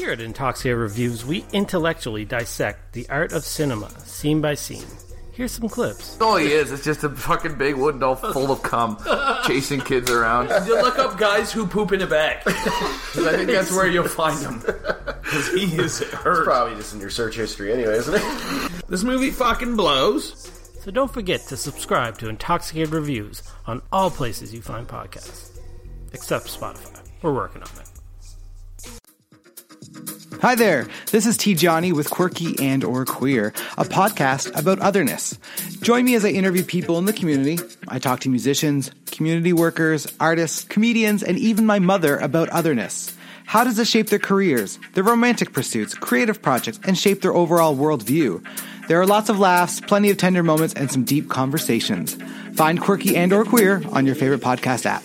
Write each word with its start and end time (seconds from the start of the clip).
Here 0.00 0.12
at 0.12 0.20
Intoxicated 0.22 0.78
Reviews, 0.78 1.26
we 1.26 1.44
intellectually 1.52 2.24
dissect 2.24 2.94
the 2.94 3.06
art 3.10 3.32
of 3.32 3.44
cinema, 3.44 3.90
scene 4.06 4.40
by 4.40 4.54
scene. 4.54 4.86
Here's 5.34 5.52
some 5.52 5.68
clips. 5.68 6.18
All 6.22 6.36
he 6.38 6.46
is, 6.46 6.72
it's 6.72 6.82
just 6.86 7.04
a 7.04 7.10
fucking 7.10 7.58
big 7.58 7.74
wooden 7.74 8.00
doll 8.00 8.14
full 8.16 8.50
of 8.50 8.62
cum, 8.62 8.96
chasing 9.46 9.82
kids 9.82 10.10
around. 10.10 10.48
You 10.66 10.80
look 10.80 10.98
up 10.98 11.18
guys 11.18 11.52
who 11.52 11.66
poop 11.66 11.92
in 11.92 12.00
a 12.00 12.06
bag. 12.06 12.42
'Cause 12.44 12.56
I 13.26 13.36
think 13.36 13.50
that's 13.50 13.70
where 13.72 13.88
you'll 13.88 14.08
find 14.08 14.40
him. 14.40 14.60
Because 14.60 15.48
he 15.52 15.64
is 15.76 15.98
hurt. 15.98 16.44
Probably 16.46 16.76
just 16.76 16.94
in 16.94 17.00
your 17.02 17.10
search 17.10 17.36
history 17.36 17.70
anyway, 17.70 17.98
isn't 17.98 18.14
it? 18.14 18.86
This 18.88 19.04
movie 19.04 19.30
fucking 19.30 19.76
blows. 19.76 20.50
So 20.82 20.90
don't 20.90 21.12
forget 21.12 21.42
to 21.48 21.58
subscribe 21.58 22.16
to 22.20 22.30
Intoxicated 22.30 22.94
Reviews 22.94 23.42
on 23.66 23.82
all 23.92 24.10
places 24.10 24.54
you 24.54 24.62
find 24.62 24.88
podcasts, 24.88 25.58
except 26.14 26.46
Spotify. 26.46 27.02
We're 27.20 27.34
working 27.34 27.62
on 27.62 27.68
it. 27.78 27.89
Hi 30.42 30.54
there. 30.54 30.88
This 31.10 31.26
is 31.26 31.36
T 31.36 31.54
Johnny 31.54 31.92
with 31.92 32.08
Quirky 32.08 32.58
and 32.60 32.82
or 32.82 33.04
Queer, 33.04 33.48
a 33.76 33.84
podcast 33.84 34.58
about 34.58 34.78
otherness. 34.78 35.38
Join 35.82 36.06
me 36.06 36.14
as 36.14 36.24
I 36.24 36.30
interview 36.30 36.64
people 36.64 36.96
in 36.96 37.04
the 37.04 37.12
community. 37.12 37.58
I 37.88 37.98
talk 37.98 38.20
to 38.20 38.30
musicians, 38.30 38.90
community 39.10 39.52
workers, 39.52 40.06
artists, 40.18 40.64
comedians, 40.64 41.22
and 41.22 41.38
even 41.38 41.66
my 41.66 41.78
mother 41.78 42.16
about 42.16 42.48
otherness. 42.48 43.14
How 43.44 43.64
does 43.64 43.78
it 43.78 43.86
shape 43.86 44.08
their 44.08 44.18
careers, 44.18 44.78
their 44.94 45.04
romantic 45.04 45.52
pursuits, 45.52 45.92
creative 45.92 46.40
projects, 46.40 46.80
and 46.84 46.96
shape 46.96 47.20
their 47.20 47.34
overall 47.34 47.76
worldview? 47.76 48.42
There 48.88 48.98
are 48.98 49.06
lots 49.06 49.28
of 49.28 49.38
laughs, 49.38 49.80
plenty 49.80 50.08
of 50.08 50.16
tender 50.16 50.42
moments, 50.42 50.72
and 50.72 50.90
some 50.90 51.04
deep 51.04 51.28
conversations. 51.28 52.16
Find 52.54 52.80
Quirky 52.80 53.14
and 53.14 53.30
or 53.34 53.44
Queer 53.44 53.82
on 53.92 54.06
your 54.06 54.14
favorite 54.14 54.40
podcast 54.40 54.86
app. 54.86 55.04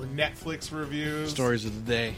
We're 0.00 0.06
Netflix 0.06 0.72
reviews. 0.72 1.28
Stories 1.28 1.66
of 1.66 1.84
the 1.84 1.92
day. 1.92 2.14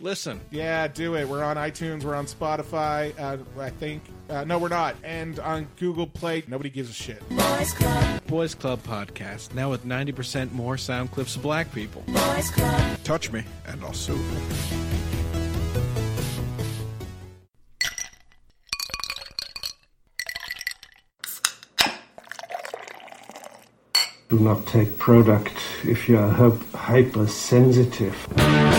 Listen, 0.00 0.40
Yeah, 0.50 0.88
do 0.88 1.14
it. 1.14 1.28
We're 1.28 1.44
on 1.44 1.56
iTunes. 1.56 2.04
We're 2.04 2.14
on 2.14 2.24
Spotify. 2.24 3.12
Uh, 3.20 3.36
I 3.60 3.68
think. 3.68 4.02
Uh, 4.30 4.44
no, 4.44 4.58
we're 4.58 4.68
not. 4.70 4.96
And 5.04 5.38
on 5.40 5.68
Google 5.78 6.06
Play. 6.06 6.42
Nobody 6.48 6.70
gives 6.70 6.88
a 6.88 6.94
shit. 6.94 7.20
Boys 7.28 7.74
Club 7.74 8.26
Boys 8.28 8.54
Club 8.54 8.82
podcast 8.82 9.52
now 9.52 9.68
with 9.70 9.84
ninety 9.84 10.12
percent 10.12 10.54
more 10.54 10.78
sound 10.78 11.10
clips 11.10 11.36
of 11.36 11.42
black 11.42 11.70
people. 11.74 12.02
Boys 12.06 12.50
Club. 12.50 12.98
Touch 13.04 13.30
me, 13.30 13.44
and 13.66 13.84
I'll 13.84 13.92
sue. 13.92 14.18
Do 24.30 24.38
not 24.38 24.64
take 24.64 24.96
product 24.96 25.56
if 25.82 26.08
you 26.08 26.16
are 26.16 26.30
hypersensitive. 26.72 28.69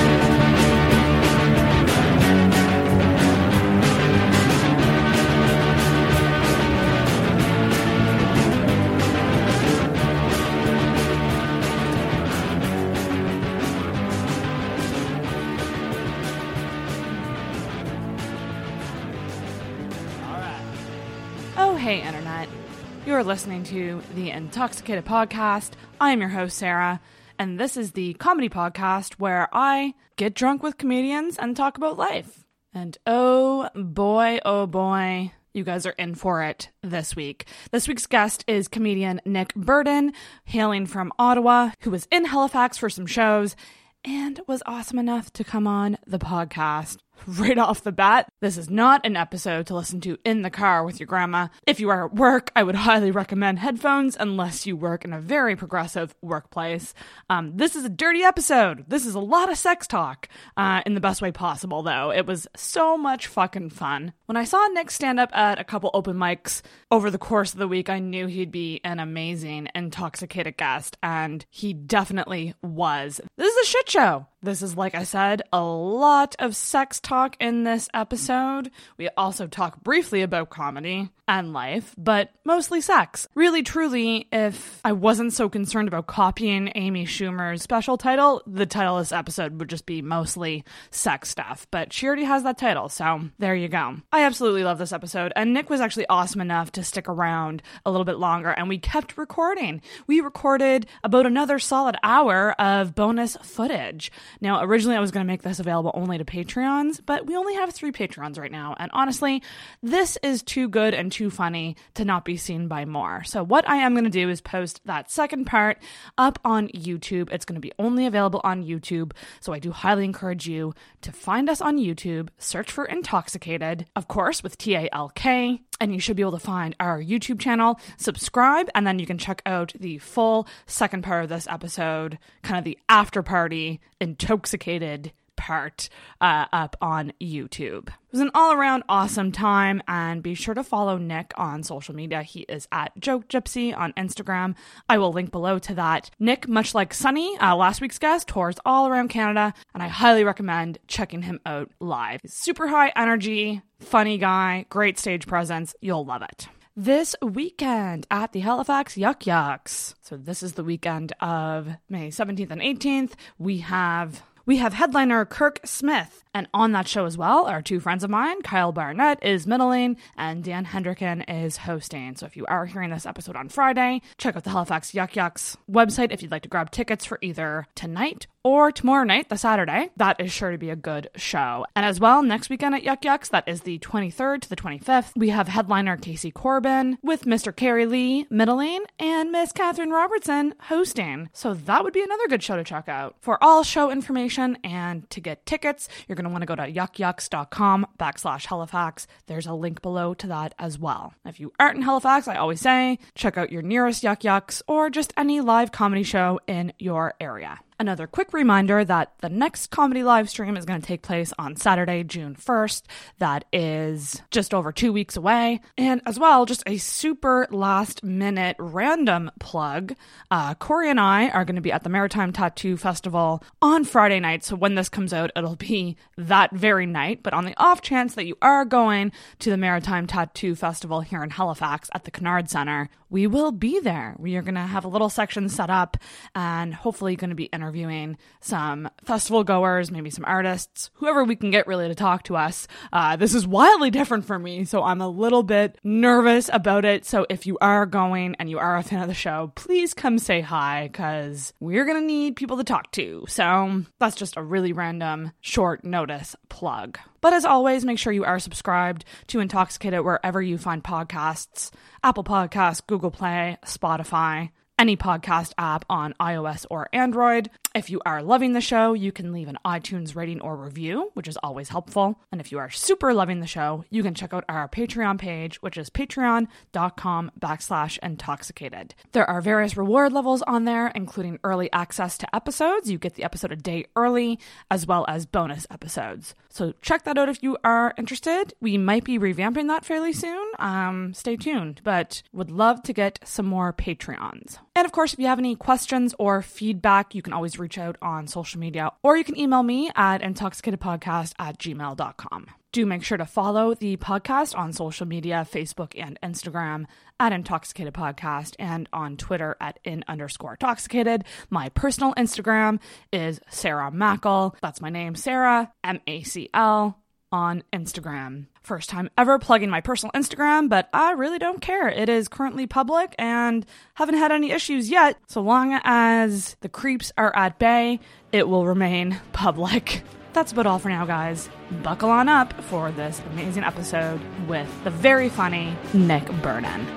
You're 23.21 23.27
listening 23.27 23.63
to 23.65 24.01
the 24.15 24.31
Intoxicated 24.31 25.05
Podcast. 25.05 25.73
I 25.99 26.11
am 26.11 26.21
your 26.21 26.31
host, 26.31 26.57
Sarah, 26.57 26.99
and 27.37 27.59
this 27.59 27.77
is 27.77 27.91
the 27.91 28.15
comedy 28.15 28.49
podcast 28.49 29.13
where 29.19 29.47
I 29.53 29.93
get 30.15 30.33
drunk 30.33 30.63
with 30.63 30.79
comedians 30.79 31.37
and 31.37 31.55
talk 31.55 31.77
about 31.77 31.99
life. 31.99 32.43
And 32.73 32.97
oh 33.05 33.69
boy, 33.75 34.39
oh 34.43 34.65
boy, 34.65 35.33
you 35.53 35.63
guys 35.63 35.85
are 35.85 35.93
in 35.99 36.15
for 36.15 36.41
it 36.41 36.71
this 36.81 37.15
week. 37.15 37.45
This 37.69 37.87
week's 37.87 38.07
guest 38.07 38.43
is 38.47 38.67
comedian 38.67 39.21
Nick 39.23 39.53
Burden, 39.53 40.13
hailing 40.45 40.87
from 40.87 41.13
Ottawa, 41.19 41.73
who 41.81 41.91
was 41.91 42.07
in 42.09 42.25
Halifax 42.25 42.79
for 42.79 42.89
some 42.89 43.05
shows 43.05 43.55
and 44.03 44.41
was 44.47 44.63
awesome 44.65 44.97
enough 44.97 45.31
to 45.33 45.43
come 45.43 45.67
on 45.67 45.99
the 46.07 46.17
podcast. 46.17 46.97
Right 47.27 47.57
off 47.57 47.83
the 47.83 47.91
bat, 47.91 48.31
this 48.39 48.57
is 48.57 48.69
not 48.69 49.05
an 49.05 49.15
episode 49.15 49.67
to 49.67 49.75
listen 49.75 50.01
to 50.01 50.17
in 50.25 50.41
the 50.41 50.49
car 50.49 50.83
with 50.83 50.99
your 50.99 51.05
grandma. 51.05 51.49
If 51.67 51.79
you 51.79 51.89
are 51.89 52.05
at 52.05 52.15
work, 52.15 52.51
I 52.55 52.63
would 52.63 52.73
highly 52.73 53.11
recommend 53.11 53.59
headphones 53.59 54.17
unless 54.19 54.65
you 54.65 54.75
work 54.75 55.05
in 55.05 55.13
a 55.13 55.19
very 55.19 55.55
progressive 55.55 56.15
workplace. 56.23 56.95
Um, 57.29 57.57
this 57.57 57.75
is 57.75 57.85
a 57.85 57.89
dirty 57.89 58.23
episode. 58.23 58.85
This 58.87 59.05
is 59.05 59.13
a 59.13 59.19
lot 59.19 59.51
of 59.51 59.57
sex 59.57 59.85
talk 59.85 60.29
uh, 60.57 60.81
in 60.85 60.95
the 60.95 60.99
best 60.99 61.21
way 61.21 61.31
possible, 61.31 61.83
though. 61.83 62.11
It 62.11 62.25
was 62.25 62.47
so 62.55 62.97
much 62.97 63.27
fucking 63.27 63.69
fun. 63.69 64.13
When 64.25 64.37
I 64.37 64.43
saw 64.43 64.65
Nick 64.67 64.89
stand 64.89 65.19
up 65.19 65.29
at 65.35 65.59
a 65.59 65.63
couple 65.63 65.91
open 65.93 66.17
mics 66.17 66.63
over 66.89 67.11
the 67.11 67.19
course 67.19 67.53
of 67.53 67.59
the 67.59 67.67
week, 67.67 67.89
I 67.89 67.99
knew 67.99 68.25
he'd 68.25 68.51
be 68.51 68.81
an 68.83 68.99
amazing, 68.99 69.67
intoxicated 69.75 70.57
guest, 70.57 70.97
and 71.03 71.45
he 71.51 71.73
definitely 71.73 72.55
was. 72.63 73.21
This 73.37 73.53
is 73.53 73.67
a 73.67 73.69
shit 73.69 73.89
show. 73.89 74.25
This 74.43 74.63
is, 74.63 74.75
like 74.75 74.95
I 74.95 75.03
said, 75.03 75.43
a 75.53 75.61
lot 75.61 76.35
of 76.39 76.55
sex 76.55 76.99
talk 76.99 77.37
in 77.39 77.63
this 77.63 77.87
episode. 77.93 78.71
We 78.97 79.07
also 79.15 79.45
talk 79.45 79.83
briefly 79.83 80.23
about 80.23 80.49
comedy 80.49 81.09
and 81.27 81.53
life, 81.53 81.93
but 81.95 82.31
mostly 82.43 82.81
sex. 82.81 83.27
Really, 83.35 83.61
truly, 83.61 84.27
if 84.31 84.81
I 84.83 84.93
wasn't 84.93 85.33
so 85.33 85.47
concerned 85.47 85.87
about 85.87 86.07
copying 86.07 86.71
Amy 86.73 87.05
Schumer's 87.05 87.61
special 87.61 87.97
title, 87.97 88.41
the 88.47 88.65
title 88.65 88.97
of 88.97 89.01
this 89.03 89.11
episode 89.11 89.59
would 89.59 89.69
just 89.69 89.85
be 89.85 90.01
mostly 90.01 90.65
sex 90.89 91.29
stuff. 91.29 91.67
But 91.69 91.93
she 91.93 92.07
already 92.07 92.23
has 92.23 92.41
that 92.41 92.57
title, 92.57 92.89
so 92.89 93.29
there 93.37 93.55
you 93.55 93.67
go. 93.67 93.97
I 94.11 94.23
absolutely 94.23 94.63
love 94.63 94.79
this 94.79 94.91
episode, 94.91 95.31
and 95.35 95.53
Nick 95.53 95.69
was 95.69 95.81
actually 95.81 96.07
awesome 96.07 96.41
enough 96.41 96.71
to 96.71 96.83
stick 96.83 97.07
around 97.07 97.61
a 97.85 97.91
little 97.91 98.05
bit 98.05 98.17
longer, 98.17 98.49
and 98.49 98.67
we 98.67 98.79
kept 98.79 99.19
recording. 99.19 99.83
We 100.07 100.19
recorded 100.19 100.87
about 101.03 101.27
another 101.27 101.59
solid 101.59 101.95
hour 102.01 102.59
of 102.59 102.95
bonus 102.95 103.37
footage. 103.43 104.11
Now, 104.39 104.63
originally, 104.63 104.95
I 104.95 104.99
was 104.99 105.11
going 105.11 105.25
to 105.25 105.31
make 105.31 105.41
this 105.41 105.59
available 105.59 105.91
only 105.93 106.17
to 106.17 106.25
Patreons, 106.25 107.01
but 107.05 107.25
we 107.25 107.35
only 107.35 107.55
have 107.55 107.73
three 107.73 107.91
Patreons 107.91 108.39
right 108.39 108.51
now, 108.51 108.75
and 108.77 108.89
honestly, 108.93 109.41
this 109.81 110.17
is 110.23 110.43
too 110.43 110.69
good 110.69 110.93
and 110.93 111.11
too 111.11 111.29
funny 111.29 111.75
to 111.95 112.05
not 112.05 112.25
be 112.25 112.37
seen 112.37 112.67
by 112.67 112.85
more. 112.85 113.23
So, 113.23 113.43
what 113.43 113.67
I 113.67 113.77
am 113.77 113.93
going 113.93 114.05
to 114.05 114.09
do 114.09 114.29
is 114.29 114.41
post 114.41 114.81
that 114.85 115.11
second 115.11 115.45
part 115.45 115.77
up 116.17 116.39
on 116.45 116.69
YouTube. 116.69 117.31
It's 117.31 117.45
going 117.45 117.55
to 117.55 117.61
be 117.61 117.73
only 117.79 118.05
available 118.05 118.41
on 118.43 118.63
YouTube, 118.63 119.13
so 119.39 119.53
I 119.53 119.59
do 119.59 119.71
highly 119.71 120.05
encourage 120.05 120.47
you 120.47 120.73
to 121.01 121.11
find 121.11 121.49
us 121.49 121.61
on 121.61 121.77
YouTube, 121.77 122.29
search 122.37 122.71
for 122.71 122.85
Intoxicated, 122.85 123.87
of 123.95 124.07
course, 124.07 124.43
with 124.43 124.57
T 124.57 124.75
A 124.75 124.89
L 124.93 125.09
K, 125.13 125.61
and 125.81 125.91
you 125.93 125.99
should 125.99 126.15
be 126.15 126.21
able 126.21 126.31
to 126.31 126.39
find 126.39 126.75
our 126.79 127.01
YouTube 127.01 127.39
channel, 127.39 127.79
subscribe, 127.97 128.69
and 128.75 128.85
then 128.85 128.99
you 128.99 129.07
can 129.07 129.17
check 129.17 129.41
out 129.47 129.73
the 129.77 129.97
full 129.97 130.47
second 130.67 131.03
part 131.03 131.23
of 131.23 131.29
this 131.29 131.47
episode, 131.49 132.19
kind 132.43 132.59
of 132.59 132.63
the 132.63 132.77
after 132.87 133.23
party, 133.23 133.81
intoxicated 133.99 135.11
part 135.41 135.89
uh, 136.21 136.45
up 136.53 136.77
on 136.81 137.13
YouTube. 137.19 137.87
It 137.87 138.11
was 138.11 138.21
an 138.21 138.29
all 138.35 138.53
around 138.53 138.83
awesome 138.87 139.31
time, 139.31 139.81
and 139.87 140.21
be 140.21 140.35
sure 140.35 140.53
to 140.53 140.63
follow 140.63 140.97
Nick 140.97 141.33
on 141.35 141.63
social 141.63 141.95
media. 141.95 142.21
He 142.21 142.41
is 142.41 142.67
at 142.71 142.91
Joke 142.99 143.27
Gypsy 143.27 143.75
on 143.75 143.91
Instagram. 143.93 144.53
I 144.87 144.99
will 144.99 145.11
link 145.11 145.31
below 145.31 145.57
to 145.57 145.73
that. 145.73 146.11
Nick, 146.19 146.47
much 146.47 146.75
like 146.75 146.93
Sunny, 146.93 147.35
uh, 147.39 147.55
last 147.55 147.81
week's 147.81 147.97
guest, 147.97 148.27
tours 148.27 148.57
all 148.65 148.87
around 148.87 149.07
Canada, 149.07 149.51
and 149.73 149.81
I 149.81 149.87
highly 149.87 150.23
recommend 150.23 150.77
checking 150.87 151.23
him 151.23 151.39
out 151.47 151.71
live. 151.79 152.19
He's 152.21 152.35
super 152.35 152.67
high 152.67 152.93
energy, 152.95 153.63
funny 153.79 154.19
guy, 154.19 154.67
great 154.69 154.99
stage 154.99 155.25
presence. 155.25 155.73
You'll 155.81 156.05
love 156.05 156.21
it 156.21 156.49
this 156.75 157.15
weekend 157.21 158.07
at 158.09 158.31
the 158.31 158.39
Halifax 158.39 158.97
Yuk 158.97 159.25
Yuk's. 159.25 159.95
So 160.01 160.17
this 160.17 160.41
is 160.41 160.53
the 160.53 160.63
weekend 160.63 161.13
of 161.19 161.67
May 161.89 162.09
17th 162.09 162.51
and 162.51 162.61
18th. 162.61 163.13
We 163.37 163.59
have 163.59 164.23
we 164.51 164.57
have 164.57 164.73
headliner 164.73 165.23
Kirk 165.23 165.61
Smith, 165.63 166.25
and 166.33 166.45
on 166.53 166.73
that 166.73 166.85
show 166.85 167.05
as 167.05 167.17
well 167.17 167.45
are 167.45 167.61
two 167.61 167.79
friends 167.79 168.03
of 168.03 168.09
mine. 168.09 168.41
Kyle 168.41 168.73
Barnett 168.73 169.23
is 169.23 169.47
middling, 169.47 169.95
and 170.17 170.43
Dan 170.43 170.65
Hendricken 170.65 171.23
is 171.29 171.55
hosting. 171.55 172.17
So 172.17 172.25
if 172.25 172.35
you 172.35 172.45
are 172.47 172.65
hearing 172.65 172.89
this 172.89 173.05
episode 173.05 173.37
on 173.37 173.47
Friday, 173.47 174.01
check 174.17 174.35
out 174.35 174.43
the 174.43 174.49
Halifax 174.49 174.93
Yuk 174.93 175.15
Yuk's 175.15 175.55
website 175.71 176.11
if 176.11 176.21
you'd 176.21 176.31
like 176.31 176.41
to 176.41 176.49
grab 176.49 176.69
tickets 176.69 177.05
for 177.05 177.17
either 177.21 177.65
tonight 177.75 178.27
or 178.43 178.71
tomorrow 178.71 179.03
night, 179.03 179.29
the 179.29 179.37
Saturday. 179.37 179.89
That 179.97 180.19
is 180.19 180.31
sure 180.31 180.51
to 180.51 180.57
be 180.57 180.71
a 180.71 180.75
good 180.75 181.09
show. 181.15 181.65
And 181.75 181.85
as 181.85 181.99
well, 181.99 182.23
next 182.23 182.49
weekend 182.49 182.75
at 182.75 182.83
Yuk 182.83 183.05
Yuk's, 183.05 183.29
that 183.29 183.47
is 183.47 183.61
the 183.61 183.79
23rd 183.79 184.41
to 184.41 184.49
the 184.49 184.55
25th, 184.55 185.11
we 185.15 185.29
have 185.29 185.47
headliner 185.47 185.95
Casey 185.95 186.31
Corbin 186.31 186.97
with 187.03 187.25
Mr. 187.25 187.55
Carey 187.55 187.85
Lee 187.85 188.25
middling 188.29 188.83
and 188.99 189.31
Miss 189.31 189.51
Catherine 189.51 189.91
Robertson 189.91 190.55
hosting. 190.61 191.29
So 191.33 191.53
that 191.53 191.83
would 191.83 191.93
be 191.93 192.03
another 192.03 192.27
good 192.27 192.43
show 192.43 192.55
to 192.55 192.63
check 192.63 192.89
out. 192.89 193.15
For 193.19 193.41
all 193.43 193.63
show 193.63 193.91
information 193.91 194.40
information 194.41 194.57
and 194.63 195.09
to 195.09 195.21
get 195.21 195.45
tickets, 195.45 195.87
you're 196.07 196.15
going 196.15 196.25
to 196.25 196.29
want 196.29 196.41
to 196.41 196.45
go 196.45 196.55
to 196.55 196.71
yukyuks.com 196.71 197.87
backslash 197.99 198.45
Halifax. 198.45 199.07
There's 199.27 199.47
a 199.47 199.53
link 199.53 199.81
below 199.81 200.13
to 200.15 200.27
that 200.27 200.53
as 200.59 200.79
well. 200.79 201.13
If 201.25 201.39
you 201.39 201.53
aren't 201.59 201.77
in 201.77 201.83
Halifax, 201.83 202.27
I 202.27 202.35
always 202.35 202.61
say 202.61 202.99
check 203.15 203.37
out 203.37 203.51
your 203.51 203.61
nearest 203.61 204.03
Yuk 204.03 204.23
Yuk's 204.23 204.61
or 204.67 204.89
just 204.89 205.13
any 205.17 205.41
live 205.41 205.71
comedy 205.71 206.03
show 206.03 206.39
in 206.47 206.73
your 206.79 207.13
area. 207.19 207.59
Another 207.81 208.05
quick 208.05 208.31
reminder 208.31 208.85
that 208.85 209.13
the 209.21 209.29
next 209.29 209.71
comedy 209.71 210.03
live 210.03 210.29
stream 210.29 210.55
is 210.55 210.65
going 210.65 210.79
to 210.79 210.85
take 210.85 211.01
place 211.01 211.33
on 211.39 211.55
Saturday, 211.55 212.03
June 212.03 212.35
1st. 212.35 212.83
That 213.17 213.43
is 213.51 214.21
just 214.29 214.53
over 214.53 214.71
two 214.71 214.93
weeks 214.93 215.17
away. 215.17 215.61
And 215.79 215.99
as 216.05 216.19
well, 216.19 216.45
just 216.45 216.61
a 216.67 216.77
super 216.77 217.47
last 217.49 218.03
minute 218.03 218.55
random 218.59 219.31
plug. 219.39 219.95
Uh, 220.29 220.53
Corey 220.53 220.91
and 220.91 220.99
I 220.99 221.29
are 221.29 221.43
going 221.43 221.55
to 221.55 221.61
be 221.61 221.71
at 221.71 221.81
the 221.81 221.89
Maritime 221.89 222.31
Tattoo 222.31 222.77
Festival 222.77 223.43
on 223.63 223.83
Friday 223.83 224.19
night. 224.19 224.43
So 224.43 224.55
when 224.55 224.75
this 224.75 224.87
comes 224.87 225.11
out, 225.11 225.31
it'll 225.35 225.55
be 225.55 225.97
that 226.17 226.51
very 226.51 226.85
night. 226.85 227.23
But 227.23 227.33
on 227.33 227.45
the 227.45 227.57
off 227.57 227.81
chance 227.81 228.13
that 228.13 228.27
you 228.27 228.37
are 228.43 228.63
going 228.63 229.11
to 229.39 229.49
the 229.49 229.57
Maritime 229.57 230.05
Tattoo 230.05 230.53
Festival 230.53 231.01
here 231.01 231.23
in 231.23 231.31
Halifax 231.31 231.89
at 231.95 232.03
the 232.03 232.11
Cunard 232.11 232.47
Center, 232.47 232.91
we 233.11 233.27
will 233.27 233.51
be 233.51 233.79
there. 233.79 234.15
We 234.17 234.37
are 234.37 234.41
going 234.41 234.55
to 234.55 234.61
have 234.61 234.85
a 234.85 234.87
little 234.87 235.09
section 235.09 235.49
set 235.49 235.69
up 235.69 235.97
and 236.33 236.73
hopefully 236.73 237.15
going 237.15 237.29
to 237.29 237.35
be 237.35 237.43
interviewing 237.45 238.17
some 238.39 238.89
festival 239.03 239.43
goers, 239.43 239.91
maybe 239.91 240.09
some 240.09 240.25
artists, 240.25 240.89
whoever 240.93 241.23
we 241.23 241.35
can 241.35 241.51
get 241.51 241.67
really 241.67 241.89
to 241.89 241.93
talk 241.93 242.23
to 242.23 242.37
us. 242.37 242.67
Uh, 242.91 243.17
this 243.17 243.35
is 243.35 243.45
wildly 243.45 243.91
different 243.91 244.25
for 244.25 244.39
me, 244.39 244.63
so 244.63 244.81
I'm 244.81 245.01
a 245.01 245.09
little 245.09 245.43
bit 245.43 245.77
nervous 245.83 246.49
about 246.51 246.85
it. 246.85 247.05
So 247.05 247.27
if 247.29 247.45
you 247.45 247.57
are 247.59 247.85
going 247.85 248.35
and 248.39 248.49
you 248.49 248.57
are 248.57 248.77
a 248.77 248.83
fan 248.83 249.01
of 249.01 249.09
the 249.09 249.13
show, 249.13 249.51
please 249.55 249.93
come 249.93 250.17
say 250.17 250.39
hi 250.39 250.87
because 250.91 251.53
we're 251.59 251.85
going 251.85 252.01
to 252.01 252.07
need 252.07 252.37
people 252.37 252.57
to 252.57 252.63
talk 252.63 252.91
to. 252.93 253.25
So 253.27 253.83
that's 253.99 254.15
just 254.15 254.37
a 254.37 254.41
really 254.41 254.71
random 254.71 255.33
short 255.41 255.83
notice 255.83 256.35
plug. 256.47 256.97
But 257.21 257.33
as 257.33 257.45
always, 257.45 257.85
make 257.85 257.99
sure 257.99 258.11
you 258.11 258.25
are 258.25 258.39
subscribed 258.39 259.05
to 259.27 259.39
Intoxicated 259.39 260.01
wherever 260.01 260.41
you 260.41 260.57
find 260.57 260.83
podcasts 260.83 261.71
Apple 262.03 262.23
Podcasts, 262.23 262.85
Google 262.85 263.11
Play, 263.11 263.57
Spotify, 263.63 264.49
any 264.81 264.97
podcast 264.97 265.53
app 265.59 265.85
on 265.87 266.15
iOS 266.19 266.65
or 266.71 266.89
Android. 266.91 267.51
If 267.75 267.91
you 267.91 268.01
are 268.03 268.23
loving 268.23 268.53
the 268.53 268.59
show, 268.59 268.93
you 268.93 269.11
can 269.11 269.31
leave 269.31 269.47
an 269.47 269.59
iTunes 269.63 270.15
rating 270.15 270.41
or 270.41 270.57
review, 270.57 271.11
which 271.13 271.27
is 271.27 271.37
always 271.37 271.69
helpful. 271.69 272.19
And 272.31 272.41
if 272.41 272.51
you 272.51 272.57
are 272.57 272.71
super 272.71 273.13
loving 273.13 273.39
the 273.39 273.47
show, 273.47 273.85
you 273.91 274.01
can 274.01 274.15
check 274.15 274.33
out 274.33 274.43
our 274.49 274.67
Patreon 274.67 275.19
page, 275.19 275.61
which 275.61 275.77
is 275.77 275.91
patreon.com 275.91 277.31
backslash 277.39 277.99
intoxicated. 278.01 278.95
There 279.11 279.29
are 279.29 279.39
various 279.39 279.77
reward 279.77 280.11
levels 280.11 280.41
on 280.41 280.65
there, 280.65 280.87
including 280.87 281.39
early 281.43 281.71
access 281.71 282.17
to 282.17 282.35
episodes. 282.35 282.89
You 282.89 282.97
get 282.97 283.13
the 283.13 283.23
episode 283.23 283.51
a 283.51 283.55
day 283.55 283.85
early, 283.95 284.39
as 284.71 284.87
well 284.87 285.05
as 285.07 285.27
bonus 285.27 285.67
episodes. 285.69 286.33
So 286.51 286.73
check 286.81 287.03
that 287.03 287.17
out 287.17 287.29
if 287.29 287.41
you 287.41 287.57
are 287.63 287.93
interested. 287.97 288.53
We 288.59 288.77
might 288.77 289.03
be 289.03 289.17
revamping 289.17 289.67
that 289.67 289.85
fairly 289.85 290.13
soon. 290.13 290.51
Um, 290.59 291.13
stay 291.13 291.37
tuned, 291.37 291.81
but 291.83 292.21
would 292.33 292.51
love 292.51 292.83
to 292.83 292.93
get 292.93 293.19
some 293.23 293.45
more 293.45 293.73
Patreons. 293.73 294.57
And 294.75 294.85
of 294.85 294.91
course, 294.91 295.13
if 295.13 295.19
you 295.19 295.27
have 295.27 295.39
any 295.39 295.55
questions 295.55 296.13
or 296.19 296.41
feedback, 296.41 297.15
you 297.15 297.21
can 297.21 297.33
always 297.33 297.57
reach 297.57 297.77
out 297.77 297.97
on 298.01 298.27
social 298.27 298.59
media 298.59 298.91
or 299.01 299.17
you 299.17 299.23
can 299.23 299.37
email 299.37 299.63
me 299.63 299.91
at 299.95 300.21
intoxicatedpodcast 300.21 301.33
at 301.39 301.57
gmail.com. 301.57 302.47
Do 302.71 302.85
make 302.85 303.03
sure 303.03 303.17
to 303.17 303.25
follow 303.25 303.73
the 303.73 303.97
podcast 303.97 304.57
on 304.57 304.71
social 304.71 305.05
media, 305.05 305.45
Facebook 305.51 305.91
and 306.01 306.17
Instagram 306.23 306.85
at 307.19 307.33
Intoxicated 307.33 307.93
Podcast 307.93 308.55
and 308.59 308.87
on 308.93 309.17
Twitter 309.17 309.57
at 309.59 309.77
in 309.83 310.05
underscore 310.07 310.53
intoxicated. 310.53 311.25
My 311.49 311.67
personal 311.67 312.13
Instagram 312.13 312.79
is 313.11 313.41
Sarah 313.49 313.91
Mackel. 313.91 314.55
That's 314.61 314.79
my 314.79 314.89
name, 314.89 315.15
Sarah, 315.15 315.73
M 315.83 315.99
A 316.07 316.23
C 316.23 316.49
L, 316.53 316.97
on 317.29 317.63
Instagram. 317.73 318.45
First 318.61 318.89
time 318.89 319.09
ever 319.17 319.37
plugging 319.37 319.69
my 319.69 319.81
personal 319.81 320.13
Instagram, 320.13 320.69
but 320.69 320.87
I 320.93 321.11
really 321.11 321.39
don't 321.39 321.59
care. 321.59 321.89
It 321.89 322.07
is 322.07 322.29
currently 322.29 322.67
public 322.67 323.15
and 323.19 323.65
haven't 323.95 324.17
had 324.17 324.31
any 324.31 324.51
issues 324.51 324.89
yet. 324.89 325.17
So 325.27 325.41
long 325.41 325.77
as 325.83 326.55
the 326.61 326.69
creeps 326.69 327.11
are 327.17 327.35
at 327.35 327.59
bay, 327.59 327.99
it 328.31 328.47
will 328.47 328.65
remain 328.65 329.19
public. 329.33 330.03
That's 330.33 330.51
about 330.53 330.65
all 330.65 330.79
for 330.79 330.89
now, 330.89 331.05
guys. 331.05 331.49
Buckle 331.83 332.09
on 332.09 332.29
up 332.29 332.53
for 332.63 332.91
this 332.91 333.21
amazing 333.31 333.63
episode 333.63 334.21
with 334.47 334.69
the 334.83 334.89
very 334.89 335.27
funny 335.29 335.75
Nick 335.93 336.25
Burden. 336.41 336.87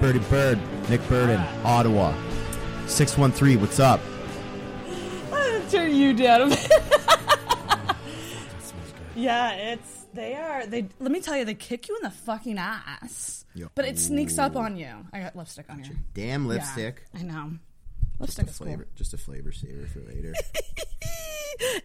Birdie 0.00 0.18
Bird, 0.30 0.58
Nick 0.88 1.06
Burden, 1.08 1.40
Ottawa. 1.64 2.14
613, 2.86 3.60
what's 3.60 3.78
up? 3.80 4.00
Turn 5.70 5.94
you 5.94 6.14
down. 6.14 6.50
yeah, 9.14 9.52
it's 9.52 10.06
they 10.14 10.34
are 10.34 10.66
they. 10.66 10.88
Let 10.98 11.12
me 11.12 11.20
tell 11.20 11.36
you, 11.36 11.44
they 11.44 11.54
kick 11.54 11.88
you 11.88 11.96
in 11.96 12.02
the 12.02 12.10
fucking 12.10 12.58
ass, 12.58 13.44
Yo. 13.54 13.68
but 13.74 13.84
it 13.84 13.98
sneaks 13.98 14.38
up 14.38 14.56
on 14.56 14.76
you. 14.76 14.88
I 15.12 15.20
got 15.20 15.36
lipstick 15.36 15.66
on 15.68 15.80
here. 15.80 15.96
Damn 16.14 16.44
Yeah, 16.44 16.48
lipstick. 16.48 17.02
I 17.14 17.22
know. 17.22 17.52
Just 18.24 18.38
a 18.38 18.42
is 18.42 18.58
flavor, 18.58 18.86
just 18.96 19.14
a 19.14 19.18
flavor 19.18 19.52
saver 19.52 19.86
for 19.86 20.00
later. 20.00 20.34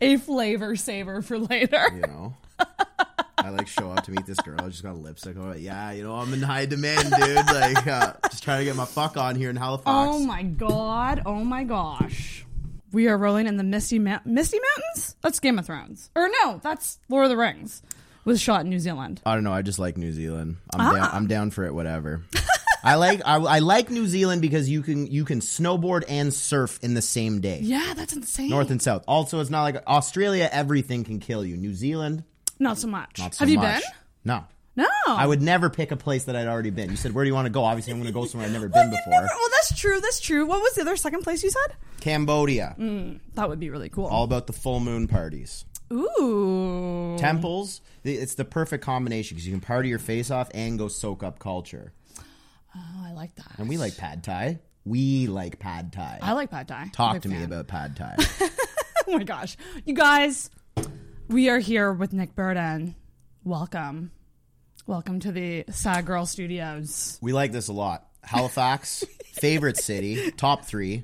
A 0.02 0.18
flavor 0.18 0.76
saver 0.76 1.22
for 1.24 1.40
later. 1.40 1.82
you 1.96 2.02
know. 2.02 2.36
I 3.40 3.50
like 3.50 3.68
show 3.68 3.90
up 3.92 4.04
to 4.06 4.12
meet 4.12 4.26
this 4.28 4.40
girl. 4.42 4.56
I 4.62 4.70
just 4.70 4.84
got 4.84 4.96
lipstick 4.98 5.36
on. 5.38 5.60
Yeah, 5.60 5.92
you 5.92 6.04
know 6.04 6.14
I'm 6.16 6.32
in 6.34 6.42
high 6.44 6.66
demand, 6.68 7.12
dude. 7.20 7.36
Like, 7.48 7.88
uh, 7.88 8.14
just 8.30 8.44
trying 8.44 8.60
to 8.60 8.66
get 8.66 8.76
my 8.76 8.86
fuck 8.86 9.18
on 9.18 9.36
here 9.36 9.50
in 9.50 9.56
Halifax. 9.56 9.88
Oh 9.88 10.20
my 10.20 10.44
god! 10.44 11.24
Oh 11.26 11.44
my 11.44 11.64
gosh! 11.64 12.46
We 12.92 13.08
are 13.08 13.18
rolling 13.18 13.48
in 13.48 13.58
the 13.58 13.64
Misty 13.64 13.98
Ma- 13.98 14.20
Misty 14.26 14.60
Mountains. 14.76 15.16
That's 15.22 15.40
Game 15.40 15.58
of 15.58 15.66
Thrones, 15.66 16.12
or 16.16 16.30
no, 16.44 16.60
that's 16.62 17.00
Lord 17.10 17.26
of 17.26 17.30
the 17.32 17.38
Rings. 17.38 17.82
Was 18.26 18.40
shot 18.40 18.62
in 18.62 18.70
New 18.70 18.80
Zealand. 18.80 19.22
I 19.26 19.34
don't 19.34 19.44
know. 19.44 19.52
I 19.54 19.64
just 19.64 19.80
like 19.80 19.98
New 19.98 20.12
Zealand. 20.14 20.58
I'm 20.74 20.82
Ah. 20.82 20.94
down. 20.94 21.10
I'm 21.14 21.28
down 21.28 21.50
for 21.50 21.64
it. 21.66 21.74
Whatever. 21.74 22.22
I 22.84 22.96
like 22.96 23.22
I, 23.26 23.38
I 23.38 23.60
like 23.60 23.90
New 23.90 24.06
Zealand 24.08 24.42
because 24.42 24.70
you 24.70 24.82
can 24.82 25.08
you 25.08 25.24
can 25.26 25.40
snowboard 25.40 26.04
and 26.08 26.34
surf 26.34 26.80
in 26.84 26.94
the 26.94 27.02
same 27.02 27.40
day. 27.42 27.60
Yeah, 27.62 27.94
that's 27.96 28.14
insane. 28.14 28.50
North 28.50 28.70
and 28.72 28.82
south. 28.82 29.04
Also, 29.08 29.40
it's 29.40 29.50
not 29.50 29.64
like 29.64 29.78
Australia. 29.88 30.50
Everything 30.52 31.04
can 31.04 31.20
kill 31.20 31.46
you. 31.46 31.56
New 31.58 31.74
Zealand, 31.74 32.24
not 32.60 32.78
so 32.78 32.88
much. 32.88 33.20
not 33.20 33.36
so 33.36 33.40
Have 33.46 33.50
you 33.50 33.58
much. 33.58 33.82
been? 33.82 33.92
No. 34.26 34.44
No. 34.76 34.88
I 35.08 35.28
would 35.28 35.42
never 35.42 35.70
pick 35.70 35.92
a 35.92 35.96
place 35.96 36.24
that 36.24 36.36
I'd 36.36 36.48
already 36.48 36.72
been. 36.72 36.90
You 36.90 36.96
said, 36.96 37.14
"Where 37.14 37.24
do 37.24 37.28
you 37.30 37.36
want 37.36 37.46
to 37.46 37.52
go?" 37.52 37.64
Obviously, 37.64 37.94
I'm 37.94 38.00
going 38.00 38.08
to 38.08 38.14
go 38.14 38.26
somewhere 38.26 38.48
I've 38.48 38.54
never 38.54 38.68
been 38.70 38.90
before. 38.90 39.12
Never- 39.12 39.28
well, 39.28 39.50
that's 39.52 39.80
true. 39.80 40.02
That's 40.02 40.20
true. 40.20 40.46
What 40.48 40.62
was 40.62 40.74
the 40.74 40.82
other 40.82 40.96
second 40.96 41.22
place 41.22 41.44
you 41.44 41.52
said? 41.52 41.76
Cambodia. 42.02 42.76
Mm, 42.80 43.20
that 43.36 43.48
would 43.50 43.60
be 43.60 43.70
really 43.70 43.90
cool. 43.90 44.08
All 44.08 44.24
about 44.24 44.48
the 44.48 44.54
full 44.54 44.80
moon 44.80 45.08
parties. 45.08 45.64
Ooh. 45.92 47.16
Temples. 47.20 47.82
It's 48.04 48.34
the 48.36 48.46
perfect 48.46 48.84
combination 48.84 49.36
because 49.36 49.46
you 49.48 49.54
can 49.54 49.62
party 49.62 49.90
your 49.90 50.00
face 50.00 50.32
off 50.32 50.50
and 50.54 50.78
go 50.78 50.88
soak 50.88 51.24
up 51.24 51.40
culture. 51.40 51.94
Oh, 52.76 53.06
I 53.06 53.14
like 53.14 53.36
that. 53.36 53.52
And 53.58 53.70
we 53.70 53.78
like 53.78 53.98
pad 53.98 54.24
thai. 54.24 54.60
We 54.86 55.28
like 55.28 55.60
pad 55.60 55.94
thai. 55.94 56.20
I 56.22 56.34
like 56.34 56.50
pad 56.52 56.68
thai. 56.68 56.90
Talk 56.94 57.22
to 57.22 57.30
me 57.30 57.44
about 57.44 57.68
pad 57.68 57.96
thai. 57.96 58.16
Oh 59.06 59.18
my 59.18 59.24
gosh, 59.26 59.58
you 59.84 59.94
guys, 59.94 60.50
we 61.28 61.50
are 61.50 61.60
here 61.60 61.92
with 61.92 62.14
Nick 62.14 62.36
Burden. 62.36 62.96
Welcome, 63.44 64.12
welcome 64.88 65.20
to 65.20 65.32
the 65.34 65.66
Sad 65.70 66.06
Girl 66.06 66.26
Studios. 66.26 67.18
we 67.22 67.34
like 67.34 67.52
this 67.52 67.68
a 67.68 67.74
lot. 67.74 68.08
Halifax, 68.24 69.04
favorite 69.34 69.76
city, 69.76 70.32
top 70.32 70.64
three. 70.64 71.04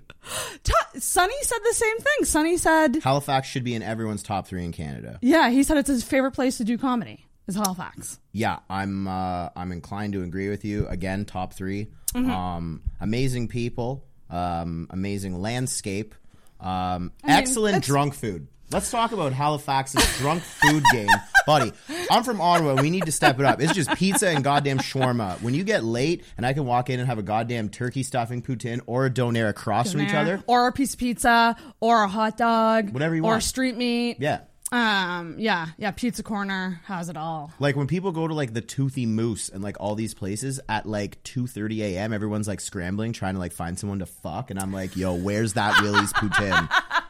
Sonny 0.98 1.34
said 1.42 1.58
the 1.62 1.74
same 1.74 1.98
thing. 1.98 2.24
Sonny 2.26 2.56
said, 2.56 2.96
Halifax 3.04 3.50
should 3.50 3.66
be 3.66 3.76
in 3.76 3.84
everyone's 3.84 4.24
top 4.24 4.48
three 4.48 4.64
in 4.64 4.72
Canada. 4.72 5.20
yeah, 5.22 5.50
he 5.50 5.62
said 5.64 5.76
it's 5.76 5.90
his 5.90 6.02
favorite 6.04 6.32
place 6.32 6.56
to 6.58 6.64
do 6.64 6.78
comedy. 6.78 7.26
Is 7.50 7.56
Halifax. 7.56 8.20
Yeah, 8.32 8.60
I'm 8.70 9.08
uh, 9.08 9.50
I'm 9.56 9.72
inclined 9.72 10.14
to 10.14 10.22
agree 10.24 10.50
with 10.50 10.64
you. 10.64 10.88
Again, 10.88 11.26
top 11.26 11.54
3 11.54 11.88
Mm-hmm. 12.14 12.32
Um, 12.32 12.82
amazing 13.00 13.48
people, 13.50 14.04
um, 14.32 14.88
amazing 14.90 15.40
landscape, 15.42 16.16
um, 16.60 17.12
excellent 17.24 17.76
it's- 17.78 17.88
drunk 17.88 18.14
food. 18.16 18.48
Let's 18.72 18.92
talk 18.92 19.14
about 19.14 19.34
Halifax's 19.34 20.18
drunk 20.20 20.44
food 20.44 20.84
game, 20.92 21.10
buddy. 21.48 21.72
I'm 22.12 22.24
from 22.24 22.40
Ottawa. 22.40 22.80
We 22.80 22.92
need 22.92 23.06
to 23.06 23.12
step 23.12 23.40
it 23.40 23.46
up. 23.46 23.60
It's 23.60 23.74
just 23.74 23.90
pizza 23.96 24.30
and 24.30 24.44
goddamn 24.44 24.78
shawarma. 24.78 25.42
When 25.42 25.56
you 25.56 25.64
get 25.64 25.84
late, 25.84 26.24
and 26.38 26.46
I 26.46 26.54
can 26.54 26.66
walk 26.68 26.92
in 26.92 27.00
and 27.00 27.10
have 27.10 27.18
a 27.18 27.24
goddamn 27.24 27.70
turkey 27.70 28.04
stuffing 28.04 28.44
poutine 28.44 28.80
or 28.86 29.08
a 29.08 29.10
donair 29.10 29.50
across 29.50 29.92
from 29.92 30.02
each 30.02 30.14
other. 30.14 30.44
or 30.46 30.68
a 30.68 30.72
piece 30.72 30.94
of 30.94 31.00
pizza, 31.00 31.56
or 31.80 32.04
a 32.04 32.08
hot 32.08 32.38
dog, 32.38 32.92
Whatever 32.92 33.16
you 33.16 33.22
or 33.24 33.30
want. 33.30 33.38
Or 33.38 33.42
street 33.42 33.76
meat. 33.76 34.18
Yeah. 34.20 34.42
Um, 34.72 35.36
yeah, 35.40 35.68
yeah. 35.78 35.92
Pizza 35.92 36.22
Corner 36.22 36.82
has 36.86 37.10
it 37.10 37.18
all. 37.18 37.52
Like 37.60 37.76
when 37.76 37.88
people 37.88 38.12
go 38.12 38.28
to 38.28 38.34
like 38.34 38.54
the 38.54 38.62
Toothy 38.62 39.06
Moose 39.06 39.50
and 39.50 39.64
like 39.64 39.78
all 39.80 39.96
these 39.96 40.14
places 40.14 40.60
at 40.70 40.86
like 40.86 41.22
two 41.24 41.48
thirty 41.48 41.84
a.m., 41.84 42.14
everyone's 42.14 42.48
like 42.48 42.62
scrambling 42.62 43.14
trying 43.14 43.34
to 43.34 43.40
like 43.40 43.52
find 43.52 43.80
someone 43.80 44.00
to 44.00 44.06
fuck, 44.06 44.52
and 44.52 44.60
I'm 44.60 44.72
like, 44.72 44.96
yo, 44.96 45.16
where's 45.16 45.54
that 45.54 45.82
Willy's 45.82 46.14
poutine? 46.14 46.70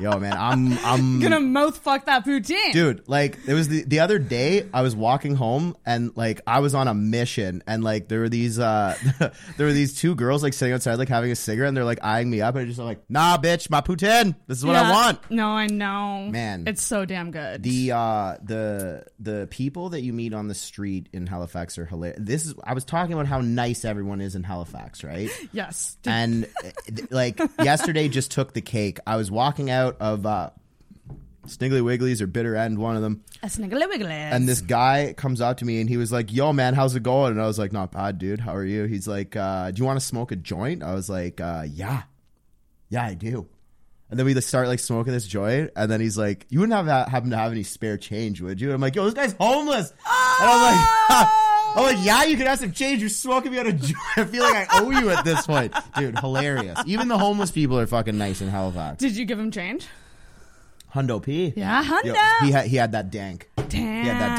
Yo, 0.00 0.18
man, 0.18 0.34
I'm 0.36 0.78
I'm 0.78 1.20
Gonna 1.26 1.40
mouth 1.40 1.78
fuck 1.78 2.06
that 2.06 2.24
poutine. 2.24 2.72
Dude, 2.72 3.08
like 3.08 3.38
it 3.46 3.54
was 3.54 3.68
the 3.68 3.84
the 3.84 4.00
other 4.00 4.18
day 4.18 4.66
I 4.72 4.82
was 4.82 4.94
walking 4.94 5.34
home 5.34 5.76
and 5.86 6.16
like 6.16 6.40
I 6.46 6.60
was 6.60 6.74
on 6.74 6.88
a 6.88 6.94
mission 6.94 7.62
and 7.66 7.82
like 7.82 8.08
there 8.08 8.20
were 8.20 8.28
these 8.28 8.58
uh 8.58 8.96
there 9.56 9.66
were 9.66 9.72
these 9.72 9.94
two 9.94 10.14
girls 10.14 10.42
like 10.42 10.52
sitting 10.52 10.74
outside 10.74 10.96
like 10.96 11.08
having 11.08 11.30
a 11.30 11.36
cigarette 11.36 11.68
and 11.68 11.76
they're 11.76 11.84
like 11.84 12.02
eyeing 12.02 12.28
me 12.28 12.40
up 12.40 12.54
and 12.56 12.64
I 12.64 12.66
just 12.66 12.78
like, 12.78 13.00
nah 13.08 13.38
bitch, 13.38 13.70
my 13.70 13.80
poutine. 13.80 14.34
This 14.46 14.58
is 14.58 14.64
what 14.64 14.76
I 14.76 14.90
want. 14.90 15.30
No, 15.30 15.48
I 15.48 15.66
know. 15.66 16.28
Man. 16.30 16.64
It's 16.66 16.82
so 16.82 17.04
damn 17.04 17.30
good. 17.30 17.62
The 17.62 17.92
uh 17.92 18.36
the 18.42 19.04
the 19.18 19.48
people 19.50 19.90
that 19.90 20.02
you 20.02 20.12
meet 20.12 20.34
on 20.34 20.48
the 20.48 20.54
street 20.54 21.08
in 21.12 21.26
Halifax 21.26 21.78
are 21.78 21.86
hilarious. 21.86 22.18
This 22.20 22.46
is 22.46 22.54
I 22.62 22.74
was 22.74 22.84
talking 22.84 23.14
about 23.14 23.26
how 23.26 23.40
nice 23.40 23.84
everyone 23.84 24.20
is 24.20 24.34
in 24.34 24.42
Halifax, 24.42 25.02
right? 25.04 25.30
yes. 25.52 25.96
and 26.04 26.44
uh, 26.64 26.70
like 27.10 27.40
yesterday 27.62 28.08
just 28.08 28.30
took 28.30 28.52
the 28.52 28.60
cake. 28.60 28.98
I 29.06 29.16
was 29.16 29.30
walking 29.30 29.70
out 29.70 29.85
of 29.94 30.26
uh 30.26 30.50
Sniggly 31.46 31.80
Wigglies 31.80 32.20
or 32.20 32.26
Bitter 32.26 32.56
End, 32.56 32.78
one 32.78 32.96
of 32.96 33.02
them. 33.02 33.22
A 33.42 33.46
sniggly 33.46 33.88
wiggly. 33.88 34.12
And 34.12 34.48
this 34.48 34.60
guy 34.60 35.14
comes 35.16 35.40
up 35.40 35.58
to 35.58 35.64
me 35.64 35.80
and 35.80 35.88
he 35.88 35.96
was 35.96 36.12
like, 36.12 36.32
"Yo, 36.32 36.52
man, 36.52 36.74
how's 36.74 36.94
it 36.96 37.02
going?" 37.02 37.32
And 37.32 37.40
I 37.40 37.46
was 37.46 37.58
like, 37.58 37.72
"Not 37.72 37.92
bad, 37.92 38.18
dude. 38.18 38.40
How 38.40 38.54
are 38.54 38.64
you?" 38.64 38.84
He's 38.84 39.06
like, 39.06 39.36
uh, 39.36 39.70
"Do 39.70 39.80
you 39.80 39.84
want 39.84 40.00
to 40.00 40.04
smoke 40.04 40.32
a 40.32 40.36
joint?" 40.36 40.82
I 40.82 40.94
was 40.94 41.08
like, 41.08 41.40
uh, 41.40 41.64
"Yeah, 41.68 42.02
yeah, 42.88 43.04
I 43.04 43.14
do." 43.14 43.46
And 44.08 44.18
then 44.18 44.26
we 44.26 44.40
start 44.40 44.68
like 44.68 44.78
smoking 44.78 45.12
this 45.12 45.26
joint, 45.26 45.70
and 45.76 45.90
then 45.90 46.00
he's 46.00 46.16
like, 46.18 46.46
"You 46.48 46.60
wouldn't 46.60 46.76
have 46.86 47.08
happen 47.08 47.30
to 47.30 47.36
have 47.36 47.52
any 47.52 47.62
spare 47.62 47.96
change, 47.96 48.40
would 48.40 48.60
you?" 48.60 48.72
I'm 48.72 48.80
like, 48.80 48.94
"Yo, 48.94 49.04
this 49.04 49.14
guy's 49.14 49.34
homeless." 49.38 49.90
And 49.90 50.50
I'm 50.50 50.76
like, 51.08 51.28
"I'm 51.76 51.84
like, 51.84 52.04
yeah, 52.04 52.24
you 52.24 52.36
could 52.36 52.46
have 52.46 52.58
some 52.58 52.72
change. 52.72 53.00
You're 53.00 53.08
smoking 53.10 53.52
me 53.52 53.58
out 53.58 53.66
a 53.66 53.72
joint. 53.72 53.96
I 54.16 54.24
feel 54.24 54.42
like 54.42 54.72
I 54.72 54.80
owe 54.80 54.90
you 54.90 55.10
at 55.10 55.24
this 55.24 55.46
point, 55.46 55.74
dude. 55.96 56.18
Hilarious. 56.18 56.78
Even 56.86 57.08
the 57.08 57.18
homeless 57.18 57.50
people 57.50 57.78
are 57.78 57.86
fucking 57.86 58.16
nice 58.16 58.40
in 58.40 58.48
Halifax. 58.48 58.98
Did 58.98 59.16
you 59.16 59.24
give 59.24 59.38
him 59.38 59.50
change? 59.50 59.86
Hundo 60.94 61.22
P. 61.22 61.52
Yeah, 61.56 61.84
Hundo. 61.84 62.06
Yo, 62.06 62.46
he 62.46 62.52
had 62.52 62.66
he 62.66 62.76
had 62.76 62.92
that 62.92 63.10
dank. 63.10 63.48
Damn. 63.68 64.02
He 64.02 64.08
had 64.08 64.20
that 64.20 64.38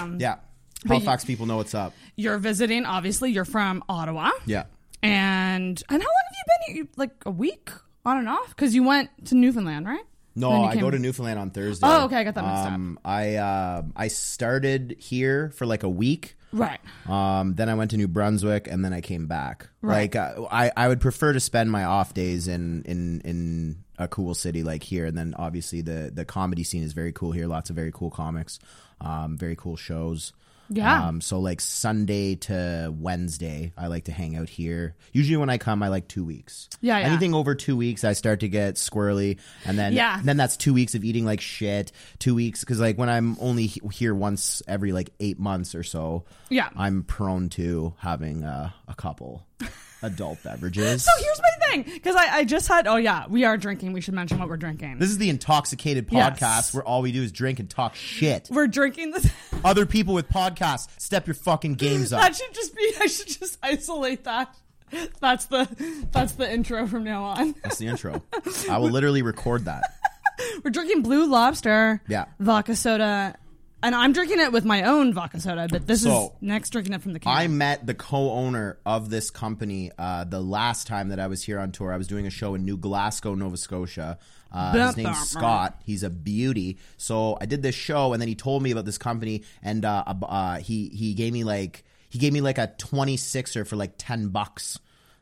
dank. 0.00 0.20
Yeah. 0.20 0.36
But 0.84 0.94
Halifax 0.94 1.24
people 1.24 1.46
know 1.46 1.56
what's 1.56 1.74
up. 1.74 1.92
You're 2.16 2.38
visiting. 2.38 2.84
Obviously, 2.84 3.30
you're 3.30 3.44
from 3.44 3.84
Ottawa. 3.88 4.30
Yeah. 4.46 4.64
And 5.02 5.82
and 5.88 6.02
how 6.02 6.08
long 6.08 6.24
have 6.26 6.32
you 6.32 6.44
been 6.46 6.76
here? 6.76 6.88
Like 6.96 7.12
a 7.26 7.30
week 7.30 7.70
on 8.04 8.18
and 8.18 8.28
off? 8.28 8.48
Because 8.48 8.74
you 8.74 8.82
went 8.82 9.10
to 9.26 9.34
Newfoundland, 9.36 9.86
right? 9.86 10.04
No, 10.38 10.64
I 10.64 10.76
go 10.76 10.90
to 10.90 10.98
Newfoundland 10.98 11.38
on 11.38 11.50
Thursday. 11.50 11.86
Oh, 11.88 12.04
okay, 12.04 12.16
I 12.16 12.24
got 12.24 12.34
that 12.34 12.44
mixed 12.44 12.64
up. 12.66 12.72
um, 12.72 12.98
I 13.04 13.36
uh, 13.36 13.82
I 13.96 14.08
started 14.08 14.96
here 14.98 15.50
for 15.50 15.66
like 15.66 15.82
a 15.82 15.88
week. 15.88 16.36
Right. 16.52 16.80
Um, 17.06 17.54
then 17.56 17.68
I 17.68 17.74
went 17.74 17.90
to 17.90 17.96
New 17.98 18.08
Brunswick, 18.08 18.68
and 18.68 18.82
then 18.84 18.92
I 18.94 19.00
came 19.02 19.26
back. 19.26 19.68
Right. 19.82 20.14
Like 20.14 20.16
uh, 20.16 20.46
I, 20.50 20.72
I 20.76 20.88
would 20.88 21.00
prefer 21.00 21.32
to 21.32 21.40
spend 21.40 21.70
my 21.70 21.84
off 21.84 22.14
days 22.14 22.48
in 22.48 22.82
in 22.84 23.20
in 23.20 23.84
a 23.98 24.08
cool 24.08 24.34
city 24.34 24.62
like 24.62 24.82
here, 24.82 25.04
and 25.06 25.16
then 25.16 25.34
obviously 25.36 25.82
the 25.82 26.10
the 26.14 26.24
comedy 26.24 26.64
scene 26.64 26.82
is 26.82 26.92
very 26.92 27.12
cool 27.12 27.32
here. 27.32 27.46
Lots 27.46 27.68
of 27.70 27.76
very 27.76 27.92
cool 27.92 28.10
comics, 28.10 28.58
um, 29.00 29.36
very 29.36 29.56
cool 29.56 29.76
shows. 29.76 30.32
Yeah. 30.70 31.06
Um, 31.08 31.20
so 31.20 31.40
like 31.40 31.60
Sunday 31.60 32.34
to 32.36 32.92
Wednesday, 32.96 33.72
I 33.76 33.86
like 33.86 34.04
to 34.04 34.12
hang 34.12 34.36
out 34.36 34.48
here. 34.48 34.94
Usually 35.12 35.36
when 35.36 35.48
I 35.50 35.58
come, 35.58 35.82
I 35.82 35.88
like 35.88 36.08
two 36.08 36.24
weeks. 36.24 36.68
Yeah, 36.80 36.98
yeah. 36.98 37.06
Anything 37.06 37.34
over 37.34 37.54
two 37.54 37.76
weeks, 37.76 38.04
I 38.04 38.12
start 38.12 38.40
to 38.40 38.48
get 38.48 38.74
squirrely, 38.74 39.38
and 39.64 39.78
then 39.78 39.92
Yeah. 39.94 40.20
then 40.22 40.36
that's 40.36 40.56
two 40.56 40.74
weeks 40.74 40.94
of 40.94 41.04
eating 41.04 41.24
like 41.24 41.40
shit. 41.40 41.92
Two 42.18 42.34
weeks 42.34 42.60
because 42.60 42.80
like 42.80 42.98
when 42.98 43.08
I'm 43.08 43.36
only 43.40 43.66
he- 43.66 43.80
here 43.92 44.14
once 44.14 44.62
every 44.68 44.92
like 44.92 45.10
eight 45.20 45.38
months 45.38 45.74
or 45.74 45.82
so, 45.82 46.24
Yeah. 46.50 46.68
I'm 46.76 47.02
prone 47.02 47.48
to 47.50 47.94
having 47.98 48.44
uh, 48.44 48.70
a 48.86 48.94
couple 48.94 49.46
adult 50.02 50.42
beverages. 50.42 51.04
So 51.04 51.10
here's 51.18 51.40
my 51.40 51.66
thing, 51.68 51.94
because 51.94 52.16
I, 52.16 52.38
I 52.38 52.44
just 52.44 52.68
had. 52.68 52.86
Oh 52.86 52.96
yeah, 52.96 53.26
we 53.28 53.44
are 53.44 53.56
drinking. 53.56 53.92
We 53.92 54.00
should 54.00 54.14
mention 54.14 54.38
what 54.38 54.48
we're 54.48 54.56
drinking. 54.56 54.98
this 54.98 55.10
is 55.10 55.18
the 55.18 55.28
intoxicated 55.30 56.06
Yes. 56.10 56.38
podcast 56.38 56.74
where 56.74 56.84
all 56.84 57.02
we 57.02 57.12
do 57.12 57.22
is 57.22 57.32
drink 57.32 57.58
and 57.60 57.68
talk 57.68 57.94
shit. 57.94 58.48
we're 58.50 58.66
drinking 58.68 59.10
this. 59.12 59.28
Other 59.64 59.86
people 59.86 60.14
with 60.14 60.28
podcasts, 60.28 60.88
step 61.00 61.26
your 61.26 61.34
fucking 61.34 61.74
games 61.74 62.12
up. 62.12 62.20
that 62.20 62.36
should 62.36 62.54
just 62.54 62.74
be. 62.76 62.92
I 63.00 63.06
should 63.06 63.28
just 63.28 63.58
isolate 63.62 64.24
that. 64.24 64.54
That's 65.20 65.46
the 65.46 66.06
that's 66.12 66.32
the 66.32 66.50
intro 66.50 66.86
from 66.86 67.04
now 67.04 67.24
on. 67.24 67.54
That's 67.62 67.78
the 67.78 67.88
intro. 67.88 68.22
I 68.70 68.78
will 68.78 68.88
literally 68.90 69.22
record 69.22 69.66
that. 69.66 69.82
We're 70.64 70.70
drinking 70.70 71.02
Blue 71.02 71.26
Lobster. 71.26 72.00
Yeah. 72.08 72.26
Vodka 72.38 72.74
soda. 72.76 73.36
And 73.80 73.94
I'm 73.94 74.12
drinking 74.12 74.40
it 74.40 74.50
with 74.50 74.64
my 74.64 74.82
own 74.82 75.14
vodka 75.14 75.40
soda, 75.40 75.68
but 75.70 75.86
this 75.86 76.04
is 76.04 76.28
next 76.40 76.70
drinking 76.70 76.94
it 76.94 77.02
from 77.02 77.12
the 77.12 77.20
can. 77.20 77.32
I 77.32 77.46
met 77.46 77.86
the 77.86 77.94
co-owner 77.94 78.78
of 78.84 79.08
this 79.08 79.30
company 79.30 79.92
uh, 79.96 80.24
the 80.24 80.40
last 80.40 80.88
time 80.88 81.10
that 81.10 81.20
I 81.20 81.28
was 81.28 81.44
here 81.44 81.60
on 81.60 81.70
tour. 81.70 81.92
I 81.92 81.96
was 81.96 82.08
doing 82.08 82.26
a 82.26 82.30
show 82.30 82.54
in 82.54 82.64
New 82.64 82.76
Glasgow, 82.76 83.34
Nova 83.34 83.56
Scotia. 83.56 84.18
Uh, 84.50 84.86
his 84.86 84.96
name's 84.96 85.28
Scott. 85.28 85.80
He's 85.84 86.02
a 86.02 86.10
beauty. 86.10 86.78
So 86.96 87.38
I 87.40 87.46
did 87.46 87.62
this 87.62 87.76
show, 87.76 88.12
and 88.12 88.20
then 88.20 88.28
he 88.28 88.34
told 88.34 88.62
me 88.62 88.72
about 88.72 88.84
this 88.84 88.98
company, 88.98 89.44
and 89.62 89.84
uh, 89.84 90.02
uh, 90.22 90.58
he 90.58 90.88
he 90.88 91.14
gave 91.14 91.32
me 91.32 91.44
like 91.44 91.84
he 92.08 92.18
gave 92.18 92.32
me 92.32 92.40
like 92.40 92.58
a 92.58 92.72
twenty 92.78 93.16
sixer 93.16 93.64
for 93.64 93.76
like 93.76 93.92
ten 93.96 94.28
bucks. 94.28 94.80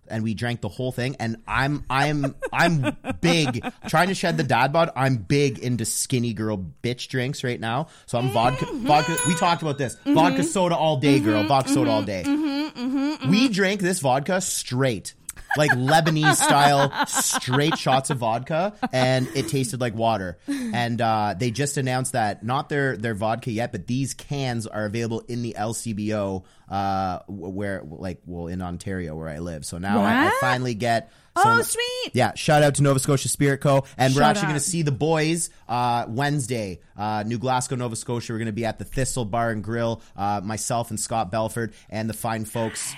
And 0.08 0.22
we 0.22 0.34
drank 0.34 0.60
the 0.60 0.68
whole 0.68 0.92
thing, 0.92 1.16
and 1.20 1.36
I'm 1.46 1.84
I'm 1.90 2.34
I'm 2.52 2.96
big 3.20 3.64
trying 3.88 4.08
to 4.08 4.14
shed 4.14 4.36
the 4.36 4.42
dad 4.42 4.72
bod. 4.72 4.90
I'm 4.96 5.16
big 5.16 5.58
into 5.58 5.84
skinny 5.84 6.32
girl 6.32 6.64
bitch 6.82 7.08
drinks 7.08 7.44
right 7.44 7.60
now. 7.60 7.88
So 8.06 8.18
I'm 8.18 8.30
vodka 8.30 8.66
vodka. 8.66 9.16
We 9.26 9.34
talked 9.34 9.62
about 9.62 9.78
this 9.78 9.96
vodka 10.04 10.40
mm-hmm. 10.40 10.42
soda 10.42 10.76
all 10.76 10.96
day, 10.98 11.20
girl. 11.20 11.40
Mm-hmm. 11.40 11.48
Vodka 11.48 11.70
soda 11.70 11.90
all 11.90 12.04
mm-hmm. 12.04 13.24
day. 13.24 13.28
We 13.28 13.48
drank 13.48 13.80
this 13.80 14.00
vodka 14.00 14.40
straight. 14.40 15.14
Like 15.56 15.70
Lebanese 15.72 16.36
style, 16.36 16.92
straight 17.06 17.78
shots 17.78 18.10
of 18.10 18.18
vodka, 18.18 18.74
and 18.92 19.28
it 19.34 19.48
tasted 19.48 19.80
like 19.80 19.94
water. 19.94 20.38
And 20.48 21.00
uh, 21.00 21.34
they 21.38 21.50
just 21.50 21.76
announced 21.76 22.12
that 22.12 22.44
not 22.44 22.68
their 22.68 22.96
their 22.96 23.14
vodka 23.14 23.50
yet, 23.50 23.72
but 23.72 23.86
these 23.86 24.14
cans 24.14 24.66
are 24.66 24.84
available 24.84 25.20
in 25.28 25.42
the 25.42 25.54
LCBO, 25.58 26.44
uh, 26.68 27.20
where 27.28 27.82
like 27.84 28.20
well 28.26 28.46
in 28.48 28.62
Ontario 28.62 29.14
where 29.16 29.28
I 29.28 29.38
live. 29.38 29.64
So 29.64 29.78
now 29.78 30.02
I, 30.02 30.28
I 30.28 30.32
finally 30.40 30.74
get. 30.74 31.10
Oh, 31.38 31.60
sweet. 31.60 32.12
Yeah, 32.14 32.32
shout 32.34 32.62
out 32.62 32.76
to 32.76 32.82
Nova 32.82 32.98
Scotia 32.98 33.28
Spirit 33.28 33.58
Co. 33.58 33.84
And 33.98 34.14
we're 34.14 34.22
actually 34.22 34.46
going 34.46 34.54
to 34.54 34.60
see 34.60 34.80
the 34.80 34.90
boys 34.90 35.50
uh, 35.68 36.06
Wednesday, 36.08 36.80
uh, 36.96 37.24
New 37.26 37.36
Glasgow, 37.36 37.76
Nova 37.76 37.94
Scotia. 37.94 38.32
We're 38.32 38.38
going 38.38 38.46
to 38.46 38.52
be 38.52 38.64
at 38.64 38.78
the 38.78 38.86
Thistle 38.86 39.26
Bar 39.26 39.50
and 39.50 39.62
Grill. 39.62 40.00
Uh, 40.16 40.40
myself 40.42 40.88
and 40.88 40.98
Scott 40.98 41.30
Belford 41.30 41.74
and 41.90 42.08
the 42.08 42.14
fine 42.14 42.46
folks 42.46 42.94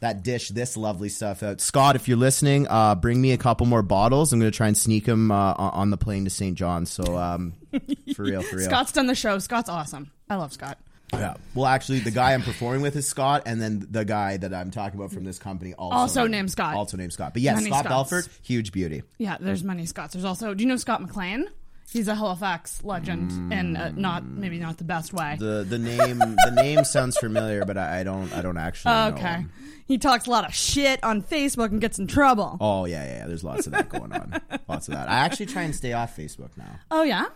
that 0.00 0.22
dish 0.22 0.48
this 0.50 0.76
lovely 0.76 1.08
stuff 1.08 1.42
out. 1.42 1.60
Scott, 1.60 1.96
if 1.96 2.08
you're 2.08 2.16
listening, 2.16 2.66
uh, 2.68 2.94
bring 2.94 3.20
me 3.20 3.32
a 3.32 3.38
couple 3.38 3.66
more 3.66 3.82
bottles. 3.82 4.32
I'm 4.32 4.40
going 4.40 4.50
to 4.50 4.56
try 4.56 4.68
and 4.68 4.76
sneak 4.76 5.04
them 5.04 5.30
uh, 5.30 5.54
on 5.54 5.90
the 5.90 5.96
plane 5.96 6.24
to 6.24 6.30
St. 6.30 6.56
John. 6.56 6.86
So 6.86 7.16
um, 7.16 7.54
for 8.14 8.22
real, 8.24 8.42
for 8.42 8.56
real. 8.56 8.66
Scott's 8.66 8.92
done 8.92 9.06
the 9.06 9.14
show. 9.14 9.38
Scott's 9.38 9.68
awesome. 9.68 10.10
I 10.28 10.36
love 10.36 10.52
Scott. 10.52 10.78
Yeah. 11.12 11.34
Well, 11.54 11.66
actually, 11.66 12.00
the 12.00 12.10
guy 12.10 12.34
I'm 12.34 12.42
performing 12.42 12.82
with 12.82 12.96
is 12.96 13.06
Scott, 13.06 13.44
and 13.46 13.62
then 13.62 13.86
the 13.90 14.04
guy 14.04 14.38
that 14.38 14.52
I'm 14.52 14.72
talking 14.72 14.98
about 14.98 15.12
from 15.12 15.22
this 15.24 15.38
company 15.38 15.72
also, 15.74 15.96
Also 15.96 16.26
named 16.26 16.50
Scott. 16.50 16.74
Also 16.74 16.96
named 16.96 17.12
Scott. 17.12 17.32
But 17.32 17.42
yes, 17.42 17.56
Many 17.56 17.68
Scott 17.68 17.84
Scotts. 17.84 18.10
Belford, 18.10 18.28
huge 18.42 18.72
beauty. 18.72 19.02
Yeah, 19.18 19.36
there's 19.38 19.62
many 19.62 19.86
Scotts. 19.86 20.14
There's 20.14 20.24
also, 20.24 20.52
do 20.52 20.62
you 20.64 20.68
know 20.68 20.76
Scott 20.76 21.00
McLean? 21.00 21.46
He's 21.92 22.08
a 22.08 22.14
Halifax 22.14 22.82
legend, 22.84 23.52
and 23.52 23.76
uh, 23.76 23.90
not 23.90 24.24
maybe 24.24 24.58
not 24.58 24.76
the 24.78 24.84
best 24.84 25.12
way. 25.12 25.36
The 25.38 25.64
the 25.68 25.78
name 25.78 26.18
the 26.18 26.52
name 26.54 26.84
sounds 26.84 27.16
familiar, 27.16 27.64
but 27.64 27.78
I, 27.78 28.00
I 28.00 28.02
don't 28.02 28.32
I 28.32 28.42
don't 28.42 28.58
actually 28.58 28.92
know 28.92 29.14
okay, 29.14 29.34
him. 29.34 29.52
he 29.86 29.96
talks 29.96 30.26
a 30.26 30.30
lot 30.30 30.46
of 30.46 30.54
shit 30.54 31.02
on 31.04 31.22
Facebook 31.22 31.70
and 31.70 31.80
gets 31.80 31.98
in 31.98 32.06
trouble. 32.06 32.56
Oh 32.60 32.84
yeah, 32.86 33.04
yeah, 33.04 33.18
yeah. 33.18 33.26
There's 33.26 33.44
lots 33.44 33.66
of 33.66 33.72
that 33.72 33.88
going 33.88 34.12
on. 34.12 34.40
lots 34.68 34.88
of 34.88 34.94
that. 34.94 35.08
I 35.08 35.18
actually 35.18 35.46
try 35.46 35.62
and 35.62 35.74
stay 35.74 35.92
off 35.92 36.16
Facebook 36.16 36.50
now. 36.56 36.80
Oh 36.90 37.02
yeah, 37.02 37.26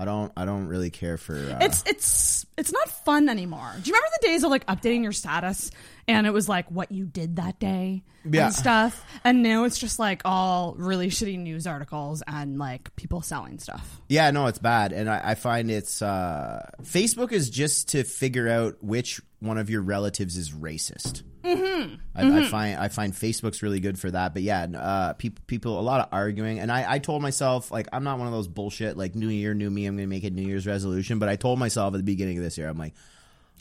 I 0.00 0.04
don't 0.06 0.32
I 0.34 0.46
don't 0.46 0.66
really 0.66 0.88
care 0.90 1.18
for. 1.18 1.34
Uh, 1.36 1.58
it's 1.60 1.82
it's 1.86 2.46
it's 2.56 2.72
not 2.72 2.88
fun 3.04 3.28
anymore. 3.28 3.70
Do 3.82 3.88
you 3.90 3.94
remember 3.94 4.08
the 4.22 4.26
days 4.28 4.44
of 4.44 4.50
like 4.50 4.64
updating 4.66 5.02
your 5.02 5.12
status 5.12 5.70
and 6.08 6.26
it 6.26 6.32
was 6.32 6.48
like 6.48 6.70
what 6.70 6.90
you 6.90 7.04
did 7.04 7.36
that 7.36 7.60
day 7.60 8.02
Yeah. 8.24 8.46
and 8.46 8.54
stuff, 8.54 9.04
and 9.24 9.42
now 9.42 9.64
it's 9.64 9.78
just 9.78 9.98
like 9.98 10.22
all 10.24 10.74
really 10.78 11.08
shitty 11.08 11.38
news 11.38 11.66
articles 11.66 12.22
and 12.26 12.58
like 12.58 12.96
people 12.96 13.20
selling 13.20 13.58
stuff. 13.58 14.00
Yeah, 14.08 14.30
no, 14.30 14.46
it's 14.46 14.58
bad, 14.58 14.92
and 14.92 15.08
I, 15.08 15.20
I 15.22 15.34
find 15.34 15.70
it's 15.70 16.00
uh, 16.02 16.68
Facebook 16.82 17.30
is 17.32 17.50
just 17.50 17.90
to 17.90 18.02
figure 18.02 18.48
out 18.48 18.82
which 18.82 19.20
one 19.40 19.58
of 19.58 19.68
your 19.70 19.82
relatives 19.82 20.36
is 20.36 20.50
racist. 20.50 21.22
Mm-hmm. 21.42 21.94
I, 22.14 22.40
I 22.40 22.44
find 22.48 22.76
I 22.78 22.88
find 22.88 23.12
Facebook's 23.12 23.62
really 23.62 23.80
good 23.80 23.98
for 23.98 24.10
that. 24.10 24.34
But 24.34 24.42
yeah, 24.42 24.64
uh, 24.64 25.12
people 25.14 25.42
people 25.46 25.78
a 25.78 25.82
lot 25.82 26.00
of 26.00 26.08
arguing, 26.12 26.58
and 26.58 26.70
I, 26.70 26.94
I 26.94 26.98
told 26.98 27.22
myself 27.22 27.70
like 27.70 27.88
I'm 27.92 28.04
not 28.04 28.18
one 28.18 28.26
of 28.26 28.32
those 28.32 28.48
bullshit 28.48 28.96
like 28.96 29.14
New 29.14 29.28
Year, 29.28 29.54
new 29.54 29.70
me. 29.70 29.86
I'm 29.86 29.96
going 29.96 30.06
to 30.06 30.10
make 30.10 30.24
a 30.24 30.30
New 30.30 30.46
Year's 30.46 30.66
resolution. 30.66 31.18
But 31.18 31.28
I 31.28 31.36
told 31.36 31.58
myself 31.58 31.94
at 31.94 31.98
the 31.98 32.02
beginning 32.02 32.38
of 32.38 32.44
this 32.44 32.58
year, 32.58 32.68
I'm 32.68 32.78
like. 32.78 32.94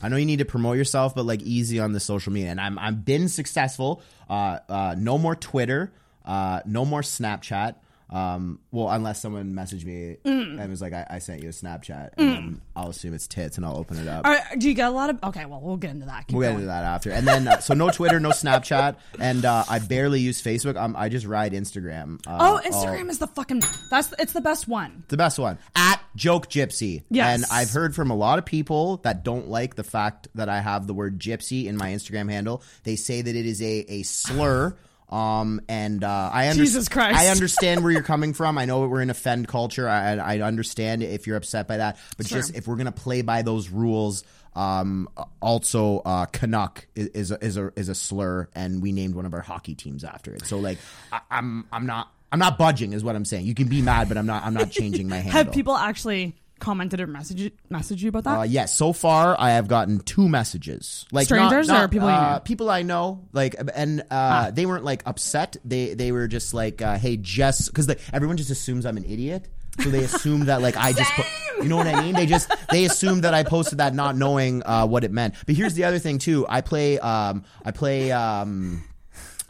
I 0.02 0.08
know 0.08 0.16
you 0.16 0.26
need 0.26 0.40
to 0.40 0.46
promote 0.46 0.78
yourself, 0.78 1.14
but 1.14 1.26
like 1.26 1.42
easy 1.42 1.78
on 1.78 1.92
the 1.92 2.00
social 2.00 2.32
media. 2.32 2.52
And 2.52 2.62
I'm 2.62 2.80
I've 2.80 3.04
been 3.04 3.28
successful. 3.28 4.02
Uh, 4.30 4.60
uh, 4.70 4.96
no 4.98 5.18
more 5.18 5.36
Twitter. 5.36 5.92
Uh, 6.24 6.62
no 6.66 6.86
more 6.86 7.02
Snapchat. 7.02 7.76
Um, 8.10 8.60
well, 8.72 8.89
unless 8.89 9.22
someone 9.22 9.54
messaged 9.54 9.86
me 9.86 10.18
Mm. 10.25 10.60
and 10.60 10.70
was 10.70 10.82
like, 10.82 10.94
I, 10.94 11.06
I 11.10 11.20
sent 11.20 11.44
you 11.44 11.50
a 11.50 11.51
Snapchat, 11.51 12.10
and 12.18 12.30
then 12.32 12.62
I'll 12.75 12.89
assume 12.89 13.13
it's 13.13 13.28
tits 13.28 13.58
and 13.58 13.66
I'll 13.66 13.78
open 13.78 13.98
it 14.00 14.08
up. 14.08 14.25
All 14.25 14.32
right, 14.32 14.42
do 14.58 14.68
you 14.68 14.74
get 14.74 14.88
a 14.88 14.92
lot 14.92 15.10
of? 15.12 15.20
Okay, 15.24 15.46
well, 15.46 15.62
we'll 15.62 15.78
get 15.78 15.92
into 15.92 16.08
that. 16.08 16.28
Keep 16.28 16.38
We'll 16.38 16.50
get 16.50 16.56
into 16.56 16.66
that 16.68 16.84
after. 16.86 17.12
And 17.12 17.28
then, 17.28 17.48
uh, 17.48 17.60
so 17.60 17.74
no 17.75 17.92
Twitter, 17.92 18.20
no 18.20 18.30
Snapchat, 18.30 18.96
and 19.20 19.46
uh, 19.46 19.63
I 19.70 19.78
barely 19.80 20.22
use 20.22 20.42
Facebook. 20.42 20.75
Um, 20.75 20.96
I 20.98 21.10
just 21.10 21.25
ride 21.28 21.54
Instagram. 21.54 22.20
Uh, 22.25 22.38
Oh, 22.39 22.46
all- 22.56 22.60
Instagram 22.62 23.10
is 23.10 23.20
the 23.20 23.28
fucking. 23.28 23.62
That's 23.92 24.13
it's 24.18 24.34
the 24.34 24.42
best 24.42 24.68
one. 24.68 25.04
the 25.10 25.18
best 25.18 25.38
one 25.38 25.58
at 25.75 26.01
joke 26.16 26.50
gypsy 26.50 27.04
Yes. 27.12 27.36
and 27.36 27.46
i've 27.51 27.70
heard 27.70 27.94
from 27.96 28.10
a 28.10 28.16
lot 28.16 28.39
of 28.39 28.46
people 28.46 28.98
that 28.98 29.24
don't 29.24 29.48
like 29.48 29.75
the 29.75 29.84
fact 29.84 30.28
that 30.36 30.50
i 30.50 30.60
have 30.60 30.88
the 30.88 30.94
word 30.94 31.20
gypsy 31.20 31.66
in 31.66 31.78
my 31.78 31.92
instagram 31.92 32.30
handle 32.32 32.63
they 32.84 32.96
say 32.96 33.22
that 33.22 33.36
it 33.36 33.46
is 33.46 33.62
a, 33.62 33.86
a 33.88 34.04
slur 34.04 34.75
um 35.10 35.60
and 35.68 36.04
uh 36.04 36.30
i 36.32 36.50
under- 36.50 36.63
Jesus 36.63 36.88
Christ. 36.88 37.18
i 37.18 37.28
understand 37.28 37.84
where 37.84 37.92
you're 37.92 38.04
coming 38.04 38.34
from 38.34 38.58
i 38.58 38.66
know 38.66 38.88
we're 38.88 39.01
in 39.01 39.10
offend 39.10 39.48
culture 39.48 39.89
i 39.89 40.16
i 40.18 40.39
understand 40.42 41.01
if 41.01 41.25
you're 41.25 41.38
upset 41.38 41.68
by 41.68 41.78
that 41.78 41.98
but 42.18 42.28
Sure. 42.28 42.38
just 42.38 42.56
if 42.56 42.68
we're 42.68 42.75
gonna 42.75 42.92
play 42.92 43.22
by 43.24 43.42
those 43.42 43.70
rules 43.70 44.24
um 44.56 45.10
also 45.42 46.00
uh 46.00 46.25
canuck 46.28 46.86
is, 46.96 47.08
is 47.08 47.32
a 47.32 47.44
is 47.44 47.58
a 47.58 47.72
is 47.75 47.89
a 47.89 47.96
slur 47.96 48.50
and 48.54 48.82
we 48.82 48.92
named 48.92 49.16
one 49.16 49.25
of 49.25 49.34
our 49.34 49.42
hockey 49.42 49.74
teams 49.75 50.04
after 50.04 50.34
it 50.34 50.46
so 50.46 50.58
like 50.60 50.78
I, 51.12 51.22
i'm 51.32 51.66
i'm 51.72 51.86
not 51.86 52.12
I'm 52.32 52.38
not 52.38 52.60
budging, 52.60 52.94
is 52.94 53.04
what 53.04 53.16
I'm 53.16 53.25
saying. 53.25 53.48
You 53.48 53.56
can 53.56 53.70
be 53.70 53.82
mad, 53.82 54.08
but 54.08 54.16
I'm 54.16 54.28
not. 54.28 54.44
I'm 54.44 54.54
not 54.54 54.70
changing 54.70 55.10
my 55.10 55.16
handle. 55.16 55.32
Have 55.32 55.51
people 55.51 55.75
actually 55.75 56.36
commented 56.60 57.01
or 57.01 57.08
message 57.08 57.51
message 57.70 58.04
you 58.04 58.10
about 58.10 58.24
that? 58.25 58.39
Uh, 58.39 58.44
yes, 58.44 58.75
so 58.75 58.94
far 58.94 59.36
I 59.39 59.51
have 59.51 59.68
gotten 59.68 60.00
two 60.00 60.30
messages. 60.30 61.06
Like 61.12 61.25
Strangers 61.25 61.68
not- 61.68 61.78
or 61.78 61.82
not, 61.82 61.92
people 61.92 62.08
you 62.10 62.13
uh, 62.13 62.20
know? 62.20 62.28
Ah. 62.28 62.39
People 62.39 62.70
I 62.70 62.82
know. 62.84 63.28
Like, 63.34 63.56
and 63.74 64.04
uh, 64.12 64.51
they 64.51 64.66
weren't 64.66 64.84
like 64.84 65.04
upset. 65.06 65.58
They 65.66 65.94
they 65.94 66.12
were 66.12 66.28
just 66.28 66.54
like, 66.54 66.82
uh, 66.82 66.98
hey, 66.98 67.18
Jess, 67.18 67.68
because 67.68 67.89
everyone 68.13 68.38
just 68.38 68.50
assumes 68.50 68.86
I'm 68.86 68.98
an 68.98 69.06
idiot. 69.06 69.48
So 69.82 69.89
they 69.89 70.04
assume 70.04 70.46
that 70.46 70.62
like 70.62 70.75
I 70.75 70.92
just, 70.92 71.12
po- 71.13 71.62
you 71.63 71.70
know 71.70 71.78
what 71.78 71.88
I 71.88 72.01
mean? 72.01 72.13
They 72.13 72.25
just 72.25 72.51
they 72.70 72.84
assume 72.86 73.22
that 73.22 73.34
I 73.34 73.44
posted 73.44 73.78
that 73.78 73.94
not 73.96 74.18
knowing 74.18 74.62
uh, 74.66 74.86
what 74.86 75.04
it 75.06 75.12
meant. 75.12 75.36
But 75.46 75.56
here's 75.56 75.74
the 75.74 75.86
other 75.86 76.00
thing 76.00 76.18
too. 76.20 76.46
I 76.50 76.62
play 76.62 77.00
um 77.00 77.46
I 77.63 77.72
play 77.72 78.12
um. 78.12 78.84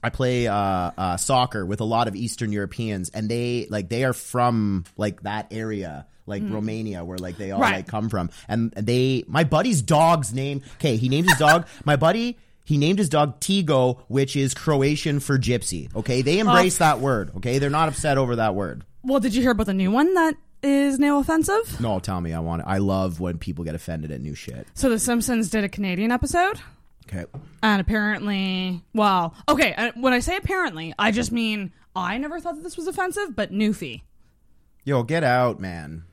I 0.01 0.09
play 0.09 0.47
uh, 0.47 0.55
uh, 0.55 1.17
soccer 1.17 1.65
with 1.65 1.81
a 1.81 1.83
lot 1.83 2.07
of 2.07 2.15
Eastern 2.15 2.53
Europeans, 2.53 3.09
and 3.09 3.27
they 3.27 3.67
like 3.69 3.89
they 3.89 4.05
are 4.05 4.13
from 4.13 4.85
like 4.95 5.23
that 5.23 5.47
area, 5.51 6.07
like 6.29 6.43
Romania, 6.45 7.03
where 7.03 7.17
like 7.17 7.37
they 7.37 7.51
all 7.51 7.59
Right. 7.59 7.75
like 7.77 7.87
come 7.87 8.07
from. 8.09 8.29
And 8.47 8.71
they, 8.71 9.23
my 9.27 9.43
buddy's 9.43 9.81
dog's 9.81 10.33
name. 10.33 10.61
Okay, 10.75 10.95
he 10.95 11.09
named 11.09 11.29
his 11.29 11.37
dog. 11.39 11.67
my 11.85 11.95
buddy, 11.97 12.37
he 12.63 12.77
named 12.77 12.99
his 12.99 13.09
dog 13.09 13.39
Tigo, 13.41 13.99
which 14.07 14.35
is 14.35 14.53
Croatian 14.53 15.19
for 15.19 15.37
gypsy. 15.37 15.93
Okay, 15.95 16.21
they 16.21 16.39
embrace 16.39 16.77
that 16.77 16.99
word. 16.99 17.31
Okay, 17.37 17.57
they're 17.59 17.69
not 17.69 17.89
upset 17.89 18.17
over 18.17 18.35
that 18.37 18.55
word. 18.55 18.85
well, 19.03 19.19
did 19.19 19.33
you 19.35 19.41
hear 19.41 19.51
about 19.51 19.65
the 19.65 19.73
new 19.73 19.91
one 19.91 20.13
that 20.13 20.35
is 20.61 20.99
now 20.99 21.19
offensive? 21.19 21.79
No, 21.81 21.99
tell 21.99 22.21
me, 22.21 22.33
I 22.33 22.39
want 22.39 22.61
it. 22.61 22.65
I 22.67 22.77
love 22.77 23.19
when 23.19 23.37
people 23.37 23.63
get 23.65 23.73
offended 23.75 24.11
at 24.11 24.21
new 24.21 24.35
shit. 24.35 24.67
So 24.75 24.89
The 24.89 24.99
Simpsons 24.99 25.49
did 25.49 25.63
a 25.63 25.69
Canadian 25.69 26.11
episode, 26.11 26.59
Okay, 27.07 27.25
and 27.63 27.81
apparently, 27.81 28.83
well, 28.93 29.33
okay. 29.47 29.73
uh, 29.73 29.91
When 29.95 30.13
I 30.13 30.19
say 30.19 30.35
apparently, 30.35 30.93
I 30.99 31.09
just 31.11 31.31
mean 31.31 31.71
I 31.95 32.17
never 32.19 32.39
thought 32.39 32.55
that 32.55 32.63
this 32.63 32.77
was 32.77 32.85
offensive, 32.87 33.35
but 33.35 33.51
Newfie. 33.51 34.01
yo, 34.83 35.01
get 35.03 35.23
out, 35.23 35.59
man. 35.59 36.03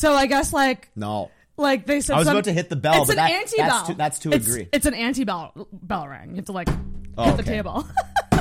So 0.00 0.14
I 0.14 0.24
guess 0.26 0.52
like 0.52 0.88
No, 0.96 1.30
like 1.58 1.84
they 1.84 2.00
said 2.00 2.14
I 2.14 2.18
was 2.20 2.26
some- 2.26 2.36
about 2.36 2.44
to 2.44 2.52
hit 2.54 2.70
the 2.70 2.76
bell, 2.76 3.02
It's 3.02 3.06
but 3.08 3.18
an 3.18 3.24
that- 3.24 3.30
anti-bell. 3.32 3.66
that's 3.68 3.88
to- 3.88 3.94
that's 3.94 4.18
to 4.20 4.28
It's- 4.30 4.48
agree. 4.48 4.68
It's 4.72 4.86
an 4.86 4.94
anti-bell 4.94 5.68
bell 5.72 6.08
ring. 6.08 6.30
You 6.30 6.36
have 6.36 6.46
to 6.46 6.52
like 6.52 6.68
Oh, 7.18 7.24
hit 7.24 7.36
the 7.36 7.42
table. 7.42 7.86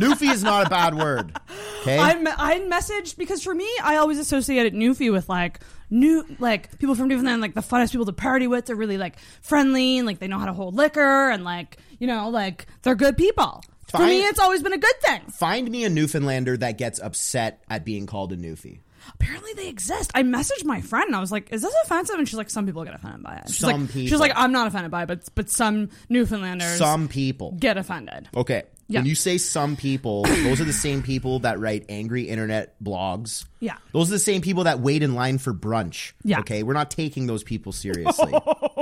Newfie 0.00 0.32
is 0.32 0.42
not 0.44 0.66
a 0.66 0.70
bad 0.70 0.94
word. 0.94 1.36
Okay, 1.82 1.98
I 1.98 2.12
I 2.38 2.60
messaged 2.60 3.16
because 3.18 3.42
for 3.42 3.54
me, 3.54 3.68
I 3.82 3.96
always 3.96 4.18
associated 4.18 4.72
Newfie 4.72 5.12
with 5.12 5.28
like 5.28 5.60
new 5.90 6.24
like 6.38 6.78
people 6.78 6.94
from 6.94 7.08
Newfoundland, 7.08 7.42
like 7.42 7.54
the 7.54 7.60
funnest 7.60 7.90
people 7.92 8.06
to 8.06 8.12
party 8.12 8.46
with. 8.46 8.66
They're 8.66 8.76
really 8.76 8.96
like 8.98 9.18
friendly 9.42 9.98
and 9.98 10.06
like 10.06 10.18
they 10.20 10.28
know 10.28 10.38
how 10.38 10.46
to 10.46 10.52
hold 10.52 10.74
liquor 10.74 11.30
and 11.30 11.44
like 11.44 11.76
you 11.98 12.06
know 12.06 12.28
like 12.30 12.66
they're 12.82 12.94
good 12.94 13.16
people. 13.16 13.62
For 13.90 13.98
me, 14.06 14.20
it's 14.22 14.38
always 14.38 14.62
been 14.62 14.74
a 14.74 14.78
good 14.78 15.00
thing. 15.00 15.20
find 15.30 15.70
me 15.70 15.84
a 15.84 15.88
Newfoundlander 15.88 16.58
that 16.58 16.76
gets 16.78 17.00
upset 17.00 17.62
at 17.70 17.84
being 17.84 18.06
called 18.06 18.32
a 18.32 18.36
Newfie. 18.36 18.80
Apparently, 19.14 19.52
they 19.54 19.68
exist. 19.68 20.10
I 20.14 20.22
messaged 20.22 20.64
my 20.64 20.80
friend 20.80 21.06
and 21.06 21.16
I 21.16 21.20
was 21.20 21.32
like, 21.32 21.52
"Is 21.52 21.62
this 21.62 21.74
offensive?" 21.84 22.18
And 22.18 22.28
she's 22.28 22.36
like, 22.38 22.50
"Some 22.50 22.66
people 22.66 22.84
get 22.84 22.94
offended 22.94 23.22
by 23.22 23.36
it." 23.36 23.48
She's 23.48 23.58
Some 23.58 23.82
like, 23.86 23.90
She's 23.92 24.12
like, 24.20 24.32
"I'm 24.34 24.52
not 24.52 24.66
offended 24.66 24.90
by 24.90 25.02
it, 25.04 25.06
but 25.06 25.28
but 25.34 25.50
some 25.50 25.90
Newfoundlanders 26.10 26.78
Some 26.78 27.08
people. 27.08 27.52
get 27.58 27.76
offended." 27.76 28.28
Okay. 28.36 28.64
Yeah. 28.90 29.00
When 29.00 29.06
you 29.06 29.14
say 29.14 29.36
some 29.36 29.76
people, 29.76 30.22
those 30.22 30.62
are 30.62 30.64
the 30.64 30.72
same 30.72 31.02
people 31.02 31.40
that 31.40 31.60
write 31.60 31.84
angry 31.90 32.22
internet 32.22 32.82
blogs. 32.82 33.44
Yeah. 33.60 33.76
Those 33.92 34.08
are 34.08 34.12
the 34.12 34.18
same 34.18 34.40
people 34.40 34.64
that 34.64 34.80
wait 34.80 35.02
in 35.02 35.14
line 35.14 35.36
for 35.36 35.52
brunch. 35.52 36.12
Yeah. 36.24 36.40
Okay. 36.40 36.62
We're 36.62 36.72
not 36.72 36.90
taking 36.90 37.26
those 37.26 37.42
people 37.42 37.72
seriously. 37.72 38.32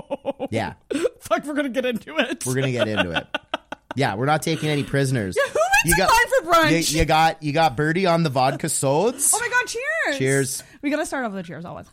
yeah. 0.51 0.75
Fuck, 1.21 1.45
we're 1.45 1.55
gonna 1.55 1.71
get 1.71 1.85
into 1.85 2.17
it. 2.19 2.47
We're 2.47 2.55
gonna 2.55 2.71
get 2.71 2.87
into 2.87 3.11
it. 3.11 3.27
Yeah, 3.97 4.15
we're 4.15 4.27
not 4.27 4.43
taking 4.43 4.69
any 4.69 4.85
prisoners. 4.85 5.37
Yeah, 5.37 5.53
who 5.53 5.59
waits 5.59 5.99
in 5.99 6.07
line 6.07 6.29
for 6.29 6.51
brunch? 6.51 6.93
You, 6.93 7.01
you 7.01 7.05
got 7.05 7.43
you 7.43 7.53
got 7.53 7.77
Birdie 7.77 8.07
on 8.07 8.23
the 8.23 8.31
vodka 8.31 8.69
sods. 8.69 9.33
Oh 9.35 9.41
my 9.41 9.49
god! 9.49 9.67
Cheers! 9.67 10.19
Cheers. 10.19 10.63
We 10.83 10.91
gotta 10.91 11.07
start 11.07 11.25
off 11.25 11.33
with 11.33 11.45
the 11.45 11.49
cheers 11.49 11.65
always. 11.65 11.87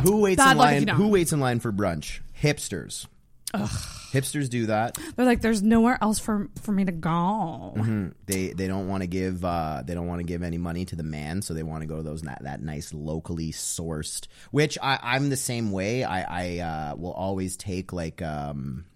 Who 0.00 0.20
waits 0.20 0.36
Bad 0.36 0.52
in 0.52 0.58
line? 0.58 0.86
you. 0.86 0.94
Who 0.94 1.08
waits 1.08 1.32
in 1.32 1.40
line 1.40 1.60
for 1.60 1.72
brunch? 1.72 2.20
Hipsters. 2.40 3.06
Hipsters 3.54 4.48
do 4.48 4.66
that. 4.66 4.96
They're 5.16 5.26
like, 5.26 5.42
"There's 5.42 5.62
nowhere 5.62 5.98
else 6.00 6.18
for 6.18 6.48
for 6.62 6.72
me 6.72 6.84
to 6.86 6.92
go." 6.92 7.74
They 8.26 8.48
they 8.48 8.66
don't 8.66 8.88
want 8.88 9.02
to 9.02 9.06
give 9.06 9.44
uh, 9.44 9.82
they 9.84 9.94
don't 9.94 10.06
want 10.06 10.20
to 10.20 10.24
give 10.24 10.42
any 10.42 10.58
money 10.58 10.84
to 10.86 10.96
the 10.96 11.02
man, 11.02 11.42
so 11.42 11.52
they 11.52 11.62
want 11.62 11.82
to 11.82 11.86
go 11.86 11.96
to 11.96 12.02
those 12.02 12.22
that, 12.22 12.42
that 12.44 12.62
nice 12.62 12.94
locally 12.94 13.52
sourced. 13.52 14.26
Which 14.50 14.78
I, 14.82 14.98
I'm 15.02 15.28
the 15.28 15.36
same 15.36 15.70
way. 15.70 16.04
I 16.04 16.22
I 16.22 16.58
uh, 16.60 16.96
will 16.96 17.12
always 17.12 17.56
take 17.56 17.92
like 17.92 18.22
um 18.22 18.86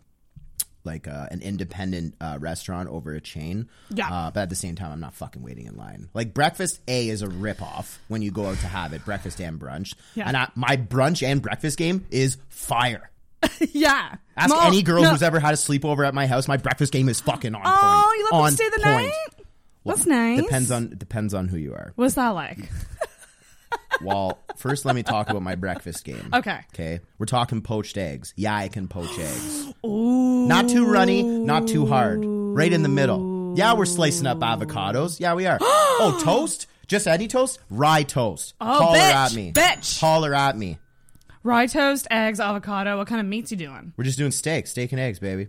like 0.86 1.06
uh, 1.08 1.26
an 1.30 1.42
independent 1.42 2.14
uh, 2.20 2.38
restaurant 2.40 2.88
over 2.88 3.12
a 3.12 3.20
chain. 3.20 3.68
Yeah. 3.90 4.08
Uh, 4.10 4.30
but 4.30 4.40
at 4.40 4.48
the 4.50 4.56
same 4.56 4.74
time, 4.76 4.92
I'm 4.92 5.00
not 5.00 5.12
fucking 5.14 5.42
waiting 5.42 5.66
in 5.66 5.76
line. 5.76 6.08
Like 6.14 6.32
breakfast 6.32 6.80
A 6.88 7.08
is 7.08 7.20
a 7.22 7.26
ripoff 7.26 7.98
when 8.08 8.22
you 8.22 8.30
go 8.30 8.46
out 8.46 8.58
to 8.60 8.66
have 8.66 8.92
it. 8.92 9.04
Breakfast 9.04 9.40
and 9.40 9.60
brunch. 9.60 9.94
Yeah. 10.14 10.28
And 10.28 10.36
I, 10.36 10.48
my 10.54 10.76
brunch 10.76 11.26
and 11.26 11.42
breakfast 11.42 11.76
game 11.76 12.06
is 12.10 12.38
fire. 12.48 13.10
yeah. 13.72 14.14
Ask 14.36 14.50
No, 14.54 14.60
any 14.62 14.82
girl 14.82 15.02
no. 15.02 15.10
who's 15.10 15.22
ever 15.22 15.38
had 15.40 15.52
a 15.54 15.56
sleepover 15.56 16.06
at 16.06 16.14
my 16.14 16.26
house. 16.26 16.48
My 16.48 16.56
breakfast 16.56 16.92
game 16.92 17.08
is 17.08 17.20
fucking 17.20 17.54
on 17.54 17.60
point. 17.62 17.74
Oh, 17.76 18.14
you 18.16 18.28
let 18.38 18.44
them 18.46 18.54
stay 18.54 18.68
the 18.70 18.82
point. 18.82 19.06
night. 19.06 19.12
That's 19.84 20.06
nice. 20.06 20.42
Depends 20.42 20.70
on 20.70 20.88
depends 20.96 21.32
on 21.34 21.46
who 21.48 21.56
you 21.58 21.72
are. 21.74 21.92
What's 21.96 22.14
that 22.14 22.30
like? 22.30 22.58
Well, 24.02 24.38
first 24.56 24.84
let 24.84 24.94
me 24.94 25.02
talk 25.02 25.30
about 25.30 25.42
my 25.42 25.54
breakfast 25.54 26.04
game. 26.04 26.28
Okay. 26.32 26.60
Okay. 26.74 27.00
We're 27.18 27.26
talking 27.26 27.62
poached 27.62 27.96
eggs. 27.96 28.34
Yeah, 28.36 28.54
I 28.54 28.68
can 28.68 28.88
poach 28.88 29.18
eggs. 29.18 29.72
Ooh. 29.84 30.46
Not 30.46 30.68
too 30.68 30.86
runny, 30.86 31.22
not 31.22 31.66
too 31.66 31.86
hard. 31.86 32.20
Right 32.22 32.72
in 32.72 32.82
the 32.82 32.88
middle. 32.88 33.54
Yeah, 33.56 33.72
we're 33.74 33.86
slicing 33.86 34.26
up 34.26 34.38
avocados. 34.40 35.18
Yeah, 35.18 35.34
we 35.34 35.46
are. 35.46 35.58
oh, 35.62 36.20
toast? 36.22 36.66
Just 36.88 37.06
any 37.06 37.26
toast? 37.26 37.58
Rye 37.70 38.02
toast. 38.02 38.54
Oh, 38.60 38.66
Holler 38.66 38.98
bitch, 38.98 39.12
at 39.12 39.34
me. 39.34 39.52
bitch. 39.52 39.98
Holler 39.98 40.34
at 40.34 40.56
me. 40.56 40.78
Rye 41.42 41.66
toast, 41.66 42.06
eggs, 42.10 42.38
avocado. 42.38 42.98
What 42.98 43.06
kind 43.06 43.20
of 43.20 43.26
meats 43.26 43.50
you 43.50 43.56
doing? 43.56 43.92
We're 43.96 44.04
just 44.04 44.18
doing 44.18 44.30
steak, 44.30 44.66
steak 44.66 44.92
and 44.92 45.00
eggs, 45.00 45.18
baby. 45.18 45.48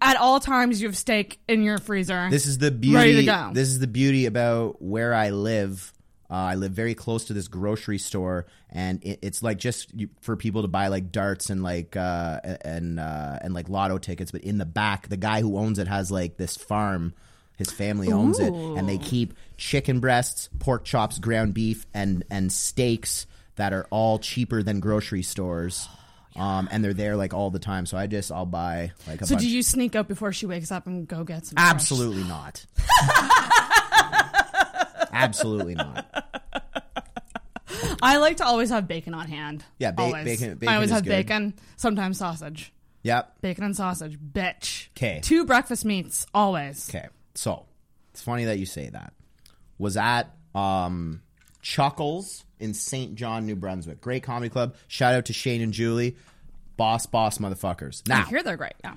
At 0.00 0.16
all 0.16 0.40
times, 0.40 0.80
you 0.82 0.88
have 0.88 0.96
steak 0.96 1.38
in 1.48 1.62
your 1.62 1.78
freezer. 1.78 2.28
This 2.30 2.46
is 2.46 2.58
the 2.58 2.70
beauty. 2.70 2.96
Ready 2.96 3.14
to 3.16 3.24
go. 3.24 3.50
This 3.52 3.68
is 3.68 3.78
the 3.78 3.86
beauty 3.86 4.26
about 4.26 4.82
where 4.82 5.14
I 5.14 5.30
live. 5.30 5.93
Uh, 6.30 6.34
I 6.34 6.54
live 6.54 6.72
very 6.72 6.94
close 6.94 7.24
to 7.26 7.32
this 7.34 7.48
grocery 7.48 7.98
store, 7.98 8.46
and 8.70 9.02
it, 9.04 9.18
it's 9.22 9.42
like 9.42 9.58
just 9.58 9.92
for 10.22 10.36
people 10.36 10.62
to 10.62 10.68
buy 10.68 10.88
like 10.88 11.12
darts 11.12 11.50
and 11.50 11.62
like 11.62 11.96
uh, 11.96 12.40
and 12.62 12.98
uh, 12.98 13.38
and 13.42 13.52
like 13.54 13.68
lotto 13.68 13.98
tickets. 13.98 14.30
But 14.30 14.42
in 14.42 14.58
the 14.58 14.64
back, 14.64 15.08
the 15.08 15.16
guy 15.18 15.42
who 15.42 15.58
owns 15.58 15.78
it 15.78 15.86
has 15.88 16.10
like 16.10 16.36
this 16.36 16.56
farm. 16.56 17.12
His 17.56 17.70
family 17.70 18.10
owns 18.10 18.40
it, 18.40 18.52
and 18.52 18.88
they 18.88 18.98
keep 18.98 19.34
chicken 19.56 20.00
breasts, 20.00 20.48
pork 20.58 20.84
chops, 20.84 21.18
ground 21.20 21.54
beef, 21.54 21.86
and 21.94 22.24
and 22.30 22.50
steaks 22.52 23.26
that 23.56 23.72
are 23.72 23.86
all 23.90 24.18
cheaper 24.18 24.62
than 24.62 24.80
grocery 24.80 25.22
stores. 25.22 25.88
Um, 26.36 26.68
and 26.72 26.84
they're 26.84 26.92
there 26.94 27.14
like 27.14 27.32
all 27.32 27.50
the 27.52 27.60
time. 27.60 27.86
So 27.86 27.96
I 27.96 28.08
just 28.08 28.32
I'll 28.32 28.44
buy 28.44 28.90
like 29.06 29.22
a 29.22 29.26
so, 29.26 29.36
bunch. 29.36 29.42
do 29.46 29.48
you 29.48 29.62
sneak 29.62 29.94
out 29.94 30.08
before 30.08 30.32
she 30.32 30.46
wakes 30.46 30.72
up 30.72 30.88
and 30.88 31.06
go 31.06 31.22
get 31.22 31.46
some? 31.46 31.54
fresh- 31.54 31.64
Absolutely 31.70 32.24
not. 32.24 32.66
Absolutely 35.14 35.74
not. 35.74 36.06
I 38.02 38.18
like 38.18 38.36
to 38.38 38.44
always 38.44 38.70
have 38.70 38.86
bacon 38.86 39.14
on 39.14 39.26
hand. 39.28 39.64
Yeah, 39.78 39.90
ba- 39.92 40.02
always. 40.02 40.24
bacon- 40.24 40.54
bacon 40.56 40.68
I 40.68 40.74
always 40.74 40.90
is 40.90 40.94
have 40.96 41.04
good. 41.04 41.10
bacon. 41.10 41.54
Sometimes 41.76 42.18
sausage. 42.18 42.72
Yep. 43.02 43.40
Bacon 43.40 43.64
and 43.64 43.76
sausage, 43.76 44.18
bitch. 44.18 44.88
'Kay. 44.94 45.20
Two 45.22 45.44
breakfast 45.44 45.84
meats 45.84 46.26
always. 46.34 46.88
Okay. 46.88 47.08
So 47.34 47.66
it's 48.12 48.22
funny 48.22 48.44
that 48.44 48.58
you 48.58 48.66
say 48.66 48.88
that. 48.90 49.12
Was 49.78 49.96
at 49.96 50.34
um, 50.54 51.20
Chuckles 51.62 52.44
in 52.60 52.72
St. 52.74 53.14
John, 53.14 53.44
New 53.46 53.56
Brunswick. 53.56 54.00
Great 54.00 54.22
comedy 54.22 54.48
club. 54.48 54.74
Shout 54.86 55.14
out 55.14 55.24
to 55.26 55.32
Shane 55.32 55.60
and 55.62 55.72
Julie. 55.72 56.16
Boss, 56.76 57.06
boss, 57.06 57.38
motherfuckers. 57.38 58.02
I 58.10 58.20
Now 58.20 58.24
hear 58.26 58.42
they're 58.42 58.56
great. 58.56 58.74
Yeah. 58.82 58.94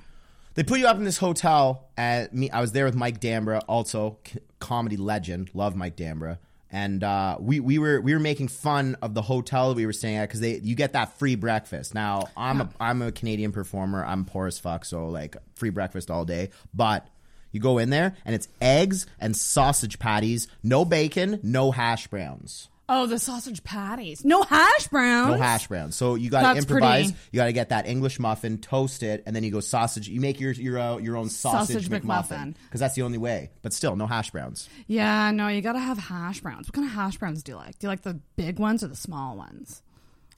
They 0.58 0.64
put 0.64 0.80
you 0.80 0.88
up 0.88 0.98
in 0.98 1.04
this 1.06 1.18
hotel. 1.18 1.88
At 1.96 2.34
me, 2.34 2.50
I 2.50 2.60
was 2.62 2.72
there 2.72 2.86
with 2.86 2.96
Mike 2.96 3.22
Dambra, 3.22 3.62
also 3.68 4.18
comedy 4.60 4.98
legend. 4.98 5.52
Love 5.54 5.76
Mike 5.76 5.96
Dambra. 5.96 6.40
and 6.70 7.04
uh, 7.04 7.38
we 7.40 7.60
we 7.60 7.78
were 7.80 8.02
we 8.02 8.14
were 8.14 8.20
making 8.20 8.48
fun 8.50 8.98
of 9.02 9.14
the 9.14 9.22
hotel 9.22 9.74
we 9.74 9.86
were 9.86 9.94
staying 9.94 10.18
at 10.18 10.28
because 10.28 10.42
they 10.42 10.58
you 10.58 10.76
get 10.76 10.94
that 10.94 11.18
free 11.18 11.36
breakfast. 11.36 11.94
Now 11.94 12.28
I'm 12.36 12.62
a 12.62 12.70
I'm 12.80 13.02
a 13.02 13.12
Canadian 13.12 13.52
performer. 13.52 14.04
I'm 14.04 14.26
poor 14.26 14.48
as 14.48 14.60
fuck, 14.60 14.84
so 14.84 15.08
like 15.08 15.38
free 15.56 15.70
breakfast 15.70 16.12
all 16.12 16.26
day. 16.26 16.50
But 16.74 17.08
you 17.52 17.62
go 17.62 17.78
in 17.78 17.90
there 17.90 18.16
and 18.26 18.36
it's 18.36 18.50
eggs 18.60 19.06
and 19.20 19.36
sausage 19.36 19.98
patties, 20.00 20.48
no 20.64 20.84
bacon, 20.84 21.40
no 21.42 21.72
hash 21.72 22.08
browns. 22.08 22.68
Oh, 22.90 23.06
the 23.06 23.20
sausage 23.20 23.64
patties. 23.66 24.24
No 24.24 24.44
hash 24.44 24.88
browns. 24.88 25.32
No 25.32 25.38
hash 25.38 25.68
browns. 25.68 25.96
So 25.96 26.16
you 26.16 26.30
got 26.30 26.40
to 26.42 26.48
That's 26.54 26.60
improvise. 26.60 27.12
pretty. 27.12 27.20
You 27.32 27.38
got 27.38 27.46
to 27.48 27.52
get 27.54 27.70
that 27.70 27.86
English 27.86 28.18
muffin, 28.18 28.60
toast 28.60 29.04
it, 29.04 29.24
and 29.26 29.36
then 29.36 29.44
you 29.44 29.52
go 29.52 29.60
sausage. 29.60 30.08
You 30.08 30.22
make 30.22 30.40
your 30.40 30.54
your 30.54 30.80
uh, 30.80 30.98
your 30.98 31.18
own 31.18 31.30
sausage, 31.30 31.76
Sausage 31.84 31.90
McMuffin 31.90 32.28
McMuffin. 32.28 32.56
because 32.66 32.80
that's 32.80 32.96
the 32.96 33.02
only 33.02 33.18
way. 33.18 33.52
But 33.62 33.74
still, 33.74 33.96
no 33.98 34.08
hash 34.08 34.32
browns. 34.32 34.70
Yeah, 34.88 35.32
no, 35.32 35.50
you 35.50 35.62
gotta 35.62 35.80
have 35.80 35.98
hash 35.98 36.40
browns. 36.40 36.68
What 36.68 36.74
kind 36.76 36.88
of 36.88 36.94
hash 36.94 37.18
browns 37.18 37.44
do 37.44 37.52
you 37.52 37.58
like? 37.58 37.78
Do 37.78 37.88
you 37.88 37.90
like 37.90 38.04
the 38.04 38.20
big 38.38 38.58
ones 38.58 38.84
or 38.84 38.88
the 38.88 38.96
small 38.96 39.36
ones? 39.36 39.82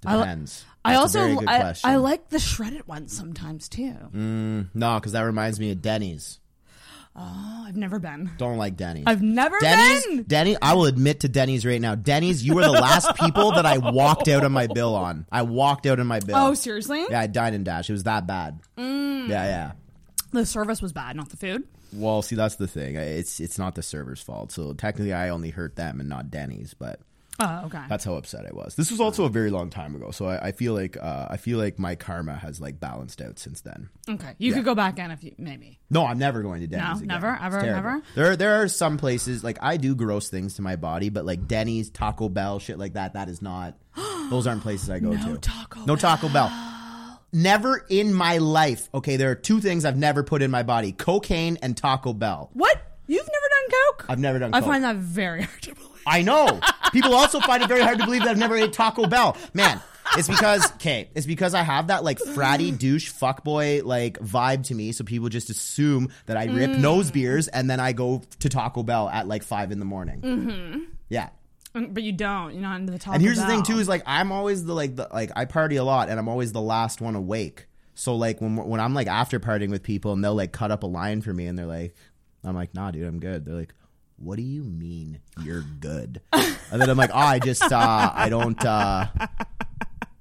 I 0.06 0.16
li- 0.16 0.22
Depends. 0.22 0.66
I 0.84 0.94
That's 0.94 0.98
a 0.98 1.02
also 1.02 1.20
very 1.20 1.36
good 1.36 1.50
I, 1.50 1.60
question. 1.60 1.90
I 1.90 1.96
like 1.98 2.30
the 2.30 2.40
shredded 2.40 2.88
ones 2.88 3.16
sometimes 3.16 3.70
too. 3.70 3.94
Mm, 4.16 4.70
no, 4.74 4.96
because 4.96 5.12
that 5.12 5.22
reminds 5.22 5.60
me 5.60 5.72
of 5.72 5.82
Denny's. 5.82 6.39
Oh, 7.22 7.66
I've 7.68 7.76
never 7.76 8.00
been. 8.00 8.32
Don't 8.38 8.58
like 8.58 8.78
Denny's. 8.78 9.04
I've 9.06 9.22
never 9.22 9.58
Denny's, 9.60 10.06
been. 10.06 10.24
Denny, 10.24 10.58
I 10.62 10.74
will 10.74 10.86
admit 10.86 11.20
to 11.22 11.30
Denny's 11.30 11.66
right 11.66 11.82
now. 11.82 11.96
Denny's, 11.96 12.42
you 12.42 12.56
were 12.56 12.64
the 12.64 12.72
last 12.72 13.14
people 13.18 13.52
that 13.52 13.66
I 13.66 13.78
walked 13.78 14.30
out 14.30 14.46
on 14.46 14.54
my 14.54 14.68
bill 14.68 14.96
on. 14.96 15.26
I 15.30 15.42
walked 15.42 15.86
out 15.86 16.00
on 16.00 16.08
my 16.08 16.22
bill. 16.22 16.38
Oh, 16.38 16.54
seriously? 16.54 17.06
Yeah, 17.10 17.20
I 17.20 17.28
dined 17.28 17.56
and 17.56 17.66
dash. 17.66 17.90
It 17.90 17.94
was 17.94 18.04
that 18.04 18.26
bad. 18.26 18.62
Mm. 18.78 19.28
Yeah, 19.28 19.44
yeah. 19.44 19.72
The 20.32 20.46
service 20.46 20.82
was 20.82 20.94
bad, 20.94 21.16
not 21.18 21.30
the 21.30 21.38
food. 21.38 21.68
Well, 21.92 22.22
see, 22.22 22.36
that's 22.36 22.56
the 22.56 22.68
thing. 22.68 22.96
It's 22.96 23.40
it's 23.40 23.58
not 23.58 23.76
the 23.76 23.82
server's 23.82 24.22
fault. 24.22 24.52
So 24.52 24.74
technically, 24.74 25.14
I 25.14 25.30
only 25.30 25.50
hurt 25.50 25.76
them 25.76 26.00
and 26.00 26.08
not 26.08 26.30
Denny's. 26.30 26.74
But 26.74 27.00
Oh, 27.40 27.64
okay. 27.66 27.82
that's 27.88 28.04
how 28.04 28.16
upset 28.16 28.46
I 28.46 28.54
was. 28.54 28.76
This 28.76 28.92
was 28.92 29.00
also 29.00 29.26
a 29.26 29.30
very 29.30 29.50
long 29.50 29.70
time 29.70 29.96
ago. 29.96 30.12
So 30.12 30.26
I, 30.26 30.48
I 30.48 30.52
feel 30.52 30.74
like 30.74 30.98
uh, 31.02 31.28
I 31.30 31.38
feel 31.38 31.58
like 31.58 31.80
my 31.80 31.96
karma 31.96 32.36
has 32.36 32.60
like 32.60 32.80
balanced 32.80 33.22
out 33.22 33.40
since 33.40 33.62
then. 33.62 33.90
okay, 34.10 34.36
you 34.38 34.54
could 34.54 34.66
go 34.66 34.76
back 34.76 35.00
in 35.00 35.12
if 35.12 35.24
you 35.24 35.34
maybe. 35.38 35.80
No, 35.90 36.06
I'm 36.06 36.18
never 36.18 36.42
going 36.42 36.62
to 36.62 36.68
Denny's. 36.68 36.86
No, 36.86 36.96
again. 36.98 37.08
never? 37.08 37.34
It's 37.34 37.44
Ever, 37.44 37.62
terrible. 37.62 37.90
never? 37.92 38.04
There, 38.16 38.36
there 38.36 38.62
are 38.62 38.68
some 38.68 38.98
places 38.98 39.44
like 39.44 39.58
I 39.62 39.78
do 39.78 39.96
gross 39.96 40.30
things 40.30 40.56
to 40.56 40.62
my 40.62 40.76
body, 40.76 41.10
but 41.10 41.26
like 41.26 41.48
Denny's, 41.48 41.90
Taco 41.90 42.30
Bell, 42.30 42.60
shit 42.60 42.78
like 42.78 42.94
that. 42.94 43.14
That 43.14 43.30
is 43.30 43.42
not. 43.42 43.76
those 44.30 44.46
aren't 44.48 44.62
places 44.62 44.90
I 44.90 45.00
go 45.00 45.12
to. 45.16 45.38
Taco 45.38 45.86
no 45.86 45.96
Taco 45.96 46.30
Bell. 46.30 46.52
Never 47.32 47.86
in 47.90 48.14
my 48.14 48.40
life. 48.40 48.90
Okay, 48.94 49.16
there 49.16 49.30
are 49.30 49.36
two 49.36 49.62
things 49.62 49.86
I've 49.86 49.98
never 49.98 50.24
put 50.24 50.42
in 50.42 50.50
my 50.50 50.64
body: 50.64 50.92
cocaine 50.92 51.58
and 51.62 51.78
Taco 51.78 52.12
Bell. 52.14 52.50
What? 52.54 52.82
You've 53.08 53.26
never 53.28 53.48
done 53.50 53.80
coke? 53.98 54.06
I've 54.10 54.20
never 54.20 54.40
done. 54.40 54.52
Coke. 54.52 54.58
I 54.58 54.62
coke. 54.62 54.70
find 54.70 54.84
that 54.84 54.96
very 54.98 55.42
hard 55.44 55.62
to 55.64 55.76
believe. 55.76 55.90
I 56.10 56.22
know. 56.24 56.60
People 56.92 57.14
also 57.14 57.40
find 57.40 57.62
it 57.62 57.68
very 57.70 57.82
hard 57.82 58.00
to 58.00 58.06
believe 58.06 58.22
that 58.24 58.30
I've 58.32 58.38
never 58.38 58.56
ate 58.56 58.74
Taco 58.74 59.06
Bell. 59.08 59.38
Man, 59.54 59.80
it's 60.18 60.28
because 60.28 60.72
okay, 60.74 61.10
it's 61.14 61.28
because 61.28 61.54
I 61.54 61.62
have 61.62 61.88
that 61.88 62.04
like 62.04 62.18
fratty 62.20 62.76
douche 62.78 63.12
fuckboy 63.12 63.84
like 63.84 64.18
vibe 64.20 64.64
to 64.68 64.76
me. 64.76 64.92
So 64.92 65.04
people 65.04 65.30
just 65.30 65.50
assume 65.50 66.10
that 66.26 66.36
I 66.36 66.46
rip 66.46 66.72
Mm. 66.72 66.80
nose 66.80 67.12
beers 67.12 67.48
and 67.48 67.70
then 67.70 67.80
I 67.80 67.94
go 67.94 68.24
to 68.40 68.50
Taco 68.50 68.82
Bell 68.84 69.08
at 69.08 69.28
like 69.28 69.44
five 69.44 69.72
in 69.72 69.78
the 69.80 69.86
morning. 69.86 70.22
Mm-hmm. 70.22 70.80
Yeah. 71.10 71.30
But 71.74 72.02
you 72.02 72.12
don't. 72.12 72.54
You're 72.54 72.64
not 72.64 72.80
into 72.80 72.92
the 72.92 72.98
Taco 73.00 73.14
and 73.14 73.22
here's 73.22 73.38
the 73.40 73.46
thing 73.46 73.62
too 73.62 73.78
is 73.78 73.88
like 73.88 74.02
I'm 74.08 74.32
always 74.32 74.66
the 74.66 74.74
like 74.74 74.96
the 74.96 75.08
like 75.14 75.32
I 75.36 75.46
party 75.46 75.76
a 75.76 75.84
lot 75.84 76.10
and 76.10 76.20
I'm 76.20 76.28
always 76.28 76.52
the 76.52 76.62
last 76.62 77.00
one 77.02 77.14
awake. 77.16 77.68
So 77.94 78.16
like 78.16 78.42
when 78.42 78.56
when 78.56 78.80
I'm 78.80 78.96
like 78.96 79.08
after 79.08 79.40
partying 79.40 79.70
with 79.70 79.84
people 79.84 80.14
and 80.14 80.24
they'll 80.24 80.34
like 80.34 80.52
cut 80.54 80.72
up 80.72 80.82
a 80.82 80.88
line 80.88 81.22
for 81.22 81.32
me 81.34 81.46
and 81.46 81.58
they're 81.60 81.68
like, 81.68 81.94
I'm 82.44 82.56
like, 82.56 82.74
nah, 82.74 82.90
dude, 82.90 83.06
I'm 83.06 83.20
good. 83.20 83.46
They're 83.46 83.54
like, 83.56 83.76
what 84.20 84.36
do 84.38 84.44
you 84.44 84.64
mean 84.64 85.20
you're 85.44 85.64
good? 85.80 86.22
and 86.34 86.82
then 86.82 86.90
I'm 86.90 86.98
like, 86.98 87.12
oh, 87.14 87.18
I 87.18 87.40
just 87.40 87.64
uh, 87.64 88.12
I 88.14 88.30
don't 88.30 88.64
uh, 88.66 89.08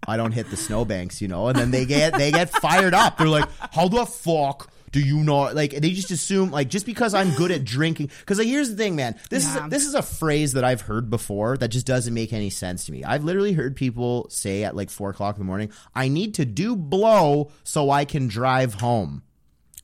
I 0.07 0.17
don't 0.17 0.33
hit 0.33 0.51
the 0.51 0.57
snowbanks, 0.57 1.21
you 1.21 1.29
know. 1.29 1.49
And 1.49 1.59
then 1.59 1.71
they 1.71 1.85
get 1.85 2.15
they 2.15 2.31
get 2.31 2.51
fired 2.51 2.95
up. 2.95 3.19
They're 3.19 3.27
like, 3.29 3.49
how 3.73 3.89
the 3.89 4.07
fuck? 4.07 4.71
Do 4.91 5.01
you 5.01 5.19
not 5.23 5.55
like? 5.55 5.73
They 5.73 5.91
just 5.91 6.11
assume 6.11 6.51
like 6.51 6.69
just 6.71 6.87
because 6.87 7.13
I'm 7.13 7.35
good 7.35 7.51
at 7.51 7.63
drinking. 7.63 8.11
Because 8.21 8.39
like, 8.39 8.47
here's 8.47 8.71
the 8.71 8.77
thing, 8.77 8.97
man. 8.97 9.17
This 9.29 9.45
Yeah. 9.45 9.65
is 9.65 9.71
this 9.71 9.85
is 9.87 9.93
a 9.95 10.01
phrase 10.01 10.55
that 10.55 10.65
I've 10.65 10.81
heard 10.81 11.11
before 11.11 11.59
that 11.59 11.69
just 11.69 11.85
doesn't 11.85 12.15
make 12.15 12.33
any 12.33 12.49
sense 12.49 12.87
to 12.87 12.93
me. 12.93 13.05
I've 13.05 13.23
literally 13.23 13.53
heard 13.53 13.77
people 13.77 14.27
say 14.31 14.65
at 14.65 14.75
like 14.75 14.89
four 14.89 15.11
o'clock 15.11 15.35
in 15.37 15.41
the 15.41 15.45
morning, 15.45 15.71
"I 15.95 16.09
need 16.09 16.33
to 16.37 16.47
do 16.47 16.75
blow 16.75 17.51
so 17.65 17.91
I 17.91 18.07
can 18.07 18.29
drive 18.29 18.75
home." 18.75 19.25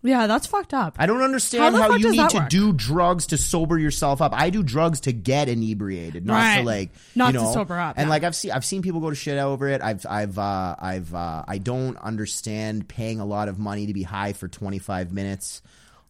Yeah, 0.07 0.27
that's 0.27 0.47
fucked 0.47 0.75
up. 0.75 0.97
I 0.99 1.07
don't 1.07 1.23
understand 1.23 1.75
the 1.75 1.81
how, 1.83 1.89
fuck 1.89 1.97
you 1.99 2.03
does 2.05 2.13
need 2.13 2.19
that 2.21 2.31
to 2.31 2.37
work? 2.41 2.49
do 2.51 2.73
drugs 2.75 3.27
to 3.29 3.39
sober 3.39 3.79
yourself 3.79 4.21
up. 4.21 4.33
I 4.35 4.51
do 4.51 4.63
drugs 4.63 5.01
to 5.01 5.13
get 5.13 5.49
inebriated, 5.49 6.27
not 6.27 6.35
to 6.35 6.39
Right. 6.59 6.65
like 6.65 6.91
Not 7.15 7.33
you 7.33 7.39
to 7.41 7.45
know, 7.47 7.53
sober 7.55 7.79
up, 7.79 7.97
And 7.97 8.07
yeah. 8.07 8.11
like 8.11 8.23
I've 8.23 8.37
seen 8.37 8.51
I've 8.53 8.65
seen 8.67 8.83
people 8.83 9.01
go 9.01 9.09
to 9.11 9.17
shit 9.17 9.39
over 9.39 9.67
it. 9.69 9.81
I've 9.81 10.05
I've 10.09 10.39
uh, 10.39 10.77
I've 10.79 11.15
uh, 11.15 11.45
I 11.49 11.57
don't 11.59 11.97
understand 11.97 12.87
paying 12.87 13.19
a 13.19 13.25
lot 13.25 13.49
of 13.49 13.59
money 13.59 13.87
to 13.87 13.95
be 13.95 14.03
high 14.03 14.35
for 14.35 14.47
25 14.47 15.11
minutes. 15.13 15.63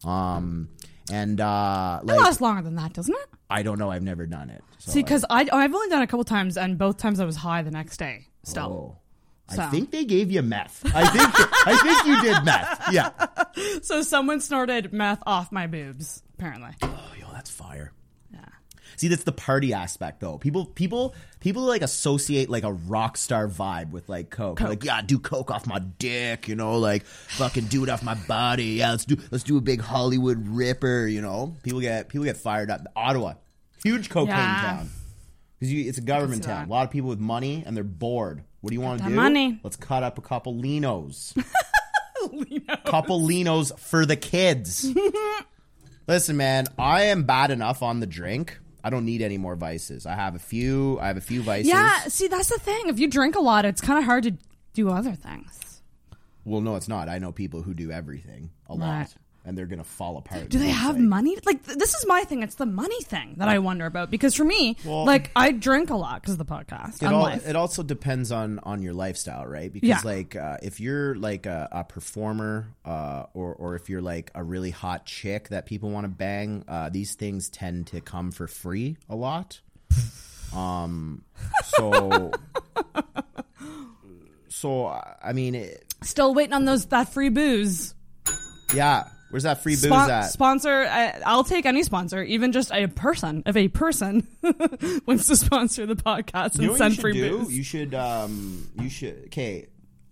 Um 0.03 0.69
and 1.11 1.39
uh 1.39 1.99
It 2.03 2.07
like 2.07 2.19
lasts 2.19 2.41
longer 2.41 2.61
than 2.63 2.75
that, 2.75 2.93
doesn't 2.93 3.13
it? 3.13 3.27
I 3.49 3.63
don't 3.63 3.79
know. 3.79 3.91
I've 3.91 4.03
never 4.03 4.25
done 4.25 4.49
it. 4.49 4.63
So 4.79 4.91
See, 4.91 5.03
because 5.03 5.23
I 5.29 5.47
I've 5.51 5.73
only 5.73 5.87
done 5.89 6.01
it 6.01 6.03
a 6.03 6.07
couple 6.07 6.23
times, 6.25 6.57
and 6.57 6.77
both 6.77 6.97
times 6.97 7.19
I 7.19 7.25
was 7.25 7.37
high 7.37 7.61
the 7.61 7.71
next 7.71 7.97
day. 7.97 8.27
Still. 8.43 8.97
I 8.99 9.04
So. 9.53 9.67
think 9.69 9.91
they 9.91 10.05
gave 10.05 10.31
you 10.31 10.41
meth. 10.41 10.83
I 10.95 11.05
think 11.07 11.29
I 11.67 11.77
think 11.83 12.05
you 12.07 12.21
did 12.21 12.43
meth. 12.43 12.91
Yeah. 12.91 13.11
So 13.83 14.01
someone 14.01 14.41
snorted 14.41 14.91
meth 14.91 15.21
off 15.25 15.51
my 15.51 15.67
boobs. 15.67 16.21
Apparently. 16.37 16.71
Oh, 16.81 17.11
yo, 17.17 17.27
that's 17.31 17.49
fire. 17.49 17.93
Yeah. 18.33 18.39
See, 18.97 19.07
that's 19.07 19.23
the 19.23 19.31
party 19.31 19.73
aspect, 19.73 20.19
though. 20.19 20.37
People, 20.37 20.65
people, 20.65 21.15
people 21.39 21.61
like 21.63 21.81
associate 21.81 22.49
like 22.49 22.63
a 22.63 22.73
rock 22.73 23.15
star 23.17 23.47
vibe 23.47 23.91
with 23.91 24.09
like 24.09 24.29
coke. 24.29 24.57
Coke. 24.57 24.67
Like, 24.69 24.83
yeah, 24.83 25.01
do 25.01 25.19
coke 25.19 25.51
off 25.51 25.67
my 25.67 25.79
dick, 25.79 26.49
you 26.49 26.55
know, 26.55 26.77
like 26.79 27.05
fucking 27.05 27.65
do 27.65 27.83
it 27.83 27.89
off 27.89 28.03
my 28.03 28.15
body. 28.15 28.65
Yeah, 28.79 28.91
let's 28.91 29.05
do 29.05 29.15
let's 29.31 29.43
do 29.45 29.55
a 29.57 29.61
big 29.61 29.79
Hollywood 29.79 30.45
ripper, 30.47 31.07
you 31.07 31.21
know. 31.21 31.55
People 31.63 31.79
get 31.79 32.09
people 32.09 32.25
get 32.25 32.35
fired 32.37 32.69
up. 32.69 32.81
Ottawa, 32.95 33.35
huge 33.83 34.09
cocaine 34.09 34.35
Yeah. 34.35 34.61
town. 34.61 34.89
Because 35.59 35.73
it's 35.73 35.97
a 35.97 36.01
government 36.01 36.43
uh, 36.43 36.49
town. 36.49 36.61
that. 36.63 36.69
A 36.69 36.71
lot 36.73 36.83
of 36.85 36.91
people 36.91 37.07
with 37.09 37.19
money 37.19 37.63
and 37.65 37.77
they're 37.77 37.85
bored. 37.85 38.43
What 38.65 38.71
do 38.71 38.77
you 38.77 38.81
want 38.81 39.03
to 39.03 39.09
do? 39.09 39.13
money. 39.13 39.59
Let's 39.61 39.75
cut 39.75 40.01
up 40.01 40.17
a 40.17 40.21
couple 40.21 40.55
linos. 40.55 41.39
couple 42.83 43.21
linos 43.21 43.77
for 43.77 44.07
the 44.07 44.15
kids. 44.15 44.91
Listen, 46.07 46.35
man, 46.35 46.65
I 46.79 47.03
am 47.03 47.25
bad 47.25 47.51
enough 47.51 47.83
on 47.83 47.99
the 47.99 48.07
drink. 48.07 48.57
I 48.83 48.89
don't 48.89 49.05
need 49.05 49.21
any 49.21 49.37
more 49.37 49.55
vices. 49.55 50.07
I 50.07 50.15
have 50.15 50.33
a 50.33 50.39
few. 50.39 50.97
I 50.99 51.05
have 51.05 51.17
a 51.17 51.21
few 51.21 51.43
vices. 51.43 51.67
Yeah. 51.67 51.95
See, 52.07 52.27
that's 52.27 52.49
the 52.49 52.57
thing. 52.57 52.87
If 52.87 52.97
you 52.97 53.07
drink 53.07 53.35
a 53.35 53.39
lot, 53.39 53.65
it's 53.65 53.81
kind 53.81 53.99
of 53.99 54.05
hard 54.05 54.23
to 54.23 54.33
do 54.73 54.89
other 54.89 55.13
things. 55.13 55.83
Well, 56.43 56.61
no, 56.61 56.75
it's 56.75 56.87
not. 56.87 57.07
I 57.07 57.19
know 57.19 57.31
people 57.31 57.61
who 57.61 57.75
do 57.75 57.91
everything 57.91 58.49
a 58.67 58.73
lot, 58.73 58.89
Right. 58.89 59.15
And 59.45 59.57
they're 59.57 59.65
gonna 59.67 59.83
fall 59.83 60.17
apart. 60.17 60.49
Do 60.49 60.59
they 60.59 60.69
have 60.69 60.95
like- 60.95 61.03
money? 61.05 61.37
Like 61.45 61.63
th- 61.65 61.77
this 61.77 61.93
is 61.93 62.05
my 62.07 62.23
thing. 62.23 62.43
It's 62.43 62.55
the 62.55 62.65
money 62.65 63.01
thing 63.03 63.35
that 63.37 63.47
I 63.47 63.59
wonder 63.59 63.85
about 63.85 64.09
because 64.11 64.33
for 64.35 64.43
me, 64.43 64.75
like 64.85 65.31
I 65.35 65.51
drink 65.51 65.89
a 65.91 65.95
lot 65.95 66.21
because 66.21 66.33
of 66.33 66.37
the 66.39 66.45
podcast. 66.45 67.03
It, 67.03 67.13
all, 67.13 67.27
it 67.27 67.55
also 67.55 67.83
depends 67.83 68.31
on 68.31 68.59
on 68.63 68.81
your 68.81 68.93
lifestyle, 68.93 69.45
right? 69.45 69.71
Because 69.71 69.87
Yeah. 69.87 70.01
like 70.03 70.35
uh, 70.35 70.57
if 70.63 70.79
you're 70.79 71.15
like 71.15 71.45
a, 71.45 71.69
a 71.71 71.83
performer, 71.83 72.67
uh, 72.83 73.25
or 73.33 73.53
or 73.53 73.75
if 73.75 73.89
you're 73.89 74.01
like 74.01 74.31
a 74.35 74.43
really 74.43 74.71
hot 74.71 75.05
chick 75.05 75.49
that 75.49 75.65
people 75.65 75.89
want 75.91 76.05
to 76.05 76.09
bang, 76.09 76.63
uh, 76.67 76.89
these 76.89 77.13
things 77.15 77.49
tend 77.49 77.87
to 77.87 78.01
come 78.01 78.31
for 78.31 78.47
free 78.47 78.97
a 79.09 79.15
lot. 79.15 79.59
Um, 80.53 81.23
so 81.63 82.31
so 84.49 84.87
I 85.23 85.33
mean, 85.33 85.55
it, 85.55 85.81
Still 86.01 86.33
waiting 86.33 86.53
on 86.53 86.65
those 86.65 86.85
that 86.87 87.09
free 87.09 87.29
booze. 87.29 87.93
yeah. 88.73 89.05
Where's 89.29 89.43
that 89.43 89.63
free 89.63 89.73
booze 89.73 89.83
Spon- 89.85 90.09
at? 90.11 90.31
Sponsor. 90.31 90.87
I, 90.89 91.19
I'll 91.25 91.43
take 91.43 91.65
any 91.65 91.83
sponsor, 91.83 92.23
even 92.23 92.51
just 92.51 92.71
a 92.71 92.87
person. 92.87 93.43
If 93.45 93.55
a 93.57 93.67
person 93.67 94.27
wants 95.05 95.27
to 95.27 95.35
sponsor 95.35 95.85
the 95.85 95.95
podcast 95.95 96.53
and 96.53 96.61
You 96.61 96.67
know 96.67 96.71
what 96.73 96.77
send 96.77 96.91
you 96.91 96.95
should 96.95 97.01
free 97.01 97.13
do? 97.13 97.37
booze, 97.39 97.57
You 97.57 97.63
should. 97.63 97.93
Um, 97.95 98.69
you 98.79 98.89
should. 98.89 99.23
Okay. 99.25 99.67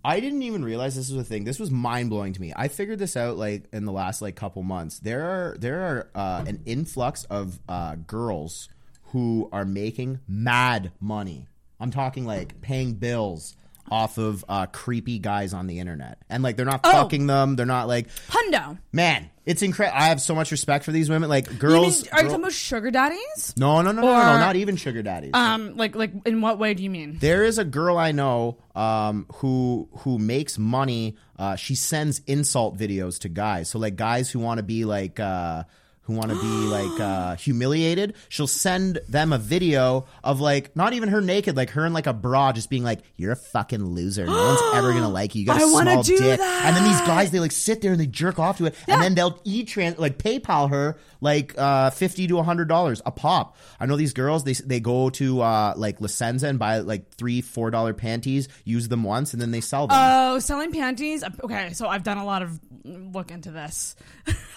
I 0.06 0.20
didn't 0.20 0.42
even 0.42 0.62
realize 0.64 0.94
this 0.94 1.10
was 1.10 1.18
a 1.18 1.24
thing. 1.24 1.44
This 1.44 1.58
was 1.58 1.70
mind 1.70 2.10
blowing 2.10 2.34
to 2.34 2.40
me. 2.40 2.52
I 2.54 2.68
figured 2.68 2.98
this 2.98 3.16
out 3.16 3.38
like 3.38 3.62
in 3.72 3.86
the 3.86 3.92
last 3.92 4.20
like 4.20 4.36
couple 4.36 4.62
months. 4.62 4.98
There 4.98 5.24
are 5.24 5.56
there 5.58 5.80
are 5.80 6.08
uh, 6.14 6.44
an 6.46 6.60
influx 6.66 7.24
of 7.24 7.58
uh, 7.68 7.94
girls 8.06 8.68
who 9.12 9.48
are 9.52 9.64
making 9.64 10.20
mad 10.28 10.92
money. 11.00 11.46
I'm 11.80 11.90
talking 11.90 12.26
like 12.26 12.60
paying 12.60 12.94
bills 12.94 13.56
off 13.90 14.18
of 14.18 14.44
uh, 14.48 14.66
creepy 14.66 15.18
guys 15.18 15.52
on 15.54 15.66
the 15.66 15.78
internet, 15.78 16.18
and 16.30 16.42
like 16.42 16.56
they're 16.56 16.64
not 16.66 16.80
Oh. 16.84 16.90
fucking 16.92 17.26
them. 17.26 17.56
They're 17.56 17.66
not 17.66 17.88
like 17.88 18.08
hundo. 18.28 18.78
man. 18.92 19.30
It's 19.46 19.60
incredible. 19.60 19.98
I 20.00 20.06
have 20.06 20.22
so 20.22 20.34
much 20.34 20.50
respect 20.52 20.86
for 20.86 20.92
these 20.92 21.10
women. 21.10 21.28
Like 21.28 21.44
You 21.46 21.50
mean, 21.52 21.58
girls. 21.60 22.08
are 22.08 22.22
you 22.22 22.28
talking 22.28 22.40
about 22.40 22.52
sugar 22.52 22.90
daddies? 22.90 23.52
no, 23.58 23.82
no, 23.82 23.92
no, 23.92 24.00
no, 24.00 24.06
no, 24.08 24.16
no, 24.32 24.38
not 24.38 24.56
even 24.56 24.76
sugar 24.76 25.02
daddies. 25.02 25.32
Um, 25.34 25.76
like 25.76 25.94
like 25.94 26.12
in 26.24 26.40
what 26.40 26.58
way 26.58 26.72
do 26.72 26.82
you 26.82 26.88
mean? 26.88 27.18
There 27.20 27.44
is 27.44 27.58
a 27.58 27.64
girl 27.64 27.98
I 27.98 28.12
know 28.12 28.56
um, 28.74 29.26
who 29.36 29.86
who 29.98 30.18
makes 30.18 30.58
money. 30.58 31.16
Uh, 31.38 31.56
she 31.56 31.74
sends 31.74 32.20
insult 32.26 32.78
videos 32.78 33.18
to 33.20 33.28
guys. 33.28 33.68
So 33.68 33.78
like 33.78 33.96
guys 33.96 34.30
who 34.30 34.38
want 34.38 34.58
to 34.58 34.62
be 34.62 34.86
like 34.86 35.20
uh, 35.20 35.64
who 36.04 36.14
want 36.14 36.30
to 36.30 36.40
be 36.40 36.46
like 36.46 37.00
uh, 37.00 37.34
humiliated, 37.36 38.14
she'll 38.28 38.46
send 38.46 39.00
them 39.08 39.32
a 39.32 39.38
video 39.38 40.06
of 40.22 40.40
like 40.40 40.74
not 40.76 40.92
even 40.92 41.08
her 41.08 41.20
naked, 41.20 41.56
like 41.56 41.70
her 41.70 41.84
in 41.86 41.92
like 41.92 42.06
a 42.06 42.12
bra, 42.12 42.52
just 42.52 42.70
being 42.70 42.84
like, 42.84 43.00
"You're 43.16 43.32
a 43.32 43.36
fucking 43.36 43.84
loser. 43.84 44.26
No 44.26 44.32
one's 44.32 44.60
ever 44.76 44.92
gonna 44.92 45.08
like 45.10 45.34
you. 45.34 45.40
You 45.40 45.46
got 45.46 45.60
a 45.60 45.64
I 45.64 45.66
wanna 45.70 45.90
small 45.92 46.02
do 46.02 46.18
dick." 46.18 46.38
that. 46.38 46.64
And 46.66 46.76
then 46.76 46.84
these 46.84 47.00
guys, 47.02 47.30
they 47.30 47.40
like 47.40 47.52
sit 47.52 47.80
there 47.82 47.92
and 47.92 48.00
they 48.00 48.06
jerk 48.06 48.38
off 48.38 48.58
to 48.58 48.66
it, 48.66 48.74
and 48.88 49.02
then 49.02 49.14
they'll 49.14 49.38
e 49.44 49.64
trans 49.64 49.98
like 49.98 50.18
PayPal 50.18 50.70
her 50.70 50.98
like 51.20 51.54
uh, 51.58 51.90
fifty 51.90 52.26
to 52.26 52.42
hundred 52.42 52.68
dollars 52.68 53.00
a 53.06 53.10
pop. 53.10 53.56
I 53.80 53.86
know 53.86 53.96
these 53.96 54.12
girls. 54.12 54.44
They 54.44 54.52
they 54.52 54.80
go 54.80 55.10
to 55.10 55.40
uh, 55.40 55.74
like 55.76 56.00
La 56.00 56.08
Senza 56.08 56.48
and 56.48 56.58
buy 56.58 56.78
like 56.78 57.10
three 57.14 57.40
four 57.40 57.70
dollar 57.70 57.94
panties, 57.94 58.48
use 58.64 58.88
them 58.88 59.02
once, 59.04 59.32
and 59.32 59.40
then 59.40 59.50
they 59.50 59.60
sell 59.60 59.86
them. 59.86 59.96
Oh, 59.98 60.38
selling 60.38 60.72
panties. 60.72 61.24
Okay, 61.42 61.72
so 61.72 61.88
I've 61.88 62.02
done 62.02 62.18
a 62.18 62.24
lot 62.24 62.42
of 62.42 62.60
look 62.84 63.30
into 63.30 63.50
this. 63.50 63.96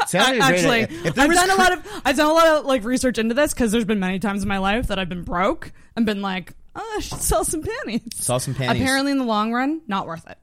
Sounded 0.08 0.42
great. 0.42 0.66
Actually, 0.66 0.82
If 1.08 1.16
there 1.16 1.24
I've 1.24 1.30
was 1.30 1.37
done 1.38 1.50
a 1.52 1.56
lot 1.56 1.74
of 1.78 2.02
I've 2.06 2.18
done 2.18 2.30
a 2.30 2.34
lot 2.34 2.48
of 2.48 2.66
like 2.66 2.84
research 2.84 3.18
into 3.18 3.34
this 3.34 3.54
because 3.54 3.72
there's 3.72 3.86
been 3.86 4.00
many 4.00 4.20
times 4.20 4.44
in 4.44 4.48
my 4.50 4.58
life 4.58 4.88
that 4.88 5.00
I've 5.00 5.10
been 5.10 5.24
broke 5.24 5.72
and 5.96 6.06
been 6.06 6.22
like, 6.22 6.54
oh, 6.76 6.94
I 6.98 7.00
should 7.02 7.20
sell 7.22 7.44
some 7.44 7.64
panties. 7.64 8.02
Sell 8.16 8.40
some 8.40 8.54
panties. 8.56 8.82
Apparently, 8.82 9.12
in 9.12 9.18
the 9.18 9.24
long 9.26 9.54
run, 9.54 9.82
not 9.88 10.08
worth 10.08 10.28
it. 10.30 10.38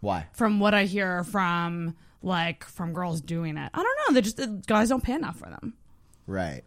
Why? 0.00 0.26
From 0.32 0.60
what 0.60 0.74
I 0.74 0.84
hear 0.84 1.24
from 1.24 1.96
like 2.22 2.64
from 2.64 2.92
girls 2.92 3.20
doing 3.20 3.56
it, 3.56 3.70
I 3.74 3.82
don't 3.82 3.98
know. 4.08 4.14
They 4.14 4.20
just 4.22 4.36
the 4.36 4.62
guys 4.66 4.88
don't 4.88 5.02
pay 5.02 5.14
enough 5.14 5.36
for 5.36 5.48
them. 5.48 5.74
Right. 6.26 6.62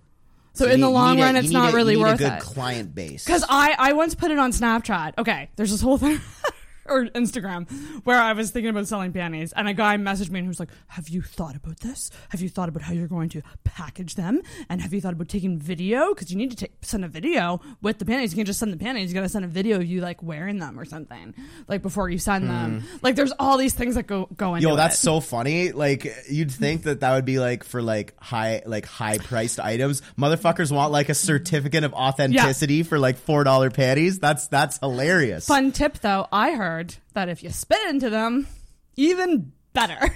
So, 0.54 0.66
you 0.66 0.74
in 0.74 0.82
the 0.82 0.90
long 0.90 1.16
need 1.18 1.22
a- 1.22 1.26
run, 1.26 1.36
it's 1.38 1.52
not 1.52 1.74
a- 1.74 1.76
really 1.76 1.94
you 1.94 2.00
need 2.00 2.04
worth 2.06 2.16
a 2.22 2.24
good 2.24 2.34
it. 2.34 2.40
client 2.42 2.94
base. 2.96 3.24
Because 3.24 3.46
I, 3.48 3.76
I 3.78 3.94
once 3.94 4.16
put 4.16 4.32
it 4.32 4.40
on 4.40 4.52
Snapchat. 4.52 5.14
Okay, 5.18 5.50
there's 5.56 5.72
this 5.72 5.80
whole 5.82 5.98
thing. 5.98 6.20
or 6.90 7.06
Instagram 7.06 7.70
where 8.04 8.20
I 8.20 8.34
was 8.34 8.52
thinking 8.52 8.70
about 8.70 8.88
selling 8.88 9.14
panties 9.14 9.54
and 9.54 9.68
a 9.68 9.74
guy 9.74 9.98
messaged 9.98 10.30
me 10.30 10.40
and 10.40 10.46
he 10.46 10.50
was 10.50 10.60
like, 10.60 10.70
Have 10.88 11.10
you 11.10 11.22
thought 11.22 11.56
about 11.56 11.80
this? 11.80 12.12
Have 12.30 12.42
you 12.42 12.50
thought 12.50 12.70
about 12.70 12.84
how 12.84 12.94
you're 12.94 13.08
going 13.08 13.30
to 13.30 13.42
package 13.64 14.16
them? 14.16 14.42
And 14.70 14.82
have 14.82 14.94
you 14.94 15.02
thought 15.02 15.14
about 15.14 15.30
taking 15.30 15.60
video? 15.60 16.10
Because 16.14 16.32
you 16.32 16.38
need 16.38 16.52
to 16.52 16.58
take, 16.58 16.74
send 16.82 17.04
a 17.06 17.08
video 17.08 17.62
with 17.82 18.00
the 18.00 18.06
panties. 18.06 18.32
You 18.34 18.38
can't 18.38 18.48
just 18.48 18.60
send 18.60 18.74
the 18.74 18.78
panties. 18.78 19.10
You 19.10 19.16
got 19.16 19.22
to 19.22 19.30
send 19.30 19.46
a 19.46 19.50
video 19.50 19.78
of 19.78 19.86
you 19.86 20.02
like 20.02 20.24
wearing 20.24 20.58
them 20.60 20.80
or 20.80 20.86
something 20.86 21.34
like 21.68 21.82
before 21.82 22.10
you 22.10 22.18
send 22.18 22.50
them. 22.50 22.84
Like 23.02 23.16
there's 23.16 23.34
all 23.40 23.58
these 23.58 23.74
things 23.74 23.96
that 23.96 24.08
go, 24.08 24.28
go 24.36 24.56
into 24.56 24.68
Hmm. 24.68 24.72
Yo, 24.72 24.76
that's 24.76 24.96
it. 24.96 25.02
so 25.02 25.20
funny. 25.20 25.72
Like 25.72 26.08
you'd 26.30 26.52
think 26.52 26.84
that 26.84 27.02
that 27.02 27.14
would 27.14 27.26
be 27.26 27.40
like 27.40 27.64
for 27.64 27.82
like 27.82 28.14
high 28.22 28.62
like 28.66 28.86
high 28.86 29.18
priced 29.18 29.60
items. 29.60 30.02
Motherfuckers 30.18 30.72
want 30.72 30.92
like 30.92 31.10
a 31.10 31.14
certificate 31.14 31.84
of 31.84 31.94
authenticity 31.94 32.84
for 32.84 32.98
like 33.00 33.18
four 33.18 33.44
dollar 33.44 33.70
panties. 33.70 34.20
That's 34.20 34.48
that's 34.48 34.78
hilarious. 34.80 35.46
Fun 35.48 35.72
tip 35.72 36.00
though, 36.00 36.28
I 36.32 36.52
heard 36.52 36.79
that 37.14 37.30
if 37.30 37.44
you 37.44 37.50
spit 37.50 37.80
into 37.90 38.10
them, 38.10 38.48
even 38.96 39.52
better. 39.74 40.00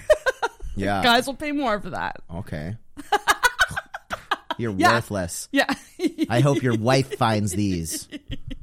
Yeah. 0.75 1.03
Guys 1.03 1.27
will 1.27 1.35
pay 1.35 1.51
more 1.51 1.79
for 1.79 1.91
that. 1.91 2.15
Okay. 2.33 2.75
You're 4.57 4.73
Yeah. 4.73 4.93
worthless. 4.93 5.47
Yeah. 5.51 5.71
I 6.29 6.39
hope 6.39 6.63
your 6.63 6.75
wife 6.77 7.15
finds 7.17 7.51
these. 7.53 8.07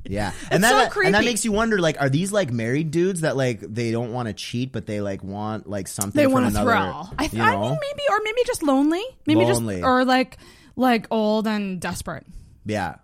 Yeah, 0.05 0.33
and 0.51 0.63
It's 0.65 0.73
that 0.73 0.93
so 0.93 1.01
and 1.03 1.15
that 1.15 1.25
makes 1.25 1.45
you 1.45 1.53
wonder. 1.53 1.79
Like, 1.81 2.01
are 2.01 2.09
these 2.09 2.33
like 2.33 2.51
married 2.51 2.91
dudes 2.91 3.21
that 3.21 3.37
like 3.37 3.61
they 3.61 3.93
don't 3.93 4.13
want 4.13 4.27
to 4.27 4.35
cheat, 4.35 4.73
but 4.73 4.87
they 4.87 5.01
like 5.01 5.23
want 5.23 5.69
like 5.69 5.87
something? 5.87 6.19
they 6.19 6.25
from 6.25 6.33
want 6.33 6.45
a 6.47 6.49
another, 6.49 6.71
thrill. 6.73 7.11
I, 7.17 7.29
th- 7.29 7.41
I 7.41 7.51
mean, 7.53 7.79
maybe, 7.81 8.03
or 8.11 8.19
maybe 8.25 8.41
just 8.45 8.65
lonely. 8.65 9.03
Maybe 9.27 9.45
Lonely. 9.45 9.77
just, 9.77 9.85
or 9.87 10.05
like, 10.05 10.39
like 10.75 11.07
old 11.13 11.47
and 11.47 11.81
desperate. 11.81 12.27
Yeah. 12.67 12.97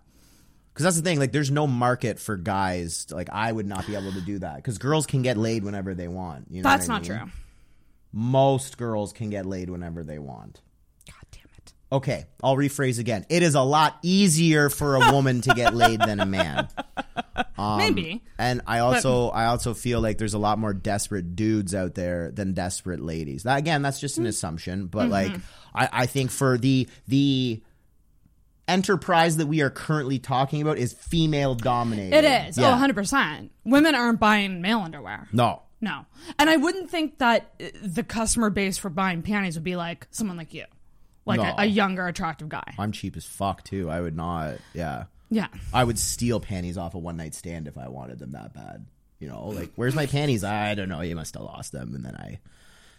Because 0.77 0.83
that's 0.83 0.95
the 0.97 1.01
thing. 1.01 1.17
Like, 1.17 1.31
there's 1.31 1.49
no 1.49 1.65
market 1.65 2.19
for 2.19 2.37
guys. 2.37 3.07
Like, 3.09 3.29
I 3.31 3.51
would 3.51 3.65
not 3.65 3.87
be 3.87 3.95
able 3.95 4.11
to 4.13 4.21
do 4.21 4.37
that. 4.39 4.57
Because 4.57 4.77
girls 4.77 5.07
can 5.07 5.23
get 5.23 5.35
laid 5.35 5.63
whenever 5.63 5.95
they 5.95 6.07
want. 6.07 6.45
You 6.51 6.61
know 6.61 6.69
That's 6.69 6.87
what 6.87 6.93
I 6.93 6.97
not 6.99 7.09
mean? 7.09 7.17
true. 7.19 7.29
Most 8.13 8.77
girls 8.77 9.11
can 9.11 9.31
get 9.31 9.45
laid 9.47 9.69
whenever 9.71 10.03
they 10.03 10.19
want. 10.19 10.61
God 11.07 11.15
damn 11.31 11.43
it. 11.57 11.73
Okay, 11.91 12.25
I'll 12.43 12.55
rephrase 12.55 12.99
again. 12.99 13.25
It 13.29 13.41
is 13.43 13.55
a 13.55 13.61
lot 13.61 13.97
easier 14.03 14.69
for 14.69 14.95
a 14.95 15.11
woman 15.11 15.41
to 15.41 15.53
get 15.55 15.73
laid 15.73 15.99
than 16.01 16.19
a 16.19 16.25
man. 16.25 16.67
Um, 17.59 17.77
Maybe. 17.77 18.23
And 18.39 18.61
I 18.67 18.79
also 18.79 19.29
I 19.29 19.45
also 19.45 19.73
feel 19.75 19.99
like 20.01 20.17
there's 20.19 20.33
a 20.35 20.39
lot 20.39 20.57
more 20.59 20.73
desperate 20.73 21.35
dudes 21.35 21.73
out 21.75 21.93
there 21.95 22.31
than 22.31 22.53
desperate 22.53 22.99
ladies. 22.99 23.43
That, 23.43 23.57
again, 23.57 23.81
that's 23.83 23.99
just 23.99 24.17
an 24.19 24.25
Mm. 24.25 24.29
assumption, 24.29 24.79
Mm-hmm. 24.81 24.87
but 24.87 25.09
like 25.09 25.33
I, 25.73 25.89
I 25.91 26.05
think 26.07 26.29
for 26.31 26.57
the 26.59 26.87
the 27.07 27.61
enterprise 28.67 29.37
that 29.37 29.47
we 29.47 29.61
are 29.61 29.69
currently 29.69 30.19
talking 30.19 30.61
about 30.61 30.77
is 30.77 30.93
female 30.93 31.55
dominated. 31.55 32.15
It 32.15 32.47
is. 32.47 32.59
Oh, 32.59 32.61
yeah. 32.63 32.75
Oh, 32.83 32.87
100%. 32.93 33.49
Women 33.65 33.95
aren't 33.95 34.19
buying 34.19 34.61
male 34.61 34.79
underwear. 34.79 35.27
No. 35.31 35.61
No. 35.79 36.05
And 36.39 36.49
I 36.49 36.57
wouldn't 36.57 36.89
think 36.89 37.19
that 37.19 37.53
the 37.83 38.03
customer 38.03 38.49
base 38.49 38.77
for 38.77 38.89
buying 38.89 39.21
panties 39.21 39.55
would 39.55 39.63
be 39.63 39.75
like 39.75 40.07
someone 40.11 40.35
like 40.37 40.53
you, 40.53 40.65
like 41.25 41.39
No. 41.39 41.45
a, 41.45 41.55
a 41.59 41.65
younger, 41.65 42.07
attractive 42.07 42.49
guy. 42.49 42.73
I'm 42.79 42.91
cheap 42.91 43.15
as 43.15 43.25
fuck 43.25 43.63
too. 43.63 43.89
I 43.89 44.01
would 44.01 44.15
not 44.15 44.55
yeah. 44.73 45.03
Yeah. 45.29 45.47
I 45.73 45.83
would 45.83 45.99
steal 45.99 46.39
panties 46.39 46.77
off 46.77 46.95
a 46.95 46.97
one 46.99 47.17
night 47.17 47.35
stand 47.35 47.67
if 47.67 47.77
I 47.77 47.89
wanted 47.89 48.17
them 48.19 48.31
that 48.31 48.53
bad. 48.53 48.85
You 49.19 49.27
know, 49.27 49.47
like 49.49 49.71
where's 49.75 49.93
my 49.95 50.05
panties? 50.05 50.43
I 50.43 50.73
don't 50.75 50.89
know. 50.89 51.01
You 51.01 51.15
must 51.15 51.33
have 51.33 51.43
lost 51.43 51.71
them, 51.71 51.95
and 51.95 52.05
then 52.05 52.15
I 52.15 52.39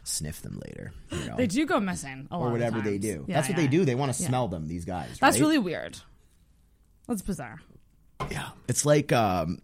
sniff 0.09 0.42
them 0.42 0.61
later. 0.66 0.92
You 1.11 1.25
know, 1.31 1.37
They 1.37 1.47
do 1.47 1.66
go 1.66 1.81
missing 1.81 2.29
or 2.31 2.51
whatever 2.51 2.81
they 2.81 2.99
do. 2.99 3.25
Yeah, 3.29 3.37
That's 3.37 3.49
what 3.49 3.59
yeah. 3.59 3.64
they 3.64 3.68
do. 3.68 3.85
They 3.85 3.94
want 3.94 4.12
to 4.14 4.23
Yeah. 4.23 4.29
smell 4.29 4.49
them. 4.49 4.66
These 4.68 4.85
guys. 4.85 5.18
That's 5.21 5.37
right? 5.37 5.40
really 5.40 5.59
weird. 5.59 5.99
That's 7.07 7.23
bizarre. 7.23 7.61
yeah. 8.31 8.49
It's 8.68 8.85
like 8.85 9.12
um, 9.12 9.61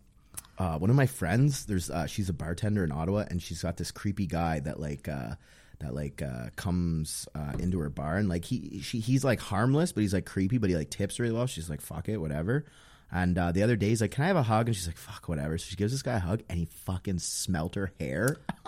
uh, 0.59 0.79
one 0.79 0.91
of 0.91 0.97
my 0.97 1.07
friends. 1.07 1.67
There's 1.67 1.91
uh, 1.91 2.07
she's 2.07 2.29
a 2.29 2.33
bartender 2.33 2.85
in 2.85 2.93
Ottawa, 2.93 3.25
and 3.31 3.43
she's 3.43 3.63
got 3.63 3.77
this 3.77 3.91
creepy 3.91 4.27
guy 4.27 4.61
that 4.61 4.81
like. 4.81 5.09
Uh, 5.09 5.35
that 5.81 5.93
like 5.93 6.23
uh, 6.23 6.51
comes 6.55 7.27
uh, 7.35 7.53
into 7.59 7.81
her 7.81 7.91
bar 7.91 8.17
and 8.17 8.29
like 8.29 8.45
he 8.45 8.81
she, 8.81 9.01
he's 9.01 9.25
like 9.25 9.41
harmless 9.41 9.91
but 9.91 10.03
he's 10.03 10.15
like 10.15 10.25
creepy 10.25 10.57
but 10.57 10.71
he 10.71 10.77
like 10.77 10.89
tips 10.89 11.19
really 11.19 11.35
well 11.35 11.49
she's 11.49 11.69
like 11.69 11.81
fuck 11.81 12.09
it 12.09 12.17
whatever 12.19 12.65
and 13.13 13.37
uh, 13.39 13.53
the 13.53 13.63
other 13.63 13.77
day 13.77 13.89
he's 13.91 14.01
like 14.01 14.11
can 14.11 14.25
I 14.25 14.29
have 14.29 14.37
a 14.37 14.43
hug 14.43 14.67
and 14.69 14.77
she's 14.77 14.87
like 14.87 14.97
fuck 14.97 15.29
whatever 15.29 15.57
so 15.59 15.67
she 15.69 15.77
gives 15.77 15.93
this 15.93 16.03
guy 16.03 16.15
a 16.17 16.19
hug 16.21 16.43
and 16.49 16.59
he 16.59 16.65
fucking 16.65 17.19
smelt 17.19 17.75
her 17.77 17.93
hair 18.01 18.37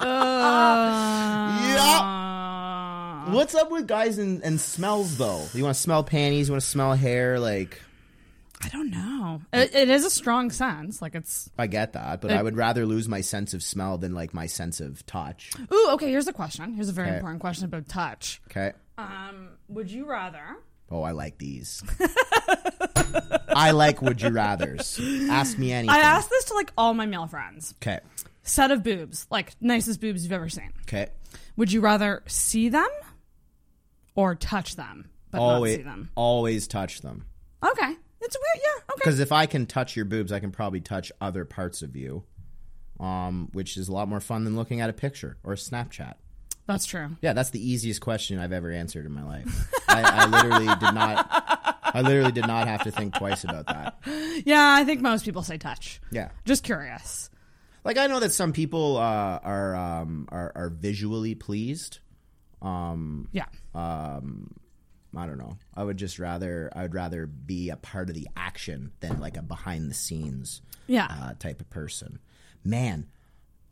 yeah 1.67 3.31
what's 3.33 3.55
up 3.55 3.71
with 3.71 3.87
guys 3.89 4.19
and, 4.19 4.43
and 4.45 4.61
smells 4.61 5.17
though 5.17 5.45
you 5.55 5.63
want 5.65 5.75
to 5.75 5.81
smell 5.81 6.03
panties 6.05 6.49
you 6.49 6.53
want 6.53 6.63
to 6.63 6.69
smell 6.69 6.95
hair 6.95 7.39
like 7.41 7.81
I 8.65 8.71
don't 8.71 8.91
know. 8.91 9.43
It, 9.53 9.75
it 9.75 9.91
is 9.91 10.07
a 10.07 10.11
strong 10.11 10.51
sense. 10.51 11.03
Like 11.03 11.15
it's. 11.15 11.51
I 11.59 11.67
get 11.67 11.93
that 11.93 12.23
but 12.23 12.31
It- 12.31 12.39
I 12.39 12.43
would 12.43 12.57
rather 12.57 12.87
lose 12.87 13.07
my 13.07 13.21
sense 13.21 13.53
of 13.53 13.63
smell 13.63 13.99
than 13.99 14.15
like 14.15 14.33
my 14.33 14.47
sense 14.47 14.81
of 14.81 15.05
touch 15.05 15.51
Ooh, 15.71 15.89
okay. 15.91 16.09
Here's 16.09 16.27
a 16.27 16.33
question. 16.33 16.73
Here's 16.73 16.89
a 16.89 16.93
very 16.93 17.09
Okay. 17.09 17.17
important 17.17 17.43
question 17.43 17.67
about 17.67 17.87
touch. 17.87 18.41
okay 18.51 18.73
Um, 18.97 19.51
would 19.69 19.91
you 19.91 20.07
rather? 20.07 20.57
Oh, 20.91 21.03
I 21.03 21.11
like 21.11 21.37
these. 21.37 21.83
I 23.49 23.71
like 23.73 24.03
would 24.03 24.21
you 24.21 24.31
rather's. 24.31 25.01
Ask 25.31 25.59
me 25.59 25.73
anything. 25.73 25.91
I 25.95 26.01
asked 26.01 26.31
this 26.31 26.45
to 26.47 26.55
like 26.55 26.73
all 26.77 26.95
my 26.95 27.07
male 27.07 27.27
friends. 27.27 27.75
Okay. 27.83 28.01
Set 28.43 28.71
of 28.71 28.83
boobs, 28.83 29.27
like 29.31 29.53
nicest 29.61 30.01
boobs 30.01 30.23
you've 30.23 30.33
ever 30.33 30.49
seen. 30.49 30.73
Okay. 30.83 31.09
Would 31.57 31.73
you 31.73 31.81
rather 31.81 32.23
see 32.27 32.69
them 32.69 32.89
or 34.15 34.35
touch 34.35 34.77
them, 34.77 35.11
but 35.31 35.41
Always, 35.41 35.73
not 35.73 35.79
see 35.79 35.83
them? 35.85 36.11
always 36.15 36.67
touch 36.69 37.01
them. 37.01 37.25
Okay, 37.65 37.97
it's 38.21 38.37
weird. 38.37 38.63
Yeah. 38.65 38.83
Okay. 38.93 38.93
Because 38.97 39.21
if 39.21 39.33
I 39.33 39.47
can 39.47 39.67
touch 39.67 39.97
your 39.97 40.05
boobs, 40.05 40.33
I 40.33 40.39
can 40.41 40.51
probably 40.53 40.81
touch 40.81 41.11
other 41.21 41.45
parts 41.45 41.83
of 41.83 41.97
you, 41.97 42.23
um, 43.01 43.49
which 43.53 43.77
is 43.77 43.89
a 43.89 43.93
lot 43.93 44.09
more 44.09 44.21
fun 44.21 44.45
than 44.45 44.55
looking 44.57 44.81
at 44.81 44.91
a 44.91 44.93
picture 44.93 45.39
or 45.43 45.55
a 45.55 45.57
Snapchat. 45.57 46.15
That's 46.67 46.85
true. 46.85 47.17
Yeah, 47.23 47.33
that's 47.33 47.51
the 47.51 47.71
easiest 47.71 48.01
question 48.01 48.39
I've 48.39 48.53
ever 48.53 48.71
answered 48.71 49.07
in 49.07 49.13
my 49.13 49.23
life. 49.23 49.73
I, 49.89 50.03
I 50.03 50.27
literally 50.27 50.67
did 50.67 50.95
not. 50.95 51.76
I 51.97 52.03
literally 52.03 52.33
did 52.33 52.47
not 52.47 52.69
have 52.69 52.83
to 52.85 52.91
think 52.91 53.15
twice 53.15 53.45
about 53.45 53.67
that. 53.67 53.97
Yeah, 54.45 54.75
I 54.79 54.85
think 54.85 55.01
most 55.01 55.25
people 55.25 55.43
say 55.43 55.57
touch. 55.59 56.01
Yeah. 56.11 56.31
Just 56.45 56.63
curious. 56.63 57.31
Like 57.85 57.97
I 57.99 58.07
know 58.07 58.21
that 58.21 58.33
some 58.33 58.53
people 58.53 58.97
uh, 58.99 59.39
are, 59.43 59.75
um, 59.75 60.29
are 60.31 60.53
are 60.55 60.69
visually 60.69 61.35
pleased. 61.35 62.01
Um, 62.61 63.29
Yeah. 63.33 63.47
um, 63.75 64.53
I 65.17 65.25
don't 65.27 65.39
know. 65.39 65.57
I 65.75 65.83
would 65.85 65.97
just 65.97 66.19
rather 66.19 66.71
I 66.77 66.83
would 66.83 66.95
rather 66.95 67.27
be 67.27 67.71
a 67.71 67.77
part 67.77 68.09
of 68.11 68.15
the 68.15 68.29
action 68.37 68.93
than 69.01 69.19
like 69.21 69.37
a 69.39 69.43
behind 69.43 69.91
the 69.91 69.95
scenes 69.95 70.61
Yeah. 70.87 71.07
uh, 71.11 71.35
type 71.39 71.61
of 71.61 71.71
person. 71.71 72.19
Man, 72.65 73.07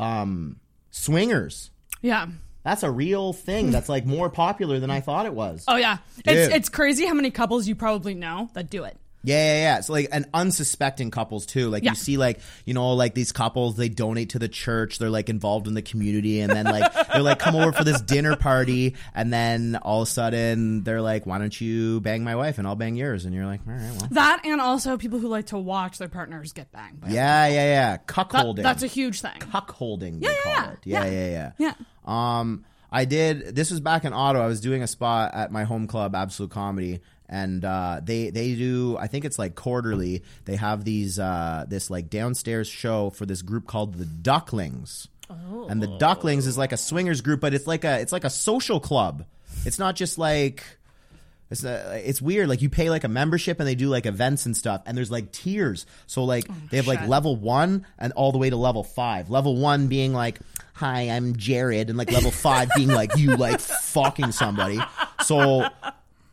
um, 0.00 0.60
swingers. 0.90 1.70
Yeah. 2.00 2.28
That's 2.64 2.82
a 2.82 2.90
real 2.90 3.32
thing. 3.32 3.70
That's 3.70 3.88
like 3.88 4.06
more 4.06 4.30
popular 4.30 4.80
than 4.80 4.90
I 4.90 5.00
thought 5.00 5.26
it 5.26 5.34
was. 5.34 5.64
Oh 5.68 5.76
yeah. 5.76 5.98
It's 6.24 6.48
Dude. 6.48 6.56
it's 6.56 6.68
crazy 6.68 7.06
how 7.06 7.14
many 7.14 7.30
couples 7.30 7.68
you 7.68 7.74
probably 7.74 8.14
know 8.14 8.50
that 8.54 8.70
do 8.70 8.84
it. 8.84 8.96
Yeah, 9.24 9.36
yeah, 9.36 9.56
yeah. 9.62 9.80
So 9.80 9.92
like, 9.94 10.08
and 10.12 10.26
unsuspecting 10.34 11.10
couples 11.10 11.46
too. 11.46 11.70
Like 11.70 11.82
Yeah. 11.82 11.90
you 11.92 11.96
see, 11.96 12.16
like 12.18 12.40
you 12.66 12.74
know, 12.74 12.92
like 12.92 13.14
these 13.14 13.32
couples, 13.32 13.76
they 13.76 13.88
donate 13.88 14.30
to 14.30 14.38
the 14.38 14.48
church. 14.48 14.98
They're 14.98 15.10
like 15.10 15.28
involved 15.28 15.66
in 15.66 15.74
the 15.74 15.82
community, 15.82 16.40
and 16.40 16.52
then 16.52 16.66
like 16.66 16.92
they're 17.12 17.22
like 17.22 17.38
come 17.38 17.56
over 17.56 17.72
for 17.72 17.84
this 17.84 18.00
dinner 18.02 18.36
party, 18.36 18.94
and 19.14 19.32
then 19.32 19.76
all 19.82 20.02
of 20.02 20.08
a 20.08 20.10
sudden 20.10 20.84
they're 20.84 21.00
like, 21.02 21.26
"Why 21.26 21.38
don't 21.38 21.58
you 21.60 22.00
bang 22.00 22.22
my 22.22 22.36
wife 22.36 22.58
and 22.58 22.66
I'll 22.66 22.76
bang 22.76 22.96
yours?" 22.96 23.24
And 23.24 23.34
you're 23.34 23.46
like, 23.46 23.60
"All 23.66 23.72
right, 23.72 23.90
well." 23.98 24.08
That 24.10 24.42
and 24.44 24.60
also 24.60 24.96
people 24.98 25.18
who 25.18 25.28
like 25.28 25.46
to 25.46 25.58
watch 25.58 25.98
their 25.98 26.08
partners 26.08 26.52
get 26.52 26.70
banged. 26.70 27.02
Yeah, 27.08 27.46
yeah, 27.46 27.52
yeah. 27.54 27.90
That- 27.96 28.06
Cuckolding. 28.06 28.62
that's 28.62 28.82
a 28.82 28.86
huge 28.86 29.20
thing. 29.22 29.32
cuckolding. 29.40 30.18
Yeah, 30.22 30.30
yeah, 30.30 30.36
call 30.42 30.52
yeah. 30.52 30.70
it. 30.72 30.78
Yeah, 30.84 31.04
Yeah. 31.06 31.50
yeah, 31.58 31.74
yeah. 31.74 31.74
Um, 32.04 32.64
I 32.92 33.06
did. 33.06 33.56
This 33.56 33.70
was 33.70 33.80
back 33.80 34.04
in 34.04 34.12
Ottawa. 34.12 34.44
I 34.44 34.46
was 34.46 34.60
doing 34.60 34.82
a 34.82 34.86
spot 34.86 35.34
at 35.34 35.50
my 35.50 35.64
home 35.64 35.86
club, 35.88 36.14
Absolute 36.14 36.50
Comedy, 36.52 37.00
and 37.34 37.64
uh, 37.64 38.00
they 38.00 38.30
they 38.30 38.54
do. 38.54 38.96
I 38.96 39.08
think 39.08 39.24
it's 39.24 39.40
like 39.40 39.56
quarterly. 39.56 40.22
They 40.44 40.54
have 40.54 40.84
these 40.84 41.18
uh, 41.18 41.64
this 41.66 41.90
like 41.90 42.08
downstairs 42.08 42.68
show 42.68 43.10
for 43.10 43.26
this 43.26 43.42
group 43.42 43.66
called 43.66 43.94
the 43.94 44.04
Ducklings. 44.04 45.08
And 45.68 45.82
the 45.82 45.98
Ducklings 45.98 46.46
is 46.46 46.56
like 46.56 46.70
a 46.70 46.76
swingers 46.76 47.22
group, 47.22 47.40
but 47.40 47.52
it's 47.52 47.66
like 47.66 47.82
a 47.82 47.98
it's 47.98 48.12
like 48.12 48.22
a 48.22 48.30
social 48.30 48.78
club. 48.78 49.24
It's 49.64 49.80
not 49.80 49.96
just 49.96 50.16
like 50.16 50.62
it's 51.50 51.64
a, 51.64 52.00
it's 52.08 52.22
weird. 52.22 52.48
Like 52.48 52.62
you 52.62 52.70
pay 52.70 52.88
like 52.88 53.02
a 53.02 53.08
membership 53.08 53.58
and 53.58 53.68
they 53.68 53.74
do 53.74 53.88
like 53.88 54.06
events 54.06 54.46
and 54.46 54.56
stuff, 54.56 54.82
and 54.86 54.96
there's 54.96 55.10
like 55.10 55.32
tiers. 55.32 55.86
So 56.06 56.22
like 56.22 56.46
they 56.70 56.76
have 56.76 56.86
like 56.86 57.08
level 57.08 57.34
one 57.34 57.84
and 57.98 58.12
all 58.12 58.30
the 58.30 58.38
way 58.38 58.48
to 58.48 58.56
level 58.56 58.84
five. 58.84 59.28
Level 59.28 59.56
one 59.56 59.88
being 59.88 60.12
like, 60.12 60.38
"Hi, 60.74 61.10
I'm 61.10 61.34
Jared," 61.34 61.88
and 61.88 61.98
like 61.98 62.12
level 62.12 62.30
five 62.30 62.70
being 62.76 62.90
like 62.90 63.16
you 63.16 63.34
like 63.36 63.58
fucking 63.58 64.30
somebody. 64.30 64.78
So 65.24 65.66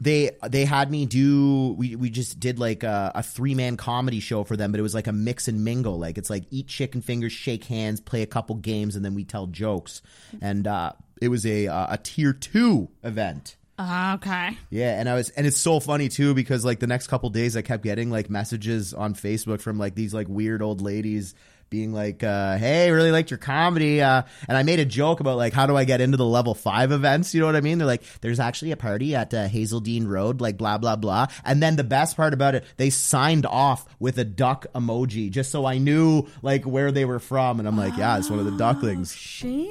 they 0.02 0.32
they 0.50 0.66
had 0.66 0.90
me 0.90 1.06
do 1.06 1.76
we, 1.78 1.96
we 1.96 2.10
just 2.10 2.40
did 2.40 2.58
like 2.58 2.84
a, 2.84 3.12
a 3.16 3.24
three 3.24 3.54
man 3.54 3.78
comedy 3.78 4.20
show 4.20 4.44
for 4.44 4.58
them 4.58 4.72
but 4.72 4.80
it 4.80 4.84
was 4.84 4.96
like 4.96 5.08
a 5.08 5.14
mix 5.14 5.48
and 5.48 5.64
mingle. 5.64 6.00
Like 6.00 6.18
it's 6.18 6.30
like 6.30 6.44
eat 6.50 6.68
chicken 6.68 7.02
fingers 7.02 7.32
shake 7.32 7.64
hands 7.66 8.02
play 8.02 8.24
a 8.24 8.28
couple 8.28 8.56
games 8.56 8.96
and 8.96 9.06
then 9.06 9.14
we 9.14 9.24
tell 9.24 9.46
jokes. 9.48 10.02
And 10.42 10.68
uh 10.68 10.94
it 11.22 11.30
was 11.30 11.46
a 11.46 11.68
uh, 11.68 11.94
a 11.94 11.98
tier 12.00 12.34
two 12.34 12.90
event. 13.04 13.56
Uh, 13.78 14.14
okay. 14.16 14.58
yeah, 14.70 15.00
and 15.00 15.10
I 15.10 15.16
was, 15.16 15.30
and 15.32 15.48
it's 15.48 15.58
so 15.58 15.80
funny 15.80 16.08
too 16.08 16.36
because 16.36 16.64
like 16.64 16.80
the 16.80 16.88
next 16.88 17.08
couple 17.08 17.32
days, 17.32 17.58
I 17.58 17.64
kept 17.64 17.84
getting 17.84 18.12
like 18.12 18.30
messages 18.30 18.94
on 18.94 19.16
Facebook 19.16 19.60
from 19.60 19.80
like 19.80 19.96
these 19.96 20.14
like 20.14 20.28
weird 20.28 20.62
old 20.62 20.82
ladies 20.82 21.34
being 21.72 21.94
like, 21.94 22.22
uh, 22.22 22.58
"Hey, 22.58 22.92
really 22.92 23.12
liked 23.12 23.32
your 23.32 23.40
comedy," 23.40 24.02
uh, 24.02 24.22
and 24.48 24.58
I 24.58 24.62
made 24.62 24.80
a 24.80 24.86
joke 24.86 25.22
about 25.22 25.38
like, 25.38 25.54
how 25.54 25.66
do 25.66 25.76
I 25.76 25.86
get 25.86 26.02
into 26.02 26.18
the 26.18 26.26
level 26.26 26.54
five 26.54 26.92
events? 26.92 27.34
You 27.34 27.40
know 27.40 27.48
what 27.48 27.56
I 27.56 27.62
mean? 27.62 27.80
They're 27.80 27.88
like, 27.88 28.04
"There's 28.20 28.40
actually 28.40 28.72
a 28.72 28.78
party 28.78 29.16
at 29.16 29.34
uh, 29.34 29.48
Hazeldean 29.48 30.08
Road," 30.08 30.42
like 30.42 30.58
blah 30.58 30.78
blah 30.78 30.98
blah, 30.98 31.28
and 31.44 31.64
then 31.64 31.78
the 31.78 31.84
best 31.84 32.16
part 32.16 32.36
about 32.36 32.54
it, 32.54 32.66
they 32.78 32.92
signed 32.92 33.48
off 33.48 33.88
with 34.00 34.20
a 34.20 34.26
duck 34.26 34.68
emoji 34.76 35.32
just 35.32 35.50
so 35.50 35.66
I 35.66 35.80
knew 35.80 36.28
like 36.44 36.66
where 36.66 36.92
they 36.92 37.06
were 37.06 37.20
from, 37.20 37.58
and 37.58 37.68
I'm 37.68 37.78
like, 37.78 37.98
"Yeah, 37.98 38.20
it's 38.20 38.30
one 38.30 38.40
of 38.40 38.46
the 38.46 38.58
ducklings." 38.58 39.16
Shit. 39.16 39.70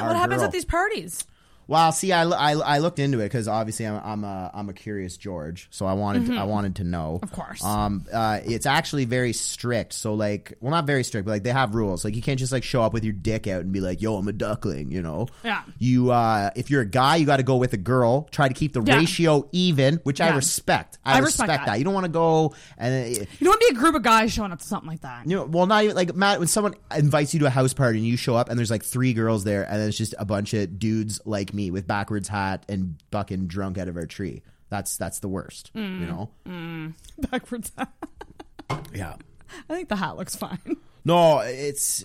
Our 0.00 0.08
what 0.08 0.16
happens 0.16 0.38
girl. 0.38 0.46
at 0.46 0.52
these 0.52 0.64
parties? 0.64 1.24
Well, 1.72 1.90
see, 1.92 2.12
I, 2.12 2.24
I, 2.24 2.52
I 2.52 2.78
looked 2.78 2.98
into 2.98 3.20
it 3.20 3.24
because 3.24 3.48
obviously 3.48 3.86
I'm, 3.86 3.98
I'm 4.04 4.24
a 4.24 4.50
I'm 4.52 4.68
a 4.68 4.74
curious 4.74 5.16
George, 5.16 5.68
so 5.70 5.86
I 5.86 5.94
wanted 5.94 6.26
to, 6.26 6.34
I 6.36 6.44
wanted 6.44 6.76
to 6.76 6.84
know. 6.84 7.18
Of 7.22 7.32
course. 7.32 7.64
Um, 7.64 8.04
uh, 8.12 8.40
it's 8.44 8.66
actually 8.66 9.06
very 9.06 9.32
strict. 9.32 9.94
So 9.94 10.12
like, 10.12 10.52
well, 10.60 10.70
not 10.70 10.86
very 10.86 11.02
strict, 11.02 11.24
but 11.24 11.30
like 11.32 11.44
they 11.44 11.50
have 11.52 11.74
rules. 11.74 12.04
Like 12.04 12.14
you 12.14 12.20
can't 12.20 12.38
just 12.38 12.52
like 12.52 12.62
show 12.62 12.82
up 12.82 12.92
with 12.92 13.04
your 13.04 13.14
dick 13.14 13.46
out 13.46 13.62
and 13.62 13.72
be 13.72 13.80
like, 13.80 14.02
"Yo, 14.02 14.16
I'm 14.16 14.28
a 14.28 14.32
duckling," 14.32 14.92
you 14.92 15.00
know. 15.00 15.28
Yeah. 15.44 15.62
You, 15.78 16.10
uh, 16.10 16.50
if 16.56 16.70
you're 16.70 16.82
a 16.82 16.86
guy, 16.86 17.16
you 17.16 17.24
got 17.24 17.38
to 17.38 17.42
go 17.42 17.56
with 17.56 17.72
a 17.72 17.78
girl. 17.78 18.28
Try 18.30 18.48
to 18.48 18.54
keep 18.54 18.74
the 18.74 18.82
Yeah. 18.82 18.96
ratio 18.98 19.48
even, 19.52 19.96
which 20.04 20.20
I 20.20 20.34
respect. 20.36 20.98
I, 21.04 21.14
I 21.14 21.18
respect, 21.20 21.48
respect 21.48 21.66
that. 21.66 21.72
that. 21.72 21.78
You 21.78 21.84
don't 21.84 21.94
want 21.94 22.04
to 22.04 22.12
go 22.12 22.54
and. 22.76 22.94
uh, 22.94 23.08
You 23.08 23.26
don't 23.40 23.48
want 23.48 23.60
to 23.62 23.66
be 23.72 23.76
a 23.76 23.80
group 23.80 23.94
of 23.94 24.02
guys 24.02 24.30
showing 24.30 24.52
up 24.52 24.58
to 24.58 24.66
something 24.66 24.88
like 24.90 25.00
that. 25.00 25.26
you 25.26 25.36
know, 25.36 25.44
well, 25.46 25.66
not 25.66 25.84
even 25.84 25.96
like 25.96 26.14
Matt. 26.14 26.38
When 26.38 26.48
someone 26.48 26.74
invites 26.94 27.32
you 27.32 27.40
to 27.40 27.46
a 27.46 27.50
house 27.50 27.72
party 27.72 27.98
and 27.98 28.06
you 28.06 28.18
show 28.18 28.36
up 28.36 28.50
and 28.50 28.58
there's 28.58 28.70
like 28.70 28.84
three 28.84 29.14
girls 29.14 29.44
there, 29.44 29.62
and 29.64 29.80
then 29.80 29.88
it's 29.88 29.96
just 29.96 30.14
a 30.18 30.26
bunch 30.26 30.52
of 30.52 30.78
dudes 30.78 31.18
like 31.24 31.54
me 31.54 31.61
with 31.70 31.86
backwards 31.86 32.28
hat 32.28 32.64
and 32.68 32.96
fucking 33.10 33.46
drunk 33.46 33.78
out 33.78 33.88
of 33.88 33.96
our 33.96 34.06
tree. 34.06 34.42
That's 34.68 34.96
that's 34.96 35.20
the 35.20 35.28
worst. 35.28 35.70
You 35.74 35.82
mm. 35.82 36.08
know. 36.08 36.30
Mm. 36.46 36.94
Backwards. 37.30 37.72
hat. 37.76 37.92
Yeah. 38.94 39.16
I 39.68 39.74
think 39.74 39.90
the 39.90 39.96
hat 39.96 40.16
looks 40.16 40.34
fine. 40.34 40.78
No, 41.04 41.40
it's. 41.40 42.04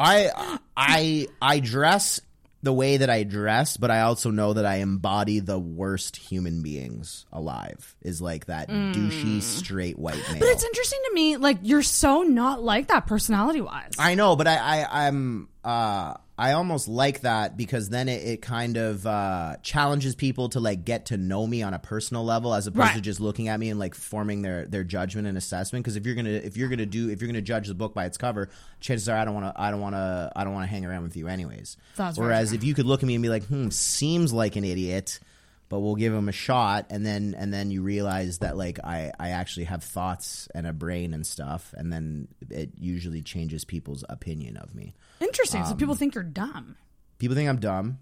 I 0.00 0.58
I 0.76 1.28
I 1.40 1.60
dress 1.60 2.20
the 2.62 2.72
way 2.72 2.96
that 2.96 3.08
I 3.08 3.22
dress, 3.22 3.76
but 3.76 3.90
I 3.90 4.00
also 4.00 4.30
know 4.30 4.54
that 4.54 4.66
I 4.66 4.76
embody 4.76 5.38
the 5.38 5.58
worst 5.58 6.16
human 6.16 6.62
beings 6.62 7.24
alive. 7.32 7.94
Is 8.02 8.20
like 8.20 8.46
that 8.46 8.68
mm. 8.68 8.92
douchey 8.92 9.42
straight 9.42 9.98
white 9.98 10.16
male. 10.30 10.40
But 10.40 10.48
it's 10.48 10.64
interesting 10.64 11.00
to 11.08 11.14
me, 11.14 11.36
like 11.36 11.58
you're 11.62 11.82
so 11.82 12.22
not 12.22 12.62
like 12.62 12.88
that 12.88 13.06
personality 13.06 13.60
wise. 13.60 13.92
I 13.98 14.16
know, 14.16 14.34
but 14.34 14.48
I, 14.48 14.56
I 14.56 15.06
I'm 15.06 15.48
uh 15.66 16.14
I 16.38 16.52
almost 16.52 16.86
like 16.86 17.22
that 17.22 17.56
because 17.56 17.88
then 17.88 18.08
it, 18.08 18.22
it 18.22 18.42
kind 18.42 18.76
of 18.76 19.06
uh 19.06 19.56
challenges 19.62 20.14
people 20.14 20.50
to 20.50 20.60
like 20.60 20.84
get 20.84 21.06
to 21.06 21.16
know 21.16 21.46
me 21.46 21.62
on 21.62 21.74
a 21.74 21.78
personal 21.78 22.24
level 22.24 22.54
as 22.54 22.66
opposed 22.66 22.94
to 22.94 23.00
just 23.00 23.20
looking 23.20 23.48
at 23.48 23.58
me 23.58 23.70
and 23.70 23.78
like 23.80 23.94
forming 23.94 24.42
their 24.42 24.66
their 24.66 24.84
judgment 24.84 25.26
and 25.26 25.36
assessment 25.36 25.82
because 25.84 25.96
if 25.96 26.06
you're 26.06 26.14
going 26.14 26.26
to 26.26 26.46
if 26.46 26.56
you're 26.56 26.68
to 26.68 26.86
do 26.86 27.10
if 27.10 27.20
you're 27.20 27.32
to 27.32 27.42
judge 27.42 27.68
the 27.68 27.74
book 27.74 27.94
by 27.94 28.04
its 28.04 28.16
cover 28.16 28.48
chances 28.80 29.08
are 29.08 29.16
I 29.16 29.24
don't 29.24 29.34
want 29.34 29.46
to 29.46 29.60
I 29.60 29.70
don't 29.70 29.80
want 29.80 29.94
to 29.94 30.32
I 30.36 30.44
don't 30.44 30.52
want 30.52 30.64
to 30.64 30.70
hang 30.70 30.84
around 30.84 31.02
with 31.02 31.16
you 31.16 31.28
anyways. 31.28 31.76
Very 31.96 32.12
Whereas 32.14 32.48
true. 32.50 32.58
if 32.58 32.64
you 32.64 32.74
could 32.74 32.86
look 32.86 33.02
at 33.02 33.06
me 33.06 33.14
and 33.14 33.22
be 33.22 33.28
like, 33.28 33.44
"Hmm, 33.44 33.70
seems 33.70 34.32
like 34.32 34.56
an 34.56 34.64
idiot." 34.64 35.20
But 35.68 35.80
we'll 35.80 35.96
give 35.96 36.14
him 36.14 36.28
a 36.28 36.32
shot, 36.32 36.86
and 36.90 37.04
then 37.04 37.34
and 37.36 37.52
then 37.52 37.72
you 37.72 37.82
realize 37.82 38.38
that 38.38 38.56
like 38.56 38.78
I 38.84 39.10
I 39.18 39.30
actually 39.30 39.64
have 39.64 39.82
thoughts 39.82 40.48
and 40.54 40.64
a 40.64 40.72
brain 40.72 41.12
and 41.12 41.26
stuff, 41.26 41.74
and 41.76 41.92
then 41.92 42.28
it 42.50 42.70
usually 42.78 43.20
changes 43.22 43.64
people's 43.64 44.04
opinion 44.08 44.56
of 44.58 44.74
me. 44.76 44.94
Interesting. 45.20 45.64
so 45.64 45.72
Um, 45.72 45.76
people 45.76 45.94
think 45.94 46.14
you're 46.14 46.24
dumb. 46.24 46.76
People 47.18 47.34
think 47.36 47.48
I'm 47.48 47.58
dumb. 47.58 47.98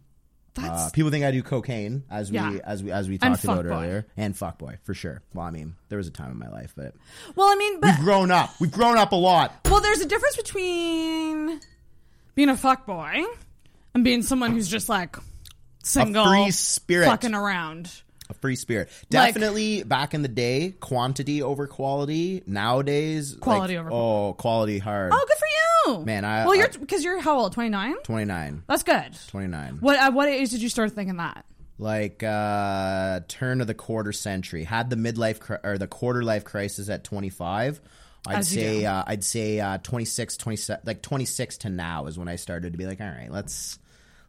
Uh, 0.56 0.88
people 0.92 1.10
think 1.10 1.24
I 1.24 1.32
do 1.32 1.42
cocaine, 1.42 2.04
as 2.08 2.30
we 2.30 2.38
as 2.38 2.80
we 2.82 2.92
as 2.92 3.08
we 3.08 3.18
talked 3.18 3.42
about 3.42 3.64
fuckboy. 3.64 3.72
earlier, 3.72 4.06
and 4.16 4.36
fuck 4.36 4.56
boy 4.56 4.78
for 4.84 4.94
sure. 4.94 5.20
Well, 5.32 5.44
I 5.46 5.50
mean, 5.50 5.74
there 5.88 5.98
was 5.98 6.06
a 6.06 6.12
time 6.12 6.30
in 6.30 6.38
my 6.38 6.48
life, 6.48 6.74
but 6.76 6.94
Well, 7.34 7.48
I 7.48 7.56
mean, 7.56 7.80
but 7.80 7.90
we've 7.96 8.04
grown 8.04 8.30
up. 8.30 8.50
We've 8.60 8.70
grown 8.70 8.96
up 8.96 9.10
a 9.10 9.16
lot. 9.16 9.52
well, 9.64 9.80
there's 9.80 10.00
a 10.00 10.06
difference 10.06 10.36
between 10.36 11.60
being 12.36 12.48
a 12.50 12.56
fuck 12.56 12.86
boy 12.86 13.24
and 13.94 14.04
being 14.04 14.22
someone 14.22 14.52
who's 14.52 14.68
just 14.68 14.88
like 14.88 15.16
single, 15.82 16.24
free 16.24 16.52
spirit. 16.52 17.06
fucking 17.06 17.34
around. 17.34 17.90
A 18.30 18.34
free 18.34 18.56
spirit, 18.56 18.88
Like- 19.12 19.34
definitely. 19.34 19.82
back 19.82 20.14
in 20.14 20.22
the 20.22 20.28
day, 20.28 20.74
quantity 20.80 21.42
over 21.42 21.66
quality. 21.66 22.42
Nowadays, 22.46 23.36
Quality 23.38 23.76
like, 23.76 23.86
over 23.86 23.90
oh, 23.92 24.32
quality 24.32 24.78
hard. 24.78 25.12
Oh, 25.14 25.24
good 25.28 25.36
for 25.36 25.98
you, 25.98 26.04
Man, 26.06 26.24
I- 26.24 26.46
well, 26.46 26.54
you're 26.54 26.68
I- 26.72 26.78
because 26.78 27.04
you're 27.04 27.20
how 27.20 27.38
old? 27.38 27.52
Twenty 27.52 27.68
nine. 27.68 27.96
Twenty 28.02 28.24
nine. 28.24 28.62
That's 28.66 28.82
good. 28.82 29.12
Twenty 29.28 29.48
nine. 29.48 29.76
What 29.80 29.98
at 29.98 30.14
what 30.14 30.28
age 30.30 30.50
did 30.50 30.62
you 30.62 30.68
start 30.70 30.92
thinking 30.92 31.18
that? 31.18 31.44
like 31.76 32.22
uh 32.22 33.18
turn 33.26 33.60
of 33.60 33.66
the 33.66 33.74
quarter 33.74 34.12
century 34.12 34.62
had 34.62 34.90
the 34.90 34.96
midlife 34.96 35.40
cri- 35.40 35.58
or 35.64 35.76
the 35.76 35.88
quarter 35.88 36.22
life 36.22 36.44
crisis 36.44 36.88
at 36.88 37.02
25 37.02 37.80
i'd 38.28 38.36
As 38.36 38.54
you 38.54 38.62
say 38.62 38.80
do. 38.82 38.86
uh, 38.86 39.02
i'd 39.08 39.24
say 39.24 39.58
uh 39.58 39.78
26 39.78 40.36
27 40.36 40.82
like 40.86 41.02
26 41.02 41.58
to 41.58 41.70
now 41.70 42.06
is 42.06 42.16
when 42.16 42.28
i 42.28 42.36
started 42.36 42.74
to 42.74 42.78
be 42.78 42.86
like 42.86 43.00
all 43.00 43.08
right 43.08 43.28
let's 43.28 43.80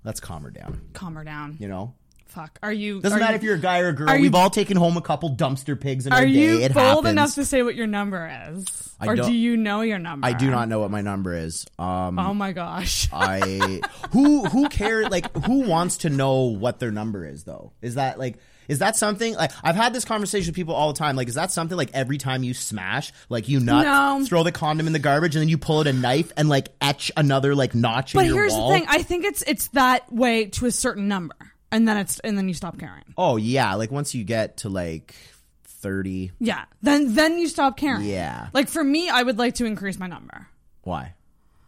let's 0.04 0.20
calm 0.20 0.42
her 0.42 0.50
down 0.50 0.82
Calm 0.94 1.14
her 1.14 1.24
down. 1.24 1.58
you 1.60 1.68
know 1.68 1.94
Fuck. 2.36 2.60
Are 2.62 2.72
you? 2.74 3.02
doesn't 3.02 3.18
are 3.18 3.20
matter 3.20 3.34
you, 3.34 3.38
if 3.38 3.44
you're 3.44 3.56
a 3.56 3.60
guy 3.60 3.80
or 3.80 3.88
a 3.88 3.94
girl 3.94 4.20
we've 4.20 4.36
all 4.36 4.50
taken 4.50 4.78
home 4.78 4.98
a 4.98 5.02
couple 5.02 5.36
dumpster 5.36 5.80
pigs 5.80 6.06
in 6.06 6.14
our 6.14 6.20
day 6.20 6.26
Are 6.26 6.28
you 6.28 6.60
it 6.60 6.74
bold 6.74 6.86
happens 7.06 7.08
enough 7.12 7.36
to 7.36 7.46
say 7.46 7.64
what 7.64 7.76
your 7.76 7.88
number 7.88 8.30
is, 8.52 8.66
I 9.00 9.08
or 9.08 9.16
do 9.16 9.32
you 9.34 9.56
know 9.58 9.82
your 9.82 10.00
number? 10.00 10.28
i 10.28 10.34
do 10.34 10.52
not 10.52 10.68
know 10.68 10.80
what 10.80 10.92
my 10.92 11.02
number 11.02 11.34
is 11.34 11.66
um 11.80 12.20
Oh 12.20 12.34
my 12.34 12.52
gosh. 12.52 13.08
I 13.14 13.82
who 14.12 14.46
who 14.46 14.68
cares 14.70 15.10
like 15.10 15.34
who 15.46 15.62
wants 15.62 15.98
to 16.00 16.10
know 16.10 16.44
what 16.44 16.80
their 16.80 16.92
number 16.92 17.26
is 17.26 17.44
though? 17.46 17.72
Is 17.82 17.96
that 17.96 18.20
like 18.20 18.38
is 18.68 18.80
that 18.80 18.96
something 18.96 19.36
like 19.36 19.52
I've 19.64 19.76
had 19.76 19.94
this 19.94 20.06
conversation 20.06 20.50
with 20.50 20.56
people 20.56 20.74
all 20.74 20.92
the 20.92 20.98
time? 20.98 21.16
Like, 21.16 21.28
is 21.28 21.36
that 21.36 21.52
something 21.52 21.78
like 21.78 21.92
every 21.94 22.18
time 22.18 22.42
you 22.44 22.56
smash, 22.56 23.14
like 23.30 23.48
you 23.48 23.60
nut, 23.60 23.86
No. 23.86 24.26
throw 24.26 24.42
the 24.42 24.52
condom 24.52 24.88
in 24.88 24.94
the 24.94 24.98
garbage, 25.00 25.36
and 25.36 25.42
then 25.42 25.50
you 25.50 25.60
pull 25.60 25.80
out 25.82 25.88
a 25.88 25.94
knife 25.94 26.32
and 26.36 26.50
like 26.50 26.70
etch 26.82 27.12
another 27.16 27.54
like 27.54 27.76
notch 27.76 28.14
But 28.14 28.22
in 28.22 28.28
your 28.34 28.38
here's 28.38 28.54
wall? 28.54 28.70
the 28.72 28.80
thing. 28.80 28.86
I 28.90 29.04
think 29.04 29.24
it's 29.26 29.44
it's 29.44 29.68
that 29.70 30.12
way 30.12 30.46
to 30.48 30.66
a 30.66 30.72
certain 30.72 31.08
number, 31.08 31.36
and 31.72 31.88
then 31.88 31.98
it's 31.98 32.20
and 32.20 32.38
then 32.38 32.48
you 32.48 32.54
stop 32.54 32.78
caring. 32.78 33.04
oh 33.18 33.38
yeah, 33.38 33.76
like 33.76 33.92
once 33.92 34.14
you 34.16 34.24
get 34.24 34.58
to 34.58 34.70
like 34.70 35.16
thirty, 35.64 36.32
Yeah. 36.40 36.66
Then 36.82 37.16
then 37.16 37.38
you 37.38 37.48
stop 37.48 37.78
caring. 37.78 38.06
Yeah. 38.06 38.50
Like 38.54 38.70
for 38.70 38.84
me, 38.84 39.10
I 39.10 39.22
would 39.22 39.38
like 39.38 39.56
to 39.56 39.66
increase 39.66 40.00
my 40.00 40.08
number 40.08 40.48
why? 40.84 41.14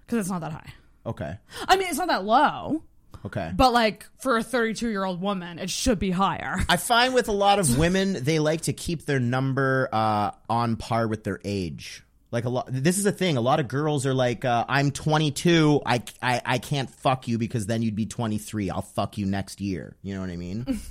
because 0.06 0.20
it's 0.20 0.30
not 0.30 0.42
that 0.42 0.52
high. 0.54 0.74
Okay, 1.06 1.38
I 1.68 1.78
mean, 1.78 1.88
it's 1.88 1.98
not 1.98 2.10
that 2.10 2.26
low, 2.26 2.84
okay. 3.26 3.52
but 3.56 3.72
like 3.72 4.06
for 4.20 4.38
a 4.38 4.44
32 4.44 4.90
year 4.90 5.06
old 5.06 5.22
woman, 5.22 5.58
it 5.58 5.70
should 5.70 6.00
be 6.00 6.12
higher. 6.12 6.58
I 6.68 6.78
find 6.78 7.14
with 7.14 7.30
a 7.30 7.34
lot 7.34 7.60
of 7.60 7.78
women, 7.78 8.24
they 8.24 8.40
like 8.40 8.62
to 8.62 8.74
keep 8.74 9.06
their 9.06 9.20
number 9.20 9.88
uh, 9.92 10.32
on 10.50 10.76
par 10.76 11.08
with 11.08 11.24
their 11.24 11.40
age. 11.46 12.04
Like 12.30 12.44
a 12.44 12.50
lot, 12.50 12.68
this 12.70 12.98
is 12.98 13.06
a 13.06 13.12
thing. 13.12 13.38
A 13.38 13.42
lot 13.42 13.60
of 13.62 13.70
girls 13.70 14.06
are 14.06 14.14
like, 14.14 14.44
uh, 14.44 14.66
"I'm 14.68 14.92
22. 14.92 15.82
I, 15.86 16.04
I 16.22 16.42
I 16.46 16.58
can't 16.58 16.90
fuck 16.90 17.28
you 17.28 17.38
because 17.38 17.68
then 17.68 17.82
you'd 17.82 17.96
be 17.96 18.06
23. 18.06 18.70
I'll 18.70 18.82
fuck 18.82 19.18
you 19.18 19.26
next 19.26 19.62
year." 19.62 19.96
You 20.02 20.16
know 20.16 20.22
what 20.22 20.30
I 20.30 20.36
mean? 20.36 20.82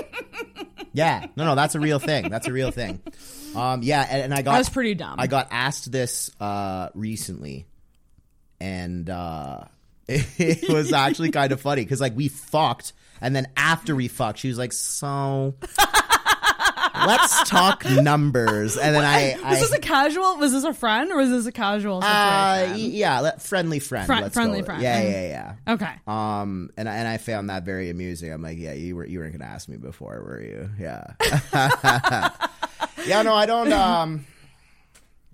yeah, 0.94 1.26
no, 1.36 1.44
no, 1.44 1.54
that's 1.54 1.74
a 1.74 1.80
real 1.80 1.98
thing. 1.98 2.30
That's 2.30 2.48
a 2.48 2.52
real 2.52 2.70
thing. 2.70 3.02
Um, 3.54 3.82
yeah, 3.82 4.06
and, 4.08 4.22
and 4.22 4.34
I 4.34 4.40
got 4.40 4.54
That's 4.54 4.70
pretty 4.70 4.94
dumb. 4.94 5.16
I 5.18 5.26
got 5.26 5.48
asked 5.50 5.92
this 5.92 6.30
uh, 6.40 6.88
recently, 6.94 7.66
and 8.60 9.10
uh, 9.10 9.64
it, 10.08 10.70
was 10.72 10.92
actually 10.92 11.32
kind 11.32 11.52
of 11.52 11.60
funny 11.60 11.82
because 11.82 12.00
like 12.00 12.16
we 12.16 12.28
fucked, 12.28 12.94
and 13.20 13.36
then 13.36 13.48
after 13.56 13.94
we 13.94 14.08
fucked, 14.08 14.38
she 14.38 14.48
was 14.48 14.56
like, 14.56 14.72
"So, 14.72 15.54
let's 17.06 17.48
talk 17.48 17.84
numbers. 17.84 18.76
And 18.76 18.94
then 18.94 19.04
I, 19.04 19.36
was 19.50 19.60
this 19.60 19.72
a 19.72 19.78
casual? 19.78 20.36
Was 20.36 20.52
this 20.52 20.64
a 20.64 20.74
friend 20.74 21.10
or 21.10 21.18
was 21.18 21.30
this 21.30 21.46
a 21.46 21.52
casual 21.52 22.02
uh, 22.02 22.74
yeah, 22.76 23.20
let, 23.20 23.42
friendly 23.42 23.78
friend. 23.78 24.06
Friendly 24.06 24.60
go. 24.60 24.66
friend. 24.66 24.82
Yeah, 24.82 25.02
yeah, 25.02 25.54
yeah. 25.66 25.74
okay. 25.74 25.92
Um, 26.06 26.70
and 26.76 26.88
I, 26.88 26.96
and 26.96 27.08
I 27.08 27.18
found 27.18 27.50
that 27.50 27.64
very 27.64 27.90
amusing. 27.90 28.32
I'm 28.32 28.42
like, 28.42 28.58
yeah, 28.58 28.72
you 28.72 28.96
were 28.96 29.06
you 29.06 29.18
weren't 29.18 29.32
gonna 29.32 29.50
ask 29.50 29.68
me 29.68 29.76
before, 29.76 30.22
were 30.22 30.40
you? 30.40 30.70
Yeah. 30.78 31.12
yeah, 33.06 33.22
no, 33.22 33.34
I 33.34 33.46
don't. 33.46 33.72
Um, 33.72 34.26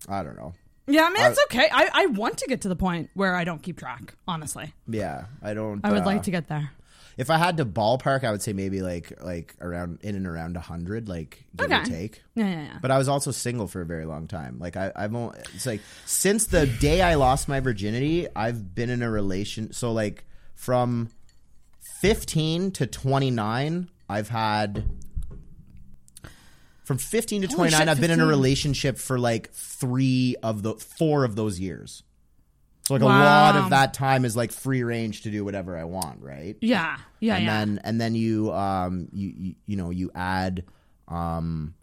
I 0.09 0.23
don't 0.23 0.37
know. 0.37 0.55
Yeah, 0.87 1.05
I 1.05 1.11
mean 1.11 1.23
it's 1.27 1.41
okay. 1.45 1.69
I, 1.71 1.91
I 1.93 2.07
want 2.07 2.39
to 2.39 2.47
get 2.47 2.63
to 2.63 2.69
the 2.69 2.77
point 2.77 3.11
where 3.13 3.35
I 3.35 3.45
don't 3.45 3.63
keep 3.63 3.79
track. 3.79 4.15
Honestly, 4.27 4.73
Yeah, 4.87 5.27
I 5.43 5.55
don't. 5.55 5.85
I 5.85 5.93
would 5.93 6.03
uh, 6.03 6.07
like 6.07 6.23
to 6.25 6.31
get 6.31 6.49
there. 6.49 6.71
If 7.19 7.31
I 7.31 7.37
had 7.37 7.57
to 7.57 7.67
ballpark, 7.67 8.23
I 8.23 8.31
would 8.31 8.41
say 8.41 8.53
maybe 8.53 8.81
like 8.81 9.13
like 9.21 9.57
around 9.61 9.99
in 10.03 10.15
and 10.15 10.25
around 10.25 10.57
hundred, 10.57 11.09
like 11.09 11.45
give 11.57 11.71
or 11.71 11.85
take. 11.85 12.23
Yeah, 12.37 12.49
yeah, 12.49 12.63
yeah. 12.63 12.79
But 12.81 12.93
I 12.93 12.97
was 12.97 13.09
also 13.09 13.33
single 13.33 13.67
for 13.67 13.81
a 13.81 13.85
very 13.85 14.07
long 14.07 14.29
time. 14.29 14.61
Like 14.61 14.77
I, 14.77 14.93
I've 14.95 15.13
only, 15.15 15.37
it's 15.53 15.67
like 15.67 15.81
since 16.07 16.47
the 16.47 16.67
day 16.67 17.03
I 17.03 17.17
lost 17.17 17.49
my 17.49 17.59
virginity, 17.59 18.29
I've 18.37 18.73
been 18.75 18.89
in 18.89 19.03
a 19.03 19.11
relation. 19.11 19.73
So 19.73 19.91
like 19.91 20.25
from 20.55 21.09
fifteen 22.01 22.71
to 22.73 22.87
twenty 22.87 23.33
nine, 23.33 23.91
I've 24.09 24.29
had. 24.29 24.85
From 26.85 26.99
fifteen 26.99 27.43
to 27.43 27.49
twenty 27.49 27.73
nine, 27.73 27.81
shit, 27.81 27.89
I've 27.89 28.01
been 28.01 28.13
in 28.13 28.21
a 28.21 28.27
relationship 28.27 28.97
for 28.97 29.19
like 29.19 29.53
three 29.53 30.37
of 30.43 30.63
the 30.63 30.75
four 30.75 31.25
of 31.25 31.37
those 31.37 31.61
years. 31.61 32.03
So 32.89 32.95
like 32.95 33.03
a 33.03 33.05
lot 33.05 33.55
of 33.57 33.69
that 33.69 33.93
time 33.93 34.25
is 34.25 34.35
like 34.35 34.51
free 34.51 34.83
range 34.83 35.23
to 35.23 35.31
do 35.31 35.45
whatever 35.45 35.77
I 35.77 35.85
want, 35.85 36.23
right? 36.23 36.57
Yeah, 36.63 36.97
yeah, 37.21 37.37
and 37.37 37.45
yeah. 37.45 37.59
then 37.59 37.81
and 37.85 38.01
then 38.01 38.15
you 38.15 38.51
um 38.51 39.09
you, 39.13 39.35
you 39.37 39.55
you 39.67 39.77
know 39.77 39.91
you 39.91 40.11
add 40.15 40.65
um 41.07 41.75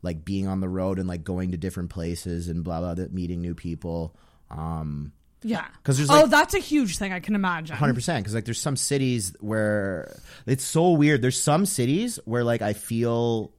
like 0.00 0.24
being 0.24 0.48
on 0.48 0.60
the 0.60 0.68
road 0.68 0.98
and 0.98 1.06
like 1.06 1.22
going 1.22 1.50
to 1.50 1.58
different 1.58 1.90
places 1.90 2.48
and 2.48 2.64
blah 2.64 2.80
blah, 2.80 2.94
blah 2.94 3.04
meeting 3.12 3.42
new 3.42 3.54
people 3.54 4.16
um 4.50 5.12
yeah. 5.42 5.66
'cause 5.82 5.98
there's, 5.98 6.08
oh, 6.10 6.26
that's 6.26 6.54
a 6.54 6.58
huge 6.58 6.96
thing. 6.96 7.12
I 7.12 7.20
can 7.20 7.34
imagine. 7.34 7.76
100% 7.76 8.16
because 8.16 8.34
like 8.34 8.46
there's 8.46 8.58
some 8.58 8.76
cities 8.76 9.36
where 9.40 10.16
it's 10.46 10.64
so 10.64 10.92
weird 10.92 11.20
there's 11.20 11.38
some 11.38 11.66
cities 11.66 12.18
where 12.24 12.42
like 12.42 12.62
i 12.62 12.72
feel 12.72 13.52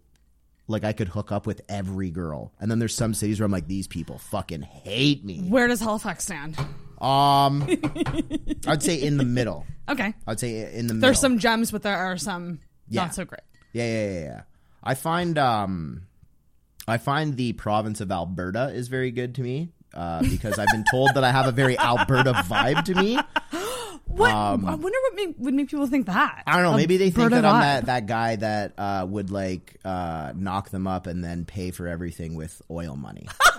like 0.67 0.83
i 0.83 0.91
could 0.91 1.07
hook 1.07 1.31
up 1.31 1.45
with 1.45 1.61
every 1.69 2.09
girl 2.09 2.51
and 2.59 2.71
then 2.71 2.79
there's 2.79 2.95
some 2.95 3.13
cities 3.13 3.39
where 3.39 3.45
i'm 3.45 3.51
like 3.51 3.67
these 3.67 3.85
people 3.87 4.17
fucking 4.17 4.63
hate 4.63 5.23
me 5.23 5.41
Where 5.41 5.67
does 5.67 5.79
Halifax 5.79 6.23
stand? 6.23 6.57
Um 7.01 7.67
i'd 8.67 8.81
say 8.83 8.95
in 9.01 9.17
the 9.17 9.25
middle 9.25 9.65
Okay. 9.89 10.13
i'd 10.27 10.39
say 10.39 10.73
in 10.73 10.87
the 10.87 10.93
middle 10.93 11.07
There's 11.07 11.19
some 11.19 11.37
gems, 11.39 11.71
but 11.71 11.83
there 11.83 11.97
are 11.97 12.17
some 12.17 12.59
Yeah. 12.89 13.03
not 13.03 13.15
so 13.15 13.25
great. 13.25 13.41
Yeah, 13.73 13.85
yeah, 13.85 14.11
yeah, 14.11 14.19
yeah. 14.21 14.41
I 14.83 14.93
find 14.95 15.37
um 15.37 16.03
I 16.87 16.97
find 16.97 17.35
the 17.37 17.53
province 17.53 17.99
of 18.01 18.11
Alberta 18.11 18.69
is 18.69 18.87
very 18.87 19.11
good 19.11 19.35
to 19.35 19.41
me. 19.41 19.69
Uh, 19.93 20.21
because 20.23 20.59
I've 20.59 20.67
been 20.71 20.83
told 20.91 21.13
that 21.13 21.23
I 21.23 21.31
have 21.31 21.47
a 21.47 21.53
very 21.53 21.79
Alberta 21.79 22.33
vibe 22.33 22.83
to 22.85 22.95
me. 22.95 23.17
What? 24.07 24.31
Um, 24.31 24.65
I 24.65 24.75
wonder 24.75 24.97
what 25.01 25.15
make, 25.15 25.35
would 25.39 25.53
make 25.53 25.69
people 25.69 25.87
think 25.87 26.05
that. 26.05 26.43
I 26.47 26.53
don't 26.55 26.63
know. 26.63 26.77
Maybe 26.77 26.95
they 26.95 27.09
think 27.09 27.31
that 27.31 27.43
I'm 27.43 27.59
that, 27.61 27.85
that 27.87 28.05
guy 28.05 28.35
that 28.37 28.73
uh, 28.77 29.05
would 29.09 29.29
like 29.29 29.77
uh, 29.83 30.31
knock 30.35 30.69
them 30.69 30.87
up 30.87 31.05
and 31.07 31.21
then 31.23 31.43
pay 31.43 31.71
for 31.71 31.87
everything 31.87 32.35
with 32.35 32.61
oil 32.71 32.95
money. 32.95 33.27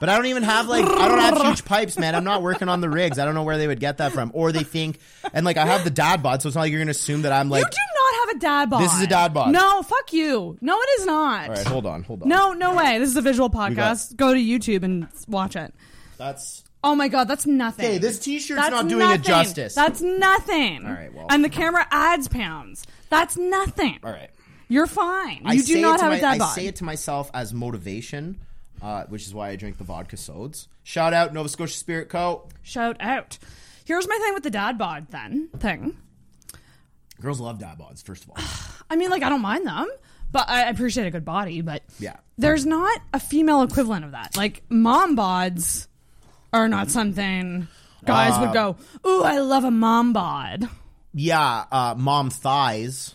but 0.00 0.08
I 0.08 0.16
don't 0.16 0.26
even 0.26 0.42
have 0.42 0.66
like 0.66 0.84
I 0.84 1.06
don't 1.08 1.18
have 1.20 1.40
huge 1.40 1.64
pipes, 1.64 1.98
man. 1.98 2.14
I'm 2.14 2.24
not 2.24 2.42
working 2.42 2.68
on 2.68 2.80
the 2.80 2.88
rigs. 2.90 3.18
I 3.18 3.24
don't 3.24 3.34
know 3.34 3.42
where 3.44 3.58
they 3.58 3.66
would 3.68 3.80
get 3.80 3.98
that 3.98 4.12
from. 4.12 4.32
Or 4.34 4.50
they 4.50 4.64
think 4.64 4.98
and 5.32 5.46
like 5.46 5.56
I 5.56 5.66
have 5.66 5.84
the 5.84 5.90
dad 5.90 6.22
bod, 6.22 6.42
so 6.42 6.48
it's 6.48 6.56
not 6.56 6.62
like 6.62 6.72
you're 6.72 6.80
gonna 6.80 6.90
assume 6.90 7.22
that 7.22 7.32
I'm 7.32 7.48
like. 7.50 7.62
you 7.64 7.70
do 7.70 7.76
not 7.76 8.28
have 8.28 8.36
a 8.36 8.40
dad 8.40 8.70
bod. 8.70 8.82
This 8.82 8.94
is 8.94 9.02
a 9.02 9.06
dad 9.06 9.32
bod. 9.32 9.52
No, 9.52 9.82
fuck 9.82 10.12
you. 10.12 10.58
No, 10.60 10.76
it 10.80 11.00
is 11.00 11.06
not. 11.06 11.48
All 11.48 11.54
right, 11.54 11.66
hold 11.66 11.86
on, 11.86 12.02
hold 12.02 12.22
on. 12.22 12.28
No, 12.28 12.52
no 12.52 12.74
way. 12.74 12.98
This 12.98 13.10
is 13.10 13.16
a 13.16 13.22
visual 13.22 13.48
got- 13.48 13.72
podcast. 13.72 14.16
Go 14.16 14.34
to 14.34 14.40
YouTube 14.40 14.82
and 14.82 15.06
watch 15.28 15.54
it. 15.54 15.72
That's 16.18 16.64
Oh 16.82 16.94
my 16.94 17.08
god, 17.08 17.28
that's 17.28 17.46
nothing. 17.46 17.84
Okay, 17.84 17.98
this 17.98 18.18
t-shirt's 18.18 18.60
That's 18.60 18.70
not 18.70 18.88
doing 18.88 19.10
it 19.10 19.22
justice. 19.22 19.74
That's 19.74 20.00
nothing. 20.00 20.86
All 20.86 20.92
right, 20.92 21.12
well. 21.14 21.26
And 21.28 21.44
the 21.44 21.50
camera 21.50 21.86
adds 21.90 22.26
pounds. 22.26 22.86
That's 23.10 23.36
nothing. 23.36 23.98
all 24.02 24.10
right. 24.10 24.30
You're 24.68 24.86
fine. 24.86 25.42
I 25.44 25.54
You 25.54 25.62
do 25.64 25.80
not 25.82 26.00
have 26.00 26.10
my- 26.10 26.16
a 26.16 26.20
dad 26.20 26.40
I 26.40 26.46
say 26.54 26.66
it 26.68 26.76
to 26.76 26.84
myself 26.84 27.30
as 27.34 27.52
motivation, 27.52 28.38
uh, 28.82 29.04
which 29.08 29.26
is 29.26 29.34
why 29.34 29.50
I 29.50 29.56
drink 29.56 29.78
the 29.78 29.84
vodka 29.84 30.16
sodas. 30.16 30.68
Shout 30.82 31.12
out 31.14 31.32
Nova 31.34 31.48
Scotia 31.48 31.76
Spirit 31.76 32.08
Co. 32.08 32.48
Shout 32.62 32.96
out. 33.00 33.38
Here's 33.84 34.06
my 34.08 34.18
thing 34.18 34.34
with 34.34 34.42
the 34.42 34.50
dad 34.50 34.78
bod 34.78 35.08
then 35.10 35.48
thing. 35.58 35.96
Girls 37.20 37.40
love 37.40 37.58
dad 37.58 37.78
bods, 37.78 38.02
first 38.02 38.24
of 38.24 38.30
all. 38.30 38.36
I 38.90 38.96
mean, 38.96 39.10
like, 39.10 39.22
I 39.22 39.28
don't 39.28 39.42
mind 39.42 39.66
them, 39.66 39.88
but 40.32 40.48
I 40.48 40.68
appreciate 40.68 41.06
a 41.06 41.10
good 41.10 41.24
body. 41.24 41.60
But 41.60 41.82
Yeah. 41.98 42.16
there's 42.38 42.64
not 42.66 43.00
a 43.12 43.20
female 43.20 43.62
equivalent 43.62 44.04
of 44.04 44.12
that. 44.12 44.36
Like, 44.36 44.62
mom 44.68 45.16
bods 45.16 45.86
are 46.52 46.68
not 46.68 46.90
something 46.90 47.68
guys 48.04 48.32
Uh, 48.36 48.40
would 48.40 48.52
go, 48.54 48.76
"Ooh, 49.08 49.22
I 49.22 49.38
love 49.40 49.64
a 49.64 49.70
mom 49.70 50.12
bod." 50.12 50.68
Yeah, 51.12 51.64
uh, 51.70 51.94
mom 51.98 52.30
thighs. 52.30 53.14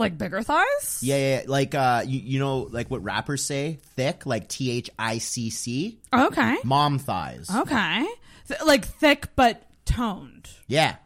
Like 0.00 0.18
bigger 0.18 0.42
thighs. 0.42 1.00
Yeah, 1.02 1.16
yeah, 1.16 1.40
yeah. 1.40 1.44
like 1.46 1.74
uh, 1.74 2.02
you, 2.06 2.20
you 2.20 2.38
know, 2.38 2.68
like 2.70 2.90
what 2.90 3.02
rappers 3.04 3.44
say, 3.44 3.78
thick, 3.96 4.26
like 4.26 4.48
T 4.48 4.70
H 4.70 4.90
I 4.98 5.18
C 5.18 5.50
C. 5.50 5.98
Okay. 6.12 6.56
Mom 6.64 6.98
thighs. 6.98 7.50
Okay. 7.54 8.06
Th- 8.48 8.60
like 8.64 8.84
thick 8.84 9.28
but 9.36 9.62
toned. 9.84 10.48
Yeah. 10.66 10.96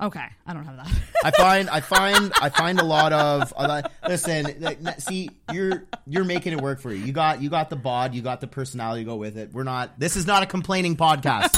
Okay, 0.00 0.24
I 0.46 0.52
don't 0.52 0.64
have 0.64 0.76
that. 0.78 0.90
I 1.24 1.30
find 1.36 1.70
I 1.70 1.80
find 1.80 2.32
I 2.40 2.48
find 2.48 2.80
a 2.80 2.84
lot 2.84 3.12
of 3.12 3.52
a 3.56 3.68
lot- 3.68 3.92
listen. 4.08 4.56
Like, 4.58 5.00
see, 5.00 5.30
you're 5.52 5.84
you're 6.08 6.24
making 6.24 6.54
it 6.54 6.60
work 6.60 6.80
for 6.80 6.92
you. 6.92 7.04
You 7.04 7.12
got 7.12 7.40
you 7.40 7.48
got 7.48 7.70
the 7.70 7.76
bod, 7.76 8.12
you 8.12 8.20
got 8.20 8.40
the 8.40 8.48
personality 8.48 9.02
to 9.02 9.04
go 9.08 9.14
with 9.14 9.38
it. 9.38 9.52
We're 9.52 9.62
not. 9.62 10.00
This 10.00 10.16
is 10.16 10.26
not 10.26 10.42
a 10.42 10.46
complaining 10.46 10.96
podcast. 10.96 11.52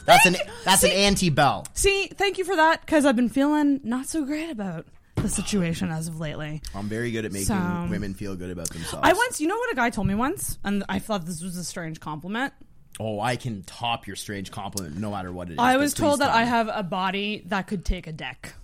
that's 0.04 0.26
an 0.26 0.36
that's 0.66 0.82
an 0.82 0.90
anti 0.90 1.30
bell. 1.30 1.66
See, 1.72 2.08
thank 2.08 2.36
you 2.36 2.44
for 2.44 2.56
that 2.56 2.82
because 2.82 3.06
I've 3.06 3.16
been 3.16 3.30
feeling 3.30 3.80
not 3.82 4.06
so 4.06 4.22
great 4.24 4.50
about 4.50 4.86
the 5.22 5.28
situation 5.28 5.90
as 5.90 6.08
of 6.08 6.18
lately. 6.20 6.62
I'm 6.74 6.88
very 6.88 7.10
good 7.10 7.24
at 7.24 7.32
making 7.32 7.46
So- 7.46 7.54
um, 7.54 7.90
women 7.90 8.14
feel 8.14 8.36
good 8.36 8.50
about 8.50 8.70
themselves. 8.70 9.00
I 9.06 9.12
once, 9.12 9.40
you 9.40 9.48
know 9.48 9.56
what 9.56 9.72
a 9.72 9.76
guy 9.76 9.90
told 9.90 10.06
me 10.06 10.14
once, 10.14 10.58
and 10.64 10.84
I 10.88 10.98
thought 10.98 11.26
this 11.26 11.42
was 11.42 11.56
a 11.56 11.64
strange 11.64 12.00
compliment. 12.00 12.52
oh, 13.00 13.20
I 13.20 13.36
can 13.36 13.62
top 13.62 14.06
your 14.08 14.16
strange 14.16 14.50
compliment 14.50 14.96
no 14.96 15.10
matter 15.12 15.32
what 15.32 15.48
it 15.50 15.52
is. 15.52 15.58
I 15.60 15.74
but 15.74 15.80
was 15.80 15.94
please 15.94 16.00
told 16.00 16.20
that 16.20 16.30
I 16.30 16.44
have 16.44 16.68
a 16.72 16.82
body 16.82 17.44
that 17.46 17.66
could 17.68 17.84
take 17.84 18.06
a 18.08 18.12
deck. 18.12 18.54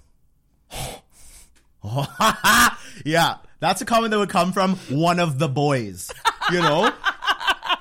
yeah, 3.05 3.37
that's 3.61 3.81
a 3.81 3.85
comment 3.85 4.11
that 4.11 4.19
would 4.19 4.31
come 4.31 4.53
from 4.53 4.77
one 4.89 5.21
of 5.21 5.39
the 5.39 5.49
boys. 5.49 6.11
You 6.51 6.61
know. 6.61 6.93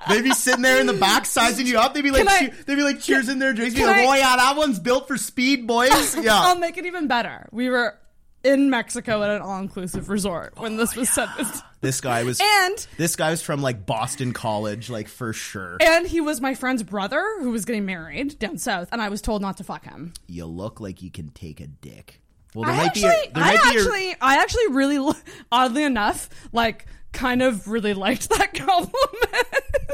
They'd 0.10 0.22
be 0.22 0.32
sitting 0.34 0.62
there 0.64 0.82
in 0.82 0.86
the 0.88 0.94
back 0.94 1.26
sizing 1.26 1.66
you 1.66 1.80
up. 1.80 1.94
They'd 1.94 2.02
be 2.02 2.12
like, 2.12 2.28
Can 2.28 2.36
I- 2.36 2.40
cheer- 2.40 2.64
they'd 2.66 2.76
be 2.76 2.84
like 2.84 2.98
cheersing 2.98 3.40
their 3.40 3.54
drinks. 3.54 3.74
Be 3.74 3.80
Can 3.82 3.88
like, 3.90 3.98
I- 4.00 4.06
oh 4.06 4.14
yeah, 4.16 4.36
that 4.36 4.58
one's 4.58 4.78
built 4.80 5.08
for 5.08 5.16
speed, 5.18 5.66
boys. 5.66 6.16
Yeah, 6.22 6.40
I'll 6.42 6.60
make 6.60 6.78
it 6.78 6.86
even 6.86 7.08
better. 7.08 7.48
We 7.54 7.70
were 7.70 7.98
in 8.44 8.70
Mexico 8.70 9.24
at 9.24 9.30
an 9.30 9.42
all-inclusive 9.42 10.10
resort 10.10 10.54
when 10.60 10.74
oh, 10.74 10.78
this 10.78 10.96
was 10.96 11.10
said. 11.10 11.30
This 11.84 12.00
guy 12.00 12.24
was, 12.24 12.40
And- 12.42 12.88
this 12.96 13.18
guy 13.18 13.32
was 13.32 13.42
from 13.42 13.62
like 13.62 13.86
Boston 13.86 14.32
College, 14.32 14.90
like 14.90 15.10
for 15.10 15.34
sure. 15.34 15.76
And 15.82 16.08
he 16.08 16.22
was 16.22 16.40
my 16.40 16.56
friend's 16.56 16.82
brother 16.82 17.22
who 17.42 17.50
was 17.52 17.66
getting 17.66 17.86
married 17.86 18.40
down 18.40 18.58
south, 18.58 18.88
and 18.94 19.02
I 19.02 19.10
was 19.10 19.22
told 19.22 19.42
not 19.42 19.58
to 19.58 19.66
fuck 19.66 19.84
him. 19.84 20.14
You 20.26 20.46
look 20.46 20.80
like 20.80 21.02
you 21.02 21.12
can 21.12 21.28
take 21.32 21.60
a 21.60 21.68
dick. 21.68 22.22
Well, 22.56 22.64
there 22.64 22.74
I 22.74 22.78
might 22.78 22.86
actually, 22.86 23.02
be. 23.02 23.32
A, 23.32 23.34
there 23.34 23.44
I 23.44 23.54
might 23.56 23.64
be. 23.64 23.68
A, 23.68 23.82
actually, 23.82 24.16
I 24.22 24.36
actually 24.38 24.68
really, 24.70 24.98
li- 25.00 25.14
oddly 25.52 25.84
enough, 25.84 26.30
like 26.54 26.86
kind 27.12 27.42
of 27.42 27.68
really 27.68 27.94
liked 27.94 28.30
that 28.30 28.54
compliment. 28.54 29.48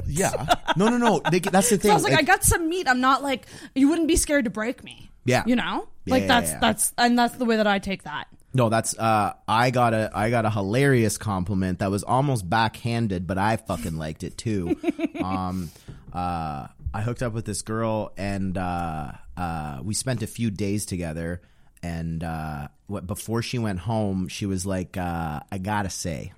yeah. 0.06 0.56
No, 0.78 0.90
no, 0.90 0.98
no. 0.98 1.22
They, 1.32 1.40
that's 1.40 1.72
the 1.72 1.78
thing. 1.78 1.90
So 1.90 1.92
I 1.92 1.96
was 1.96 2.04
like, 2.04 2.14
like- 2.14 2.20
I 2.20 2.24
got 2.24 2.44
some 2.44 2.70
meat. 2.70 2.88
I'm 2.88 3.02
not 3.02 3.24
like 3.24 3.48
you 3.74 3.90
wouldn't 3.90 4.08
be 4.08 4.16
scared 4.16 4.44
to 4.46 4.52
break 4.52 4.84
me. 4.84 5.10
Yeah. 5.26 5.44
you 5.48 5.56
know, 5.56 5.88
Yeah, 6.06 6.14
like 6.14 6.22
yeah, 6.22 6.28
that's 6.28 6.52
yeah. 6.52 6.60
that's 6.60 6.94
and 7.00 7.18
that's 7.18 7.36
the 7.36 7.46
way 7.46 7.58
that 7.58 7.68
I 7.68 7.80
take 7.80 8.04
that. 8.04 8.28
No, 8.54 8.70
that's 8.70 8.98
uh 8.98 9.34
I 9.48 9.70
got 9.70 9.94
a 9.94 10.10
I 10.14 10.30
got 10.30 10.46
a 10.46 10.50
hilarious 10.50 11.18
compliment 11.18 11.80
that 11.80 11.92
was 11.92 12.04
almost 12.04 12.50
backhanded, 12.50 13.28
but 13.28 13.38
I 13.38 13.58
fucking 13.58 13.98
liked 13.98 14.24
it 14.24 14.38
too. 14.38 14.76
um 15.24 15.70
uh 16.12 16.68
I 16.92 17.02
hooked 17.02 17.22
up 17.22 17.34
with 17.34 17.46
this 17.46 17.62
girl 17.62 18.12
and 18.18 18.58
uh 18.58 19.12
uh 19.38 19.80
we 19.84 19.94
spent 19.94 20.24
a 20.24 20.28
few 20.28 20.50
days 20.50 20.86
together 20.86 21.42
and 21.84 22.24
uh 22.24 22.70
what 22.88 23.06
before 23.06 23.42
she 23.44 23.60
went 23.60 23.80
home, 23.80 24.28
she 24.28 24.46
was 24.48 24.66
like 24.66 24.98
uh 24.98 25.42
I 25.52 25.58
got 25.60 25.84
to 25.84 25.90
say. 25.90 26.34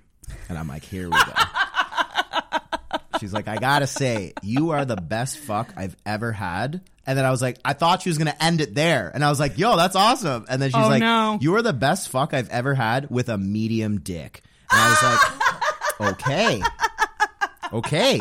And 0.48 0.56
I'm 0.56 0.68
like, 0.68 0.84
"Here 0.84 1.10
we 1.10 1.16
go." 1.16 1.32
She's 3.20 3.32
like, 3.32 3.48
I 3.48 3.56
gotta 3.56 3.86
say, 3.86 4.32
you 4.42 4.70
are 4.70 4.84
the 4.84 4.96
best 4.96 5.38
fuck 5.38 5.72
I've 5.76 5.96
ever 6.06 6.32
had. 6.32 6.80
And 7.06 7.18
then 7.18 7.24
I 7.24 7.30
was 7.30 7.42
like, 7.42 7.58
I 7.64 7.72
thought 7.72 8.02
she 8.02 8.10
was 8.10 8.18
gonna 8.18 8.36
end 8.40 8.60
it 8.60 8.74
there. 8.74 9.10
And 9.12 9.24
I 9.24 9.28
was 9.30 9.40
like, 9.40 9.58
yo, 9.58 9.76
that's 9.76 9.96
awesome. 9.96 10.46
And 10.48 10.60
then 10.62 10.70
she's 10.70 10.76
Oh, 10.84 10.88
like, 10.88 11.00
no. 11.00 11.38
you 11.40 11.54
are 11.56 11.62
the 11.62 11.72
best 11.72 12.08
fuck 12.08 12.32
I've 12.34 12.48
ever 12.50 12.74
had 12.74 13.10
with 13.10 13.28
a 13.28 13.36
medium 13.38 14.00
dick. 14.00 14.42
And 14.70 14.80
I 14.80 14.88
was 14.88 15.02
like, 16.00 16.12
okay. 16.18 16.62
Okay. 17.72 18.20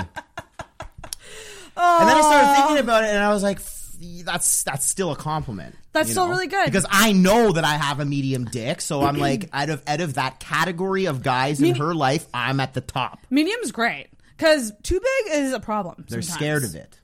And 1.84 2.08
then 2.10 2.18
I 2.18 2.22
started 2.22 2.56
thinking 2.56 2.78
oh. 2.78 2.84
about 2.84 3.04
it 3.04 3.10
and 3.10 3.20
I 3.20 3.34
was 3.34 3.44
like, 3.44 3.58
f- 3.58 3.78
that's 4.26 4.64
that's 4.64 4.86
still 4.86 5.12
a 5.12 5.16
compliment. 5.16 5.76
That's 5.94 6.10
you 6.10 6.14
still 6.14 6.26
know? 6.26 6.32
really 6.32 6.48
good. 6.48 6.66
because 6.66 6.86
I 6.90 7.12
know 7.12 7.52
that 7.52 7.64
I 7.64 7.76
have 7.76 8.00
a 8.00 8.06
medium 8.06 8.46
dick, 8.46 8.82
so 8.82 9.02
I'm 9.04 9.18
like 9.30 9.50
out 9.54 9.70
of 9.70 9.84
out 9.88 10.02
of 10.02 10.16
that 10.16 10.40
category 10.40 11.06
of 11.06 11.22
guys 11.24 11.62
in 11.62 11.76
her 11.76 11.94
life, 11.94 12.26
I'm 12.34 12.60
at 12.60 12.74
the 12.74 12.82
top. 12.82 13.20
Medium's 13.30 13.72
great 13.72 14.08
because 14.42 14.74
too 14.82 15.00
big 15.00 15.34
is 15.36 15.54
a 15.54 15.60
problem. 15.60 16.04
They're 16.10 16.24
sometimes. 16.24 16.40
scared 16.40 16.64
of 16.64 16.76
it. 16.76 17.00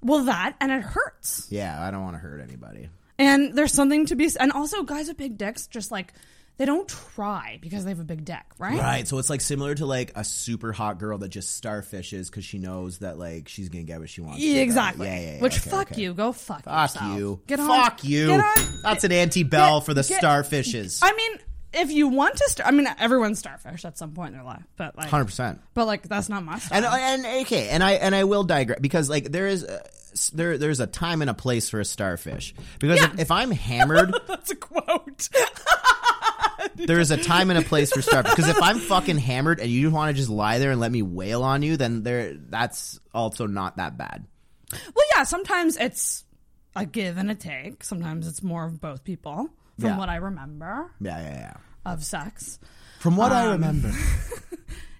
Well, 0.00 0.24
that 0.24 0.56
and 0.60 0.72
it 0.72 0.82
hurts. 0.82 1.46
Yeah, 1.50 1.82
I 1.82 1.90
don't 1.90 2.02
want 2.02 2.14
to 2.14 2.20
hurt 2.20 2.40
anybody. 2.40 2.88
And 3.18 3.54
there's 3.54 3.72
something 3.72 4.06
to 4.06 4.16
be, 4.16 4.30
and 4.40 4.50
also 4.50 4.82
guys 4.82 5.08
with 5.08 5.18
big 5.18 5.36
dicks 5.36 5.66
just 5.66 5.90
like 5.90 6.14
they 6.56 6.64
don't 6.64 6.88
try 6.88 7.58
because 7.60 7.84
they 7.84 7.90
have 7.90 8.00
a 8.00 8.04
big 8.04 8.24
dick, 8.24 8.42
right? 8.58 8.78
Right, 8.78 9.08
so 9.08 9.18
it's 9.18 9.28
like 9.28 9.40
similar 9.40 9.74
to 9.74 9.86
like 9.86 10.12
a 10.14 10.24
super 10.24 10.72
hot 10.72 10.98
girl 10.98 11.18
that 11.18 11.28
just 11.28 11.62
starfishes 11.62 12.30
because 12.30 12.44
she 12.44 12.58
knows 12.58 12.98
that 12.98 13.18
like 13.18 13.48
she's 13.48 13.68
gonna 13.68 13.84
get 13.84 14.00
what 14.00 14.08
she 14.08 14.20
wants. 14.22 14.40
Yeah, 14.40 14.60
exactly. 14.62 15.06
Yeah, 15.06 15.18
yeah, 15.20 15.34
yeah. 15.34 15.40
Which 15.42 15.58
okay, 15.58 15.70
fuck 15.70 15.92
okay. 15.92 16.00
you, 16.02 16.14
go 16.14 16.32
fuck, 16.32 16.64
Fuck 16.64 16.94
yourself. 16.94 17.18
you. 17.18 17.40
Get 17.46 17.60
on, 17.60 17.66
Fuck 17.66 18.04
you. 18.04 18.26
Get 18.28 18.40
on. 18.40 18.80
That's 18.82 19.04
an 19.04 19.12
anti-bell 19.12 19.80
for 19.82 19.92
the 19.94 20.02
get- 20.02 20.22
starfishes. 20.22 21.00
I 21.02 21.12
mean, 21.14 21.38
if 21.74 21.90
you 21.90 22.08
want 22.08 22.36
to, 22.36 22.44
star- 22.48 22.66
I 22.66 22.70
mean, 22.70 22.86
everyone's 22.98 23.38
starfish 23.38 23.84
at 23.84 23.98
some 23.98 24.12
point 24.12 24.28
in 24.28 24.34
their 24.34 24.44
life, 24.44 24.64
but 24.76 24.96
like, 24.96 25.08
Hundred 25.08 25.26
percent. 25.26 25.60
But 25.74 25.86
like, 25.86 26.08
that's 26.08 26.28
not 26.28 26.44
my 26.44 26.58
style. 26.58 26.84
And 26.84 27.24
and 27.24 27.42
okay, 27.46 27.68
and 27.68 27.82
I 27.82 27.92
and 27.92 28.14
I 28.14 28.24
will 28.24 28.44
digress 28.44 28.78
because 28.80 29.08
like 29.10 29.30
there 29.32 29.46
is 29.46 29.64
uh, 29.64 29.80
s- 30.12 30.30
there 30.34 30.58
there's 30.58 30.80
a 30.80 30.86
time 30.86 31.20
and 31.20 31.30
a 31.30 31.34
place 31.34 31.68
for 31.70 31.80
a 31.80 31.84
starfish 31.84 32.54
because 32.78 33.02
if, 33.02 33.18
if 33.20 33.30
I'm 33.30 33.50
hammered, 33.50 34.14
that's 34.28 34.50
a 34.50 34.56
quote. 34.56 35.28
there 36.76 36.98
is 37.00 37.10
a 37.10 37.16
time 37.16 37.50
and 37.50 37.58
a 37.58 37.62
place 37.62 37.92
for 37.92 38.02
starfish 38.02 38.32
because 38.34 38.48
if 38.48 38.60
I'm 38.62 38.78
fucking 38.78 39.18
hammered 39.18 39.60
and 39.60 39.70
you 39.70 39.90
want 39.90 40.10
to 40.10 40.14
just 40.18 40.30
lie 40.30 40.58
there 40.58 40.70
and 40.70 40.80
let 40.80 40.90
me 40.92 41.02
wail 41.02 41.42
on 41.42 41.62
you, 41.62 41.76
then 41.76 42.02
there 42.02 42.34
that's 42.34 42.98
also 43.12 43.46
not 43.46 43.76
that 43.76 43.96
bad. 43.96 44.26
Well, 44.72 45.04
yeah, 45.14 45.24
sometimes 45.24 45.76
it's 45.76 46.24
a 46.74 46.84
give 46.86 47.16
and 47.18 47.30
a 47.30 47.34
take. 47.34 47.84
Sometimes 47.84 48.26
it's 48.26 48.42
more 48.42 48.64
of 48.64 48.80
both 48.80 49.04
people, 49.04 49.48
from 49.78 49.90
Yeah. 49.90 49.98
what 49.98 50.08
I 50.08 50.16
remember 50.16 50.90
Yeah, 51.00 51.18
yeah, 51.20 51.34
yeah. 51.34 51.92
of 51.92 52.04
sex. 52.04 52.58
From 53.00 53.16
what 53.16 53.32
I 53.32 53.46
Um, 53.46 53.52
remember. 53.52 53.92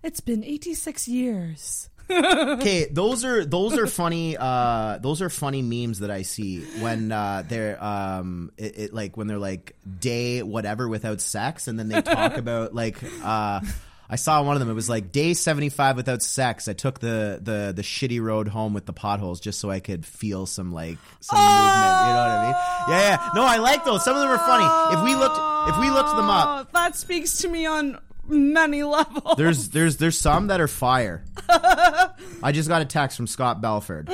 It's 0.03 0.21
been 0.21 0.45
86 0.45 1.09
years. 1.09 1.89
okay 2.11 2.85
those 2.93 3.25
are 3.25 3.47
those 3.47 3.79
are 3.79 3.87
funny 3.87 4.37
uh 4.37 4.99
those 4.99 5.23
are 5.23 5.31
funny 5.31 5.63
memes 5.63 6.01
that 6.01 6.11
i 6.11 6.21
see 6.21 6.61
when 6.83 7.11
uh 7.11 7.43
they're 7.49 7.83
um 7.83 8.53
it, 8.59 8.79
it 8.79 8.93
like 8.93 9.17
when 9.17 9.27
they're 9.27 9.39
like 9.39 9.75
day 10.01 10.43
whatever 10.43 10.87
without 10.87 11.23
sex 11.23 11.67
and 11.67 11.79
then 11.79 11.89
they 11.89 12.03
talk 12.03 12.37
about 12.45 12.75
like 12.75 12.99
uh 13.23 13.61
I 14.09 14.17
saw 14.17 14.43
one 14.43 14.55
of 14.57 14.61
them. 14.61 14.69
It 14.69 14.75
was 14.75 14.89
like 14.89 15.13
day 15.13 15.33
seventy 15.35 15.69
five 15.71 15.97
without 15.97 16.23
sex. 16.23 16.69
I 16.69 16.73
took 16.75 17.01
the, 17.01 17.39
the 17.43 17.73
the 17.75 17.83
shitty 17.83 18.21
road 18.21 18.49
home 18.49 18.75
with 18.75 18.85
the 18.87 18.93
potholes 18.93 19.41
just 19.41 19.59
so 19.61 19.71
I 19.71 19.81
could 19.81 20.05
feel 20.05 20.47
some 20.47 20.73
like 20.73 20.99
some 21.21 21.39
movement. 21.39 21.55
You 21.55 22.13
know 22.13 22.21
what 22.21 22.31
I 22.31 22.43
mean? 22.45 22.55
Yeah, 22.89 23.09
yeah. 23.11 23.31
No, 23.35 23.45
I 23.45 23.57
like 23.57 23.85
those. 23.85 24.05
Some 24.05 24.15
of 24.17 24.21
them 24.23 24.31
are 24.31 24.39
funny. 24.39 24.97
If 24.99 25.05
we 25.05 25.15
looked 25.15 25.39
if 25.71 25.79
we 25.81 25.91
looked 25.91 26.15
them 26.17 26.29
up, 26.31 26.67
Oh, 26.67 26.71
that 26.75 26.97
speaks 26.97 27.39
to 27.39 27.49
me 27.49 27.65
on 27.67 27.99
many 28.27 28.83
levels. 28.83 29.37
there's 29.39 29.69
there's 29.71 29.97
there's 29.97 30.19
some 30.19 30.49
that 30.49 30.61
are 30.61 30.69
fire. 30.69 31.25
I 31.49 32.53
just 32.53 32.69
got 32.69 32.83
a 32.83 32.85
text 32.85 33.17
from 33.17 33.27
Scott 33.27 33.61
Belford. 33.61 34.11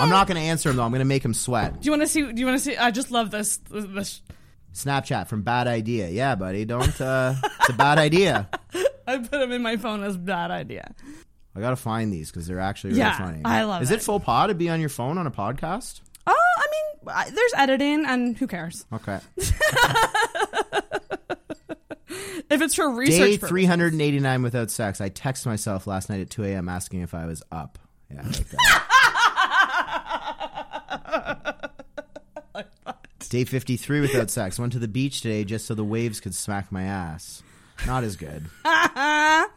I'm 0.00 0.10
not 0.10 0.26
going 0.26 0.36
to 0.36 0.42
answer 0.42 0.68
him 0.70 0.76
though. 0.76 0.82
I'm 0.84 0.90
going 0.90 0.98
to 1.00 1.04
make 1.06 1.24
him 1.24 1.34
sweat. 1.34 1.80
Do 1.80 1.86
you 1.86 1.92
want 1.92 2.02
to 2.02 2.08
see? 2.08 2.20
Do 2.30 2.38
you 2.40 2.46
want 2.46 2.58
to 2.58 2.64
see? 2.64 2.76
I 2.76 2.90
just 2.90 3.10
love 3.10 3.30
this. 3.30 3.58
This. 3.70 4.20
Snapchat 4.74 5.28
from 5.28 5.42
bad 5.42 5.68
idea. 5.68 6.08
Yeah, 6.08 6.34
buddy, 6.34 6.64
don't. 6.64 7.00
Uh, 7.00 7.34
it's 7.60 7.68
a 7.68 7.74
bad 7.74 7.98
idea. 7.98 8.48
I 9.08 9.18
put 9.18 9.30
them 9.30 9.52
in 9.52 9.62
my 9.62 9.76
phone 9.76 10.02
as 10.02 10.16
bad 10.16 10.50
idea. 10.50 10.94
I 11.56 11.60
gotta 11.60 11.76
find 11.76 12.12
these 12.12 12.30
because 12.30 12.46
they're 12.46 12.58
actually 12.60 12.90
really 12.90 13.00
Yeah, 13.00 13.16
funny. 13.18 13.40
I 13.44 13.62
love 13.64 13.82
Is 13.82 13.90
it. 13.90 13.96
it 13.96 14.02
faux 14.02 14.24
pas 14.24 14.48
to 14.48 14.54
be 14.54 14.68
on 14.70 14.80
your 14.80 14.88
phone 14.88 15.18
on 15.18 15.26
a 15.26 15.30
podcast? 15.30 16.00
Oh, 16.26 16.34
I 16.34 16.64
mean, 16.70 17.34
there's 17.34 17.52
editing, 17.56 18.04
and 18.06 18.36
who 18.36 18.46
cares 18.46 18.86
Okay. 18.92 19.18
if 22.50 22.60
it's 22.62 22.74
for 22.74 22.90
research? 22.90 23.18
Day 23.18 23.36
389 23.36 24.42
without 24.42 24.70
sex. 24.70 25.00
I 25.00 25.10
texted 25.10 25.46
myself 25.46 25.86
last 25.86 26.08
night 26.10 26.20
at 26.20 26.30
2 26.30 26.44
a.m. 26.44 26.68
asking 26.68 27.02
if 27.02 27.14
I 27.14 27.26
was 27.26 27.42
up. 27.52 27.78
Yeah, 28.10 28.22
I 28.22 28.26
like 28.26 28.48
that. 28.48 28.80
Day 33.30 33.44
53 33.44 34.00
without 34.00 34.30
sex. 34.30 34.58
Went 34.60 34.72
to 34.74 34.78
the 34.78 34.86
beach 34.86 35.20
today 35.20 35.42
just 35.44 35.66
so 35.66 35.74
the 35.74 35.82
waves 35.84 36.20
could 36.20 36.34
smack 36.36 36.70
my 36.70 36.82
ass. 36.84 37.42
Not 37.86 38.04
as 38.04 38.16
good. 38.16 38.46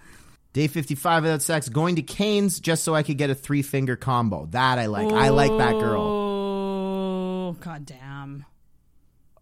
Day 0.54 0.68
55 0.68 1.24
without 1.24 1.42
sex. 1.42 1.70
Going 1.70 1.98
to 1.98 2.02
Cane's 2.02 2.60
just 2.60 2.84
so 2.84 2.96
I 2.96 3.04
could 3.04 3.18
get 3.18 3.30
a 3.30 3.36
three 3.36 3.62
finger 3.62 3.96
combo. 3.96 4.48
That 4.48 4.80
I 4.80 4.88
like. 4.88 5.12
I 5.12 5.30
like 5.30 5.56
that 5.58 5.74
girl. 5.74 6.02
Oh, 6.02 7.58
goddamn. 7.60 8.46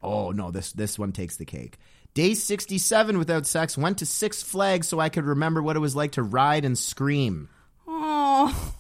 Oh 0.04 0.32
no, 0.32 0.52
this 0.52 0.72
this 0.74 1.00
one 1.00 1.12
takes 1.12 1.38
the 1.38 1.46
cake. 1.46 1.78
Day 2.14 2.34
67 2.34 3.18
without 3.18 3.46
sex. 3.46 3.78
Went 3.78 3.98
to 4.00 4.06
Six 4.06 4.44
Flags 4.44 4.88
so 4.88 5.00
I 5.00 5.10
could 5.10 5.26
remember 5.26 5.62
what 5.62 5.76
it 5.76 5.80
was 5.80 5.96
like 5.96 6.14
to 6.14 6.24
ride 6.24 6.64
and 6.64 6.78
scream. 6.78 7.50
Oh, 7.88 8.76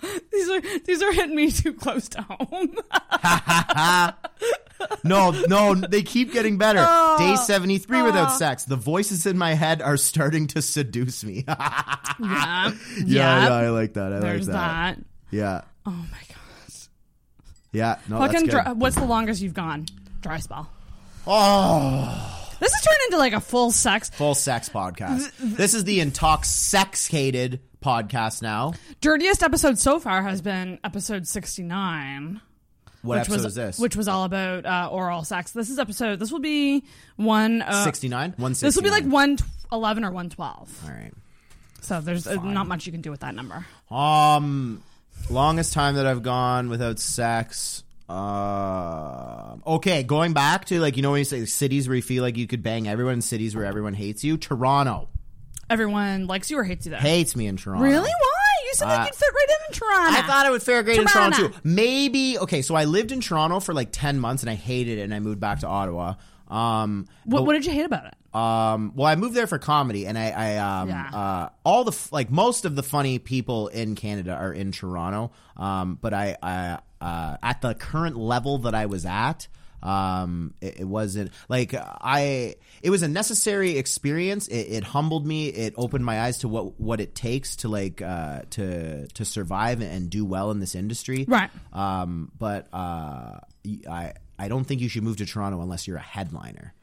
these 0.32 0.48
are 0.48 0.60
these 0.84 1.02
are 1.02 1.12
hitting 1.12 1.34
me 1.36 1.50
too 1.50 1.72
close 1.72 2.08
to 2.10 2.22
home. 2.22 2.76
No, 5.04 5.30
no, 5.30 5.74
they 5.74 6.02
keep 6.02 6.32
getting 6.32 6.56
better. 6.56 6.82
Oh. 6.86 7.16
Day 7.18 7.36
73 7.36 8.00
without 8.02 8.30
Oh. 8.32 8.38
sex. 8.38 8.64
The 8.64 8.76
voices 8.76 9.26
in 9.26 9.36
my 9.36 9.52
head 9.52 9.82
are 9.82 9.98
starting 9.98 10.46
to 10.48 10.62
seduce 10.62 11.22
me. 11.22 11.44
yeah, 11.48 11.94
Yeah, 12.18 12.72
Yep. 12.98 13.06
yeah, 13.06 13.48
I 13.54 13.68
like 13.68 13.92
that. 13.94 14.12
I 14.14 14.20
There's 14.20 14.48
like 14.48 14.56
that. 14.56 14.96
that. 14.96 15.04
Yeah. 15.30 15.60
Oh 15.84 15.90
my 15.90 16.18
god. 16.28 16.36
Yeah, 17.72 17.98
no, 18.08 18.18
Fucking 18.18 18.46
dry, 18.46 18.72
what's 18.72 18.96
the 18.96 19.04
longest 19.04 19.42
you've 19.42 19.54
gone? 19.54 19.84
Dry 20.22 20.38
spell. 20.38 20.70
Oh, 21.26 22.56
This 22.58 22.72
is 22.72 22.80
turned 22.80 22.98
into 23.06 23.18
like 23.18 23.34
a 23.34 23.40
full 23.40 23.70
sex. 23.70 24.08
full 24.10 24.34
sex 24.34 24.68
podcast. 24.70 25.30
This 25.38 25.74
is 25.74 25.84
the 25.84 26.00
intoxicated 26.00 27.60
podcast 27.80 28.42
now. 28.42 28.74
Dirtiest 29.00 29.42
episode 29.42 29.78
so 29.78 29.98
far 30.00 30.22
has 30.22 30.42
been 30.42 30.78
episode 30.84 31.26
69. 31.26 32.40
What 33.02 33.18
which 33.18 33.20
episode 33.20 33.34
was, 33.36 33.44
is 33.46 33.54
this? 33.54 33.78
Which 33.78 33.96
was 33.96 34.08
all 34.08 34.24
about 34.24 34.66
uh, 34.66 34.88
oral 34.92 35.24
sex. 35.24 35.52
This 35.52 35.70
is 35.70 35.78
episode. 35.78 36.18
This 36.18 36.30
will 36.30 36.40
be 36.40 36.84
one 37.16 37.62
uh, 37.62 37.84
69? 37.84 38.34
This 38.38 38.76
will 38.76 38.82
be 38.82 38.90
like 38.90 39.04
one 39.04 39.38
eleven 39.72 40.04
or 40.04 40.10
one 40.10 40.28
twelve. 40.28 40.68
All 40.84 40.90
right. 40.90 41.12
So 41.80 42.02
there's 42.02 42.26
uh, 42.26 42.34
not 42.34 42.66
much 42.66 42.84
you 42.84 42.92
can 42.92 43.00
do 43.00 43.10
with 43.10 43.20
that 43.20 43.34
number. 43.34 43.64
Um, 43.90 44.82
longest 45.30 45.72
time 45.72 45.94
that 45.94 46.06
I've 46.06 46.22
gone 46.22 46.68
without 46.68 46.98
sex. 46.98 47.84
Uh, 48.06 49.56
okay, 49.66 50.02
going 50.02 50.34
back 50.34 50.66
to 50.66 50.78
like 50.78 50.96
you 50.96 51.02
know 51.02 51.12
when 51.12 51.20
you 51.20 51.24
say 51.24 51.46
cities 51.46 51.88
where 51.88 51.96
you 51.96 52.02
feel 52.02 52.22
like 52.22 52.36
you 52.36 52.46
could 52.46 52.62
bang 52.62 52.86
everyone, 52.86 53.22
cities 53.22 53.56
where 53.56 53.64
everyone 53.64 53.94
hates 53.94 54.22
you. 54.22 54.36
Toronto 54.36 55.08
Everyone 55.70 56.26
likes 56.26 56.50
you 56.50 56.58
or 56.58 56.64
hates 56.64 56.84
you 56.86 56.90
there. 56.90 57.00
hates 57.00 57.34
me 57.36 57.46
in 57.46 57.56
Toronto. 57.56 57.84
Really? 57.84 58.10
Why? 58.10 58.66
You 58.66 58.74
said 58.74 58.88
Uh, 58.88 59.04
you'd 59.04 59.14
fit 59.14 59.28
right 59.34 59.46
in 59.48 59.56
in 59.68 59.78
Toronto. 59.78 60.18
I 60.18 60.22
thought 60.22 60.46
I 60.46 60.50
would 60.50 60.62
fare 60.62 60.82
great 60.82 60.98
in 60.98 61.06
Toronto 61.06 61.36
Toronto. 61.38 61.56
too. 61.56 61.60
Maybe 61.64 62.38
okay. 62.38 62.60
So 62.62 62.74
I 62.74 62.84
lived 62.84 63.12
in 63.12 63.20
Toronto 63.20 63.60
for 63.60 63.72
like 63.72 63.88
ten 63.92 64.18
months 64.18 64.42
and 64.42 64.50
I 64.50 64.54
hated 64.56 64.98
it, 64.98 65.02
and 65.02 65.14
I 65.14 65.20
moved 65.20 65.40
back 65.40 65.60
to 65.60 65.66
Ottawa. 65.66 66.14
Um, 66.48 67.06
What, 67.24 67.46
what 67.46 67.52
did 67.52 67.64
you 67.64 67.72
hate 67.72 67.86
about 67.86 68.06
it? 68.06 68.14
Um, 68.34 68.92
well, 68.96 69.06
I 69.06 69.14
moved 69.16 69.34
there 69.34 69.46
for 69.46 69.58
comedy, 69.58 70.06
and 70.06 70.16
I, 70.18 70.30
I 70.30 70.56
um, 70.82 70.88
Yeah. 70.88 71.10
uh, 71.12 71.48
all 71.64 71.84
the 71.84 71.92
f- 71.92 72.12
like 72.12 72.30
most 72.30 72.64
of 72.64 72.74
the 72.76 72.82
funny 72.82 73.18
people 73.20 73.68
in 73.68 73.94
Canada 73.94 74.34
are 74.34 74.52
in 74.52 74.70
Toronto. 74.72 75.30
Um, 75.56 75.98
but 76.00 76.12
I, 76.14 76.36
I, 76.42 76.78
uh, 77.00 77.36
at 77.42 77.60
the 77.60 77.74
current 77.74 78.16
level 78.16 78.58
that 78.58 78.74
I 78.74 78.86
was 78.86 79.04
at, 79.06 79.46
um, 79.82 80.54
it, 80.60 80.80
it 80.80 80.84
wasn't 80.84 81.30
like 81.48 81.74
I. 81.74 82.56
It 82.82 82.90
was 82.90 83.02
a 83.02 83.08
necessary 83.08 83.76
experience. 83.78 84.48
It, 84.48 84.68
it 84.68 84.84
humbled 84.84 85.26
me. 85.26 85.48
It 85.48 85.74
opened 85.76 86.04
my 86.04 86.20
eyes 86.22 86.38
to 86.38 86.48
what 86.48 86.80
what 86.80 87.00
it 87.00 87.14
takes 87.14 87.56
to 87.56 87.68
like 87.68 88.02
uh, 88.02 88.42
to 88.50 89.06
to 89.08 89.24
survive 89.24 89.80
and 89.82 90.10
do 90.10 90.24
well 90.24 90.50
in 90.50 90.60
this 90.60 90.74
industry. 90.74 91.24
Right. 91.28 91.50
Um, 91.72 92.32
but 92.38 92.68
uh, 92.72 93.40
I 93.88 94.12
I 94.38 94.48
don't 94.48 94.64
think 94.64 94.80
you 94.80 94.88
should 94.88 95.02
move 95.02 95.16
to 95.18 95.26
Toronto 95.26 95.60
unless 95.60 95.86
you're 95.86 95.98
a 95.98 96.00
headliner. 96.00 96.74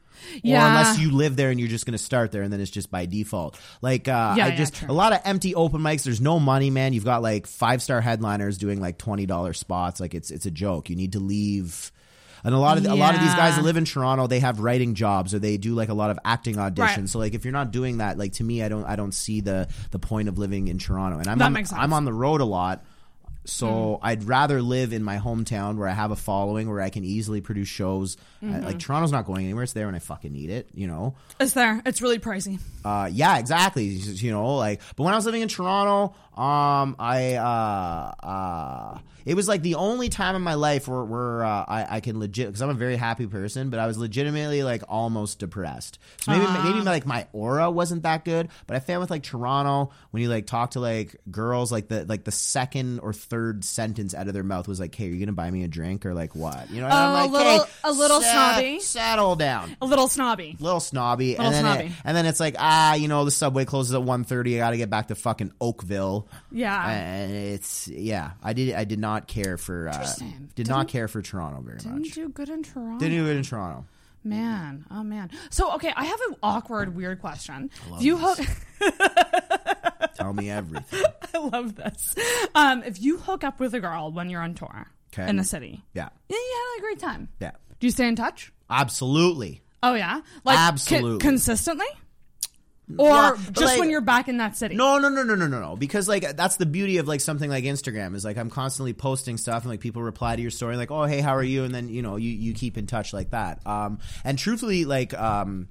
Yeah. 0.42 0.64
Or 0.64 0.68
unless 0.68 0.98
you 0.98 1.12
live 1.12 1.36
there 1.36 1.50
and 1.50 1.60
you're 1.60 1.68
just 1.68 1.86
going 1.86 1.96
to 1.96 2.02
start 2.02 2.32
there 2.32 2.42
and 2.42 2.52
then 2.52 2.60
it's 2.60 2.72
just 2.72 2.90
by 2.90 3.06
default. 3.06 3.56
Like, 3.80 4.08
uh, 4.08 4.34
Yeah, 4.36 4.46
I 4.46 4.48
yeah, 4.48 4.56
just, 4.56 4.74
true. 4.74 4.90
a 4.90 4.92
lot 4.92 5.12
of 5.12 5.20
empty 5.24 5.54
open 5.54 5.80
mics. 5.80 6.02
There's 6.02 6.20
no 6.20 6.40
money, 6.40 6.70
man. 6.70 6.92
You've 6.92 7.04
got 7.04 7.22
like 7.22 7.46
five 7.46 7.82
star 7.82 8.00
headliners 8.00 8.58
doing 8.58 8.80
like 8.80 8.98
$20 8.98 9.54
spots. 9.56 10.00
Like, 10.00 10.14
it's, 10.14 10.32
it's 10.32 10.44
a 10.44 10.50
joke. 10.50 10.90
You 10.90 10.96
need 10.96 11.12
to 11.12 11.20
leave. 11.20 11.92
And 12.44 12.54
a 12.54 12.58
lot 12.58 12.78
of, 12.78 12.86
a 12.86 12.94
lot 12.94 13.14
of 13.14 13.20
these 13.20 13.34
guys 13.34 13.56
that 13.56 13.64
live 13.64 13.76
in 13.76 13.84
Toronto, 13.84 14.26
they 14.26 14.40
have 14.40 14.60
writing 14.60 14.94
jobs 14.94 15.34
or 15.34 15.38
they 15.38 15.56
do 15.56 15.74
like 15.74 15.88
a 15.88 15.94
lot 15.94 16.10
of 16.10 16.18
acting 16.24 16.56
auditions. 16.56 16.78
Right. 16.78 17.08
So 17.08 17.18
like, 17.18 17.34
if 17.34 17.44
you're 17.44 17.52
not 17.52 17.70
doing 17.70 17.98
that, 17.98 18.18
like 18.18 18.34
to 18.34 18.44
me, 18.44 18.62
I 18.62 18.68
don't, 18.68 18.84
I 18.84 18.96
don't 18.96 19.12
see 19.12 19.40
the, 19.40 19.68
the 19.90 19.98
point 19.98 20.28
of 20.28 20.38
living 20.38 20.68
in 20.68 20.78
Toronto. 20.78 21.18
And 21.18 21.28
I'm, 21.28 21.40
on. 21.42 21.64
I'm 21.72 21.92
on 21.92 22.04
the 22.04 22.12
road 22.12 22.40
a 22.40 22.44
lot. 22.44 22.84
So 23.44 23.98
I'd 24.02 24.24
rather 24.24 24.60
live 24.60 24.92
in 24.92 25.02
my 25.02 25.16
hometown 25.16 25.78
where 25.78 25.88
I 25.88 25.94
have 25.94 26.10
a 26.10 26.16
following 26.16 26.68
where 26.68 26.82
I 26.82 26.90
can 26.90 27.02
easily 27.02 27.40
produce 27.40 27.68
shows. 27.68 28.18
Uh, 28.42 28.60
like 28.60 28.78
Toronto's 28.78 29.10
not 29.10 29.24
going 29.24 29.46
anywhere; 29.46 29.64
it's 29.64 29.72
there 29.72 29.86
when 29.86 29.94
I 29.94 30.00
fucking 30.00 30.30
need 30.30 30.50
it. 30.50 30.68
You 30.74 30.86
know. 30.86 31.14
It's 31.40 31.54
there. 31.54 31.80
It's 31.86 32.02
really 32.02 32.18
pricey. 32.18 32.60
Uh, 32.84 33.08
yeah, 33.10 33.38
exactly. 33.38 33.84
You 33.86 34.32
know, 34.32 34.56
like, 34.56 34.82
but 34.96 35.04
when 35.04 35.14
I 35.14 35.16
was 35.16 35.24
living 35.24 35.40
in 35.40 35.48
Toronto, 35.48 36.14
um, 36.38 36.94
I, 36.98 37.34
uh, 37.34 38.26
uh, 38.26 38.98
it 39.26 39.34
was 39.34 39.46
like 39.48 39.60
the 39.62 39.74
only 39.74 40.08
time 40.08 40.36
in 40.36 40.42
my 40.42 40.54
life 40.54 40.88
where, 40.88 41.04
where 41.04 41.44
uh, 41.44 41.64
I, 41.68 41.96
I 41.96 42.00
can 42.00 42.18
legit, 42.18 42.46
because 42.46 42.62
I'm 42.62 42.70
a 42.70 42.74
very 42.74 42.96
happy 42.96 43.26
person, 43.26 43.68
but 43.68 43.78
I 43.78 43.86
was 43.86 43.98
legitimately 43.98 44.62
like 44.62 44.82
almost 44.88 45.38
depressed. 45.40 45.98
So 46.22 46.30
maybe, 46.32 46.46
maybe 46.64 46.80
like 46.80 47.04
my 47.04 47.26
aura 47.32 47.70
wasn't 47.70 48.04
that 48.04 48.24
good, 48.24 48.48
but 48.66 48.76
I 48.76 48.80
found 48.80 49.00
with 49.00 49.10
like 49.10 49.22
Toronto, 49.24 49.90
when 50.12 50.22
you 50.22 50.28
like 50.30 50.46
talk 50.46 50.70
to 50.72 50.80
like 50.80 51.16
girls, 51.30 51.70
like 51.70 51.88
the, 51.88 52.04
like 52.06 52.24
the 52.24 52.32
second 52.32 53.00
or 53.00 53.12
third 53.12 53.64
sentence 53.64 54.14
out 54.14 54.28
of 54.28 54.34
their 54.34 54.44
mouth 54.44 54.66
was 54.68 54.80
like, 54.80 54.94
hey, 54.94 55.06
are 55.08 55.10
you 55.10 55.18
going 55.18 55.26
to 55.26 55.32
buy 55.32 55.50
me 55.50 55.64
a 55.64 55.68
drink 55.68 56.06
or 56.06 56.14
like 56.14 56.34
what? 56.34 56.70
You 56.70 56.80
know, 56.80 56.86
and 56.86 56.94
Oh, 56.94 56.96
I'm 56.96 57.28
a 57.28 57.32
little- 57.32 57.64
hey, 57.64 57.70
a 57.84 57.92
little 57.92 58.20
sa- 58.22 58.54
snobby. 58.54 58.80
Settle 58.80 59.36
down 59.36 59.76
A 59.82 59.86
little 59.86 60.08
snobby. 60.08 60.56
little 60.60 60.80
snobby, 60.80 61.30
Little 61.32 61.46
and 61.46 61.54
then 61.54 61.62
snobby. 61.64 61.84
It, 61.86 61.92
and 62.04 62.16
then 62.16 62.24
it's 62.26 62.40
like 62.40 62.54
ah, 62.58 62.94
you 62.94 63.08
know, 63.08 63.24
the 63.24 63.30
subway 63.30 63.64
closes 63.64 63.92
at 63.94 64.00
1.30. 64.00 64.54
I 64.54 64.58
got 64.58 64.70
to 64.70 64.76
get 64.78 64.88
back 64.88 65.08
to 65.08 65.14
fucking 65.16 65.52
Oakville. 65.60 66.27
Yeah. 66.50 66.90
and 66.90 67.32
it's 67.32 67.88
yeah. 67.88 68.32
I 68.42 68.52
did 68.52 68.74
I 68.74 68.84
did 68.84 68.98
not 68.98 69.26
care 69.28 69.56
for 69.56 69.88
uh, 69.88 70.06
did 70.54 70.68
not 70.68 70.88
care 70.88 71.08
for 71.08 71.22
Toronto 71.22 71.60
very 71.62 71.76
much. 71.76 71.84
Didn't 71.84 72.14
do 72.14 72.28
good 72.28 72.48
in 72.48 72.62
Toronto. 72.62 72.98
Didn't 72.98 73.18
do 73.24 73.30
it 73.30 73.36
in 73.36 73.42
Toronto. 73.42 73.84
Man, 74.24 74.84
oh 74.90 75.02
man. 75.04 75.30
So 75.50 75.72
okay, 75.74 75.92
I 75.96 76.04
have 76.04 76.20
an 76.28 76.36
awkward, 76.42 76.94
weird 76.94 77.20
question. 77.20 77.70
If 77.94 78.02
you 78.02 78.18
hook, 78.18 78.38
Tell 80.14 80.32
me 80.32 80.50
everything. 80.50 81.04
I 81.34 81.38
love 81.38 81.76
this. 81.76 82.14
Um, 82.54 82.82
if 82.82 83.00
you 83.00 83.18
hook 83.18 83.44
up 83.44 83.60
with 83.60 83.74
a 83.74 83.80
girl 83.80 84.10
when 84.10 84.28
you're 84.28 84.42
on 84.42 84.54
tour 84.54 84.88
'Kay. 85.12 85.28
in 85.28 85.36
the 85.36 85.44
city, 85.44 85.84
Yeah, 85.94 86.08
yeah, 86.28 86.36
you 86.36 86.72
had 86.74 86.78
a 86.78 86.82
great 86.82 86.98
time. 86.98 87.28
yeah, 87.40 87.52
Do 87.78 87.86
you 87.86 87.90
stay 87.92 88.08
in 88.08 88.16
touch? 88.16 88.52
absolutely. 88.68 89.62
Oh 89.82 89.94
yeah, 89.94 90.20
like 90.44 90.58
Absolutely. 90.58 91.18
consistently, 91.18 91.86
or 92.96 93.08
Yeah, 93.08 93.32
just 93.52 93.60
like- 93.60 93.78
when 93.80 93.90
you're 93.90 94.00
back 94.00 94.28
in 94.28 94.38
that 94.38 94.56
city? 94.56 94.74
No, 94.74 94.98
no, 94.98 95.08
no, 95.08 95.22
no, 95.22 95.34
no, 95.34 95.46
no, 95.46 95.60
no. 95.60 95.76
Because 95.76 96.08
like 96.08 96.36
that's 96.36 96.56
the 96.56 96.64
beauty 96.66 96.98
of 96.98 97.06
like 97.08 97.20
something 97.20 97.50
like 97.50 97.64
Instagram 97.64 98.14
is 98.14 98.24
like 98.24 98.38
I'm 98.38 98.50
constantly 98.50 98.92
posting 98.94 99.36
stuff 99.36 99.62
and 99.64 99.70
like 99.70 99.80
people 99.80 100.02
reply 100.02 100.36
to 100.36 100.42
your 100.42 100.50
story 100.50 100.76
like, 100.76 100.90
oh 100.90 101.04
hey, 101.04 101.20
how 101.20 101.34
are 101.36 101.42
you? 101.42 101.64
And 101.64 101.74
then 101.74 101.88
you 101.88 102.02
know 102.02 102.16
you 102.16 102.30
you 102.30 102.54
keep 102.54 102.78
in 102.78 102.86
touch 102.86 103.12
like 103.12 103.30
that. 103.30 103.66
Um, 103.66 103.98
and 104.24 104.38
truthfully, 104.38 104.84
like 104.84 105.12
um, 105.12 105.68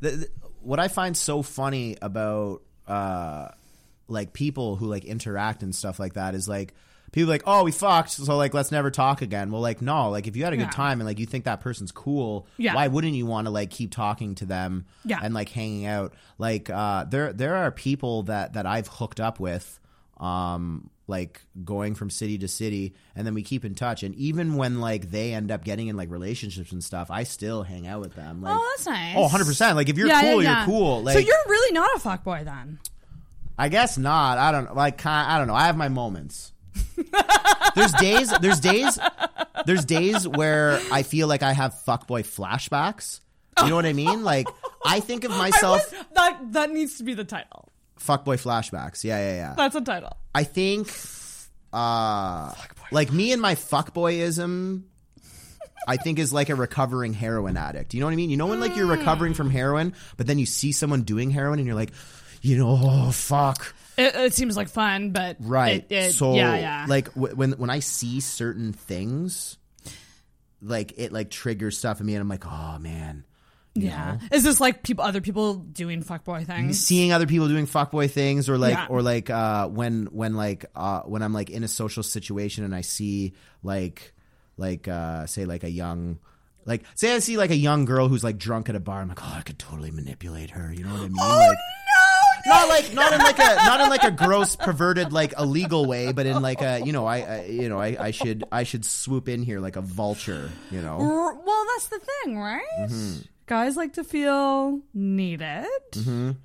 the, 0.00 0.10
the- 0.10 0.28
what 0.60 0.80
I 0.80 0.88
find 0.88 1.16
so 1.16 1.42
funny 1.42 1.96
about 2.00 2.62
uh, 2.88 3.48
like 4.08 4.32
people 4.32 4.76
who 4.76 4.86
like 4.86 5.04
interact 5.04 5.62
and 5.62 5.74
stuff 5.74 5.98
like 5.98 6.14
that 6.14 6.34
is 6.34 6.48
like 6.48 6.74
people 7.14 7.30
like, 7.30 7.44
oh, 7.46 7.64
we 7.64 7.72
fucked, 7.72 8.10
so 8.10 8.36
like 8.36 8.52
let's 8.52 8.70
never 8.70 8.90
talk 8.90 9.22
again. 9.22 9.50
Well, 9.50 9.62
like 9.62 9.80
no, 9.80 10.10
like 10.10 10.26
if 10.26 10.36
you 10.36 10.44
had 10.44 10.52
a 10.52 10.56
good 10.58 10.72
time 10.72 11.00
and 11.00 11.08
like 11.08 11.18
you 11.18 11.26
think 11.26 11.44
that 11.44 11.60
person's 11.60 11.92
cool, 11.92 12.46
Yeah. 12.58 12.74
why 12.74 12.88
wouldn't 12.88 13.14
you 13.14 13.24
want 13.24 13.46
to 13.46 13.50
like 13.50 13.70
keep 13.70 13.90
talking 13.90 14.34
to 14.36 14.44
them 14.46 14.84
Yeah. 15.04 15.20
and 15.22 15.32
like 15.32 15.48
hanging 15.48 15.86
out? 15.86 16.12
Like 16.36 16.68
uh, 16.68 17.04
there 17.04 17.32
there 17.32 17.54
are 17.56 17.70
people 17.70 18.24
that 18.24 18.52
that 18.52 18.66
I've 18.66 18.88
hooked 18.88 19.20
up 19.20 19.40
with. 19.40 19.78
Um, 20.18 20.90
like 21.06 21.42
going 21.64 21.94
from 21.94 22.08
city 22.08 22.38
to 22.38 22.48
city, 22.48 22.94
and 23.14 23.26
then 23.26 23.34
we 23.34 23.42
keep 23.42 23.62
in 23.62 23.74
touch. 23.74 24.02
And 24.02 24.14
even 24.14 24.54
when 24.54 24.80
like 24.80 25.10
they 25.10 25.34
end 25.34 25.50
up 25.50 25.62
getting 25.62 25.88
in 25.88 25.96
like 25.98 26.10
relationships 26.10 26.72
and 26.72 26.82
stuff, 26.82 27.10
I 27.10 27.24
still 27.24 27.62
hang 27.62 27.86
out 27.86 28.00
with 28.00 28.14
them. 28.14 28.40
Like, 28.40 28.56
oh, 28.56 28.72
that's 28.74 28.86
nice. 28.86 29.14
Oh, 29.14 29.22
100 29.22 29.44
percent. 29.44 29.76
Like 29.76 29.90
if 29.90 29.98
you're 29.98 30.06
Yeah, 30.06 30.22
cool, 30.22 30.42
yeah, 30.42 30.48
yeah. 30.50 30.56
you're 30.60 30.66
cool. 30.66 31.02
Like 31.02 31.12
so 31.12 31.18
you're 31.18 31.36
really 31.46 31.72
not 31.74 31.90
a 31.96 31.98
fuckboy 31.98 32.44
then. 32.46 32.78
I 33.58 33.68
guess 33.68 33.98
not. 33.98 34.38
I 34.38 34.50
don't 34.50 34.74
like. 34.74 35.04
I 35.04 35.36
don't 35.36 35.46
know. 35.46 35.54
I 35.54 35.66
have 35.66 35.76
my 35.76 35.88
moments. 35.90 36.52
There's 37.74 37.92
days. 37.92 38.32
There's 38.40 38.60
days. 38.60 38.98
There's 39.66 39.84
days 39.84 40.26
where 40.28 40.80
I 40.92 41.02
feel 41.02 41.28
like 41.28 41.42
I 41.42 41.52
have 41.52 41.74
fuckboy 41.86 42.22
flashbacks. 42.26 43.20
You 43.62 43.68
know 43.70 43.76
what 43.76 43.86
I 43.86 43.92
mean? 43.92 44.24
Like 44.24 44.46
I 44.84 45.00
think 45.00 45.24
of 45.24 45.30
myself 45.36 45.90
was- 45.92 46.04
that 46.14 46.38
that 46.52 46.70
needs 46.70 46.98
to 46.98 47.04
be 47.04 47.14
the 47.14 47.24
title. 47.24 47.70
fuckboy 48.00 48.40
flashbacks. 48.42 49.04
Yeah, 49.04 49.18
yeah, 49.18 49.34
yeah. 49.36 49.54
That's 49.56 49.76
a 49.76 49.80
title. 49.80 50.16
I 50.34 50.42
think, 50.44 50.90
uh, 51.72 52.52
like 52.90 53.12
me 53.12 53.32
and 53.32 53.40
my 53.40 53.54
fuckboyism, 53.54 54.82
I 55.86 55.96
think 55.96 56.18
is 56.18 56.32
like 56.32 56.48
a 56.48 56.54
recovering 56.54 57.12
heroin 57.12 57.56
addict. 57.56 57.94
You 57.94 58.00
know 58.00 58.06
what 58.06 58.12
I 58.12 58.16
mean? 58.16 58.30
You 58.30 58.36
know 58.36 58.46
when 58.46 58.60
like 58.60 58.76
you're 58.76 58.86
recovering 58.86 59.34
from 59.34 59.50
heroin, 59.50 59.94
but 60.16 60.26
then 60.26 60.38
you 60.38 60.46
see 60.46 60.72
someone 60.72 61.02
doing 61.02 61.30
heroin 61.30 61.58
and 61.58 61.66
you're 61.66 61.76
like, 61.76 61.92
you 62.42 62.58
know, 62.58 62.78
oh 62.80 63.10
fuck. 63.12 63.74
It, 63.96 64.14
it 64.16 64.34
seems 64.34 64.56
like 64.56 64.68
fun, 64.68 65.10
but 65.10 65.36
Right. 65.40 65.84
It, 65.88 65.94
it, 65.94 66.12
so 66.12 66.34
yeah, 66.34 66.56
yeah. 66.56 66.86
like 66.88 67.12
w- 67.14 67.34
when 67.34 67.52
when 67.52 67.70
I 67.70 67.78
see 67.80 68.20
certain 68.20 68.72
things, 68.72 69.56
like 70.62 70.94
it 70.96 71.12
like 71.12 71.30
triggers 71.30 71.78
stuff 71.78 72.00
in 72.00 72.06
me, 72.06 72.14
and 72.14 72.20
I'm 72.22 72.28
like, 72.28 72.46
oh 72.46 72.78
man. 72.80 73.24
you 73.74 73.88
yeah. 73.88 74.18
know? 74.20 74.36
Is 74.36 74.42
this 74.44 74.60
like 74.60 74.82
people, 74.82 75.04
other 75.04 75.20
people 75.20 75.54
doing 75.54 76.02
fuckboy 76.02 76.46
things? 76.46 76.78
seeing 76.80 77.12
other 77.12 77.26
people 77.26 77.48
doing 77.48 77.66
fuckboy 77.66 78.10
things 78.10 78.48
or 78.48 78.56
like 78.56 78.74
Yeah. 78.74 78.86
or 78.88 79.02
like 79.02 79.30
uh 79.30 79.68
when 79.68 80.06
when 80.06 80.34
like 80.34 80.64
uh 80.74 81.00
when 81.02 81.22
I'm 81.22 81.32
like 81.32 81.50
in 81.50 81.64
a 81.64 81.68
social 81.68 82.02
situation 82.02 82.64
and 82.64 82.74
I 82.74 82.80
see 82.82 83.34
like 83.62 84.12
like 84.56 84.86
uh 84.88 85.26
say 85.26 85.44
like 85.44 85.64
a 85.64 85.70
young 85.70 86.18
like 86.64 86.84
say 86.94 87.14
I 87.14 87.18
see 87.18 87.36
like 87.36 87.50
a 87.50 87.56
young 87.56 87.84
girl 87.84 88.06
who's 88.08 88.22
like 88.24 88.38
drunk 88.38 88.68
at 88.68 88.76
a 88.76 88.80
bar 88.80 89.00
I'm 89.00 89.08
like 89.08 89.22
oh 89.22 89.34
I 89.36 89.42
could 89.42 89.58
totally 89.58 89.90
manipulate 89.90 90.50
her 90.50 90.72
you 90.72 90.84
know 90.84 90.90
what 90.92 91.00
I 91.00 91.08
mean 91.08 91.16
Oh 91.20 91.36
like 91.48 91.58
not 92.46 92.68
like 92.68 92.92
not 92.94 93.12
in 93.12 93.18
like 93.18 93.38
a 93.38 93.54
not 93.56 93.80
in 93.80 93.88
like 93.90 94.02
a 94.04 94.10
gross 94.10 94.56
perverted 94.56 95.12
like 95.12 95.32
illegal 95.38 95.86
way 95.86 96.12
but 96.12 96.26
in 96.26 96.40
like 96.42 96.60
a 96.62 96.80
you 96.84 96.92
know 96.92 97.06
I, 97.06 97.18
I 97.20 97.44
you 97.46 97.68
know 97.68 97.80
I, 97.80 97.96
I 97.98 98.10
should 98.10 98.44
I 98.52 98.64
should 98.64 98.84
swoop 98.84 99.28
in 99.28 99.42
here 99.42 99.60
like 99.60 99.76
a 99.76 99.80
vulture 99.82 100.50
you 100.70 100.80
know 100.82 100.98
Well, 100.98 101.64
that's 101.74 101.86
the 101.88 101.98
thing, 102.00 102.38
right? 102.38 102.62
Mm-hmm. 102.80 103.20
Guys 103.46 103.76
like 103.76 103.92
to 103.94 104.04
feel 104.04 104.80
needed 104.94 105.66
in 105.96 106.36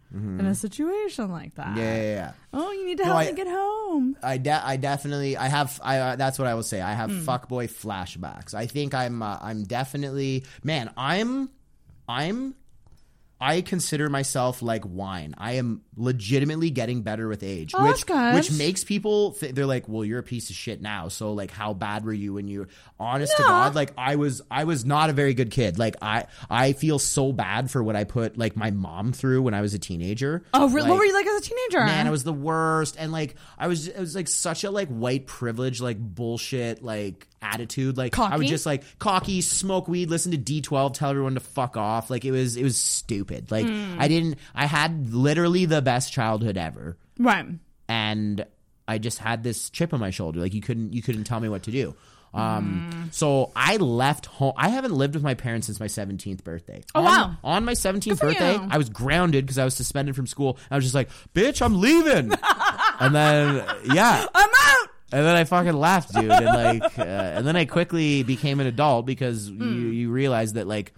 a 0.46 0.54
situation 0.54 1.32
like 1.32 1.56
that. 1.56 1.68
Mm-hmm. 1.68 1.78
yeah 1.78 1.96
yeah, 1.96 2.14
yeah. 2.16 2.32
Oh, 2.54 2.72
you 2.72 2.86
need 2.86 2.98
to 2.98 3.04
No, 3.06 3.14
help 3.14 3.20
I- 3.22 3.32
me 3.32 3.34
get 3.38 3.48
home. 3.48 4.18
I, 4.22 4.38
de- 4.38 4.66
I 4.68 4.76
definitely 4.78 5.38
I 5.38 5.48
have 5.48 5.80
I 5.84 5.98
uh, 6.00 6.16
that's 6.18 6.38
what 6.38 6.48
I 6.48 6.56
will 6.56 6.64
say 6.64 6.82
I 6.82 6.94
have 6.94 7.10
fuckboy 7.10 7.70
flashbacks. 7.72 8.54
I 8.54 8.66
think 8.66 8.94
I'm 8.94 9.22
uh, 9.22 9.38
I'm 9.42 9.64
definitely 9.64 10.44
man 10.64 10.92
I'm 10.98 11.50
I'm 12.08 12.56
I 13.40 13.62
consider 13.62 14.10
myself 14.10 14.62
like 14.62 14.84
wine. 14.86 15.34
I 15.38 15.54
am 15.54 15.82
legitimately 16.00 16.70
getting 16.72 17.02
better 17.04 17.28
with 17.28 17.44
age, 17.44 17.74
Oh, 17.76 17.88
which 17.88 18.06
which 18.08 18.52
makes 18.58 18.84
people 18.84 19.34
th- 19.34 19.54
they're 19.54 19.66
like, 19.66 19.88
"Well, 19.88 20.04
you're 20.06 20.20
a 20.20 20.24
piece 20.24 20.50
of 20.50 20.56
shit 20.56 20.82
now." 20.82 21.10
So 21.10 21.34
like, 21.34 21.52
how 21.52 21.74
bad 21.74 22.06
were 22.06 22.14
you 22.14 22.34
when 22.34 22.48
you? 22.48 22.68
Honest 23.00 23.36
to 23.38 23.44
God, 23.44 23.76
like 23.76 23.94
I 23.98 24.16
was 24.16 24.42
I 24.50 24.64
was 24.64 24.84
not 24.86 25.10
a 25.10 25.14
very 25.14 25.34
good 25.34 25.52
kid. 25.52 25.78
Like 25.80 25.96
I 26.02 26.26
I 26.50 26.74
feel 26.74 27.00
so 27.00 27.32
bad 27.32 27.70
for 27.72 27.84
what 27.84 27.96
I 27.96 28.04
put 28.04 28.38
like 28.38 28.56
my 28.56 28.72
mom 28.72 29.14
through 29.14 29.42
when 29.44 29.54
I 29.54 29.62
was 29.62 29.74
a 29.74 29.80
teenager. 29.80 30.44
Oh, 30.54 30.68
re- 30.70 30.82
Like, 30.82 30.90
what 30.90 30.98
were 30.98 31.06
you 31.06 31.14
like 31.14 31.28
as 31.28 31.38
a 31.40 31.42
teenager? 31.50 31.86
Man, 31.86 32.08
I 32.08 32.10
was 32.12 32.24
the 32.24 32.34
worst, 32.34 32.96
and 33.00 33.12
like 33.12 33.36
I 33.58 33.68
was, 33.68 33.88
it 33.88 34.00
was 34.00 34.16
like 34.16 34.28
such 34.28 34.64
a 34.64 34.72
like 34.72 34.88
white 34.90 35.28
privilege, 35.28 35.80
like 35.82 35.98
bullshit, 35.98 36.84
like 36.84 37.28
attitude. 37.42 37.98
Like 37.98 38.18
I 38.20 38.36
would 38.38 38.48
just 38.48 38.66
like 38.66 38.84
cocky, 39.00 39.40
smoke 39.42 39.88
weed, 39.88 40.10
listen 40.10 40.32
to 40.34 40.38
D 40.38 40.60
twelve, 40.62 40.94
tell 40.94 41.10
everyone 41.10 41.36
to 41.36 41.40
fuck 41.40 41.78
off. 41.78 42.10
Like 42.10 42.26
it 42.26 42.32
was, 42.32 42.58
it 42.58 42.64
was 42.64 42.78
stupid. 42.78 43.50
Like 43.52 43.66
Hmm. 43.66 43.96
I 43.98 44.08
didn't, 44.10 44.38
I 44.54 44.66
had 44.66 45.14
literally 45.14 45.66
the 45.66 45.82
best 45.90 46.14
childhood 46.14 46.58
ever, 46.58 46.98
right. 47.18 47.46
and 47.88 48.46
I 48.88 48.98
just 48.98 49.20
had 49.20 49.44
this 49.44 49.70
chip 49.70 49.94
on 49.94 50.00
my 50.00 50.12
shoulder. 50.12 50.40
Like 50.40 50.54
you 50.54 50.62
couldn't, 50.62 50.94
you 50.94 51.02
couldn't 51.02 51.24
tell 51.26 51.40
me 51.40 51.50
what 51.50 51.64
to 51.64 51.72
do. 51.72 51.96
Um, 52.32 52.92
Hmm. 52.94 53.04
so 53.12 53.52
I 53.56 53.78
left 53.78 54.28
home. 54.28 54.54
I 54.56 54.70
haven't 54.70 54.94
lived 54.94 55.16
with 55.16 55.24
my 55.24 55.34
parents 55.34 55.66
since 55.66 55.80
my 55.80 55.88
17th 55.88 56.44
birthday. 56.44 56.84
Oh, 56.94 57.00
on, 57.00 57.06
wow. 57.06 57.36
On 57.44 57.66
my 57.66 57.74
17th 57.74 58.04
Good 58.06 58.20
birthday, 58.20 58.54
you. 58.54 58.68
I 58.70 58.78
was 58.78 58.90
grounded 58.90 59.46
because 59.46 59.58
I 59.58 59.66
was 59.66 59.74
suspended 59.76 60.16
from 60.16 60.28
school. 60.28 60.60
I 60.70 60.76
was 60.76 60.86
just 60.86 60.94
like, 60.94 61.10
bitch, 61.34 61.60
I'm 61.64 61.82
leaving. 61.82 62.32
and 63.00 63.16
then, 63.16 63.66
yeah. 63.94 64.26
I'm 64.36 64.50
out. 64.50 64.90
And 65.12 65.26
then 65.26 65.36
I 65.36 65.44
fucking 65.44 65.74
left, 65.74 66.14
dude. 66.14 66.30
And 66.30 66.46
like, 66.46 67.00
uh, 67.00 67.02
and 67.38 67.48
then 67.48 67.56
I 67.56 67.66
quickly 67.66 68.22
became 68.22 68.60
an 68.60 68.68
adult 68.68 69.08
because 69.08 69.50
you, 69.50 69.66
you 69.66 70.12
realize 70.12 70.54
that 70.54 70.68
like, 70.68 70.94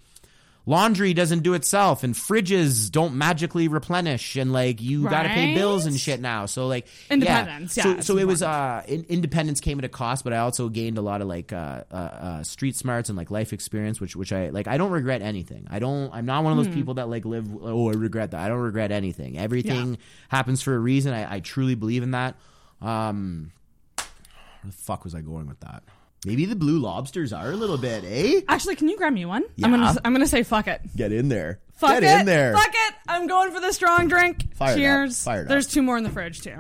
laundry 0.66 1.14
doesn't 1.14 1.40
do 1.40 1.54
itself 1.54 2.04
and 2.04 2.14
fridges 2.14 2.92
don't 2.92 3.16
magically 3.16 3.68
replenish 3.68 4.36
and 4.36 4.54
like 4.54 4.82
you 4.82 5.10
got 5.10 5.24
to 5.24 5.30
pay 5.30 5.56
bills 5.56 5.86
and 5.86 6.00
shit 6.00 6.20
now. 6.20 6.46
So 6.46 6.68
like 6.68 6.88
Independence, 7.10 7.76
yeah, 7.78 7.84
so 7.84 8.02
so 8.02 8.18
it 8.18 8.26
was 8.26 8.44
uh 8.44 8.84
in, 8.88 9.06
independence 9.10 9.60
came 9.60 9.80
at 9.80 9.86
a 9.86 9.90
cost, 9.90 10.24
but 10.24 10.34
I 10.34 10.38
also 10.38 10.70
gained 10.70 10.98
a 10.98 11.02
lot 11.02 11.22
of 11.22 11.28
like 11.28 11.52
uh, 11.52 11.84
uh, 11.92 11.96
uh 11.96 12.44
street 12.44 12.76
smarts 12.76 13.10
and 13.10 13.18
like 13.18 13.32
life 13.32 13.54
experience, 13.54 14.00
which 14.00 14.16
which 14.16 14.32
I 14.32 14.50
like. 14.50 14.68
I 14.68 14.78
don't 14.78 14.92
regret 14.92 15.22
anything. 15.22 15.68
I 15.70 15.80
don't. 15.80 16.14
I'm 16.14 16.26
not 16.26 16.44
one 16.44 16.58
of 16.58 16.64
those 16.64 16.74
people 16.74 16.96
that 16.96 17.10
like 17.10 17.26
live. 17.26 17.48
Oh, 17.62 17.90
I 17.90 17.94
regret 17.94 18.32
that. 18.32 18.42
I 18.42 18.48
don't 18.48 18.60
regret 18.60 18.92
anything. 18.92 19.38
Everything 19.38 19.98
happens 20.30 20.62
for 20.62 20.76
a 20.76 20.80
reason. 20.80 21.14
I, 21.14 21.36
I 21.36 21.40
truly 21.40 21.76
believe 21.76 22.04
in 22.04 22.12
that. 22.12 22.36
Um, 22.82 23.52
where 23.96 24.72
the 24.72 24.72
fuck 24.72 25.04
was 25.04 25.16
I 25.16 25.22
going 25.22 25.48
with 25.48 25.60
that? 25.62 25.84
Maybe 26.26 26.46
the 26.46 26.56
blue 26.56 26.80
lobsters 26.80 27.34
are 27.34 27.52
a 27.52 27.56
little 27.56 27.78
bit, 27.78 28.04
eh? 28.06 28.42
Actually, 28.48 28.76
can 28.76 28.88
you 28.88 28.98
grab 28.98 29.12
me 29.14 29.26
one? 29.26 29.44
Yeah. 29.56 29.66
I'm 29.66 29.72
gonna 29.72 29.96
I'm 30.06 30.14
gonna 30.14 30.28
say 30.28 30.44
fuck 30.44 30.68
it. 30.68 30.82
Get 30.96 31.12
in 31.12 31.30
there. 31.30 31.60
Fuck 31.74 32.00
Get 32.00 32.04
it. 32.04 32.20
in 32.20 32.26
there. 32.28 32.54
Fuck 32.54 32.72
it. 32.72 32.94
I'm 33.08 33.26
going 33.26 33.52
for 33.52 33.60
the 33.60 33.72
strong 33.74 34.08
drink. 34.08 34.54
Fire 34.56 34.70
it 34.70 34.74
up. 34.74 34.78
Cheers. 34.78 35.26
Up. 35.28 35.48
There's 35.48 35.66
two 35.66 35.82
more 35.82 35.98
in 35.98 36.04
the 36.04 36.12
fridge 36.12 36.42
too. 36.42 36.58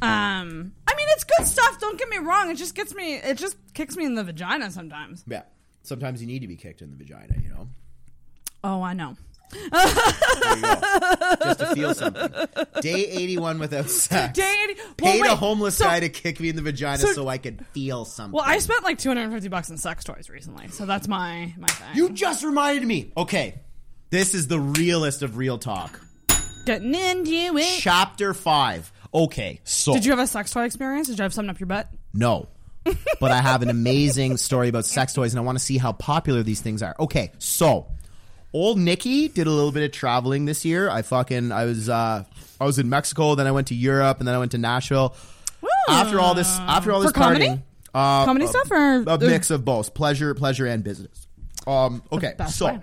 Um, 0.00 0.72
I 0.86 0.94
mean, 0.94 1.06
it's 1.10 1.24
good 1.24 1.46
stuff. 1.46 1.80
Don't 1.80 1.98
get 1.98 2.08
me 2.08 2.18
wrong. 2.18 2.50
It 2.50 2.54
just 2.54 2.76
gets 2.76 2.94
me. 2.94 3.16
It 3.16 3.36
just 3.36 3.56
kicks 3.74 3.96
me 3.96 4.04
in 4.04 4.14
the 4.14 4.22
vagina 4.22 4.70
sometimes. 4.70 5.24
Yeah. 5.26 5.42
Sometimes 5.82 6.20
you 6.20 6.28
need 6.28 6.40
to 6.40 6.46
be 6.48 6.54
kicked 6.56 6.82
in 6.82 6.90
the 6.90 6.96
vagina, 6.96 7.34
you 7.42 7.48
know? 7.48 7.68
Oh, 8.62 8.82
I 8.82 8.92
know. 8.92 9.16
There 9.50 10.56
you 10.56 10.62
go. 10.62 11.34
Just 11.42 11.60
to 11.60 11.70
feel 11.74 11.94
something. 11.94 12.30
Day 12.80 13.06
81 13.08 13.58
without 13.58 13.88
sex. 13.90 14.36
Day 14.38 14.54
80 14.70 14.80
well, 14.80 15.12
Paid 15.12 15.20
wait, 15.22 15.30
a 15.30 15.36
homeless 15.36 15.76
so- 15.76 15.84
guy 15.84 16.00
to 16.00 16.08
kick 16.08 16.40
me 16.40 16.48
in 16.50 16.56
the 16.56 16.62
vagina 16.62 16.98
so, 16.98 17.12
so- 17.12 17.28
I 17.28 17.38
could 17.38 17.64
feel 17.72 18.04
something. 18.04 18.32
Well, 18.36 18.44
I 18.46 18.58
spent 18.58 18.84
like 18.84 18.98
250 18.98 19.48
bucks 19.48 19.70
on 19.70 19.76
sex 19.78 20.04
toys 20.04 20.28
recently, 20.30 20.68
so 20.68 20.86
that's 20.86 21.08
my 21.08 21.52
my 21.58 21.68
thing. 21.68 21.88
You 21.94 22.10
just 22.10 22.44
reminded 22.44 22.86
me. 22.86 23.12
Okay. 23.16 23.60
This 24.10 24.34
is 24.34 24.46
the 24.48 24.58
realest 24.58 25.22
of 25.22 25.36
real 25.36 25.58
talk. 25.58 26.00
Getting 26.64 26.94
into 26.94 27.56
it. 27.58 27.78
Chapter 27.80 28.32
5. 28.34 28.92
Okay, 29.14 29.60
so. 29.64 29.94
Did 29.94 30.04
you 30.04 30.10
have 30.12 30.18
a 30.20 30.26
sex 30.26 30.50
toy 30.50 30.64
experience? 30.64 31.08
Did 31.08 31.18
you 31.18 31.22
have 31.22 31.32
something 31.34 31.50
up 31.50 31.60
your 31.60 31.66
butt? 31.66 31.88
No. 32.14 32.48
but 33.20 33.30
I 33.32 33.40
have 33.42 33.60
an 33.62 33.68
amazing 33.68 34.36
story 34.38 34.68
about 34.68 34.84
sex 34.86 35.12
toys 35.12 35.32
and 35.34 35.40
I 35.40 35.42
want 35.42 35.58
to 35.58 35.64
see 35.64 35.76
how 35.76 35.92
popular 35.92 36.42
these 36.42 36.60
things 36.62 36.82
are. 36.82 36.94
Okay, 36.98 37.32
so 37.38 37.88
old 38.52 38.78
Nikki 38.78 39.28
did 39.28 39.46
a 39.46 39.50
little 39.50 39.72
bit 39.72 39.82
of 39.84 39.92
traveling 39.92 40.44
this 40.44 40.64
year. 40.64 40.88
I 40.90 41.02
fucking 41.02 41.52
I 41.52 41.64
was 41.64 41.88
uh 41.88 42.24
I 42.60 42.64
was 42.64 42.78
in 42.78 42.88
Mexico, 42.88 43.34
then 43.34 43.46
I 43.46 43.52
went 43.52 43.68
to 43.68 43.74
Europe 43.74 44.18
and 44.18 44.26
then 44.28 44.34
I 44.34 44.38
went 44.38 44.52
to 44.52 44.58
Nashville. 44.58 45.14
After 45.88 46.20
all 46.20 46.34
this 46.34 46.48
after 46.58 46.92
all 46.92 47.00
For 47.00 47.04
this 47.08 47.12
comedy? 47.12 47.46
partying, 47.48 47.62
uh, 47.94 48.24
Comedy 48.24 48.44
a- 48.44 48.48
stuff 48.48 48.70
or- 48.70 49.02
a 49.06 49.18
mix 49.18 49.50
of 49.50 49.64
both, 49.64 49.94
pleasure, 49.94 50.34
pleasure 50.34 50.66
and 50.66 50.82
business. 50.84 51.26
Um 51.66 52.02
okay, 52.12 52.34
so 52.48 52.66
way. 52.66 52.80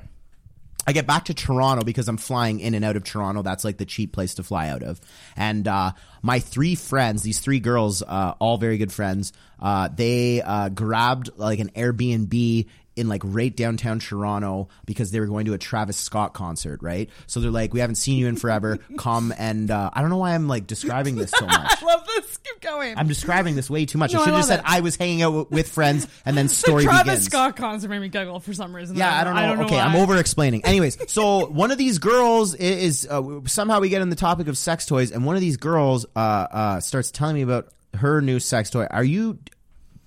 I 0.88 0.92
get 0.94 1.08
back 1.08 1.26
to 1.26 1.34
Toronto 1.34 1.84
because 1.84 2.08
I'm 2.08 2.18
flying 2.18 2.60
in 2.60 2.76
and 2.76 2.86
out 2.86 2.96
of 2.96 3.04
Toronto. 3.04 3.42
That's 3.42 3.64
like 3.64 3.78
the 3.78 3.86
cheap 3.86 4.14
place 4.14 4.36
to 4.36 4.44
fly 4.44 4.70
out 4.70 4.84
of. 4.84 5.02
And 5.36 5.68
uh, 5.68 5.94
my 6.22 6.38
three 6.40 6.76
friends, 6.76 7.24
these 7.24 7.40
three 7.40 7.60
girls, 7.60 8.04
uh, 8.04 8.36
all 8.38 8.58
very 8.58 8.78
good 8.78 8.92
friends, 8.94 9.34
uh, 9.60 9.90
they 9.96 10.44
uh, 10.44 10.70
grabbed 10.70 11.32
like 11.38 11.58
an 11.58 11.72
Airbnb 11.72 12.68
in 12.96 13.08
like 13.08 13.22
right 13.26 13.56
downtown 13.56 14.00
Toronto 14.00 14.70
because 14.86 15.12
they 15.12 15.20
were 15.20 15.26
going 15.26 15.46
to 15.46 15.54
a 15.54 15.58
Travis 15.58 15.98
Scott 15.98 16.34
concert, 16.34 16.82
right? 16.82 17.10
So 17.28 17.40
they're 17.40 17.52
like, 17.52 17.74
"We 17.74 17.80
haven't 17.80 17.96
seen 17.96 18.18
you 18.18 18.28
in 18.28 18.36
forever. 18.36 18.80
Come 18.98 19.34
and 19.38 19.70
uh, 19.70 19.90
I 19.94 20.02
don't 20.02 20.10
know 20.10 20.18
why 20.18 20.34
I'm 20.34 20.48
like 20.48 20.68
describing 20.68 21.16
this 21.16 21.32
so 21.32 21.46
much. 21.46 21.56
I 21.82 21.86
love 21.86 22.06
this. 22.06 22.38
Keep 22.38 22.62
going. 22.62 22.98
I'm 22.98 23.08
describing 23.08 23.56
this 23.56 23.70
way 23.70 23.86
too 23.86 23.98
much. 23.98 24.14
No, 24.14 24.22
I 24.22 24.26
should 24.26 24.34
have 24.34 24.46
said 24.46 24.60
it. 24.60 24.66
I 24.68 24.80
was 24.82 24.96
hanging 24.96 25.22
out 25.22 25.32
w- 25.32 25.48
with 25.50 25.68
friends 25.68 26.08
and 26.26 26.38
then 26.38 26.48
story 26.50 26.84
the 26.84 26.90
Travis 26.90 27.06
begins. 27.06 27.26
Scott 27.26 27.56
concert 27.56 27.90
made 27.90 28.00
me 28.00 28.10
giggle 28.10 28.40
for 28.40 28.54
some 28.54 28.76
reason. 28.76 28.96
Yeah, 28.96 29.14
I 29.14 29.24
don't 29.24 29.36
know. 29.36 29.42
I 29.42 29.48
don't 29.48 29.58
know 29.60 29.66
okay, 29.66 29.78
why. 29.78 29.84
I'm 29.84 29.96
over 29.96 30.18
explaining. 30.18 30.64
Anyways, 30.66 31.12
so 31.12 31.46
one 31.50 31.72
of 31.72 31.78
these 31.78 32.00
girls 32.00 32.56
is 32.56 33.08
uh, 33.10 33.42
somehow 33.46 33.80
we 33.80 33.90
get 33.90 34.02
on 34.02 34.10
the 34.10 34.16
topic 34.16 34.48
of 34.48 34.58
sex 34.58 34.86
toys, 34.86 35.12
and 35.12 35.26
one 35.26 35.36
of 35.36 35.42
these 35.42 35.58
girls 35.58 36.06
uh, 36.16 36.20
uh, 36.20 36.80
starts 36.80 37.12
telling 37.12 37.36
me 37.36 37.42
about 37.42 37.70
her 37.96 38.22
new 38.22 38.40
sex 38.40 38.70
toy. 38.70 38.86
Are 38.90 39.04
you? 39.04 39.40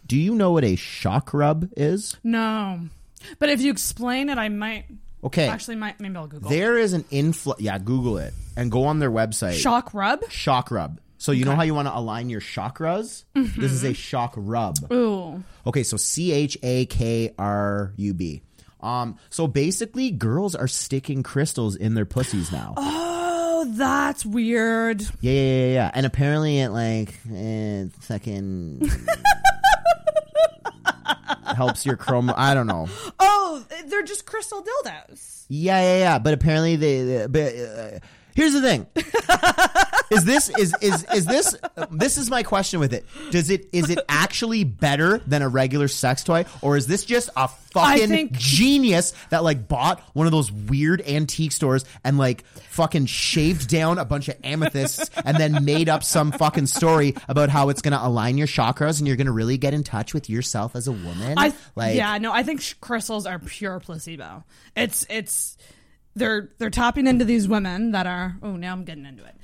Do 0.08 0.16
you 0.16 0.34
know 0.34 0.52
what 0.52 0.64
a 0.64 0.74
Chakrub 0.74 1.70
is? 1.76 2.16
No, 2.24 2.80
but 3.38 3.50
if 3.50 3.60
you 3.60 3.70
explain 3.70 4.28
it, 4.30 4.38
I 4.38 4.48
might. 4.48 4.86
Okay. 5.22 5.48
Actually, 5.48 5.76
might 5.76 6.00
maybe 6.00 6.16
I'll 6.16 6.26
Google. 6.26 6.48
There 6.50 6.78
is 6.78 6.92
an 6.94 7.04
infl. 7.04 7.54
Yeah, 7.58 7.78
Google 7.78 8.18
it 8.18 8.32
and 8.56 8.70
go 8.70 8.84
on 8.84 8.98
their 8.98 9.10
website. 9.10 9.62
Chakrub. 9.62 10.30
Shock 10.30 10.70
rub. 10.70 11.00
So 11.18 11.32
you 11.32 11.44
know 11.44 11.56
how 11.56 11.62
you 11.62 11.74
want 11.74 11.88
to 11.88 11.96
align 11.96 12.30
your 12.30 12.40
chakras? 12.40 13.24
This 13.34 13.72
is 13.72 13.82
a 13.84 13.90
Chakrub. 13.90 14.90
Ooh. 14.92 15.42
Okay, 15.66 15.82
so 15.82 15.96
C 15.96 16.32
H 16.32 16.56
A 16.62 16.86
K 16.86 17.34
R 17.38 17.92
U 17.96 18.14
B. 18.14 18.42
Um, 18.80 19.18
so 19.28 19.48
basically, 19.48 20.12
girls 20.12 20.54
are 20.54 20.68
sticking 20.68 21.24
crystals 21.24 21.74
in 21.74 21.94
their 21.94 22.06
pussies 22.06 22.50
now. 22.52 22.74
Oh, 23.60 23.64
that's 23.64 24.24
weird. 24.24 25.00
Yeah, 25.20 25.32
yeah, 25.32 25.32
yeah, 25.32 25.72
yeah. 25.72 25.90
And 25.92 26.06
apparently, 26.06 26.60
it 26.60 26.70
like 26.70 27.12
eh, 27.34 27.86
fucking 28.02 28.88
helps 31.56 31.84
your 31.86 31.96
chrome. 31.96 32.32
I 32.36 32.54
don't 32.54 32.66
know. 32.66 32.88
Oh, 33.18 33.64
they're 33.86 34.02
just 34.02 34.26
crystal 34.26 34.62
dildos. 34.64 35.44
Yeah, 35.48 35.80
yeah, 35.80 35.98
yeah. 35.98 36.18
But 36.18 36.34
apparently, 36.34 36.76
they. 36.76 37.02
they- 37.04 37.26
but 37.26 37.54
uh, 37.56 37.98
here's 38.34 38.52
the 38.52 38.62
thing: 38.62 38.86
is 40.10 40.24
this 40.24 40.48
is 40.50 40.74
is 40.80 41.04
is 41.14 41.26
this 41.26 41.56
this 41.90 42.18
is 42.18 42.30
my 42.30 42.42
question 42.42 42.80
with 42.80 42.92
it? 42.92 43.04
Does 43.30 43.50
it 43.50 43.68
is 43.72 43.90
it 43.90 43.98
actually 44.08 44.64
better 44.64 45.18
than 45.26 45.42
a 45.42 45.48
regular 45.48 45.88
sex 45.88 46.24
toy, 46.24 46.44
or 46.62 46.76
is 46.76 46.86
this 46.86 47.04
just 47.04 47.30
a 47.36 47.48
fucking 47.48 48.08
think- 48.08 48.32
genius 48.32 49.12
that 49.30 49.44
like 49.44 49.68
bought 49.68 50.00
one 50.14 50.26
of 50.26 50.32
those 50.32 50.50
weird 50.50 51.02
antique 51.06 51.52
stores 51.52 51.84
and 52.04 52.18
like 52.18 52.44
fucking 52.46 53.06
shaved 53.06 53.68
down 53.68 53.98
a 53.98 54.04
bunch 54.04 54.28
of 54.28 54.36
amethysts 54.44 55.10
and 55.24 55.36
then 55.36 55.64
made 55.64 55.88
up 55.88 56.02
some 56.02 56.32
fucking 56.32 56.66
story 56.66 57.14
about 57.28 57.48
how 57.50 57.68
it's 57.68 57.82
gonna 57.82 58.00
align 58.00 58.38
your 58.38 58.46
chakras 58.46 58.98
and 58.98 59.06
you're 59.06 59.16
gonna 59.16 59.32
really 59.32 59.58
get 59.58 59.74
in 59.74 59.84
touch 59.84 60.14
with 60.14 60.30
yourself 60.30 60.74
as 60.76 60.88
a 60.88 60.92
woman? 60.92 61.36
I 61.36 61.52
like, 61.76 61.96
yeah, 61.96 62.18
no, 62.18 62.32
I 62.32 62.42
think 62.42 62.60
sh- 62.60 62.74
crystals 62.80 63.26
are 63.26 63.38
pure 63.38 63.80
placebo. 63.80 64.44
It's 64.76 65.04
it's 65.10 65.56
they're 66.18 66.50
they're 66.58 66.70
tapping 66.70 67.06
into 67.06 67.24
these 67.24 67.48
women 67.48 67.92
that 67.92 68.06
are 68.06 68.36
oh 68.42 68.56
now 68.56 68.72
I'm 68.72 68.84
getting 68.84 69.06
into 69.06 69.24
it. 69.24 69.34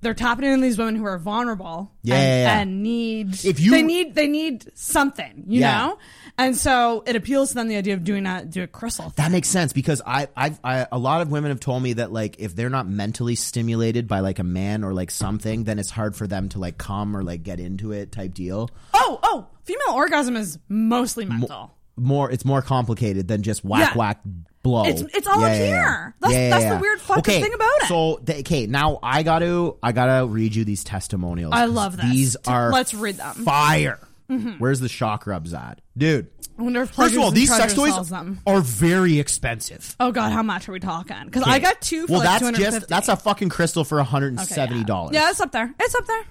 They're 0.00 0.14
tapping 0.14 0.46
into 0.46 0.62
these 0.62 0.78
women 0.78 0.96
who 0.96 1.04
are 1.04 1.16
vulnerable 1.16 1.92
Yeah, 2.02 2.16
and, 2.16 2.22
yeah, 2.24 2.42
yeah. 2.54 2.58
and 2.60 2.82
need 2.82 3.44
If 3.44 3.60
you- 3.60 3.70
they 3.70 3.82
need 3.82 4.14
they 4.16 4.26
need 4.26 4.68
something, 4.74 5.44
you 5.46 5.60
Yeah. 5.60 5.78
know? 5.78 5.98
And 6.38 6.56
so 6.56 7.04
it 7.06 7.14
appeals 7.14 7.50
to 7.50 7.54
them 7.56 7.68
the 7.68 7.76
idea 7.76 7.94
of 7.94 8.02
doing 8.02 8.26
a 8.26 8.44
do 8.44 8.62
a 8.64 8.66
crystal. 8.66 9.12
That 9.16 9.30
makes 9.30 9.48
sense 9.48 9.72
because 9.72 10.00
I, 10.04 10.26
I've, 10.36 10.58
I, 10.64 10.86
a 10.90 10.98
lot 10.98 11.20
of 11.20 11.30
women 11.30 11.50
have 11.50 11.60
told 11.60 11.82
me 11.84 11.92
that 11.92 12.10
like 12.12 12.36
if 12.40 12.56
they're 12.56 12.70
not 12.70 12.88
mentally 12.88 13.34
stimulated 13.36 14.08
by 14.08 14.20
like 14.20 14.38
a 14.40 14.44
man 14.44 14.82
or 14.82 14.92
like 14.92 15.10
something, 15.12 15.64
then 15.64 15.78
it's 15.78 15.90
hard 15.90 16.16
for 16.16 16.26
them 16.26 16.48
to 16.48 16.58
like 16.58 16.78
come 16.78 17.16
or 17.16 17.22
like 17.22 17.42
get 17.44 17.60
into 17.60 17.92
it 17.92 18.10
type 18.12 18.34
deal. 18.34 18.70
Oh, 18.94 19.20
oh, 19.22 19.46
female 19.64 19.94
orgasm 19.94 20.36
is 20.36 20.58
mostly 20.68 21.26
mental. 21.26 21.74
More, 21.96 22.30
it's 22.30 22.44
more 22.44 22.62
complicated 22.62 23.28
than 23.28 23.42
just 23.42 23.64
whack 23.64 23.90
Yeah. 23.92 23.98
whack 23.98 24.20
blow. 24.62 24.86
It's- 24.86 25.04
it's 25.14 25.26
all 25.26 25.44
up 25.44 25.52
here. 25.52 26.14
That's- 26.20 26.50
that's 26.50 26.74
the 26.74 26.80
weird 26.80 27.00
fucking 27.00 27.18
okay, 27.20 27.42
thing 27.42 27.52
about 27.52 27.70
it. 27.82 27.88
So 27.88 28.16
th- 28.24 28.38
okay, 28.40 28.66
now 28.66 28.98
I 29.02 29.22
got 29.22 29.40
to 29.40 29.76
I 29.82 29.92
gotta 29.92 30.26
read 30.26 30.54
you 30.54 30.64
these 30.64 30.84
testimonials. 30.84 31.52
I 31.54 31.66
love 31.66 31.96
this. 31.98 32.06
These 32.06 32.36
are 32.46 32.70
let's 32.72 32.94
read 32.94 33.16
them. 33.18 33.34
Fire. 33.44 33.98
Mhm. 34.30 34.58
Where's 34.58 34.80
the 34.80 34.88
Chakrubs 34.88 35.52
at, 35.52 35.80
dude? 35.98 36.28
I 36.58 36.62
wonder 36.62 36.82
if 36.82 36.90
First 36.90 37.14
of 37.14 37.20
all, 37.22 37.30
these 37.30 37.54
sex 37.54 37.74
toys 37.74 37.92
are 38.46 38.60
very 38.60 39.18
expensive. 39.18 39.96
Oh 40.00 40.12
god, 40.12 40.32
how 40.32 40.42
much 40.42 40.68
are 40.68 40.72
we 40.72 40.80
talking? 40.80 41.16
Because 41.26 41.42
Okay. 41.42 41.50
I 41.50 41.58
got 41.58 41.80
two 41.82 42.06
for 42.06 42.12
well, 42.14 42.20
like 42.20 42.28
that's 42.28 42.40
250. 42.42 42.78
just 42.78 42.88
that's 42.88 43.08
a 43.08 43.16
fucking 43.16 43.48
crystal 43.48 43.84
for 43.84 43.98
170 43.98 44.84
dollars. 44.84 45.12
Yeah, 45.14 45.28
it's 45.30 45.40
up 45.40 45.52
there. 45.52 45.74
It's 45.80 45.94
up 45.94 46.06
there. 46.06 46.22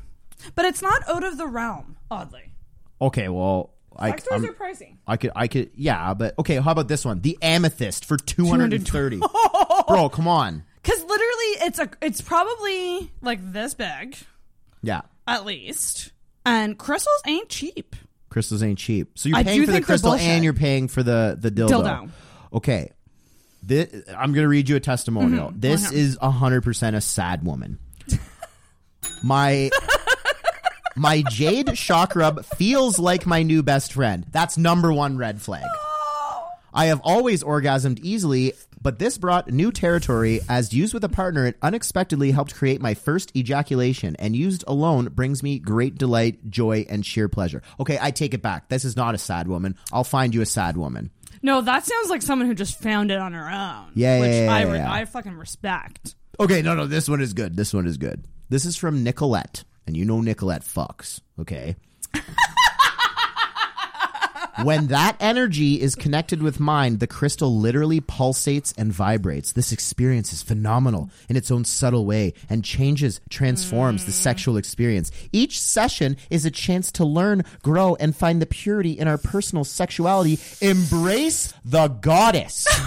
But 0.55 0.65
it's 0.65 0.81
not 0.81 1.07
out 1.07 1.23
of 1.23 1.37
the 1.37 1.45
realm, 1.47 1.97
oddly. 2.09 2.53
Okay, 3.01 3.27
well, 3.29 3.71
I 3.97 4.11
Sex 4.11 4.27
I'm- 4.31 4.45
are 4.45 4.53
pricey. 4.53 4.95
I 5.07 5.17
could 5.17 5.31
I 5.35 5.47
could 5.47 5.71
yeah, 5.75 6.13
but 6.13 6.37
okay, 6.39 6.55
how 6.57 6.71
about 6.71 6.87
this 6.87 7.03
one? 7.05 7.21
The 7.21 7.37
amethyst 7.41 8.05
for 8.05 8.17
230. 8.17 9.17
Bro, 9.87 10.09
come 10.09 10.27
on. 10.27 10.63
Because 10.81 10.99
literally, 11.01 11.67
it's 11.67 11.79
a 11.79 11.89
it's 12.01 12.21
probably 12.21 13.11
like 13.21 13.39
this 13.53 13.73
big 13.73 14.15
Yeah. 14.81 15.01
at 15.27 15.45
least, 15.45 16.11
and 16.45 16.77
crystals 16.77 17.21
ain't 17.27 17.49
cheap. 17.49 17.95
Crystals 18.29 18.63
ain't 18.63 18.79
cheap. 18.79 19.19
So 19.19 19.29
you're 19.29 19.43
paying 19.43 19.65
for 19.65 19.71
the 19.73 19.81
crystal 19.81 20.13
and 20.13 20.43
you're 20.43 20.53
paying 20.53 20.87
for 20.87 21.03
the 21.03 21.37
the 21.39 21.51
dildo. 21.51 21.69
Dildo. 21.83 22.09
Okay. 22.53 22.91
This, 23.63 23.93
I'm 24.09 24.33
going 24.33 24.43
to 24.43 24.47
read 24.47 24.67
you 24.69 24.75
a 24.75 24.79
testimonial. 24.79 25.51
Mhm. 25.51 25.61
This 25.61 25.87
Okay. 25.89 25.99
is 25.99 26.17
100% 26.17 26.95
a 26.95 27.01
sad 27.01 27.45
woman. 27.45 27.77
My 29.23 29.69
my 30.95 31.23
jade 31.29 31.67
Chakrub 31.67 32.45
feels 32.45 32.99
like 32.99 33.25
my 33.25 33.43
new 33.43 33.63
best 33.63 33.93
friend. 33.93 34.25
That's 34.31 34.57
number 34.57 34.91
1 34.91 35.17
red 35.17 35.41
flag. 35.41 35.65
I 36.73 36.85
have 36.85 37.01
always 37.03 37.43
orgasmed 37.43 37.99
easily, 38.01 38.53
but 38.81 38.97
this 38.97 39.17
brought 39.17 39.49
new 39.49 39.71
territory 39.71 40.39
as 40.47 40.73
used 40.73 40.93
with 40.93 41.03
a 41.03 41.09
partner 41.09 41.45
it 41.45 41.57
unexpectedly 41.61 42.31
helped 42.31 42.55
create 42.55 42.81
my 42.81 42.93
first 42.93 43.35
ejaculation 43.35 44.15
and 44.17 44.35
used 44.35 44.63
alone 44.67 45.05
brings 45.05 45.43
me 45.43 45.59
great 45.59 45.97
delight, 45.97 46.49
joy 46.49 46.85
and 46.89 47.05
sheer 47.05 47.27
pleasure. 47.27 47.61
Okay, 47.79 47.97
I 48.01 48.11
take 48.11 48.33
it 48.33 48.41
back. 48.41 48.69
This 48.69 48.85
is 48.85 48.95
not 48.95 49.15
a 49.15 49.17
sad 49.17 49.47
woman. 49.47 49.75
I'll 49.91 50.03
find 50.05 50.33
you 50.33 50.41
a 50.41 50.45
sad 50.45 50.77
woman. 50.77 51.11
No, 51.41 51.61
that 51.61 51.85
sounds 51.85 52.09
like 52.09 52.21
someone 52.21 52.47
who 52.47 52.53
just 52.55 52.79
found 52.79 53.11
it 53.11 53.17
on 53.19 53.33
her 53.33 53.49
own. 53.49 53.91
Yeah, 53.95 54.19
which 54.19 54.31
yeah, 54.31 54.45
yeah, 54.45 54.53
I 54.53 54.61
re- 54.63 54.77
yeah. 54.77 54.91
I 54.91 55.05
fucking 55.05 55.33
respect. 55.33 56.15
Okay, 56.39 56.61
no, 56.61 56.75
no, 56.75 56.85
this 56.87 57.09
one 57.09 57.21
is 57.21 57.33
good. 57.33 57.55
This 57.55 57.73
one 57.73 57.87
is 57.87 57.97
good. 57.97 58.23
This 58.49 58.65
is 58.65 58.77
from 58.77 59.03
Nicolette, 59.03 59.63
and 59.85 59.97
you 59.97 60.05
know 60.05 60.21
Nicolette 60.21 60.63
fucks, 60.63 61.21
okay? 61.39 61.75
when 64.63 64.87
that 64.87 65.15
energy 65.19 65.81
is 65.81 65.95
connected 65.95 66.41
with 66.43 66.59
mine, 66.59 66.97
the 66.97 67.07
crystal 67.07 67.57
literally 67.57 68.01
pulsates 68.01 68.73
and 68.77 68.91
vibrates. 68.91 69.53
This 69.53 69.71
experience 69.71 70.33
is 70.33 70.43
phenomenal 70.43 71.09
in 71.29 71.35
its 71.35 71.51
own 71.51 71.65
subtle 71.65 72.05
way 72.05 72.33
and 72.49 72.63
changes, 72.63 73.21
transforms 73.29 74.05
the 74.05 74.11
sexual 74.11 74.57
experience. 74.57 75.11
Each 75.31 75.59
session 75.59 76.17
is 76.29 76.45
a 76.45 76.51
chance 76.51 76.91
to 76.93 77.05
learn, 77.05 77.43
grow, 77.63 77.95
and 77.95 78.15
find 78.15 78.41
the 78.41 78.45
purity 78.45 78.91
in 78.91 79.07
our 79.07 79.17
personal 79.17 79.63
sexuality. 79.63 80.39
Embrace 80.61 81.53
the 81.65 81.87
goddess. 81.87 82.67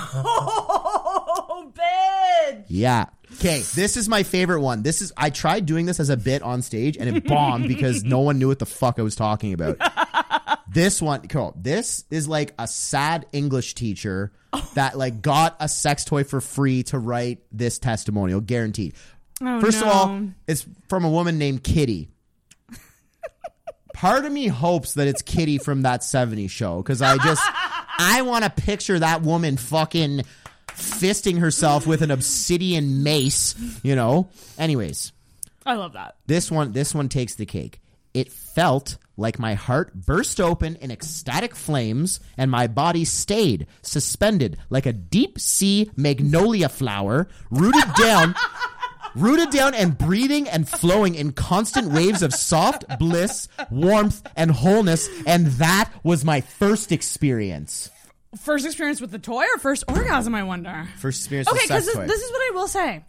Oh, 1.47 1.73
bitch! 1.75 2.65
Yeah. 2.69 3.07
Okay, 3.35 3.61
this 3.75 3.97
is 3.97 4.09
my 4.09 4.23
favorite 4.23 4.61
one. 4.61 4.83
This 4.83 5.03
is 5.03 5.13
I 5.17 5.31
tried 5.31 5.67
doing 5.67 5.87
this 5.87 6.01
as 6.01 6.09
a 6.09 6.17
bit 6.17 6.43
on 6.43 6.63
stage 6.63 6.97
and 6.97 7.15
it 7.15 7.27
bombed 7.27 7.69
because 7.69 8.05
no 8.05 8.21
one 8.21 8.39
knew 8.39 8.49
what 8.49 8.59
the 8.59 8.67
fuck 8.67 8.99
I 8.99 9.03
was 9.03 9.17
talking 9.17 9.53
about. 9.53 9.79
this 10.69 11.03
one, 11.03 11.27
cool. 11.29 11.55
This 11.57 12.05
is 12.11 12.29
like 12.29 12.55
a 12.59 12.67
sad 12.67 13.27
English 13.33 13.75
teacher 13.75 14.33
that 14.75 14.97
like 14.97 15.21
got 15.21 15.57
a 15.61 15.69
sex 15.69 16.05
toy 16.05 16.25
for 16.25 16.41
free 16.41 16.83
to 16.85 16.99
write 16.99 17.41
this 17.51 17.79
testimonial, 17.79 18.41
guaranteed. 18.41 18.95
Oh, 19.43 19.61
First 19.61 19.83
of 19.83 19.89
all, 19.89 20.29
it's 20.47 20.65
from 20.89 21.05
a 21.05 21.11
woman 21.11 21.39
named 21.39 21.65
Kitty. 21.65 22.09
Part 23.95 24.25
of 24.25 24.33
me 24.33 24.49
hopes 24.49 24.95
that 24.95 25.07
it's 25.07 25.23
Kitty 25.23 25.59
from 25.59 25.83
that 25.83 26.01
70s 26.01 26.51
show 26.51 26.79
because 26.79 27.01
I 27.01 27.17
just 27.19 27.43
I 27.99 28.23
want 28.23 28.45
to 28.45 28.51
picture 28.51 28.99
that 28.99 29.23
woman 29.23 29.57
fucking 29.57 30.23
fisting 30.77 31.39
herself 31.39 31.87
with 31.87 32.03
an 32.03 32.11
obsidian 32.11 33.03
mace, 33.03 33.55
you 33.83 33.95
know. 33.97 34.29
Anyways, 34.59 35.13
I 35.67 35.75
love 35.75 35.95
that. 35.95 36.17
this 36.27 36.51
one 36.51 36.73
this 36.73 36.95
one 36.95 37.09
takes 37.09 37.35
the 37.35 37.47
cake. 37.47 37.81
It 38.13 38.31
felt 38.31 38.97
like 39.17 39.39
my 39.39 39.55
heart 39.55 39.95
burst 39.95 40.41
open 40.41 40.77
in 40.77 40.91
ecstatic 40.91 41.55
flames 41.55 42.21
and 42.37 42.51
my 42.51 42.67
body 42.67 43.05
stayed 43.05 43.67
suspended 43.83 44.57
like 44.71 44.87
a 44.87 44.93
deep 44.93 45.39
sea 45.39 45.91
magnolia 45.97 46.69
flower 46.69 47.29
rooted 47.51 47.95
down 47.95 48.35
rooted 49.15 49.51
down 49.51 49.75
and 49.75 49.97
breathing 49.97 50.49
and 50.49 50.69
flowing 50.69 51.15
in 51.15 51.33
constant 51.33 51.93
waves 51.93 52.23
of 52.23 52.35
soft 52.35 52.85
bliss, 52.99 53.47
warmth 53.71 54.23
and 54.37 54.51
wholeness 54.51 55.09
and 55.27 55.47
that 55.47 55.91
was 56.03 56.25
my 56.25 56.41
first 56.41 56.91
experience. 56.91 57.91
First 58.41 58.67
experience 58.67 59.01
with 59.01 59.11
the 59.11 59.19
toy 59.19 59.45
or 59.45 59.59
first 59.59 59.85
orgasm? 59.89 60.35
I 60.35 60.43
wonder. 60.43 60.89
First 60.99 61.23
experience 61.23 61.49
Okay, 61.49 61.61
because 61.63 61.87
this, 61.87 61.95
this 61.97 62.23
is 62.23 62.31
what 62.31 62.39
I 62.39 62.51
will 62.55 62.69
say. 62.69 63.05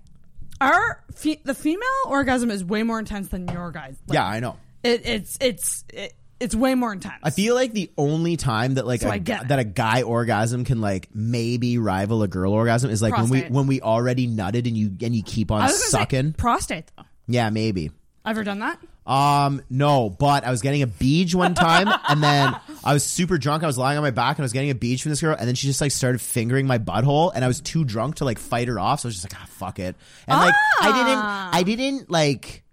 Our 0.61 1.03
fe- 1.13 1.41
the 1.43 1.53
female 1.53 1.81
orgasm 2.07 2.49
is 2.51 2.63
way 2.63 2.83
more 2.83 2.99
intense 2.99 3.27
than 3.27 3.47
your 3.47 3.71
guys. 3.71 3.95
Like, 4.07 4.15
yeah, 4.15 4.25
I 4.25 4.39
know. 4.39 4.57
It, 4.83 5.05
it's 5.05 5.37
it's 5.41 5.83
it, 5.93 6.13
it's 6.39 6.55
way 6.55 6.75
more 6.75 6.93
intense. 6.93 7.19
I 7.23 7.29
feel 7.31 7.55
like 7.55 7.73
the 7.73 7.91
only 7.97 8.37
time 8.37 8.75
that 8.75 8.85
like 8.85 9.01
So 9.01 9.11
a, 9.11 9.19
that 9.19 9.59
a 9.59 9.63
guy 9.63 10.03
orgasm 10.03 10.63
can 10.63 10.79
like 10.79 11.09
maybe 11.13 11.77
rival 11.77 12.23
a 12.23 12.27
girl 12.27 12.53
orgasm 12.53 12.89
is 12.89 13.01
like 13.01 13.17
when 13.17 13.29
we 13.29 13.41
when 13.41 13.67
we 13.67 13.81
already 13.81 14.27
nutted 14.27 14.67
and 14.67 14.77
you 14.77 14.95
and 15.01 15.15
you 15.15 15.23
keep 15.23 15.51
on 15.51 15.61
I 15.61 15.65
was 15.65 15.73
gonna 15.73 15.83
say 15.83 15.97
sucking. 15.99 16.33
prostate 16.33 16.85
though. 16.97 17.03
yeah, 17.27 17.49
maybe. 17.49 17.91
Ever 18.25 18.43
done 18.43 18.59
that? 18.59 18.79
Um, 19.05 19.61
no, 19.69 20.09
but 20.09 20.43
I 20.43 20.49
was 20.51 20.61
getting 20.61 20.81
a 20.81 20.87
beach 20.87 21.35
one 21.35 21.53
time, 21.53 21.87
and 22.09 22.23
then 22.23 22.55
I 22.83 22.93
was 22.93 23.03
super 23.03 23.37
drunk. 23.37 23.63
I 23.63 23.67
was 23.67 23.77
lying 23.77 23.97
on 23.97 24.03
my 24.03 24.09
back, 24.11 24.37
and 24.37 24.43
I 24.43 24.45
was 24.45 24.53
getting 24.53 24.71
a 24.71 24.75
beach 24.75 25.03
from 25.03 25.11
this 25.11 25.21
girl, 25.21 25.35
and 25.37 25.47
then 25.47 25.53
she 25.55 25.67
just 25.67 25.79
like 25.79 25.91
started 25.91 26.19
fingering 26.21 26.65
my 26.65 26.79
butthole, 26.79 27.31
and 27.35 27.45
I 27.45 27.47
was 27.47 27.61
too 27.61 27.83
drunk 27.85 28.15
to 28.15 28.25
like 28.25 28.39
fight 28.39 28.67
her 28.67 28.79
off. 28.79 29.01
So 29.01 29.07
I 29.07 29.09
was 29.09 29.21
just 29.21 29.31
like, 29.31 29.39
ah, 29.39 29.45
fuck 29.49 29.79
it, 29.79 29.95
and 30.27 30.39
like 30.39 30.55
I 30.81 30.91
didn't, 30.91 31.19
I 31.53 31.63
didn't 31.63 32.09
like, 32.09 32.63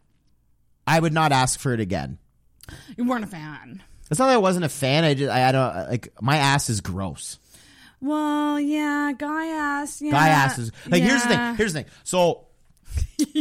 I 0.87 0.99
would 0.99 1.13
not 1.13 1.33
ask 1.33 1.61
for 1.61 1.75
it 1.75 1.81
again. 1.81 2.19
You 2.97 3.05
weren't 3.05 3.25
a 3.25 3.29
fan. 3.29 3.83
It's 4.11 4.19
not 4.19 4.29
that 4.29 4.35
I 4.35 4.39
wasn't 4.39 4.65
a 4.65 4.71
fan. 4.71 5.05
I 5.05 5.15
just, 5.15 5.31
I, 5.31 5.49
I 5.49 5.53
don't 5.53 5.91
like 5.91 6.09
my 6.21 6.37
ass 6.37 6.71
is 6.71 6.81
gross. 6.81 7.39
Well, 8.01 8.59
yeah, 8.59 9.13
guy 9.17 9.47
ass. 9.47 10.03
Yeah, 10.03 10.11
Guy 10.13 10.29
ass 10.29 10.59
is 10.59 10.73
like 10.89 11.03
here's 11.03 11.23
the 11.23 11.29
thing. 11.29 11.55
Here's 11.57 11.73
the 11.73 11.83
thing. 11.83 11.91
So 12.05 12.47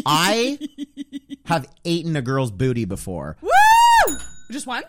I 0.06 0.60
have 1.46 1.68
eaten 1.84 2.16
a 2.16 2.22
girl's 2.22 2.52
booty 2.52 2.86
before. 2.86 3.38
Woo! 3.42 4.18
Just 4.52 4.68
one. 4.68 4.84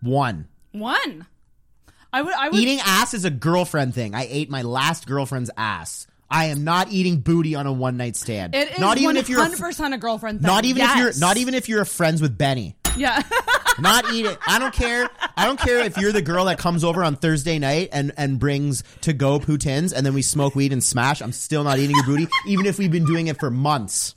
One. 0.00 0.48
One. 0.72 1.26
I 2.12 2.22
would. 2.22 2.34
I 2.34 2.48
would. 2.48 2.58
Eating 2.58 2.80
ass 2.84 3.14
is 3.14 3.24
a 3.24 3.30
girlfriend 3.30 3.94
thing. 3.94 4.14
I 4.14 4.26
ate 4.28 4.50
my 4.50 4.62
last 4.62 5.06
girlfriend's 5.06 5.50
ass. 5.56 6.06
I 6.30 6.46
am 6.46 6.64
not 6.64 6.90
eating 6.90 7.20
booty 7.20 7.54
on 7.54 7.66
a 7.66 7.72
one 7.72 7.96
night 7.96 8.16
stand. 8.16 8.54
It 8.54 8.72
is 8.72 8.78
not 8.78 8.98
even 8.98 9.16
if 9.16 9.28
you're 9.28 9.40
a, 9.40 9.42
hundred 9.42 9.60
percent 9.60 9.92
a 9.92 9.98
girlfriend. 9.98 10.40
Thing. 10.40 10.46
not 10.46 10.64
even 10.64 10.82
if 10.82 10.96
you're 10.96 11.12
not 11.18 11.36
even 11.36 11.54
if 11.54 11.68
you're 11.68 11.82
a 11.82 11.86
friends 11.86 12.22
with 12.22 12.36
Benny. 12.38 12.74
Yeah. 12.96 13.22
Not 13.78 14.12
eat 14.12 14.26
it. 14.26 14.38
I 14.46 14.58
don't 14.58 14.74
care. 14.74 15.08
I 15.36 15.46
don't 15.46 15.58
care 15.58 15.80
if 15.80 15.96
you're 15.96 16.12
the 16.12 16.22
girl 16.22 16.44
that 16.46 16.58
comes 16.58 16.84
over 16.84 17.02
on 17.02 17.16
Thursday 17.16 17.58
night 17.58 17.88
and 17.92 18.12
and 18.16 18.38
brings 18.38 18.84
to 19.02 19.12
go 19.12 19.38
poutines 19.38 19.92
and 19.94 20.04
then 20.04 20.14
we 20.14 20.22
smoke 20.22 20.54
weed 20.54 20.72
and 20.72 20.82
smash. 20.84 21.22
I'm 21.22 21.32
still 21.32 21.64
not 21.64 21.78
eating 21.78 21.96
your 21.96 22.04
booty, 22.04 22.28
even 22.46 22.66
if 22.66 22.78
we've 22.78 22.90
been 22.92 23.06
doing 23.06 23.28
it 23.28 23.38
for 23.40 23.50
months. 23.50 24.14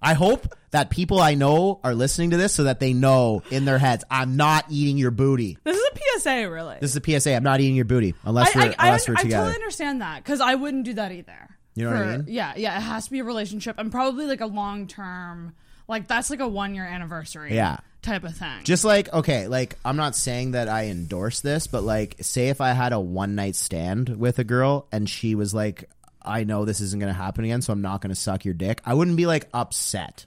I 0.00 0.14
hope 0.14 0.54
that 0.70 0.90
people 0.90 1.20
I 1.20 1.34
know 1.34 1.80
are 1.82 1.94
listening 1.94 2.30
to 2.30 2.36
this 2.36 2.54
so 2.54 2.64
that 2.64 2.78
they 2.78 2.92
know 2.92 3.42
in 3.50 3.64
their 3.64 3.78
heads 3.78 4.04
I'm 4.10 4.36
not 4.36 4.66
eating 4.68 4.98
your 4.98 5.10
booty. 5.10 5.58
this 5.64 5.76
is 5.76 5.82
a 5.82 6.18
PSA, 6.20 6.50
really. 6.50 6.76
This 6.80 6.94
is 6.94 6.96
a 6.96 7.20
PSA. 7.20 7.34
I'm 7.34 7.42
not 7.42 7.60
eating 7.60 7.74
your 7.76 7.84
booty 7.86 8.14
unless 8.24 8.54
I, 8.54 8.58
we're 8.58 8.64
I, 8.66 8.74
I, 8.78 8.86
unless 8.88 9.08
we're 9.08 9.16
I 9.16 9.22
together. 9.22 9.44
totally 9.44 9.54
understand 9.56 10.00
that 10.02 10.22
because 10.22 10.40
I 10.40 10.54
wouldn't 10.54 10.84
do 10.84 10.94
that 10.94 11.12
either. 11.12 11.48
You 11.74 11.84
know 11.84 11.90
what 11.90 12.02
I 12.02 12.16
mean? 12.18 12.24
Yeah, 12.28 12.54
yeah. 12.56 12.76
It 12.76 12.82
has 12.82 13.06
to 13.06 13.10
be 13.10 13.20
a 13.20 13.24
relationship 13.24 13.76
and 13.78 13.90
probably 13.90 14.26
like 14.26 14.40
a 14.40 14.46
long 14.46 14.86
term. 14.88 15.54
Like 15.88 16.06
that's 16.06 16.30
like 16.30 16.40
a 16.40 16.48
one 16.48 16.74
year 16.74 16.84
anniversary. 16.84 17.54
Yeah. 17.54 17.78
Type 18.02 18.22
of 18.24 18.36
thing. 18.36 18.62
Just 18.64 18.84
like 18.84 19.12
okay, 19.12 19.48
like 19.48 19.76
I'm 19.84 19.96
not 19.96 20.14
saying 20.14 20.52
that 20.52 20.68
I 20.68 20.86
endorse 20.86 21.40
this, 21.40 21.66
but 21.66 21.82
like 21.82 22.16
say 22.20 22.48
if 22.48 22.60
I 22.60 22.72
had 22.72 22.92
a 22.92 23.00
one 23.00 23.34
night 23.34 23.56
stand 23.56 24.08
with 24.08 24.38
a 24.38 24.44
girl 24.44 24.86
and 24.92 25.08
she 25.10 25.34
was 25.34 25.52
like, 25.52 25.90
I 26.22 26.44
know 26.44 26.64
this 26.64 26.80
isn't 26.80 27.00
gonna 27.00 27.12
happen 27.12 27.44
again, 27.44 27.60
so 27.62 27.72
I'm 27.72 27.82
not 27.82 28.00
gonna 28.00 28.14
suck 28.14 28.44
your 28.44 28.54
dick. 28.54 28.80
I 28.84 28.94
wouldn't 28.94 29.16
be 29.16 29.26
like 29.26 29.48
upset. 29.52 30.26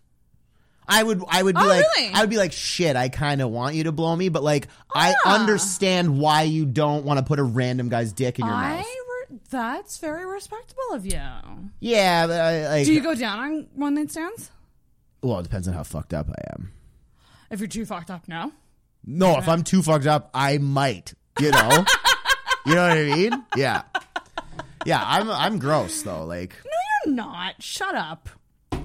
I 0.87 1.01
would 1.03 1.23
I 1.29 1.41
would 1.41 1.55
be 1.55 1.61
Oh, 1.61 1.67
like 1.67 1.85
really? 1.95 2.13
I 2.13 2.21
would 2.21 2.29
be 2.29 2.37
like 2.37 2.51
shit, 2.51 2.95
I 2.97 3.07
kinda 3.07 3.47
want 3.47 3.75
you 3.75 3.85
to 3.85 3.91
blow 3.93 4.13
me, 4.15 4.27
but 4.29 4.43
like 4.43 4.67
I 4.93 5.13
Ah. 5.25 5.39
understand 5.39 6.17
why 6.19 6.41
you 6.43 6.65
don't 6.65 7.05
want 7.05 7.19
to 7.19 7.23
put 7.23 7.39
a 7.39 7.43
random 7.43 7.87
guy's 7.87 8.11
dick 8.11 8.37
in 8.39 8.45
your 8.45 8.53
I. 8.53 8.77
mouth. 8.77 8.85
Re- 9.29 9.37
that's 9.49 9.97
very 9.99 10.25
respectable 10.25 10.91
of 10.93 11.05
you. 11.05 11.21
Yeah, 11.79 12.27
but 12.27 12.39
I, 12.41 12.67
like 12.67 12.85
Do 12.85 12.93
you 12.93 13.01
go 13.01 13.15
down 13.15 13.39
on 13.39 13.67
one 13.75 13.95
night 13.95 14.11
stands? 14.11 14.51
Well, 15.21 15.39
it 15.39 15.43
depends 15.43 15.67
on 15.67 15.73
how 15.73 15.83
fucked 15.83 16.13
up 16.13 16.29
I 16.29 16.53
am. 16.53 16.71
If 17.49 17.59
you're 17.59 17.67
too 17.67 17.85
fucked 17.85 18.09
up, 18.11 18.27
no. 18.27 18.51
No, 19.05 19.37
if 19.37 19.47
I'm 19.49 19.63
too 19.63 19.81
fucked 19.81 20.05
up, 20.05 20.29
I 20.33 20.57
might. 20.57 21.13
You 21.39 21.51
know, 21.51 21.69
you 22.65 22.75
know 22.75 22.87
what 22.87 22.97
I 22.97 23.03
mean? 23.15 23.43
Yeah, 23.55 23.81
yeah. 24.85 25.01
I'm 25.05 25.29
I'm 25.31 25.59
gross 25.59 26.03
though. 26.03 26.25
Like 26.25 26.55
No, 26.63 26.71
you're 27.05 27.15
not. 27.15 27.61
Shut 27.63 27.95
up. 27.95 28.29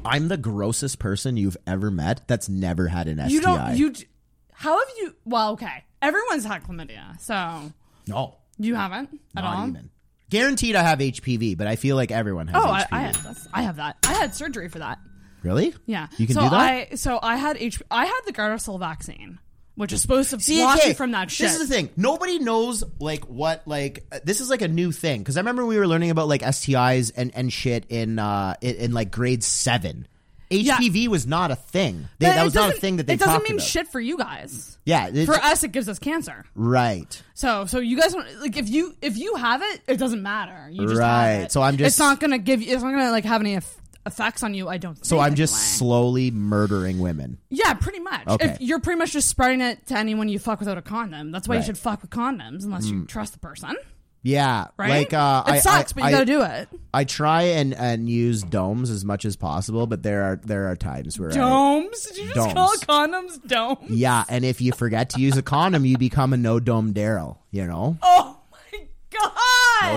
I'm 0.05 0.28
the 0.28 0.37
grossest 0.37 0.99
person 0.99 1.37
you've 1.37 1.57
ever 1.66 1.91
met 1.91 2.26
that's 2.28 2.49
never 2.49 2.87
had 2.89 3.09
an 3.09 3.18
STI. 3.18 3.28
You 3.28 3.41
don't. 3.41 3.76
You. 3.76 3.91
d- 3.91 4.07
How 4.53 4.78
have 4.78 4.89
you? 4.99 5.14
Well, 5.24 5.53
okay. 5.53 5.84
Everyone's 6.01 6.45
had 6.45 6.62
chlamydia, 6.62 7.20
so 7.20 7.72
no, 8.07 8.37
you 8.59 8.74
haven't 8.74 9.20
at 9.37 9.43
not 9.45 9.57
all. 9.57 9.68
even. 9.68 9.91
Guaranteed, 10.30 10.74
I 10.76 10.82
have 10.82 10.99
HPV, 11.01 11.57
but 11.57 11.66
I 11.66 11.76
feel 11.76 11.95
like 11.97 12.11
everyone 12.11 12.49
has 12.49 12.62
Oh, 12.62 12.66
HPV. 12.68 12.72
I, 12.72 12.87
I 12.93 13.01
have. 13.03 13.22
That's, 13.24 13.49
I 13.53 13.62
have 13.62 13.76
that. 13.76 13.97
I 14.05 14.12
had 14.14 14.34
surgery 14.34 14.68
for 14.68 14.78
that. 14.78 14.99
Really? 15.47 15.72
Yeah, 15.86 16.09
You 16.18 16.26
can 16.26 16.34
so 16.34 16.42
do 16.42 16.51
that? 16.51 16.61
I 16.92 16.94
so 16.97 17.18
I 17.22 17.36
had 17.36 17.57
H. 17.57 17.80
I 17.90 18.05
had 18.07 18.20
the 18.26 18.32
Gardasil 18.32 18.78
vaccine, 18.78 19.38
which 19.76 19.92
is 19.92 20.03
supposed 20.03 20.30
to 20.30 20.40
See, 20.40 20.59
block 20.61 20.78
okay, 20.78 20.88
you 20.88 20.94
from 20.94 21.12
that 21.12 21.30
shit. 21.30 21.47
This 21.49 21.61
is 21.61 21.68
the 21.68 21.74
thing. 21.74 21.90
Nobody 21.97 22.38
knows 22.38 22.84
like 23.01 23.24
what 23.24 23.62
like 23.66 24.05
uh, 24.12 24.18
this 24.24 24.40
is 24.40 24.51
like 24.51 24.62
a 24.62 24.68
new 24.68 24.92
thing 24.92 25.20
because 25.20 25.36
I 25.36 25.40
remember 25.40 25.64
we 25.64 25.78
were 25.78 25.86
learning 25.86 26.11
about 26.11 26.28
like 26.28 26.42
STIs 26.42 27.12
and 27.16 27.30
and 27.34 27.53
shit 27.53 27.86
in 27.88 28.18
uh 28.18 28.55
in, 28.61 28.74
in 28.76 28.92
like 28.92 29.11
grade 29.11 29.42
seven. 29.44 30.07
HPV 30.49 31.09
was 31.09 31.26
not 31.26 31.51
a 31.51 31.57
thing. 31.57 32.09
They, 32.20 32.26
But 32.26 32.34
that 32.34 32.40
it 32.40 32.44
was 32.44 32.55
not 32.55 32.61
a 32.61 32.66
doesn't- 32.68 32.80
thing 32.80 32.97
that 32.99 33.07
they 33.09 33.14
It 33.14 33.18
doesn't 33.18 33.34
talked 33.34 33.49
mean 33.49 33.57
about. 33.59 33.66
shit 33.66 33.88
for 33.88 33.99
you 34.01 34.16
guys. 34.16 34.78
Yeah, 34.84 35.11
For 35.24 35.34
us, 35.34 35.64
it 35.64 35.72
gives 35.72 35.88
us 35.88 35.99
cancer. 35.99 36.44
right. 36.55 37.20
So, 37.34 37.64
so 37.66 37.80
you 37.80 37.99
guys 37.99 38.12
don't 38.12 38.40
like 38.40 38.57
if 38.57 38.68
you 38.68 38.94
if 39.03 39.16
you 39.18 39.34
have 39.34 39.61
it, 39.62 39.80
it 39.88 39.97
doesn't 39.97 40.22
matter. 40.22 40.68
You 40.70 40.86
just 40.86 41.01
Right. 41.01 41.26
have 41.32 41.42
it. 41.47 41.53
So 41.53 41.62
I'm 41.62 41.76
just- 41.76 41.88
It's 41.88 41.99
not 41.99 42.20
gonna 42.20 42.38
give 42.38 42.62
you. 42.62 42.72
It's 42.72 42.80
not 42.84 42.92
gonna 42.92 43.11
like 43.11 43.24
have 43.24 43.40
any 43.40 43.57
eff- 43.57 43.76
effects 44.07 44.42
on 44.42 44.54
you. 44.54 44.68
I 44.68 44.78
don't. 44.78 45.04
So 45.04 45.18
I'm 45.18 45.34
just 45.34 45.52
anyway. 45.54 45.66
slowly 45.78 46.30
murdering 46.30 46.98
women. 47.00 47.38
Yeah, 47.50 47.74
pretty 47.74 48.00
much. 48.00 48.26
Okay. 48.26 48.46
If 48.50 48.61
you're 48.61 48.80
pretty 48.80 48.98
much 48.98 49.12
just 49.12 49.28
spreading 49.28 49.61
it 49.61 49.86
to 49.88 49.98
anyone 49.98 50.28
you 50.28 50.38
fuck 50.38 50.61
without 50.61 50.78
a 50.78 50.82
condom. 50.82 51.30
That's 51.32 51.48
why 51.48 51.57
Right. 51.57 51.61
you 51.62 51.66
should 51.66 51.78
fuck 51.78 52.02
with 52.02 52.11
condoms 52.11 52.64
unless 52.64 52.86
you 52.86 53.02
Mm. 53.02 53.09
trust 53.09 53.32
the 53.32 53.38
person. 53.38 53.74
Yeah, 54.22 54.66
Right? 54.76 54.88
like 54.90 55.12
uh, 55.12 55.44
It 55.46 55.50
I, 55.52 55.59
sucks, 55.61 55.92
I- 55.92 55.94
but 55.94 56.00
you 56.02 56.07
I- 56.09 56.11
gotta 56.11 56.24
do 56.24 56.42
it. 56.42 56.68
I 56.92 57.04
try 57.04 57.42
and 57.42 57.72
and 57.74 58.09
use 58.09 58.42
domes 58.42 58.90
as 58.90 59.04
much 59.04 59.24
as 59.24 59.36
possible, 59.36 59.86
but 59.86 60.02
there 60.02 60.24
are 60.24 60.40
there 60.42 60.66
are 60.68 60.74
times 60.74 61.16
where 61.20 61.30
I, 61.30 61.34
Domes? 61.34 62.00
Did 62.07 62.16
you 62.16 62.34
just 62.34 62.54
call 62.54 62.74
condoms 62.78 63.46
domes? 63.46 63.88
yeah, 63.88 64.24
and 64.28 64.44
if 64.44 64.61
you 64.61 64.72
forget 64.72 65.11
to 65.11 65.20
use 65.20 65.36
a 65.36 65.42
condom, 65.42 65.84
you 65.84 65.96
become 65.96 66.32
a 66.32 66.36
no 66.36 66.59
dome 66.59 66.92
Daryl. 66.92 67.36
You 67.52 67.66
know, 67.68 67.98
Oh 68.02 68.38
my 68.50 68.78
god! 69.11 69.32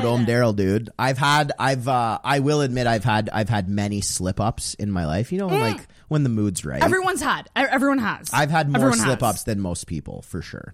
Dome 0.02 0.26
Daryl, 0.26 0.56
dude. 0.56 0.90
I've 0.98 1.18
had 1.18 1.52
I've 1.60 1.88
uh, 1.88 2.20
I 2.24 2.40
will 2.40 2.62
admit 2.62 2.88
I've 2.88 3.04
had 3.04 3.30
I've 3.32 3.50
had 3.50 3.70
many 3.70 4.02
slip 4.02 4.40
ups 4.40 4.74
in 4.76 4.92
my 4.92 5.06
life. 5.06 5.32
You 5.32 5.40
know, 5.40 5.48
like 5.48 5.88
when 6.08 6.24
the 6.24 6.30
mood's 6.30 6.66
right. 6.66 6.82
Everyone's 6.84 7.22
had. 7.22 7.44
E- 7.58 7.62
Everyone 7.62 8.00
has. 8.00 8.30
I've 8.34 8.52
had 8.52 8.68
more 8.70 8.78
Everyone 8.78 8.98
slip 9.00 9.20
has. 9.22 9.30
ups 9.30 9.44
than 9.44 9.60
most 9.60 9.88
people 9.88 10.22
for 10.24 10.42
sure. 10.42 10.74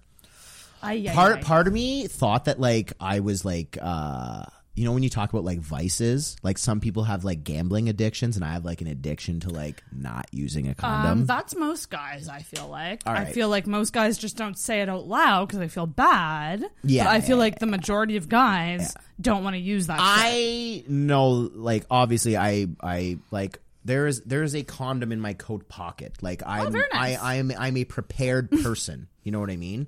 Part 1.14 1.40
part 1.42 1.66
of 1.66 1.72
me 1.72 2.06
thought 2.06 2.44
that 2.44 2.60
like 2.60 2.92
I 3.00 3.20
was 3.20 3.44
like 3.44 3.76
uh 3.80 4.44
you 4.76 4.84
know 4.84 4.92
when 4.92 5.02
you 5.02 5.08
talk 5.08 5.30
about 5.32 5.42
like 5.44 5.58
vices, 5.58 6.36
like 6.42 6.58
some 6.58 6.80
people 6.80 7.04
have 7.04 7.24
like 7.24 7.42
gambling 7.42 7.88
addictions, 7.88 8.36
and 8.36 8.44
I 8.44 8.52
have 8.52 8.64
like 8.64 8.82
an 8.82 8.86
addiction 8.86 9.40
to 9.40 9.48
like 9.50 9.82
not 9.90 10.26
using 10.32 10.68
a 10.68 10.74
condom. 10.74 11.20
Um, 11.20 11.26
that's 11.26 11.56
most 11.56 11.90
guys. 11.90 12.28
I 12.28 12.40
feel 12.40 12.68
like. 12.68 13.00
I 13.06 13.24
feel 13.24 13.48
like 13.48 13.66
most 13.66 13.92
guys 13.92 14.18
just 14.18 14.36
don't 14.36 14.56
say 14.58 14.82
it 14.82 14.88
out 14.88 15.06
loud 15.08 15.46
because 15.48 15.58
they 15.60 15.68
feel 15.68 15.86
bad. 15.86 16.62
Yeah, 16.84 17.04
but 17.04 17.10
I 17.10 17.20
feel 17.22 17.36
yeah, 17.36 17.40
like 17.40 17.58
the 17.58 17.66
majority 17.66 18.16
of 18.16 18.28
guys 18.28 18.94
don't 19.20 19.42
want 19.42 19.54
to 19.54 19.60
use 19.60 19.86
that. 19.88 19.98
shit. 19.98 20.04
I 20.06 20.84
know, 20.88 21.30
like 21.54 21.86
obviously, 21.90 22.36
I 22.36 22.66
I 22.82 23.18
like 23.30 23.60
there 23.84 24.06
is 24.06 24.20
there 24.22 24.42
is 24.42 24.54
a 24.54 24.62
condom 24.62 25.10
in 25.10 25.20
my 25.20 25.32
coat 25.32 25.68
pocket. 25.68 26.14
Like 26.20 26.42
I'm 26.44 26.66
Oh, 26.66 26.70
nice. 26.92 27.18
I 27.18 27.36
I'm 27.38 27.50
I'm 27.58 27.76
a 27.78 27.84
prepared 27.84 28.50
person. 28.50 29.08
you 29.22 29.32
know 29.32 29.40
what 29.40 29.50
I 29.50 29.56
mean? 29.56 29.86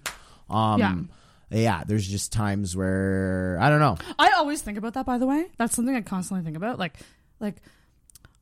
Um, 0.49 0.81
yeah. 0.81 0.97
Yeah, 1.51 1.83
there's 1.87 2.07
just 2.07 2.33
times 2.33 2.77
where 2.77 3.57
I 3.61 3.71
don't 3.71 3.81
know. 3.81 3.97
I 4.19 4.33
always 4.37 4.61
think 4.63 4.77
about 4.79 4.95
that. 4.95 5.07
By 5.07 5.19
the 5.19 5.27
way, 5.27 5.47
that's 5.57 5.75
something 5.75 5.95
I 5.97 6.03
constantly 6.03 6.45
think 6.45 6.57
about. 6.57 6.79
Like, 6.79 6.95
like 7.41 7.57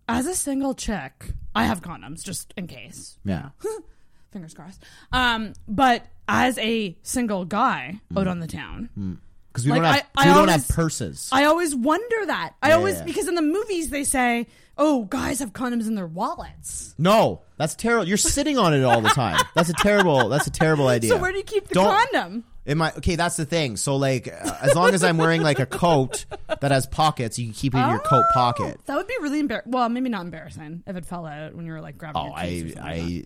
as 0.08 0.26
a 0.26 0.34
single 0.34 0.74
chick, 0.74 1.32
I 1.54 1.64
have 1.64 1.82
condoms 1.82 2.24
just 2.24 2.52
in 2.56 2.66
case. 2.66 3.18
Yeah. 3.24 3.50
Fingers 4.32 4.54
crossed. 4.54 4.82
Um, 5.12 5.52
but 5.68 6.04
as 6.28 6.58
a 6.58 6.96
single 7.02 7.44
guy 7.44 8.00
out 8.16 8.26
on 8.26 8.40
the 8.40 8.46
town, 8.48 9.20
Because 9.52 9.64
we 9.64 9.70
Like, 9.72 9.82
don't 9.82 9.92
have 9.92 10.02
I- 10.16 10.22
I 10.24 10.28
we 10.28 10.34
don't 10.34 10.48
have 10.48 10.68
purses. 10.68 11.30
I 11.32 11.44
always 11.44 11.74
wonder 11.74 12.26
that. 12.26 12.54
I 12.62 12.68
Yeah, 12.70 12.74
always 12.76 12.96
yeah. 12.96 13.04
because 13.04 13.28
in 13.28 13.36
the 13.36 13.42
movies 13.42 13.88
they 13.90 14.04
say, 14.04 14.48
"Oh, 14.76 15.04
guys 15.04 15.38
have 15.38 15.52
condoms 15.54 15.86
in 15.86 15.94
their 15.94 16.06
wallets." 16.06 16.94
no, 16.98 17.40
that's 17.56 17.74
terrible. 17.74 18.06
You're 18.06 18.18
sitting 18.18 18.58
on 18.58 18.74
it 18.74 18.82
all 18.84 19.00
the 19.00 19.08
time. 19.10 19.40
That's 19.54 19.70
a 19.70 19.74
terrible. 19.74 20.28
That's 20.28 20.46
a 20.46 20.50
terrible 20.50 20.88
idea. 20.96 21.10
So 21.10 21.16
where 21.18 21.32
do 21.32 21.38
you 21.38 21.44
keep 21.44 21.68
the 21.68 21.74
Don't- 21.74 21.94
condom? 22.12 22.44
Okay, 22.68 23.16
that's 23.16 23.36
the 23.36 23.44
thing. 23.44 23.76
So 23.76 23.96
like, 23.96 24.28
as 24.28 24.74
long 24.74 24.92
as 24.94 25.04
I'm 25.04 25.18
wearing 25.18 25.42
like 25.42 25.58
a 25.58 25.66
coat 25.66 26.26
that 26.60 26.70
has 26.70 26.86
pockets, 26.86 27.38
you 27.38 27.46
can 27.46 27.54
keep 27.54 27.74
it 27.74 27.78
in 27.78 27.88
your 27.88 28.00
coat 28.00 28.24
oh, 28.28 28.34
pocket. 28.34 28.80
That 28.86 28.96
would 28.96 29.06
be 29.06 29.14
really 29.20 29.40
embarrassing. 29.40 29.72
Well, 29.72 29.88
maybe 29.88 30.08
not 30.08 30.22
embarrassing 30.22 30.82
if 30.86 30.96
it 30.96 31.06
fell 31.06 31.26
out 31.26 31.54
when 31.54 31.66
you 31.66 31.72
were 31.72 31.80
like 31.80 31.96
grabbing. 31.98 32.22
Oh, 32.22 32.40
your 32.40 32.78
I. 32.78 32.82
I, 32.82 33.24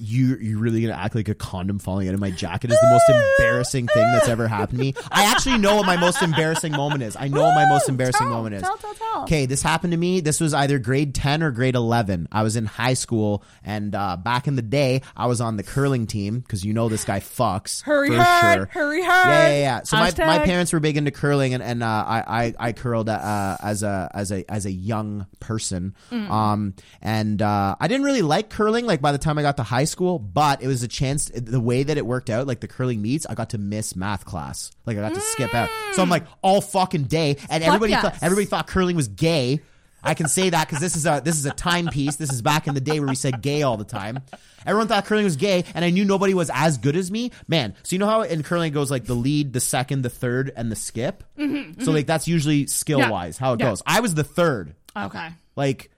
you, 0.00 0.36
you 0.36 0.58
really 0.58 0.80
gonna 0.82 0.94
act 0.94 1.14
like 1.14 1.28
a 1.28 1.34
condom 1.34 1.78
falling 1.78 2.08
out 2.08 2.14
of 2.14 2.20
my 2.20 2.30
jacket 2.30 2.70
is 2.70 2.78
the 2.80 2.90
most 2.90 3.04
embarrassing 3.08 3.86
thing 3.88 4.02
that's 4.12 4.28
ever 4.28 4.48
happened 4.48 4.78
to 4.78 4.84
me. 4.84 4.94
I 5.10 5.24
actually 5.24 5.58
know 5.58 5.76
what 5.76 5.86
my 5.86 5.96
most 5.96 6.22
embarrassing 6.22 6.72
moment 6.72 7.02
is. 7.02 7.16
I 7.16 7.28
know 7.28 7.42
what 7.42 7.54
my 7.54 7.68
most 7.68 7.88
embarrassing 7.88 8.26
Tell, 8.26 8.30
moment 8.30 8.54
is. 8.56 8.62
tell, 8.62 8.76
tell, 8.76 8.94
tell. 8.94 9.22
Okay, 9.24 9.46
this 9.46 9.62
happened 9.62 9.92
to 9.92 9.96
me. 9.96 10.20
This 10.20 10.40
was 10.40 10.54
either 10.54 10.78
grade 10.78 11.14
10 11.14 11.42
or 11.42 11.50
grade 11.50 11.74
11. 11.74 12.28
I 12.32 12.42
was 12.42 12.56
in 12.56 12.66
high 12.66 12.94
school, 12.94 13.44
and 13.64 13.94
uh, 13.94 14.16
back 14.16 14.46
in 14.46 14.56
the 14.56 14.62
day, 14.62 15.02
I 15.16 15.26
was 15.26 15.40
on 15.40 15.56
the 15.56 15.62
curling 15.62 16.06
team 16.06 16.40
because 16.40 16.64
you 16.64 16.72
know 16.72 16.88
this 16.88 17.04
guy 17.04 17.20
fucks. 17.20 17.82
Hurry 17.82 18.08
for 18.10 18.22
hard, 18.22 18.56
sure. 18.56 18.66
hurry 18.66 19.02
hard. 19.02 19.28
Yeah, 19.28 19.48
yeah, 19.48 19.58
yeah. 19.58 19.82
So 19.82 19.96
my, 19.96 20.12
my 20.18 20.38
parents 20.44 20.72
were 20.72 20.80
big 20.80 20.96
into 20.96 21.10
curling, 21.10 21.54
and, 21.54 21.62
and 21.62 21.82
uh, 21.82 21.86
I, 21.86 22.24
I 22.26 22.54
I 22.68 22.72
curled 22.72 23.08
uh, 23.08 23.56
as 23.62 23.82
a 23.82 24.10
as 24.14 24.32
a 24.32 24.44
as 24.50 24.66
a 24.66 24.70
young 24.72 25.26
person. 25.40 25.94
Mm. 26.10 26.30
Um, 26.30 26.74
and 27.02 27.42
uh, 27.42 27.76
I 27.78 27.88
didn't 27.88 28.04
really 28.04 28.22
like 28.22 28.50
curling. 28.50 28.86
Like 28.86 29.00
by 29.00 29.12
the 29.12 29.18
time 29.18 29.38
I 29.38 29.42
got 29.42 29.56
to 29.58 29.62
high 29.62 29.84
school, 29.90 30.18
but 30.18 30.62
it 30.62 30.66
was 30.66 30.82
a 30.82 30.88
chance. 30.88 31.30
The 31.34 31.60
way 31.60 31.82
that 31.82 31.98
it 31.98 32.06
worked 32.06 32.30
out, 32.30 32.46
like 32.46 32.60
the 32.60 32.68
curling 32.68 33.02
meets, 33.02 33.26
I 33.26 33.34
got 33.34 33.50
to 33.50 33.58
miss 33.58 33.94
math 33.96 34.24
class. 34.24 34.70
Like 34.86 34.96
I 34.96 35.00
got 35.00 35.14
to 35.14 35.20
skip 35.20 35.54
out. 35.54 35.68
So 35.92 36.02
I'm 36.02 36.08
like 36.08 36.24
all 36.42 36.60
fucking 36.60 37.04
day, 37.04 37.36
and 37.50 37.62
everybody 37.62 37.90
yes. 37.92 38.02
thought 38.02 38.18
everybody 38.22 38.46
thought 38.46 38.66
curling 38.66 38.96
was 38.96 39.08
gay. 39.08 39.60
I 40.02 40.14
can 40.14 40.28
say 40.28 40.48
that 40.48 40.66
because 40.66 40.80
this 40.80 40.96
is 40.96 41.04
a 41.04 41.20
this 41.22 41.36
is 41.36 41.44
a 41.44 41.50
timepiece. 41.50 42.16
This 42.16 42.32
is 42.32 42.40
back 42.40 42.66
in 42.66 42.72
the 42.74 42.80
day 42.80 43.00
where 43.00 43.08
we 43.10 43.14
said 43.14 43.42
gay 43.42 43.62
all 43.62 43.76
the 43.76 43.84
time. 43.84 44.20
Everyone 44.64 44.88
thought 44.88 45.04
curling 45.04 45.24
was 45.24 45.36
gay, 45.36 45.64
and 45.74 45.84
I 45.84 45.90
knew 45.90 46.06
nobody 46.06 46.32
was 46.32 46.50
as 46.54 46.78
good 46.78 46.96
as 46.96 47.10
me. 47.10 47.32
Man, 47.48 47.74
so 47.82 47.94
you 47.94 47.98
know 47.98 48.06
how 48.06 48.22
in 48.22 48.42
curling 48.42 48.68
it 48.68 48.74
goes 48.74 48.90
like 48.90 49.04
the 49.04 49.14
lead, 49.14 49.52
the 49.52 49.60
second, 49.60 50.00
the 50.02 50.08
third, 50.10 50.52
and 50.56 50.72
the 50.72 50.76
skip. 50.76 51.22
So 51.36 51.92
like 51.92 52.06
that's 52.06 52.26
usually 52.28 52.66
skill 52.66 53.00
wise 53.10 53.36
how 53.36 53.52
it 53.52 53.56
Mm-hmm, 53.56 53.62
Yeah. 53.64 53.70
goes. 53.70 53.82
I 53.86 54.00
was 54.00 54.14
the 54.14 54.24
third. 54.24 54.74
Okay. 54.96 55.28
Like 55.54 55.90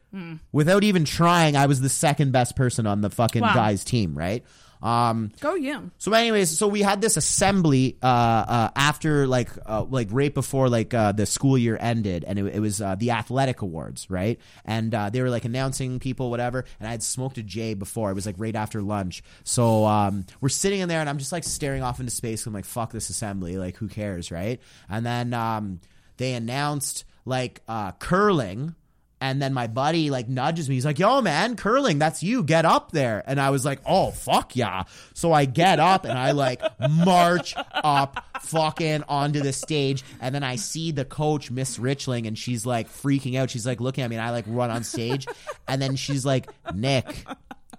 without 0.52 0.84
even 0.84 1.04
trying, 1.04 1.56
I 1.56 1.66
was 1.66 1.80
the 1.80 1.88
second 1.88 2.32
best 2.32 2.56
person 2.56 2.86
on 2.86 3.00
the 3.00 3.10
fucking 3.10 3.42
Wow. 3.42 3.54
guys 3.54 3.84
team. 3.84 4.16
Right. 4.16 4.44
Um, 4.82 5.30
Go 5.38 5.54
you. 5.54 5.92
so, 5.98 6.12
anyways, 6.12 6.58
so 6.58 6.66
we 6.66 6.82
had 6.82 7.00
this 7.00 7.16
assembly 7.16 7.98
uh, 8.02 8.06
uh, 8.06 8.70
after 8.74 9.28
like 9.28 9.48
uh, 9.64 9.84
like 9.84 10.08
right 10.10 10.34
before 10.34 10.68
like 10.68 10.92
uh, 10.92 11.12
the 11.12 11.24
school 11.24 11.56
year 11.56 11.78
ended, 11.80 12.24
and 12.26 12.36
it, 12.36 12.56
it 12.56 12.58
was 12.58 12.80
uh, 12.82 12.96
the 12.96 13.12
athletic 13.12 13.62
awards, 13.62 14.10
right? 14.10 14.40
And 14.64 14.92
uh, 14.92 15.08
they 15.10 15.22
were 15.22 15.30
like 15.30 15.44
announcing 15.44 16.00
people, 16.00 16.30
whatever. 16.30 16.64
And 16.80 16.88
I 16.88 16.90
had 16.90 17.02
smoked 17.04 17.38
a 17.38 17.44
J 17.44 17.74
before. 17.74 18.10
It 18.10 18.14
was 18.14 18.26
like 18.26 18.34
right 18.38 18.56
after 18.56 18.82
lunch. 18.82 19.22
So 19.44 19.84
um, 19.86 20.26
we're 20.40 20.48
sitting 20.48 20.80
in 20.80 20.88
there, 20.88 20.98
and 20.98 21.08
I'm 21.08 21.18
just 21.18 21.30
like 21.30 21.44
staring 21.44 21.84
off 21.84 22.00
into 22.00 22.10
space. 22.10 22.44
I'm 22.44 22.52
like, 22.52 22.64
fuck 22.64 22.90
this 22.90 23.08
assembly. 23.08 23.58
Like, 23.58 23.76
who 23.76 23.86
cares, 23.86 24.32
right? 24.32 24.60
And 24.88 25.06
then 25.06 25.32
um, 25.32 25.78
they 26.16 26.32
announced 26.34 27.04
like 27.24 27.60
uh, 27.68 27.92
curling. 27.92 28.74
And 29.22 29.40
then 29.40 29.54
my 29.54 29.68
buddy 29.68 30.10
like 30.10 30.28
nudges 30.28 30.68
me. 30.68 30.74
He's 30.74 30.84
like, 30.84 30.98
"Yo, 30.98 31.20
man, 31.22 31.54
curling, 31.54 32.00
that's 32.00 32.24
you. 32.24 32.42
Get 32.42 32.64
up 32.64 32.90
there." 32.90 33.22
And 33.24 33.40
I 33.40 33.50
was 33.50 33.64
like, 33.64 33.78
"Oh, 33.86 34.10
fuck 34.10 34.56
yeah!" 34.56 34.82
So 35.14 35.32
I 35.32 35.44
get 35.44 35.78
up 35.78 36.04
and 36.04 36.18
I 36.18 36.32
like 36.32 36.60
march 36.90 37.54
up 37.72 38.24
fucking 38.40 39.04
onto 39.08 39.40
the 39.40 39.52
stage. 39.52 40.02
And 40.20 40.34
then 40.34 40.42
I 40.42 40.56
see 40.56 40.90
the 40.90 41.04
coach, 41.04 41.52
Miss 41.52 41.78
Richling, 41.78 42.26
and 42.26 42.36
she's 42.36 42.66
like 42.66 42.88
freaking 42.88 43.38
out. 43.38 43.48
She's 43.48 43.64
like 43.64 43.80
looking 43.80 44.02
at 44.02 44.10
me, 44.10 44.16
and 44.16 44.26
I 44.26 44.30
like 44.30 44.44
run 44.48 44.72
on 44.72 44.82
stage. 44.82 45.28
And 45.68 45.80
then 45.80 45.94
she's 45.94 46.26
like, 46.26 46.50
"Nick, 46.74 47.24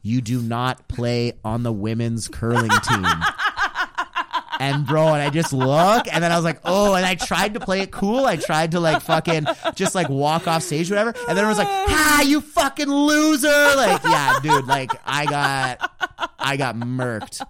you 0.02 0.22
do 0.22 0.42
not 0.42 0.88
play 0.88 1.34
on 1.44 1.64
the 1.64 1.74
women's 1.74 2.30
curling 2.30 2.70
team." 2.70 3.06
And 4.64 4.86
bro, 4.88 5.08
and 5.08 5.22
I 5.22 5.30
just 5.30 5.52
look, 5.52 6.08
and 6.12 6.24
then 6.24 6.32
I 6.32 6.36
was 6.36 6.46
like, 6.46 6.60
oh, 6.64 6.94
and 6.94 7.06
I 7.06 7.16
tried 7.16 7.56
to 7.56 7.60
play 7.60 7.82
it 7.82 7.92
cool. 7.92 8.26
I 8.26 8.38
tried 8.38 8.72
to 8.72 8.80
like 8.80 9.02
fucking 9.02 9.46
just 9.76 9.94
like 9.96 10.08
walk 10.10 10.48
off 10.48 10.64
stage, 10.64 10.90
whatever. 10.90 11.14
And 11.28 11.38
then 11.38 11.44
I 11.44 11.50
was 11.50 11.58
like, 11.58 11.68
ah, 11.70 12.22
you 12.22 12.40
fucking 12.42 12.88
loser! 12.88 13.48
Like, 13.76 14.04
yeah, 14.04 14.40
dude, 14.42 14.66
like 14.66 14.92
I 15.06 15.26
got, 15.26 16.32
I 16.40 16.58
got 16.58 16.76
murked. 16.76 17.42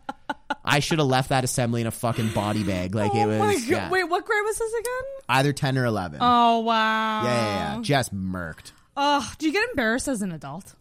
I 0.66 0.80
should 0.80 1.00
have 1.00 1.08
left 1.08 1.30
that 1.30 1.44
assembly 1.44 1.82
in 1.82 1.88
a 1.88 1.92
fucking 1.92 2.30
body 2.30 2.64
bag. 2.64 2.96
Like 2.96 3.14
it 3.14 3.20
oh 3.20 3.40
my 3.40 3.54
was 3.54 3.62
god! 3.62 3.70
yeah, 3.70 3.90
Wait, 3.90 4.04
what 4.06 4.26
grade 4.26 4.42
was 4.44 4.58
this 4.58 4.74
again? 4.74 5.24
either 5.30 5.54
ten 5.54 5.78
or 5.78 5.86
eleven. 5.86 6.20
Oh 6.22 6.60
wow. 6.62 7.24
yeah, 7.24 7.34
yeah, 7.34 7.76
yeah, 7.76 7.82
just 7.82 8.14
murked. 8.16 8.72
Oh, 8.96 9.32
do 9.38 9.46
you 9.48 9.54
get 9.54 9.68
embarrassed 9.70 10.08
as 10.08 10.22
an 10.22 10.32
adult? 10.32 10.76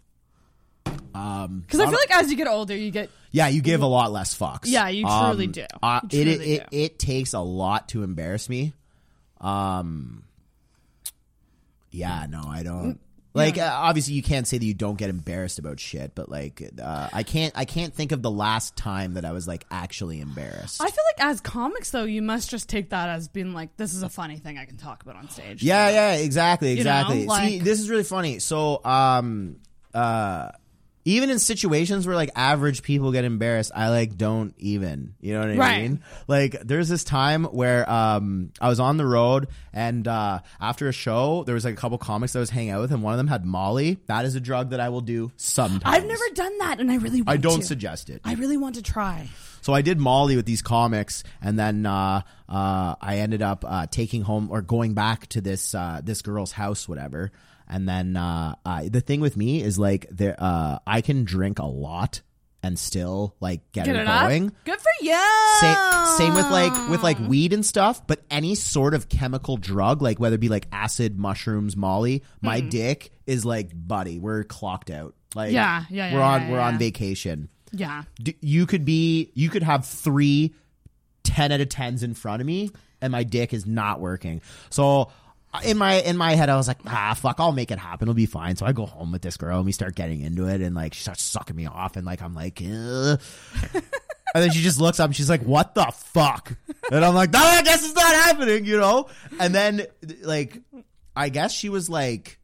Um, 1.15 1.61
Because 1.67 1.81
I 1.81 1.85
feel 1.85 1.99
like 1.99 2.17
as 2.17 2.31
you 2.31 2.37
get 2.37 2.47
older, 2.47 2.77
you 2.77 2.91
get 2.91 3.11
Yeah, 3.33 3.49
you 3.49 3.63
give 3.63 3.83
a 3.83 3.87
lot 3.87 4.13
less 4.13 4.39
fucks. 4.39 4.67
Yeah, 4.67 4.89
you 4.89 5.05
truly 5.07 5.47
do. 5.47 5.67
Uh, 5.83 6.01
You 6.11 6.21
it, 6.21 6.25
truly 6.25 6.53
it, 6.53 6.63
it 6.71 6.77
it 6.77 6.99
takes 6.99 7.33
a 7.33 7.41
lot 7.41 7.89
to 7.91 8.03
embarrass 8.03 8.49
me. 8.49 8.75
Um. 9.41 10.25
Yeah, 11.91 12.27
no, 12.29 12.43
I 12.47 12.63
don't. 12.63 13.01
Like 13.35 13.57
uh, 13.57 13.71
obviously 13.75 14.13
you 14.13 14.23
can't 14.23 14.47
say 14.47 14.59
that 14.59 14.65
you 14.65 14.75
don't 14.75 14.97
get 14.99 15.09
embarrassed 15.09 15.59
about 15.59 15.81
shit, 15.81 16.15
but 16.15 16.29
like 16.29 16.63
uh, 16.83 17.09
I 17.13 17.23
can't 17.23 17.53
I 17.57 17.65
can't 17.65 17.95
think 17.95 18.13
of 18.13 18.21
the 18.21 18.31
last 18.31 18.77
time 18.77 19.15
that 19.15 19.25
I 19.25 19.33
was 19.33 19.49
like 19.49 19.65
actually 19.71 20.21
embarrassed. 20.21 20.83
I 20.83 20.91
feel 20.91 21.05
like 21.17 21.27
as 21.27 21.41
comics 21.41 21.91
though, 21.91 22.05
you 22.05 22.21
must 22.21 22.51
just 22.51 22.69
take 22.69 22.91
that 22.91 23.09
as 23.09 23.29
being 23.29 23.55
like 23.55 23.75
this 23.79 23.95
is 23.95 24.03
a 24.03 24.11
funny 24.11 24.37
thing 24.37 24.59
I 24.59 24.67
can 24.67 24.77
talk 24.77 25.03
about 25.03 25.17
on 25.17 25.31
stage. 25.31 25.63
Yeah, 25.63 25.89
yeah, 25.89 26.13
exactly, 26.17 26.75
You 26.75 26.85
know, 26.85 26.91
exactly. 26.91 27.21
See, 27.23 27.27
like- 27.27 27.63
this 27.63 27.81
is 27.81 27.89
really 27.89 28.05
funny. 28.05 28.39
So, 28.39 28.85
um, 28.85 29.57
uh, 29.95 30.51
even 31.05 31.31
in 31.31 31.39
situations 31.39 32.07
where 32.07 32.15
like 32.17 32.31
average 32.37 32.83
people 32.83 33.11
get 33.13 33.25
embarrassed, 33.25 33.73
I 33.75 33.91
like 33.91 34.17
don't 34.17 34.55
even. 34.59 35.15
You 35.21 35.35
know 35.35 35.41
what 35.41 35.51
I 35.51 35.57
Right. 35.57 35.83
mean? 35.83 36.03
Like, 36.29 36.57
there's 36.63 36.89
this 36.89 37.05
time 37.05 37.45
where 37.45 37.89
um, 37.91 38.53
I 38.61 38.69
was 38.69 38.79
on 38.81 38.97
the 38.97 39.07
road, 39.07 39.49
and 39.73 40.07
uh, 40.07 40.41
after 40.61 40.89
a 40.89 40.93
show, 40.93 41.43
there 41.45 41.55
was 41.55 41.65
like 41.65 41.75
a 41.75 41.77
couple 41.77 41.99
comics 41.99 42.33
that 42.35 42.39
I 42.39 42.41
was 42.41 42.51
hanging 42.51 42.71
out 42.71 42.81
with, 42.83 42.93
and 42.93 43.03
one 43.03 43.13
of 43.15 43.19
them 43.19 43.27
had 43.29 43.45
Molly. 43.45 43.99
That 44.07 44.25
is 44.25 44.35
a 44.37 44.41
drug 44.41 44.71
that 44.71 44.81
I 44.81 44.91
will 44.91 45.01
do 45.01 45.33
sometimes. 45.37 45.83
I've 45.85 46.07
never 46.07 46.25
done 46.35 46.59
that, 46.59 46.81
and 46.81 46.91
I 46.91 46.97
really 46.97 47.23
want 47.23 47.31
I 47.31 47.37
don't 47.37 47.61
to. 47.61 47.67
suggest 47.67 48.09
it. 48.11 48.21
I 48.25 48.35
really 48.35 48.57
want 48.57 48.77
to 48.77 48.83
try. 48.83 49.29
So 49.61 49.73
I 49.73 49.83
did 49.83 49.99
Molly 50.01 50.35
with 50.37 50.45
these 50.47 50.61
comics, 50.63 51.23
and 51.41 51.57
then 51.59 51.87
uh, 51.87 52.23
uh, 52.49 52.95
I 53.01 53.19
ended 53.19 53.43
up 53.43 53.65
uh, 53.67 53.87
taking 53.89 54.23
home 54.23 54.49
or 54.51 54.61
going 54.61 54.95
back 54.95 55.27
to 55.29 55.41
this 55.41 55.73
uh, 55.75 56.01
this 56.03 56.23
girl's 56.23 56.51
house, 56.53 56.89
whatever. 56.89 57.31
And 57.73 57.89
then 57.89 58.17
uh, 58.17 58.55
uh, 58.67 58.83
the 58.91 59.01
thing 59.01 59.21
with 59.21 59.37
me 59.37 59.63
is 59.63 59.79
like 59.79 60.07
there, 60.11 60.37
uh, 60.39 60.79
I 60.87 61.01
can 61.01 61.25
drink 61.25 61.59
a 61.59 61.65
lot 61.67 62.21
and 62.63 62.79
still 62.79 63.35
like 63.41 63.61
get, 63.73 63.87
Get 63.87 63.97
it 63.97 64.07
going. 64.07 64.53
Good 64.65 64.79
for 64.81 64.91
you. 65.01 65.19
Same, 65.61 65.77
same 66.19 66.35
with 66.35 66.49
like 66.51 66.91
with 66.91 67.03
like 67.03 67.19
weed 67.19 67.53
and 67.53 67.65
stuff, 67.67 68.07
but 68.07 68.21
any 68.31 68.55
sort 68.55 68.95
of 68.95 69.09
chemical 69.09 69.57
drug, 69.57 70.03
like 70.03 70.21
whether 70.21 70.35
it 70.37 70.41
be 70.41 70.49
like 70.51 70.69
acid, 70.71 71.19
mushrooms, 71.19 71.77
Molly, 71.77 72.23
my 72.41 72.61
Mhm. 72.61 72.71
dick 72.71 73.11
is 73.27 73.45
like, 73.45 73.71
buddy, 73.75 74.19
we're 74.19 74.45
clocked 74.45 74.91
out. 74.91 75.15
Like, 75.35 75.53
Yeah, 75.53 75.85
yeah, 75.91 76.09
yeah, 76.11 76.15
we're 76.15 76.21
on 76.21 76.43
yeah, 76.43 76.51
we're 76.53 76.61
on 76.61 76.79
vacation 76.79 77.49
Yeah. 77.73 78.03
d- 78.23 78.37
you 78.43 78.67
could 78.67 78.85
be 78.85 79.31
you 79.35 79.49
could 79.49 79.63
have 79.63 79.87
three 79.87 80.55
10 81.25 81.53
out 81.53 81.61
of 81.63 81.69
10s 81.71 82.03
in 82.03 82.13
front 82.15 82.41
of 82.43 82.47
me 82.47 82.71
and 83.01 83.11
my 83.13 83.25
dick 83.25 83.55
is 83.55 83.65
not 83.67 83.99
working 84.01 84.41
so 84.71 85.09
in 85.65 85.77
my 85.77 86.01
in 86.01 86.17
my 86.17 86.35
head 86.35 86.49
i 86.49 86.57
was 86.57 86.67
like 86.67 86.79
ah 86.87 87.15
fuck 87.15 87.37
i'll 87.39 87.53
make 87.53 87.71
it 87.71 87.79
happen 87.79 88.07
it'll 88.07 88.15
be 88.15 88.27
fine 88.27 88.57
so 88.57 88.65
i 88.65 88.73
go 88.73 88.87
home 88.87 89.13
with 89.13 89.21
this 89.23 89.37
girl 89.37 89.59
and 89.59 89.67
we 89.67 89.73
start 89.73 89.95
getting 89.95 90.23
into 90.23 90.49
it 90.49 90.61
and 90.61 90.75
like 90.75 90.95
she 90.95 91.03
starts 91.03 91.23
sucking 91.23 91.55
me 91.55 91.67
off 91.67 91.97
and 91.97 92.07
like 92.07 92.23
i'm 92.23 92.35
like 92.35 92.61
and 92.61 93.19
then 94.35 94.51
she 94.51 94.63
just 94.63 94.81
looks 94.81 94.99
up 94.99 95.07
and 95.07 95.17
she's 95.17 95.29
like 95.29 95.43
what 95.43 95.75
the 95.75 95.85
fuck 95.85 96.57
and 96.91 97.05
I'm 97.05 97.15
like, 97.15 97.33
no, 97.33 97.39
I 97.39 97.63
guess 97.63 97.85
it's 97.85 97.95
not 97.95 98.15
happening, 98.15 98.65
you 98.67 98.77
know. 98.77 99.09
And 99.41 99.55
then 99.55 99.87
like, 100.23 100.61
I 101.17 101.29
guess 101.31 101.53
she 101.53 101.69
was 101.69 101.89
like 101.89 102.39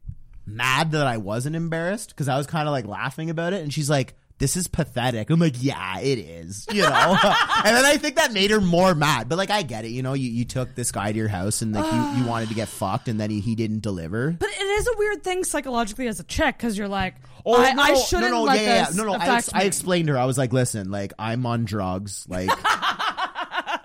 mad 0.45 0.91
that 0.93 1.05
I 1.05 1.17
wasn't 1.17 1.55
embarrassed 1.55 2.09
because 2.09 2.27
I 2.27 2.37
was 2.37 2.47
kind 2.47 2.67
of 2.67 2.71
like 2.71 2.85
laughing 2.85 3.29
about 3.29 3.53
it, 3.53 3.61
and 3.61 3.73
she's 3.73 3.89
like. 3.89 4.15
This 4.39 4.55
is 4.55 4.67
pathetic. 4.67 5.29
I'm 5.29 5.39
like, 5.39 5.61
yeah, 5.61 5.99
it 5.99 6.17
is, 6.17 6.65
you 6.71 6.81
know. 6.81 6.89
and 7.65 7.75
then 7.75 7.85
I 7.85 7.97
think 7.97 8.15
that 8.15 8.31
made 8.31 8.51
her 8.51 8.61
more 8.61 8.95
mad. 8.95 9.27
But 9.27 9.37
like, 9.37 9.51
I 9.51 9.63
get 9.63 9.85
it, 9.85 9.89
you 9.89 10.01
know. 10.01 10.13
You, 10.13 10.29
you 10.29 10.45
took 10.45 10.75
this 10.75 10.91
guy 10.91 11.11
to 11.11 11.17
your 11.17 11.27
house 11.27 11.61
and 11.61 11.73
like 11.73 11.91
you, 11.91 12.21
you 12.21 12.25
wanted 12.29 12.49
to 12.49 12.55
get 12.55 12.69
fucked, 12.69 13.09
and 13.09 13.19
then 13.19 13.29
he, 13.29 13.41
he 13.41 13.55
didn't 13.55 13.81
deliver. 13.81 14.31
But 14.31 14.49
it 14.49 14.63
is 14.63 14.87
a 14.87 14.97
weird 14.97 15.23
thing 15.23 15.43
psychologically 15.43 16.07
as 16.07 16.19
a 16.19 16.23
chick 16.23 16.57
because 16.57 16.77
you're 16.77 16.87
like, 16.87 17.15
Oh, 17.45 17.61
I, 17.61 17.73
no, 17.73 17.83
I 17.83 17.93
shouldn't 17.95 18.31
no, 18.31 18.39
no, 18.39 18.43
let 18.43 18.61
yeah, 18.61 18.67
yeah, 18.67 18.85
this. 18.85 18.95
No, 18.95 19.05
no. 19.05 19.13
I, 19.13 19.37
ex- 19.37 19.53
I 19.53 19.63
explained 19.63 20.07
to 20.07 20.13
her. 20.13 20.19
I 20.19 20.25
was 20.25 20.37
like, 20.37 20.53
listen, 20.53 20.91
like 20.91 21.13
I'm 21.17 21.45
on 21.45 21.65
drugs. 21.65 22.25
Like, 22.27 22.49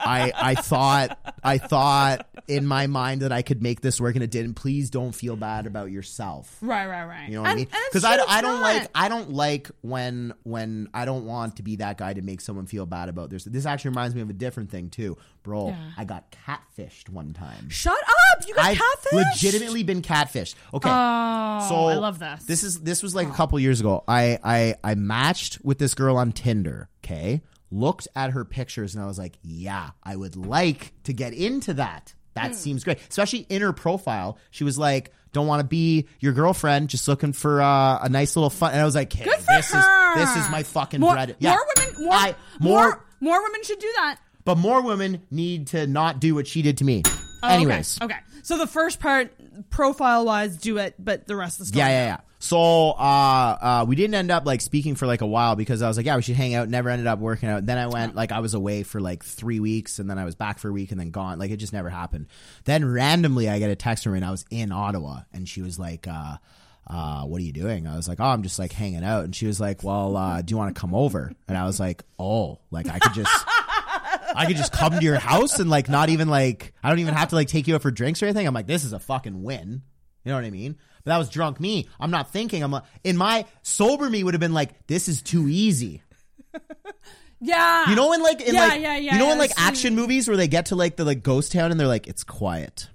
I 0.04 0.32
I 0.34 0.54
thought 0.54 1.18
I 1.42 1.58
thought 1.58 2.26
in 2.46 2.66
my 2.66 2.86
mind 2.86 3.22
that 3.22 3.32
I 3.32 3.42
could 3.42 3.62
make 3.62 3.80
this 3.80 4.00
work, 4.00 4.14
and 4.14 4.22
it 4.22 4.30
didn't. 4.30 4.54
Please 4.54 4.90
don't 4.90 5.12
feel 5.12 5.36
bad 5.36 5.66
about 5.66 5.90
yourself. 5.90 6.56
Right, 6.60 6.86
right, 6.86 7.04
right. 7.04 7.28
You 7.28 7.36
know 7.36 7.42
what 7.42 7.50
I 7.50 7.54
mean? 7.54 7.68
Because 7.90 8.04
I, 8.04 8.18
I 8.28 8.40
don't 8.40 8.60
not. 8.60 8.62
like 8.62 8.90
I 8.94 9.08
don't 9.08 9.30
like 9.30 9.70
when 9.82 10.34
when 10.42 10.88
I 10.92 11.04
don't 11.04 11.24
want 11.24 11.56
to 11.56 11.62
be 11.62 11.76
that 11.76 11.98
guy 11.98 12.12
to 12.12 12.22
make 12.22 12.40
someone 12.40 12.66
feel 12.66 12.86
bad 12.86 13.08
about 13.08 13.30
this. 13.30 13.44
This 13.44 13.66
actually 13.66 13.90
reminds 13.90 14.14
me 14.14 14.20
of 14.20 14.30
a 14.30 14.34
different 14.34 14.70
thing 14.70 14.90
too, 14.90 15.16
bro. 15.42 15.68
Yeah. 15.68 15.90
I 15.96 16.04
got 16.04 16.34
catfished 16.46 17.08
one 17.08 17.32
time. 17.32 17.68
Shut 17.70 17.96
up! 17.96 18.46
You 18.46 18.54
got 18.54 18.66
I've 18.66 18.78
catfish. 18.78 19.12
legitimately 19.12 19.82
been 19.82 20.02
catfished. 20.02 20.54
Okay. 20.72 20.88
Oh, 20.90 21.66
so 21.68 21.74
I 21.86 21.94
love 21.94 22.18
this. 22.18 22.44
This 22.44 22.62
is 22.62 22.80
this 22.80 23.02
was 23.02 23.14
like 23.14 23.28
a 23.28 23.30
oh. 23.30 23.34
couple 23.34 23.58
years 23.58 23.80
ago. 23.80 24.04
I 24.06 24.38
I 24.42 24.74
I 24.84 24.94
matched 24.94 25.64
with 25.64 25.78
this 25.78 25.94
girl 25.94 26.16
on 26.16 26.32
Tinder, 26.32 26.88
okay? 27.04 27.42
Looked 27.74 28.06
at 28.14 28.30
her 28.30 28.44
pictures 28.44 28.94
and 28.94 29.02
I 29.02 29.06
was 29.06 29.18
like, 29.18 29.36
"Yeah, 29.42 29.90
I 30.02 30.14
would 30.14 30.36
like 30.36 30.92
to 31.04 31.12
get 31.12 31.32
into 31.32 31.74
that. 31.74 32.14
That 32.34 32.48
Hmm. 32.48 32.52
seems 32.54 32.84
great." 32.84 32.98
Especially 33.08 33.46
in 33.48 33.62
her 33.62 33.72
profile, 33.72 34.38
she 34.52 34.62
was 34.62 34.78
like, 34.78 35.12
"Don't 35.32 35.46
want 35.48 35.58
to 35.60 35.66
be 35.66 36.06
your 36.20 36.32
girlfriend, 36.34 36.88
just 36.88 37.08
looking 37.08 37.32
for 37.32 37.60
uh, 37.60 37.98
a 38.00 38.08
nice 38.08 38.36
little 38.36 38.50
fun." 38.50 38.72
And 38.72 38.80
I 38.80 38.84
was 38.84 38.94
like, 38.94 39.12
"Hey, 39.12 39.24
Good 39.24 39.40
for 39.40 39.54
this 39.56 39.72
her. 39.72 39.78
is 39.80 40.16
this 40.34 40.44
is 40.44 40.50
my 40.50 40.62
fucking 40.62 41.00
more, 41.00 41.14
bread." 41.14 41.34
Yeah. 41.40 41.50
More 41.56 41.66
women, 41.76 42.04
more, 42.04 42.14
I- 42.14 42.34
more, 42.60 42.82
more- 42.88 43.04
more, 43.20 43.42
women 43.42 43.62
should 43.64 43.80
do 43.80 43.90
that. 43.96 44.18
But 44.44 44.58
more 44.58 44.82
women 44.82 45.22
need 45.30 45.68
to 45.68 45.86
not 45.86 46.20
do 46.20 46.34
what 46.34 46.46
she 46.46 46.62
did 46.62 46.78
to 46.78 46.84
me. 46.84 47.02
Oh, 47.44 47.54
Anyways, 47.54 47.98
okay. 48.00 48.14
okay. 48.14 48.22
So 48.42 48.58
the 48.58 48.66
first 48.66 49.00
part, 49.00 49.32
profile 49.70 50.24
wise, 50.24 50.56
do 50.56 50.78
it, 50.78 50.94
but 50.98 51.26
the 51.26 51.36
rest 51.36 51.60
of 51.60 51.66
the 51.66 51.66
story. 51.66 51.80
Yeah, 51.80 51.88
yeah, 51.88 52.06
yeah. 52.06 52.20
So 52.38 52.90
uh, 52.90 53.58
uh, 53.60 53.84
we 53.88 53.96
didn't 53.96 54.14
end 54.14 54.30
up 54.30 54.44
like 54.44 54.60
speaking 54.60 54.96
for 54.96 55.06
like 55.06 55.22
a 55.22 55.26
while 55.26 55.56
because 55.56 55.80
I 55.80 55.88
was 55.88 55.96
like, 55.96 56.04
yeah, 56.04 56.16
we 56.16 56.22
should 56.22 56.36
hang 56.36 56.54
out. 56.54 56.68
Never 56.68 56.90
ended 56.90 57.06
up 57.06 57.18
working 57.18 57.48
out. 57.48 57.64
Then 57.64 57.78
I 57.78 57.86
went 57.86 58.14
like 58.14 58.32
I 58.32 58.40
was 58.40 58.52
away 58.52 58.82
for 58.82 59.00
like 59.00 59.24
three 59.24 59.60
weeks, 59.60 59.98
and 59.98 60.10
then 60.10 60.18
I 60.18 60.26
was 60.26 60.34
back 60.34 60.58
for 60.58 60.68
a 60.68 60.72
week, 60.72 60.90
and 60.90 61.00
then 61.00 61.10
gone. 61.10 61.38
Like 61.38 61.50
it 61.50 61.56
just 61.56 61.72
never 61.72 61.88
happened. 61.88 62.26
Then 62.64 62.84
randomly, 62.84 63.48
I 63.48 63.58
get 63.58 63.70
a 63.70 63.76
text 63.76 64.04
from 64.04 64.12
her, 64.12 64.16
and 64.16 64.24
I 64.24 64.30
was 64.30 64.44
in 64.50 64.72
Ottawa, 64.72 65.20
and 65.32 65.48
she 65.48 65.62
was 65.62 65.78
like. 65.78 66.06
Uh, 66.06 66.36
uh, 66.86 67.22
what 67.22 67.40
are 67.40 67.44
you 67.44 67.52
doing? 67.52 67.86
I 67.86 67.96
was 67.96 68.08
like, 68.08 68.20
oh, 68.20 68.26
I'm 68.26 68.42
just 68.42 68.58
like 68.58 68.70
hanging 68.72 69.04
out. 69.04 69.24
And 69.24 69.34
she 69.34 69.46
was 69.46 69.58
like, 69.58 69.82
well, 69.82 70.16
uh, 70.16 70.42
do 70.42 70.52
you 70.52 70.58
want 70.58 70.74
to 70.74 70.78
come 70.78 70.94
over? 70.94 71.32
And 71.48 71.56
I 71.56 71.64
was 71.64 71.80
like, 71.80 72.04
oh, 72.18 72.58
like 72.70 72.88
I 72.90 72.98
could 72.98 73.14
just, 73.14 73.32
I 74.38 74.46
could 74.46 74.56
just 74.56 74.72
come 74.72 74.92
to 74.92 75.02
your 75.02 75.18
house 75.18 75.58
and 75.58 75.70
like 75.70 75.88
not 75.88 76.08
even 76.08 76.28
like, 76.28 76.72
I 76.82 76.88
don't 76.88 76.98
even 76.98 77.14
have 77.14 77.28
to 77.30 77.34
like 77.34 77.48
take 77.48 77.66
you 77.66 77.74
out 77.74 77.82
for 77.82 77.90
drinks 77.90 78.22
or 78.22 78.26
anything. 78.26 78.46
I'm 78.46 78.54
like, 78.54 78.66
this 78.66 78.84
is 78.84 78.92
a 78.92 78.98
fucking 78.98 79.42
win. 79.42 79.82
You 80.24 80.30
know 80.30 80.36
what 80.36 80.44
I 80.44 80.50
mean? 80.50 80.76
But 81.04 81.10
that 81.12 81.18
was 81.18 81.28
drunk 81.28 81.60
me. 81.60 81.88
I'm 82.00 82.10
not 82.10 82.32
thinking. 82.32 82.62
I'm 82.62 82.70
like, 82.70 82.84
in 83.02 83.16
my 83.16 83.44
sober 83.62 84.08
me 84.08 84.24
would 84.24 84.34
have 84.34 84.40
been 84.40 84.54
like, 84.54 84.86
this 84.86 85.08
is 85.08 85.22
too 85.22 85.48
easy. 85.48 86.02
Yeah. 87.40 87.90
You 87.90 87.96
know, 87.96 88.12
in 88.14 88.22
like, 88.22 88.40
in 88.40 88.54
Yeah, 88.54 88.68
like, 88.68 88.80
yeah, 88.80 88.96
yeah, 88.96 89.12
you 89.14 89.18
know, 89.18 89.30
in 89.32 89.38
like 89.38 89.50
action 89.58 89.94
movies 89.94 90.28
where 90.28 90.36
they 90.36 90.48
get 90.48 90.66
to 90.66 90.76
like 90.76 90.96
the 90.96 91.04
like 91.04 91.22
ghost 91.22 91.52
town 91.52 91.70
and 91.70 91.78
they're 91.78 91.86
like, 91.86 92.06
it's 92.06 92.24
quiet, 92.24 92.88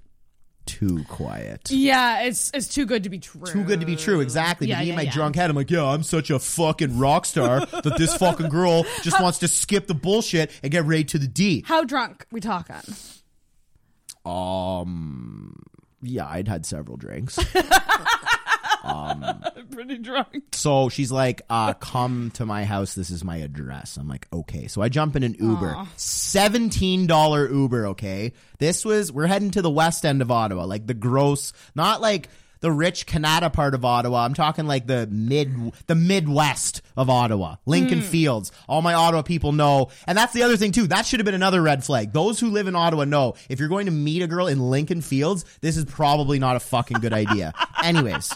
too 0.70 1.04
quiet. 1.06 1.72
Yeah, 1.72 2.22
it's 2.22 2.52
it's 2.54 2.68
too 2.68 2.86
good 2.86 3.04
to 3.04 3.10
be 3.10 3.18
true. 3.18 3.42
Too 3.46 3.64
good 3.64 3.80
to 3.80 3.86
be 3.88 3.96
true, 3.96 4.22
exactly. 4.22 4.68
Yeah, 4.68 4.76
but 4.76 4.82
me 4.82 4.86
yeah, 4.86 4.92
in 4.92 4.96
my 4.98 5.02
yeah. 5.04 5.12
drunk 5.12 5.36
head, 5.36 5.50
I'm 5.50 5.56
like, 5.56 5.72
yeah, 5.72 5.84
I'm 5.84 6.04
such 6.04 6.30
a 6.30 6.38
fucking 6.38 7.00
rock 7.00 7.26
star 7.26 7.66
that 7.66 7.96
this 7.98 8.16
fucking 8.16 8.50
girl 8.50 8.86
just 9.02 9.20
wants 9.20 9.40
to 9.40 9.48
skip 9.48 9.88
the 9.88 9.96
bullshit 9.96 10.52
and 10.62 10.72
get 10.72 10.86
right 10.86 11.08
to 11.08 11.18
the 11.18 11.28
D. 11.28 11.64
How 11.66 11.84
drunk 11.84 12.28
we 12.32 12.40
talking? 12.40 12.76
Um, 14.26 15.56
yeah, 16.04 16.28
I'd 16.28 16.48
had 16.48 16.66
several 16.68 16.98
drinks. 16.98 17.40
um, 18.84 19.44
Pretty 19.72 19.98
drunk. 19.98 20.44
so 20.54 20.90
she's 20.90 21.12
like, 21.12 21.42
uh, 21.50 21.74
come 21.74 22.32
to 22.36 22.46
my 22.46 22.66
house. 22.66 22.96
This 22.96 23.10
is 23.10 23.24
my 23.24 23.38
address. 23.38 23.98
I'm 23.98 24.08
like, 24.08 24.28
okay. 24.32 24.68
So 24.68 24.82
I 24.82 24.90
jump 24.90 25.16
in 25.16 25.24
an 25.24 25.36
Uber. 25.40 25.76
Aw. 25.76 25.86
$17 25.98 27.52
Uber, 27.52 27.88
okay? 27.88 28.34
This 28.58 28.84
was, 28.86 29.12
we're 29.12 29.28
heading 29.28 29.52
to 29.52 29.62
the 29.62 29.70
west 29.70 30.06
end 30.06 30.22
of 30.22 30.32
Ottawa, 30.32 30.66
like 30.66 30.88
the 30.88 30.94
gross, 30.94 31.54
not 31.76 32.02
like 32.02 32.30
the 32.62 32.72
rich 32.72 33.08
Kanata 33.08 33.54
part 33.54 33.74
of 33.74 33.86
Ottawa. 33.86 34.26
I'm 34.26 34.34
talking 34.34 34.66
like 34.68 34.86
the 34.86 35.08
mid, 35.10 35.72
the 35.88 35.96
Midwest 35.96 36.82
of 36.98 37.10
Ottawa, 37.10 37.56
Lincoln 37.66 38.00
Hmm. 38.00 38.06
Fields. 38.06 38.52
All 38.68 38.82
my 38.82 38.94
Ottawa 38.96 39.22
people 39.22 39.54
know. 39.54 39.90
And 40.06 40.18
that's 40.18 40.34
the 40.34 40.44
other 40.44 40.58
thing 40.58 40.74
too. 40.74 40.88
That 40.88 41.06
should 41.06 41.22
have 41.22 41.26
been 41.26 41.36
another 41.36 41.62
red 41.62 41.86
flag. 41.86 42.12
Those 42.12 42.38
who 42.40 42.50
live 42.50 42.68
in 42.68 42.76
Ottawa 42.76 43.06
know 43.06 43.36
if 43.48 43.60
you're 43.60 43.70
going 43.70 43.86
to 43.86 43.94
meet 43.94 44.22
a 44.24 44.28
girl 44.28 44.48
in 44.48 44.60
Lincoln 44.60 45.00
Fields, 45.02 45.46
this 45.62 45.78
is 45.78 45.86
probably 45.86 46.38
not 46.38 46.58
a 46.58 46.60
fucking 46.60 46.98
good 47.00 47.14
idea. 47.14 47.54
Anyways. 47.84 48.34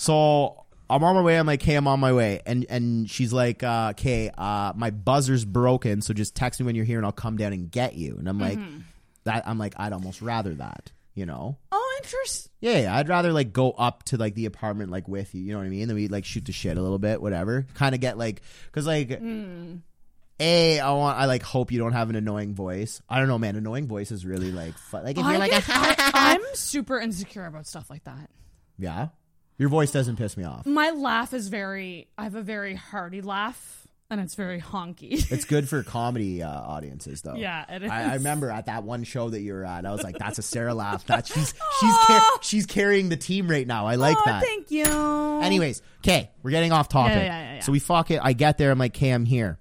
So 0.00 0.64
I'm 0.88 1.02
on 1.02 1.16
my 1.16 1.22
way. 1.22 1.36
I'm 1.36 1.46
like, 1.46 1.60
hey, 1.60 1.74
I'm 1.74 1.88
on 1.88 1.98
my 1.98 2.12
way. 2.12 2.40
And 2.46 2.64
and 2.70 3.10
she's 3.10 3.32
like, 3.32 3.64
uh, 3.64 3.88
okay, 3.98 4.30
uh, 4.38 4.72
my 4.76 4.90
buzzer's 4.92 5.44
broken, 5.44 6.02
so 6.02 6.14
just 6.14 6.36
text 6.36 6.60
me 6.60 6.66
when 6.66 6.76
you're 6.76 6.84
here 6.84 6.98
and 6.98 7.04
I'll 7.04 7.10
come 7.10 7.36
down 7.36 7.52
and 7.52 7.68
get 7.68 7.94
you. 7.94 8.14
And 8.16 8.28
I'm 8.28 8.38
like, 8.38 8.58
Mhm. 8.60 8.82
that 9.24 9.46
I'm 9.48 9.58
like, 9.58 9.74
I'd 9.76 9.92
almost 9.92 10.22
rather 10.22 10.54
that, 10.54 10.92
you 11.14 11.26
know? 11.26 11.56
Oh, 11.72 11.98
interesting. 12.00 12.52
Yeah, 12.60 12.78
yeah, 12.78 12.96
I'd 12.96 13.08
rather 13.08 13.32
like 13.32 13.52
go 13.52 13.72
up 13.72 14.04
to 14.04 14.16
like 14.16 14.36
the 14.36 14.46
apartment 14.46 14.92
like 14.92 15.08
with 15.08 15.34
you, 15.34 15.42
you 15.42 15.50
know 15.52 15.58
what 15.58 15.66
I 15.66 15.70
mean? 15.70 15.88
Then 15.88 15.96
we 15.96 16.06
like 16.06 16.24
shoot 16.24 16.44
the 16.44 16.52
shit 16.52 16.78
a 16.78 16.80
little 16.82 17.00
bit, 17.00 17.20
whatever. 17.20 17.66
Kind 17.74 17.96
of 17.96 18.00
get 18.00 18.16
like, 18.16 18.40
cause 18.70 18.86
like, 18.86 19.08
Mm. 19.08 19.80
a, 20.38 20.78
I 20.78 20.92
want, 20.92 21.18
I 21.18 21.24
like 21.24 21.42
hope 21.42 21.72
you 21.72 21.80
don't 21.80 21.92
have 21.92 22.08
an 22.08 22.14
annoying 22.14 22.54
voice. 22.54 23.02
I 23.08 23.18
don't 23.18 23.26
know, 23.26 23.38
man. 23.38 23.56
Annoying 23.56 23.88
voice 23.88 24.12
is 24.12 24.24
really 24.24 24.52
like, 24.52 24.78
fun. 24.78 25.02
like 25.02 25.18
if 25.18 25.24
I 25.24 25.30
you're 25.32 25.38
like, 25.40 25.50
get- 25.50 25.64
I, 25.68 26.34
am 26.36 26.42
super 26.54 27.00
insecure 27.00 27.46
about 27.46 27.66
stuff 27.66 27.90
like 27.90 28.04
that. 28.04 28.30
yeah, 28.78 29.08
your 29.58 29.68
voice 29.68 29.90
doesn't 29.90 30.16
piss 30.16 30.36
me 30.36 30.44
off. 30.44 30.64
My 30.66 30.90
laugh 30.90 31.34
is 31.34 31.48
very. 31.48 32.08
I 32.16 32.24
have 32.24 32.36
a 32.36 32.42
very 32.42 32.76
hearty 32.76 33.20
laugh, 33.20 33.88
and 34.08 34.20
it's 34.20 34.36
very 34.36 34.60
honky. 34.60 35.30
It's 35.32 35.44
good 35.44 35.68
for 35.68 35.82
comedy 35.82 36.42
uh, 36.42 36.48
audiences, 36.48 37.22
though. 37.22 37.34
Yeah, 37.34 37.64
it 37.68 37.82
I, 37.90 38.12
I 38.12 38.14
remember 38.14 38.50
at 38.50 38.66
that 38.66 38.84
one 38.84 39.02
show 39.02 39.28
that 39.28 39.40
you 39.40 39.52
were 39.52 39.64
at, 39.64 39.84
I 39.84 39.90
was 39.90 40.04
like, 40.04 40.16
"That's 40.16 40.38
a 40.38 40.42
Sarah 40.42 40.74
laugh. 40.74 41.04
That 41.06 41.26
she's 41.34 41.54
she's 41.80 41.96
car- 42.06 42.38
she's 42.40 42.66
carrying 42.66 43.08
the 43.08 43.16
team 43.16 43.50
right 43.50 43.66
now. 43.66 43.86
I 43.86 43.96
like 43.96 44.16
oh, 44.16 44.22
that." 44.26 44.42
thank 44.42 44.70
you. 44.70 44.84
Anyways, 44.84 45.82
okay, 45.98 46.30
we're 46.42 46.52
getting 46.52 46.72
off 46.72 46.88
topic. 46.88 47.16
Yeah, 47.16 47.24
yeah, 47.24 47.54
yeah. 47.54 47.60
So 47.60 47.72
we 47.72 47.80
fuck 47.80 48.10
it. 48.12 48.20
I 48.22 48.32
get 48.34 48.58
there. 48.58 48.70
I'm 48.70 48.78
like, 48.78 48.96
"Okay, 48.96 49.10
I'm 49.10 49.26
here," 49.26 49.58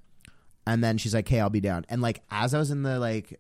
and 0.68 0.84
then 0.84 1.00
she's 1.00 1.16
like, 1.16 1.28
"Hey, 1.28 1.40
I'll 1.40 1.50
be 1.50 1.62
down." 1.62 1.86
And 1.90 2.04
like, 2.04 2.22
as 2.30 2.54
I 2.54 2.60
was 2.60 2.70
in 2.72 2.84
the 2.84 3.00
like. 3.00 3.40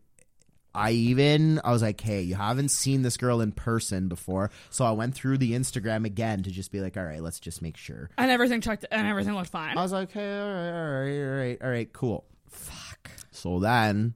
I 0.77 0.91
even 0.91 1.59
I 1.63 1.71
was 1.71 1.81
like, 1.81 1.99
"Hey, 1.99 2.21
you 2.21 2.35
haven't 2.35 2.69
seen 2.69 3.01
this 3.01 3.17
girl 3.17 3.41
in 3.41 3.51
person 3.51 4.07
before." 4.07 4.51
So 4.69 4.85
I 4.85 4.91
went 4.91 5.15
through 5.15 5.39
the 5.39 5.53
Instagram 5.53 6.05
again 6.05 6.43
to 6.43 6.51
just 6.51 6.71
be 6.71 6.79
like, 6.79 6.95
"All 6.95 7.03
right, 7.03 7.21
let's 7.21 7.39
just 7.39 7.61
make 7.61 7.75
sure." 7.77 8.09
and 8.17 8.29
everything 8.31 8.61
checked, 8.61 8.85
and 8.91 9.07
everything 9.07 9.33
looked 9.33 9.49
fine. 9.49 9.77
I 9.77 9.81
was 9.81 9.91
like, 9.91 10.11
hey, 10.11 10.39
all 10.39 10.47
right, 10.47 10.69
all 10.69 11.01
right, 11.01 11.21
all 11.23 11.37
right, 11.37 11.57
all 11.63 11.69
right, 11.69 11.91
cool. 11.93 12.25
Fuck. 12.49 13.11
So 13.31 13.59
then, 13.59 14.13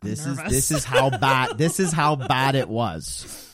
this 0.00 0.26
is 0.26 0.36
nervous. 0.36 0.52
this 0.52 0.70
is 0.70 0.84
how 0.84 1.10
bad 1.10 1.58
this 1.58 1.80
is 1.80 1.92
how 1.92 2.16
bad 2.16 2.54
it 2.54 2.68
was. 2.68 3.50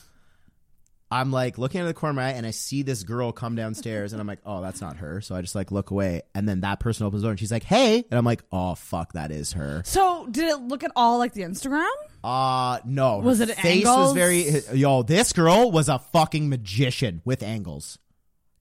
I'm 1.11 1.31
like 1.31 1.57
looking 1.57 1.81
at 1.81 1.85
the 1.85 1.93
corner 1.93 2.11
of 2.11 2.15
my 2.15 2.27
eye 2.29 2.31
and 2.37 2.45
I 2.45 2.51
see 2.51 2.83
this 2.83 3.03
girl 3.03 3.31
come 3.33 3.55
downstairs 3.55 4.13
and 4.13 4.21
I'm 4.21 4.27
like, 4.27 4.39
oh, 4.45 4.61
that's 4.61 4.79
not 4.79 4.97
her. 4.97 5.19
So 5.21 5.35
I 5.35 5.41
just 5.41 5.55
like 5.55 5.71
look 5.71 5.91
away 5.91 6.21
and 6.33 6.47
then 6.47 6.61
that 6.61 6.79
person 6.79 7.05
opens 7.05 7.21
the 7.21 7.25
door 7.25 7.31
and 7.31 7.39
she's 7.39 7.51
like, 7.51 7.63
hey, 7.63 7.97
and 8.09 8.17
I'm 8.17 8.23
like, 8.25 8.43
oh 8.51 8.75
fuck, 8.75 9.13
that 9.13 9.29
is 9.31 9.53
her. 9.53 9.81
so, 9.85 10.25
did 10.31 10.47
it 10.49 10.61
look 10.61 10.83
at 10.83 10.91
all 10.95 11.17
like 11.17 11.33
the 11.33 11.41
Instagram? 11.41 11.89
Uh 12.23 12.79
no. 12.85 13.17
her 13.19 13.25
Was 13.25 13.39
it 13.41 13.49
face 13.51 13.85
angles? 13.85 13.97
was 13.97 14.13
very 14.13 14.77
yo, 14.77 15.03
this 15.03 15.33
girl 15.33 15.71
was 15.71 15.89
a 15.89 15.99
fucking 15.99 16.47
magician 16.49 17.21
with 17.25 17.43
angles. 17.43 17.97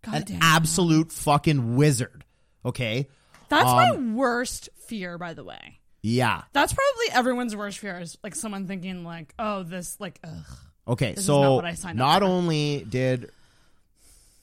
God 0.02 0.14
An 0.16 0.22
damn. 0.24 0.38
absolute 0.42 1.12
fucking 1.12 1.76
wizard. 1.76 2.24
Okay? 2.64 3.06
That's 3.48 3.64
my 3.66 3.90
Um, 3.90 4.14
worst 4.16 4.70
fear, 4.86 5.18
by 5.18 5.34
the 5.34 5.44
way. 5.44 5.78
Yeah. 6.02 6.42
That's 6.52 6.72
probably 6.72 7.06
everyone's 7.12 7.54
worst 7.54 7.78
fear 7.78 7.98
is 8.00 8.16
like 8.24 8.34
someone 8.34 8.66
thinking 8.66 9.04
like, 9.04 9.34
oh, 9.38 9.62
this 9.62 9.96
like, 10.00 10.18
ugh. 10.24 10.56
Okay, 10.88 11.14
This 11.14 11.26
so 11.26 11.60
not 11.60 11.96
not 11.96 12.22
only 12.22 12.84
did 12.88 13.30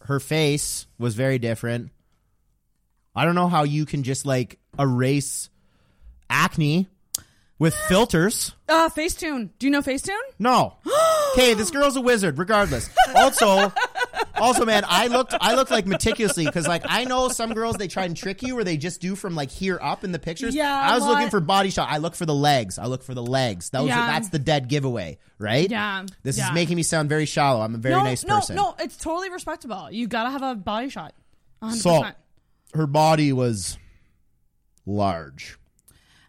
her 0.01 0.19
face 0.19 0.85
was 0.97 1.15
very 1.15 1.39
different. 1.39 1.91
I 3.15 3.25
don't 3.25 3.35
know 3.35 3.47
how 3.47 3.63
you 3.63 3.85
can 3.85 4.03
just 4.03 4.25
like 4.25 4.59
erase 4.79 5.49
acne 6.29 6.87
with 7.59 7.73
filters. 7.73 8.53
Uh, 8.69 8.89
Facetune. 8.89 9.49
Do 9.59 9.67
you 9.67 9.71
know 9.71 9.81
Facetune? 9.81 10.15
No. 10.39 10.75
Okay, 11.33 11.53
this 11.53 11.69
girl's 11.69 11.95
a 11.95 12.01
wizard, 12.01 12.39
regardless. 12.39 12.89
Also, 13.13 13.71
also, 14.35 14.65
man, 14.65 14.83
I 14.87 15.07
looked 15.07 15.33
I 15.39 15.55
looked 15.55 15.71
like 15.71 15.85
meticulously 15.85 16.45
because 16.45 16.67
like 16.67 16.83
I 16.87 17.03
know 17.05 17.29
some 17.29 17.53
girls 17.53 17.77
they 17.77 17.87
try 17.87 18.05
and 18.05 18.15
trick 18.15 18.41
you 18.41 18.57
or 18.57 18.63
they 18.63 18.77
just 18.77 19.01
do 19.01 19.15
from 19.15 19.35
like 19.35 19.49
here 19.51 19.79
up 19.81 20.03
in 20.03 20.11
the 20.11 20.19
pictures. 20.19 20.55
Yeah, 20.55 20.71
I 20.71 20.93
was 20.95 21.03
well, 21.03 21.13
looking 21.13 21.29
for 21.29 21.39
body 21.39 21.69
shot. 21.69 21.89
I 21.89 21.97
look 21.97 22.15
for 22.15 22.25
the 22.25 22.33
legs. 22.35 22.77
I 22.79 22.85
look 22.85 23.03
for 23.03 23.13
the 23.13 23.23
legs. 23.23 23.69
That 23.71 23.81
was 23.81 23.89
Yeah. 23.89 24.07
that's 24.07 24.29
the 24.29 24.39
dead 24.39 24.67
giveaway, 24.67 25.17
right? 25.39 25.69
Yeah, 25.69 26.05
This 26.23 26.37
yeah. 26.37 26.49
is 26.49 26.53
making 26.53 26.75
me 26.75 26.83
sound 26.83 27.09
very 27.09 27.25
shallow. 27.25 27.61
I'm 27.61 27.75
a 27.75 27.79
very 27.79 27.95
no, 27.95 28.03
nice 28.03 28.25
no, 28.25 28.35
person. 28.35 28.55
no, 28.55 28.75
it's 28.79 28.97
totally 28.97 29.29
respectable. 29.29 29.89
You 29.91 30.07
gotta 30.07 30.29
have 30.31 30.43
a 30.43 30.55
body 30.55 30.89
shot. 30.89 31.13
100%. 31.61 31.73
So 31.75 32.05
her 32.73 32.87
body 32.87 33.33
was 33.33 33.77
large. 34.85 35.57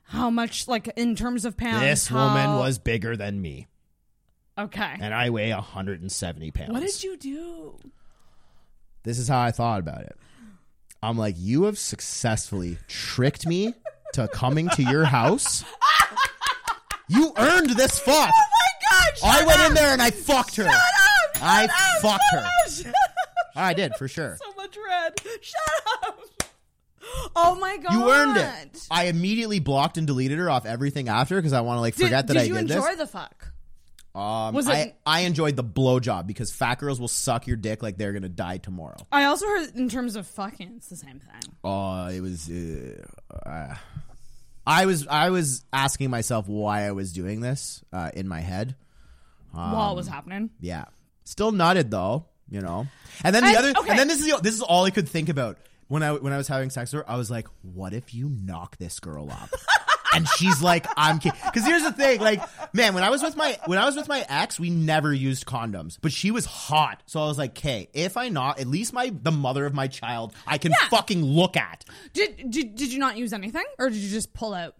How 0.05 0.31
much, 0.31 0.67
like, 0.67 0.89
in 0.97 1.17
terms 1.17 1.45
of 1.45 1.57
pounds? 1.57 1.81
this 1.81 2.07
how- 2.09 2.29
woman 2.29 2.59
was 2.59 2.79
bigger 2.79 3.17
than 3.17 3.43
me, 3.43 3.67
Okay. 4.59 4.97
and 5.01 5.15
I 5.15 5.31
weigh 5.31 5.53
170 5.53 6.51
pounds. 6.51 6.71
What 6.73 6.83
did 6.83 7.03
you 7.03 7.17
do? 7.17 7.79
This 9.05 9.19
is 9.19 9.29
how 9.29 9.41
I 9.41 9.53
thought 9.53 9.81
about 9.81 10.03
it. 10.03 10.17
I'm 11.03 11.17
like, 11.17 11.37
you 11.39 11.65
have 11.65 11.79
successfully 11.79 12.77
tricked 12.89 13.47
me 13.47 13.73
to 14.15 14.27
coming 14.29 14.69
to 14.71 14.83
your 14.83 15.05
house. 15.05 15.65
You 17.09 17.33
earned 17.37 17.71
this 17.71 17.99
fuck. 17.99 18.31
Oh 18.35 18.43
my 18.43 18.91
god! 18.91 19.43
I 19.43 19.47
went 19.47 19.61
up! 19.61 19.69
in 19.69 19.75
there 19.75 19.93
and 19.93 20.03
I 20.03 20.11
fucked 20.11 20.57
her. 20.57 20.65
Shut 20.65 20.75
up! 20.75 21.35
Shut 21.37 21.43
I 21.43 21.65
up, 21.65 22.03
fucked 22.03 22.25
her. 22.33 22.39
up, 22.39 22.71
shut. 22.71 22.95
I 23.57 23.73
did 23.75 23.95
for 23.95 24.09
sure. 24.09 24.37
so 24.43 24.53
much 24.57 24.77
red. 24.77 25.21
Shut 25.41 25.63
up! 26.07 26.19
Oh 27.35 27.55
my 27.55 27.77
god! 27.79 27.93
You 27.93 28.11
earned 28.11 28.37
it. 28.37 28.87
I 28.91 29.05
immediately 29.05 29.61
blocked 29.61 29.97
and 29.97 30.07
deleted 30.07 30.39
her 30.39 30.51
off 30.51 30.67
everything 30.67 31.09
after 31.09 31.37
because 31.37 31.53
I 31.55 31.61
want 31.63 31.77
to 31.79 31.81
like 31.81 31.95
Did, 31.97 32.05
forget 32.05 32.27
that 32.27 32.35
did 32.35 32.41
I 32.43 32.45
you 32.45 32.55
did 32.55 32.63
enjoy 32.71 32.89
this. 32.89 32.99
the 32.99 33.07
fuck? 33.07 33.53
Um, 34.19 34.55
Was 34.55 34.67
I, 34.69 34.77
it- 34.79 34.97
I 35.07 35.21
enjoyed 35.21 35.55
the 35.57 35.63
blowjob 35.63 36.27
because 36.27 36.51
fat 36.51 36.79
girls 36.81 36.99
will 37.01 37.07
suck 37.09 37.47
your 37.47 37.57
dick 37.57 37.83
like 37.83 37.97
they're 37.99 38.13
gonna 38.13 38.29
die 38.29 38.57
tomorrow. 38.59 38.97
I 39.13 39.25
also 39.25 39.47
heard 39.47 39.77
in 39.77 39.89
terms 39.89 40.17
of 40.17 40.27
fucking, 40.27 40.73
it's 40.77 40.89
the 40.89 40.97
same 40.97 41.21
thing. 41.21 41.53
Oh, 41.63 42.07
it 42.09 42.21
was. 42.21 42.51
Uh, 42.51 43.05
uh, 43.47 43.75
I 44.67 44.87
was 44.87 45.07
I 45.07 45.31
was 45.31 45.65
asking 45.73 46.11
myself 46.11 46.49
why 46.49 46.87
I 46.87 46.93
was 46.93 47.13
doing 47.13 47.41
this 47.41 47.83
uh, 47.93 48.11
in 48.15 48.27
my 48.29 48.41
head. 48.41 48.75
While 49.53 49.89
it 49.89 49.91
Um, 49.93 49.97
was 49.97 50.09
happening. 50.09 50.51
Yeah, 50.61 50.87
still 51.25 51.53
nutted 51.53 51.89
though, 51.91 52.27
you 52.51 52.61
know. 52.61 52.87
And 53.25 53.35
then 53.35 53.45
the 53.45 53.49
And- 53.51 53.57
other, 53.59 53.71
okay. 53.79 53.91
and 53.91 53.99
then 53.99 54.09
this 54.09 54.19
is 54.21 54.27
the, 54.31 54.37
this 54.43 54.55
is 54.55 54.63
all 54.63 54.85
I 54.85 54.91
could 54.91 55.09
think 55.09 55.29
about 55.29 55.59
when 55.87 56.03
I 56.03 56.13
when 56.13 56.33
I 56.33 56.37
was 56.37 56.49
having 56.49 56.71
sex 56.71 56.93
with 56.93 57.05
her. 57.05 57.11
I 57.11 57.17
was 57.17 57.31
like, 57.31 57.47
what 57.63 57.95
if 57.95 58.13
you 58.15 58.29
knock 58.29 58.77
this 58.79 58.99
girl 59.01 59.31
up? 59.31 59.49
and 60.15 60.27
she's 60.37 60.63
like, 60.63 60.87
I'm 60.97 61.19
kidding. 61.19 61.39
Because 61.45 61.65
here's 61.67 61.83
the 61.83 61.93
thing, 61.93 62.21
like, 62.21 62.43
man, 62.73 62.95
when 62.95 63.03
I 63.05 63.11
was 63.11 63.23
with 63.23 63.37
my 63.37 63.59
when 63.67 63.79
I 63.79 63.85
was 63.87 63.97
with 63.97 64.09
my 64.09 64.25
ex, 64.29 64.59
we 64.61 64.71
never 64.71 65.13
used 65.13 65.47
condoms, 65.47 65.99
but 66.01 66.13
she 66.13 66.31
was 66.31 66.45
hot, 66.45 67.03
so 67.07 67.21
I 67.23 67.27
was 67.27 67.39
like, 67.39 67.51
okay, 67.59 67.89
if 67.93 68.17
I 68.17 68.29
not, 68.29 68.59
at 68.61 68.67
least 68.67 68.93
my 68.93 69.13
the 69.23 69.33
mother 69.33 69.67
of 69.67 69.75
my 69.75 69.87
child, 69.87 70.35
I 70.47 70.59
can 70.59 70.73
Yeah. 70.73 70.89
fucking 70.89 71.23
look 71.25 71.57
at. 71.57 71.85
Did, 72.13 72.51
did 72.51 72.75
did 72.75 72.93
you 72.93 72.99
not 72.99 73.17
use 73.17 73.33
anything, 73.33 73.65
or 73.79 73.89
did 73.91 73.99
you 73.99 74.11
just 74.11 74.33
pull 74.35 74.55
out? 74.55 74.75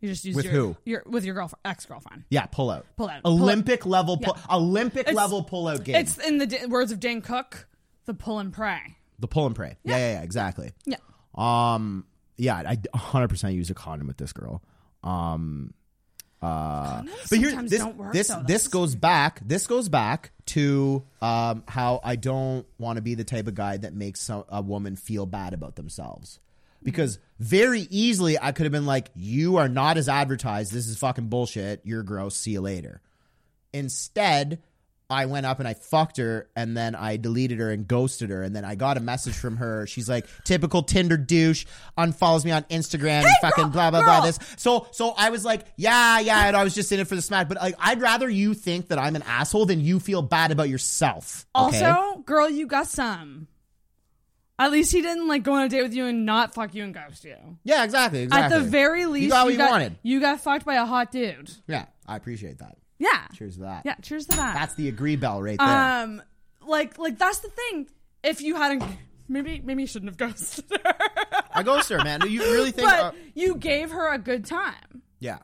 You 0.00 0.10
just 0.10 0.26
used 0.26 0.36
With 0.36 0.44
your, 0.44 0.52
who? 0.54 0.76
Your 0.84 1.02
with 1.06 1.24
your 1.24 1.34
girlfriend, 1.34 1.60
ex 1.64 1.86
girlfriend. 1.86 2.24
Yeah, 2.28 2.44
pull 2.46 2.70
out. 2.70 2.84
Pull 2.96 3.08
out. 3.08 3.22
Pull 3.22 3.32
Olympic 3.32 3.86
level, 3.86 4.18
pull, 4.18 4.36
Yeah. 4.36 4.56
Olympic 4.56 5.00
It's- 5.00 5.14
level 5.16 5.42
pull 5.42 5.68
out 5.68 5.84
game. 5.84 5.96
It's 5.96 6.18
in 6.18 6.36
the 6.38 6.46
d- 6.46 6.66
words 6.66 6.92
of 6.92 7.00
Dane 7.00 7.22
Cook, 7.22 7.66
the 8.04 8.12
pull 8.12 8.38
and 8.38 8.52
pray. 8.52 8.98
the 9.18 9.26
pull 9.26 9.46
and 9.46 9.56
pray. 9.56 9.78
Yeah, 9.84 9.96
yeah, 9.96 10.12
yeah, 10.12 10.22
exactly. 10.22 10.72
Yeah. 10.84 10.96
Um. 11.34 12.04
Yeah, 12.36 12.56
I 12.56 12.78
100 12.90 13.28
percent 13.28 13.54
use 13.54 13.70
a 13.70 13.74
condom 13.74 14.08
with 14.08 14.16
this 14.16 14.32
girl. 14.32 14.62
Um. 15.02 15.74
Uh, 16.42 17.02
but 17.30 17.38
here, 17.38 17.62
this 17.62 17.80
don't 17.80 17.96
work, 17.96 18.12
this 18.12 18.28
though. 18.28 18.42
this 18.46 18.68
goes 18.68 18.94
back. 18.94 19.40
This 19.44 19.66
goes 19.66 19.88
back 19.88 20.32
to 20.46 21.02
um 21.22 21.64
how 21.66 22.00
I 22.04 22.16
don't 22.16 22.66
want 22.78 22.96
to 22.96 23.02
be 23.02 23.14
the 23.14 23.24
type 23.24 23.48
of 23.48 23.54
guy 23.54 23.78
that 23.78 23.94
makes 23.94 24.20
some, 24.20 24.44
a 24.50 24.60
woman 24.60 24.96
feel 24.96 25.24
bad 25.24 25.54
about 25.54 25.76
themselves. 25.76 26.38
Because 26.82 27.18
very 27.40 27.80
easily 27.90 28.38
I 28.38 28.52
could 28.52 28.64
have 28.64 28.72
been 28.72 28.86
like, 28.86 29.10
"You 29.14 29.56
are 29.56 29.68
not 29.68 29.96
as 29.96 30.10
advertised. 30.10 30.72
This 30.72 30.86
is 30.86 30.98
fucking 30.98 31.28
bullshit. 31.28 31.80
You're 31.84 32.02
gross. 32.02 32.36
See 32.36 32.52
you 32.52 32.60
later." 32.60 33.00
Instead, 33.72 34.62
I 35.08 35.26
went 35.26 35.46
up 35.46 35.60
and 35.60 35.68
I 35.68 35.74
fucked 35.74 36.16
her 36.16 36.48
and 36.56 36.76
then 36.76 36.96
I 36.96 37.16
deleted 37.16 37.58
her 37.60 37.70
and 37.70 37.86
ghosted 37.86 38.30
her. 38.30 38.42
And 38.42 38.56
then 38.56 38.64
I 38.64 38.74
got 38.74 38.96
a 38.96 39.00
message 39.00 39.34
from 39.34 39.56
her. 39.58 39.86
She's 39.86 40.08
like, 40.08 40.26
typical 40.44 40.82
Tinder 40.82 41.16
douche, 41.16 41.64
unfollows 41.96 42.44
me 42.44 42.50
on 42.50 42.64
Instagram, 42.64 43.24
fucking 43.40 43.70
blah, 43.70 43.90
blah, 43.90 44.02
blah. 44.02 44.20
girl. 44.20 44.26
This. 44.26 44.38
So, 44.56 44.88
so 44.90 45.14
I 45.16 45.30
was 45.30 45.44
like, 45.44 45.64
yeah, 45.76 46.18
yeah. 46.18 46.48
And 46.48 46.56
I 46.56 46.64
was 46.64 46.74
just 46.74 46.90
in 46.90 46.98
it 46.98 47.06
for 47.06 47.14
the 47.14 47.22
smack. 47.22 47.48
But 47.48 47.58
like, 47.58 47.76
I'd 47.78 48.00
rather 48.00 48.28
you 48.28 48.54
think 48.54 48.88
that 48.88 48.98
I'm 48.98 49.14
an 49.14 49.22
asshole 49.22 49.66
than 49.66 49.80
you 49.80 50.00
feel 50.00 50.22
bad 50.22 50.50
about 50.50 50.68
yourself. 50.68 51.46
okay? 51.54 51.84
Also, 51.84 52.22
girl, 52.22 52.50
you 52.50 52.66
got 52.66 52.88
some. 52.88 53.46
At 54.58 54.72
least 54.72 54.90
he 54.90 55.02
didn't 55.02 55.28
like 55.28 55.42
go 55.42 55.52
on 55.52 55.64
a 55.64 55.68
date 55.68 55.82
with 55.82 55.94
you 55.94 56.06
and 56.06 56.24
not 56.24 56.54
fuck 56.54 56.74
you 56.74 56.82
and 56.82 56.94
ghost 56.94 57.24
you. 57.24 57.36
yeah, 57.62 57.84
exactly. 57.84 58.22
exactly. 58.22 58.56
At 58.56 58.62
the 58.62 58.68
very 58.68 59.04
least, 59.04 59.24
you 59.24 59.30
got 59.30 59.44
what 59.44 59.52
you, 59.52 59.58
got, 59.58 59.70
wanted. 59.70 59.98
You 60.02 60.20
got 60.20 60.40
fucked 60.40 60.64
by 60.64 60.76
a 60.76 60.86
hot 60.86 61.12
dude. 61.12 61.50
Yeah, 61.68 61.84
I 62.06 62.16
appreciate 62.16 62.58
that. 62.58 62.78
Yeah. 62.98 63.26
Cheers 63.34 63.54
to 63.56 63.60
that. 63.62 63.82
Yeah. 63.84 63.94
Cheers 63.96 64.26
to 64.26 64.36
that. 64.36 64.54
That's 64.54 64.74
the 64.74 64.88
agree 64.88 65.16
bell 65.16 65.42
right 65.42 65.58
there. 65.58 65.68
um, 66.02 66.22
like, 66.66 66.98
like 66.98 67.18
that's 67.18 67.40
the 67.40 67.48
thing. 67.48 67.88
If 68.22 68.40
you 68.40 68.56
hadn't, 68.56 68.82
maybe, 69.28 69.60
maybe 69.64 69.82
you 69.82 69.86
shouldn't 69.86 70.10
have 70.10 70.16
ghosted 70.16 70.64
her. 70.84 70.94
I 71.54 71.62
ghosted 71.62 71.98
her, 71.98 72.04
man. 72.04 72.20
Do 72.20 72.28
you 72.28 72.40
really 72.42 72.70
think? 72.72 72.88
but 72.88 73.00
uh, 73.00 73.12
you 73.34 73.56
gave 73.56 73.90
her 73.90 74.12
a 74.12 74.18
good 74.18 74.44
time, 74.44 75.02
yeah. 75.20 75.38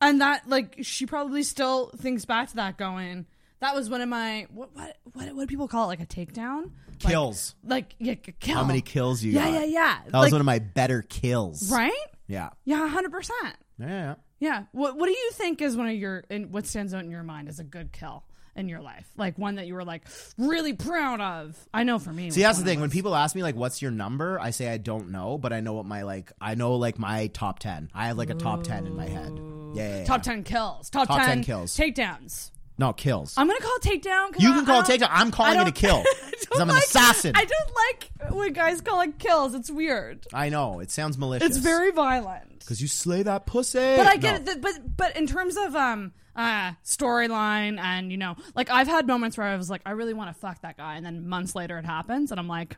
and 0.00 0.20
that, 0.20 0.48
like, 0.48 0.76
she 0.82 1.06
probably 1.06 1.42
still 1.42 1.90
thinks 1.96 2.24
back 2.24 2.50
to 2.50 2.56
that, 2.56 2.76
going, 2.76 3.26
"That 3.60 3.74
was 3.74 3.88
one 3.90 4.00
of 4.00 4.08
my 4.08 4.46
what, 4.52 4.74
what, 4.76 4.96
what, 5.14 5.34
what 5.34 5.40
do 5.42 5.46
people 5.46 5.66
call 5.68 5.84
it? 5.84 5.98
Like 5.98 6.00
a 6.00 6.06
takedown? 6.06 6.70
Like- 7.02 7.12
Kills. 7.12 7.54
Like, 7.64 7.94
yeah, 7.98 8.14
k- 8.14 8.34
kill. 8.40 8.56
How 8.56 8.64
many 8.64 8.80
kills 8.80 9.22
you 9.22 9.32
Yeah, 9.32 9.44
got? 9.46 9.52
yeah, 9.60 9.64
yeah. 9.64 9.98
That 10.06 10.12
was 10.14 10.22
Like- 10.24 10.32
one 10.32 10.40
of 10.40 10.46
my 10.46 10.58
better 10.58 11.02
kills. 11.02 11.70
Right? 11.72 11.92
Yeah. 12.26 12.50
Yeah, 12.64 12.86
hundred 12.88 13.12
percent. 13.12 13.56
Yeah, 13.78 14.14
yeah. 14.40 14.64
What 14.72 14.96
What 14.96 15.06
do 15.06 15.12
you 15.12 15.30
think 15.32 15.62
is 15.62 15.76
one 15.76 15.88
of 15.88 15.94
your 15.94 16.24
in, 16.30 16.50
what 16.52 16.66
stands 16.66 16.94
out 16.94 17.04
in 17.04 17.10
your 17.10 17.22
mind 17.22 17.48
as 17.48 17.58
a 17.60 17.64
good 17.64 17.92
kill 17.92 18.24
in 18.56 18.68
your 18.68 18.80
life? 18.80 19.08
Like 19.16 19.38
one 19.38 19.54
that 19.56 19.66
you 19.66 19.74
were 19.74 19.84
like 19.84 20.02
really 20.36 20.72
proud 20.72 21.20
of. 21.20 21.56
I 21.72 21.84
know 21.84 21.98
for 21.98 22.12
me. 22.12 22.30
See, 22.30 22.42
that's 22.42 22.58
the 22.58 22.64
thing. 22.64 22.80
When 22.80 22.90
people 22.90 23.14
ask 23.14 23.36
me 23.36 23.42
like, 23.42 23.54
"What's 23.56 23.80
your 23.80 23.90
number?" 23.92 24.40
I 24.40 24.50
say 24.50 24.68
I 24.68 24.78
don't 24.78 25.10
know, 25.10 25.38
but 25.38 25.52
I 25.52 25.60
know 25.60 25.74
what 25.74 25.86
my 25.86 26.02
like. 26.02 26.32
I 26.40 26.54
know 26.56 26.74
like 26.76 26.98
my 26.98 27.28
top 27.28 27.58
ten. 27.60 27.88
I 27.94 28.08
have 28.08 28.18
like 28.18 28.30
a 28.30 28.34
top 28.34 28.64
ten 28.64 28.86
in 28.86 28.96
my 28.96 29.06
head. 29.06 29.32
Yeah, 29.74 29.88
yeah, 29.88 29.98
yeah. 29.98 30.04
top 30.04 30.22
ten 30.22 30.42
kills, 30.44 30.90
top, 30.90 31.08
Top 31.08 31.18
10 31.18 31.26
ten, 31.28 31.44
kills. 31.44 31.76
takedowns. 31.76 32.50
No 32.80 32.92
kills. 32.92 33.34
I'm 33.36 33.48
gonna 33.48 33.58
call 33.60 33.76
it 33.76 33.82
takedown. 33.82 34.40
You 34.40 34.52
I- 34.52 34.54
can 34.56 34.64
call 34.66 34.82
takedown. 34.82 35.08
I'm 35.10 35.30
calling 35.32 35.58
it 35.60 35.66
a 35.68 35.72
kill 35.72 35.96
I 36.06 36.30
'cause 36.30 36.46
don't 36.52 36.62
I'm 36.62 36.68
an 36.70 36.74
like- 36.76 36.84
assassin. 36.84 37.32
I 37.34 37.44
don't 37.44 37.70
like 37.74 38.32
when 38.34 38.52
guys 38.52 38.80
call 38.80 39.00
it 39.00 39.18
kills. 39.18 39.54
It's 39.54 39.68
weird. 39.70 40.26
I 40.32 40.48
know 40.48 40.78
it 40.80 40.90
sounds 40.92 41.18
malicious. 41.18 41.48
It's 41.48 41.56
very 41.58 41.90
violent. 41.90 42.44
Because 42.68 42.82
you 42.82 42.88
slay 42.88 43.22
that 43.22 43.46
pussy. 43.46 43.78
But 43.78 44.06
I 44.06 44.16
get 44.16 44.44
No. 44.44 44.52
it. 44.52 44.60
But 44.60 44.96
but 44.96 45.16
in 45.16 45.26
terms 45.26 45.56
of 45.56 45.74
um 45.74 46.12
uh 46.36 46.72
storyline 46.84 47.78
and 47.80 48.10
you 48.12 48.18
know, 48.18 48.36
like 48.54 48.68
I've 48.70 48.86
had 48.88 49.06
moments 49.06 49.38
where 49.38 49.46
I 49.46 49.56
was 49.56 49.70
like, 49.70 49.80
I 49.86 49.92
really 49.92 50.12
want 50.14 50.28
to 50.34 50.38
fuck 50.38 50.60
that 50.60 50.76
guy, 50.76 50.96
and 50.96 51.06
then 51.06 51.26
months 51.28 51.54
later 51.54 51.78
it 51.78 51.86
happens, 51.86 52.30
and 52.30 52.38
I'm 52.38 52.46
like, 52.48 52.76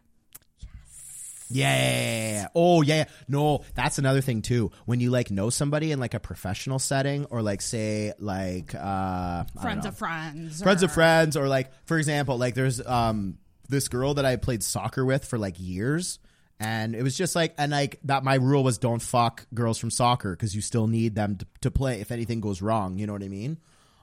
Yeah, 1.52 1.74
yeah, 1.74 1.90
yeah, 1.90 2.30
yeah. 2.42 2.46
Oh, 2.54 2.82
yeah, 2.82 2.94
yeah. 2.94 3.04
No, 3.26 3.64
that's 3.74 3.98
another 3.98 4.20
thing 4.20 4.40
too. 4.42 4.70
When 4.86 5.00
you 5.00 5.10
like 5.10 5.32
know 5.32 5.50
somebody 5.50 5.90
in 5.90 5.98
like 5.98 6.14
a 6.14 6.20
professional 6.20 6.78
setting, 6.78 7.24
or 7.26 7.42
like 7.42 7.60
say 7.60 8.12
like 8.20 8.72
uh, 8.74 9.44
friends 9.60 9.84
of 9.84 9.98
friends, 9.98 10.62
friends 10.62 10.82
or- 10.82 10.86
of 10.86 10.92
friends 10.92 11.36
or 11.36 11.48
like 11.48 11.70
for 11.86 11.98
example 11.98 12.38
like 12.38 12.54
there's 12.54 12.84
um 12.86 13.38
this 13.68 13.86
girl 13.88 14.14
that 14.14 14.24
i 14.24 14.34
played 14.36 14.62
soccer 14.64 15.04
with 15.04 15.24
for 15.24 15.38
like 15.38 15.54
years 15.58 16.18
and 16.60 16.94
it 16.94 17.02
was 17.02 17.16
just 17.16 17.34
like 17.34 17.54
and 17.58 17.72
like 17.72 17.98
that 18.04 18.22
my 18.22 18.34
rule 18.34 18.62
was 18.62 18.78
don't 18.78 19.00
fuck 19.02 19.46
girls 19.54 19.78
from 19.78 19.90
soccer 19.90 20.32
because 20.36 20.54
you 20.54 20.60
still 20.60 20.86
need 20.86 21.14
them 21.14 21.36
to, 21.36 21.46
to 21.62 21.70
play 21.70 22.00
if 22.00 22.12
anything 22.12 22.40
goes 22.40 22.60
wrong 22.62 22.98
you 22.98 23.06
know 23.06 23.12
what 23.14 23.22
i 23.22 23.28
mean 23.28 23.58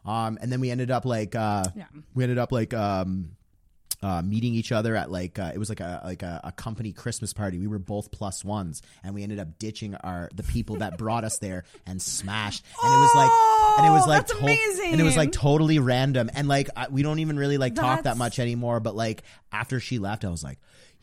um 0.05 0.37
and 0.41 0.51
then 0.51 0.59
we 0.59 0.69
ended 0.71 0.89
up 0.91 1.05
like 1.05 1.35
uh 1.35 1.63
Yeah. 1.75 1.85
we 2.15 2.23
ended 2.23 2.39
up 2.39 2.51
like 2.51 2.73
um 2.73 3.31
uh, 4.03 4.21
meeting 4.21 4.53
each 4.53 4.71
other 4.71 4.95
at 4.95 5.09
like 5.09 5.39
uh, 5.39 5.49
it 5.55 5.57
was 5.57 5.69
like 5.69 5.79
a 5.79 6.01
like 6.05 6.21
a, 6.21 6.39
a 6.43 6.51
company 6.51 6.91
Christmas 6.93 7.33
party. 7.33 7.57
We 7.57 7.65
were 7.65 7.79
both 7.79 8.11
plus 8.11 8.45
ones, 8.45 8.83
and 9.03 9.15
we 9.15 9.23
ended 9.23 9.39
up 9.39 9.57
ditching 9.57 9.95
our 9.95 10.29
the 10.35 10.43
people 10.43 10.75
that 10.77 10.99
brought 10.99 11.23
us 11.23 11.39
there 11.39 11.63
and 11.87 11.99
smashed. 11.99 12.63
And 12.83 12.93
it 12.93 12.97
was 12.97 13.15
like, 13.15 13.31
and 13.79 13.87
it 13.87 13.89
was 13.89 14.03
Oh, 14.05 14.09
like, 14.09 14.27
that's 14.27 14.39
to- 14.39 14.85
and 14.91 15.01
it 15.01 15.03
was 15.03 15.17
like 15.17 15.31
totally 15.31 15.79
random. 15.79 16.29
And 16.35 16.47
like 16.47 16.69
I, 16.77 16.89
we 16.89 17.01
don't 17.01 17.17
even 17.17 17.39
really 17.39 17.57
like 17.57 17.73
talk 17.73 18.03
that 18.03 18.17
much 18.17 18.37
anymore. 18.37 18.79
But 18.79 18.95
like 18.95 19.23
after 19.51 19.79
she 19.79 19.97
left, 19.97 20.23
I 20.25 20.29
was 20.29 20.43
like, 20.43 20.59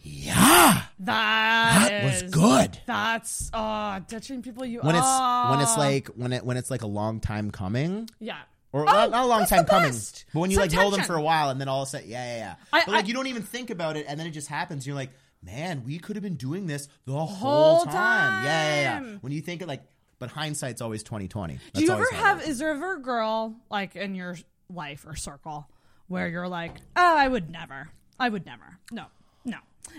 yeah, 0.07 0.83
That, 1.01 1.89
That 1.89 2.05
was 2.05 2.23
good. 2.31 2.79
That's 2.87 3.51
uh 3.53 4.01
ditching 4.07 4.43
people 4.43 4.65
you 4.65 4.81
when 4.81 4.95
it's 4.95 5.05
oh. 5.07 5.51
when 5.51 5.61
it's 5.61 5.77
like 5.77 6.09
when 6.09 6.33
it 6.33 6.45
when 6.45 6.57
it's 6.57 6.71
like 6.71 6.83
a 6.83 6.87
long 6.87 7.21
time 7.21 7.51
coming. 7.51 8.09
yeah. 8.21 8.39
Or 8.73 8.83
Oh, 8.83 8.85
not, 8.87 9.11
not 9.13 9.23
a 9.25 9.27
long 9.27 9.47
time 9.47 9.67
coming, 9.67 9.91
best. 9.91 10.25
but 10.35 10.41
when 10.41 10.51
you 10.51 10.57
Some 10.57 10.63
like 10.63 10.73
know 10.73 10.91
them 10.91 11.05
for 11.05 11.15
a 11.15 11.23
while 11.23 11.49
and 11.51 11.61
then 11.61 11.69
all 11.69 11.83
of 11.83 11.89
a 11.89 11.91
sudden, 11.93 12.09
yeah, 12.11 12.25
yeah, 12.25 12.37
yeah. 12.39 12.55
I- 12.73 12.85
but 12.85 12.93
like 12.93 13.05
I- 13.05 13.09
you 13.09 13.15
don't 13.15 13.29
even 13.29 13.43
think 13.45 13.71
about 13.71 13.97
it, 13.97 14.05
and 14.09 14.19
then 14.19 14.27
it 14.27 14.33
just 14.33 14.49
happens. 14.49 14.85
You're 14.85 14.97
like, 14.97 15.11
man, 15.45 15.85
we 15.87 15.99
could 16.01 16.17
have 16.17 16.25
been 16.25 16.35
doing 16.35 16.67
this 16.67 16.89
the 17.07 17.13
whole, 17.13 17.27
Whole 17.27 17.85
time. 17.85 18.45
Yeah, 18.45 18.75
yeah, 18.75 19.01
yeah. 19.01 19.17
When 19.21 19.33
you 19.33 19.41
think 19.43 19.63
it 19.63 19.69
like, 19.69 19.83
but 20.19 20.31
hindsight's 20.31 20.81
always 20.83 21.03
twenty 21.05 21.29
twenty. 21.29 21.61
Do 21.73 21.83
you 21.85 21.91
ever 21.93 22.05
have? 22.15 22.43
Is 22.47 22.59
there 22.59 22.71
ever 22.71 22.95
a 22.97 23.01
girl 23.01 23.55
like 23.71 23.95
in 23.95 24.17
your 24.17 24.37
life 24.69 25.05
or 25.07 25.15
circle 25.15 25.69
where 26.09 26.27
you're 26.29 26.49
like, 26.49 26.75
oh, 26.97 27.17
I 27.17 27.29
would 27.29 27.51
never. 27.51 27.89
I 28.19 28.29
would 28.29 28.45
never. 28.45 28.79
No. 28.91 29.07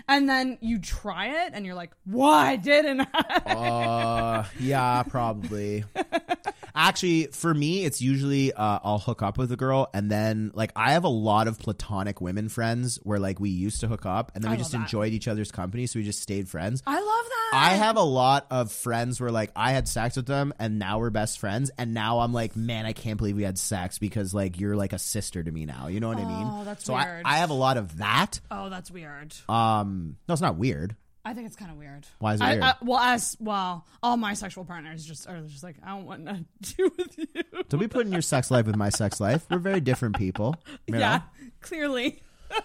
And 0.08 0.28
then 0.28 0.58
you 0.60 0.78
try 0.78 1.46
it, 1.46 1.52
and 1.54 1.66
you're 1.66 1.74
like, 1.74 1.90
"Why 2.04 2.56
didn't 2.56 3.08
I?" 3.12 3.42
Uh, 3.46 4.44
yeah, 4.60 5.02
probably. 5.02 5.84
Actually, 6.76 7.28
for 7.28 7.54
me, 7.54 7.84
it's 7.84 8.02
usually 8.02 8.52
uh, 8.52 8.78
I'll 8.84 8.98
hook 8.98 9.22
up 9.22 9.38
with 9.38 9.50
a 9.50 9.56
girl, 9.56 9.88
and 9.94 10.10
then 10.10 10.50
like 10.54 10.72
I 10.76 10.92
have 10.92 11.04
a 11.04 11.08
lot 11.08 11.48
of 11.48 11.58
platonic 11.58 12.20
women 12.20 12.50
friends 12.50 12.98
where 13.02 13.18
like 13.18 13.40
we 13.40 13.48
used 13.48 13.80
to 13.80 13.88
hook 13.88 14.04
up, 14.04 14.32
and 14.34 14.44
then 14.44 14.50
I 14.50 14.54
we 14.54 14.58
just 14.58 14.72
that. 14.72 14.82
enjoyed 14.82 15.14
each 15.14 15.26
other's 15.26 15.50
company, 15.50 15.86
so 15.86 15.98
we 15.98 16.04
just 16.04 16.20
stayed 16.20 16.48
friends. 16.48 16.82
I 16.86 16.94
love 17.00 17.04
that. 17.04 17.50
I 17.54 17.70
have 17.74 17.96
a 17.96 18.02
lot 18.02 18.46
of 18.50 18.70
friends 18.70 19.20
where 19.20 19.30
like 19.30 19.50
I 19.56 19.72
had 19.72 19.88
sex 19.88 20.16
with 20.16 20.26
them, 20.26 20.52
and 20.58 20.78
now 20.78 20.98
we're 20.98 21.10
best 21.10 21.38
friends, 21.38 21.70
and 21.78 21.94
now 21.94 22.18
I'm 22.18 22.34
like, 22.34 22.56
man, 22.56 22.84
I 22.84 22.92
can't 22.92 23.16
believe 23.16 23.36
we 23.36 23.44
had 23.44 23.58
sex 23.58 23.98
because 23.98 24.34
like 24.34 24.60
you're 24.60 24.76
like 24.76 24.92
a 24.92 24.98
sister 24.98 25.42
to 25.42 25.50
me 25.50 25.64
now. 25.64 25.86
You 25.86 26.00
know 26.00 26.08
what 26.08 26.18
I 26.18 26.24
mean? 26.24 26.46
Oh, 26.50 26.64
that's 26.64 26.84
so 26.84 26.94
weird. 26.94 27.22
I, 27.24 27.36
I 27.36 27.38
have 27.38 27.50
a 27.50 27.54
lot 27.54 27.78
of 27.78 27.98
that. 27.98 28.40
Oh, 28.50 28.68
that's 28.68 28.90
weird. 28.90 29.34
Um, 29.48 30.16
no, 30.28 30.32
it's 30.32 30.42
not 30.42 30.56
weird. 30.56 30.94
I 31.26 31.34
think 31.34 31.48
it's 31.48 31.56
kind 31.56 31.72
of 31.72 31.76
weird. 31.76 32.06
Why 32.20 32.34
is 32.34 32.40
it 32.40 32.44
I, 32.44 32.50
weird? 32.52 32.62
I, 32.62 32.74
well, 32.82 32.98
as 33.00 33.36
well, 33.40 33.84
all 34.00 34.16
my 34.16 34.34
sexual 34.34 34.64
partners 34.64 35.04
just 35.04 35.28
are 35.28 35.40
just 35.40 35.64
like, 35.64 35.74
I 35.82 35.88
don't 35.88 36.06
want 36.06 36.24
to 36.62 36.74
do 36.76 36.92
with 36.96 37.18
you. 37.18 37.42
Don't 37.68 37.80
be 37.80 37.88
putting 37.88 38.12
your 38.12 38.22
sex 38.22 38.48
life 38.48 38.64
with 38.64 38.76
my 38.76 38.90
sex 38.90 39.18
life. 39.18 39.44
We're 39.50 39.58
very 39.58 39.80
different 39.80 40.16
people. 40.16 40.54
yeah, 40.86 41.22
clearly. 41.60 42.22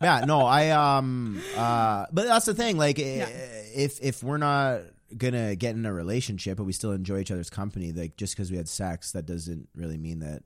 yeah 0.00 0.24
no 0.24 0.40
i 0.40 0.70
um 0.70 1.40
uh 1.56 2.06
but 2.12 2.26
that's 2.26 2.46
the 2.46 2.54
thing 2.54 2.76
like 2.76 2.98
eh, 2.98 3.26
if 3.74 4.00
if 4.00 4.22
we're 4.22 4.36
not 4.36 4.80
gonna 5.16 5.54
get 5.54 5.74
in 5.74 5.86
a 5.86 5.92
relationship 5.92 6.56
but 6.56 6.64
we 6.64 6.72
still 6.72 6.92
enjoy 6.92 7.18
each 7.18 7.30
other's 7.30 7.50
company 7.50 7.92
like 7.92 8.16
just 8.16 8.34
because 8.34 8.50
we 8.50 8.56
had 8.56 8.68
sex 8.68 9.12
that 9.12 9.26
doesn't 9.26 9.68
really 9.74 9.98
mean 9.98 10.20
that 10.20 10.42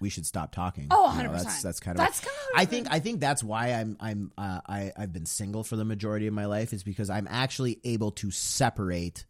we 0.00 0.08
should 0.10 0.26
stop 0.26 0.52
talking 0.52 0.86
Oh, 0.90 1.14
You 1.16 1.24
know, 1.24 1.32
that's 1.32 1.62
that's 1.62 1.80
kind 1.80 1.98
of 1.98 2.04
That's 2.04 2.20
kinda 2.20 2.34
i 2.56 2.64
think 2.64 2.86
i 2.90 2.98
think 3.00 3.20
that's 3.20 3.42
why 3.44 3.68
i'm 3.74 3.96
i'm 4.00 4.32
uh, 4.38 4.60
i 4.66 4.92
i've 4.96 5.12
been 5.12 5.26
single 5.26 5.64
for 5.64 5.76
the 5.76 5.84
majority 5.84 6.26
of 6.26 6.34
my 6.34 6.46
life 6.46 6.72
is 6.72 6.82
because 6.82 7.10
i'm 7.10 7.26
actually 7.30 7.78
able 7.84 8.10
to 8.12 8.30
separate 8.30 9.24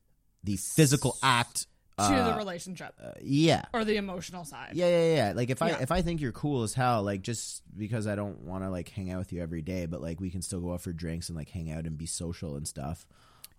the 0.45 0.57
physical 0.57 1.17
act 1.23 1.67
to 1.99 2.05
uh, 2.05 2.31
the 2.31 2.37
relationship. 2.37 2.95
yeah 3.21 3.63
Or 3.75 3.85
the 3.85 3.97
emotional 3.97 4.45
side. 4.45 4.71
yeah, 4.75 4.89
yeah, 4.89 5.15
yeah. 5.17 5.33
Like 5.35 5.51
if 5.51 5.61
I 5.63 5.71
Yeah. 5.71 5.79
if 5.83 5.91
I 5.91 6.01
think 6.03 6.21
you're 6.21 6.31
cool 6.31 6.63
as 6.63 6.73
hell, 6.73 7.03
like 7.03 7.23
just 7.23 7.61
because 7.77 8.07
I 8.07 8.15
don't 8.15 8.43
want 8.45 8.63
to 8.63 8.71
like 8.71 8.89
hang 8.89 9.11
out 9.11 9.19
with 9.19 9.33
you 9.33 9.43
every 9.43 9.63
day, 9.63 9.87
but 9.87 10.01
like 10.01 10.21
we 10.21 10.31
can 10.31 10.41
still 10.41 10.61
go 10.61 10.75
out 10.75 10.81
for 10.83 10.93
drinks 10.93 11.29
and 11.29 11.37
like 11.37 11.49
hang 11.49 11.73
out 11.73 11.87
and 11.87 11.99
be 11.99 12.07
social 12.07 12.55
and 12.55 12.69
stuff. 12.69 13.05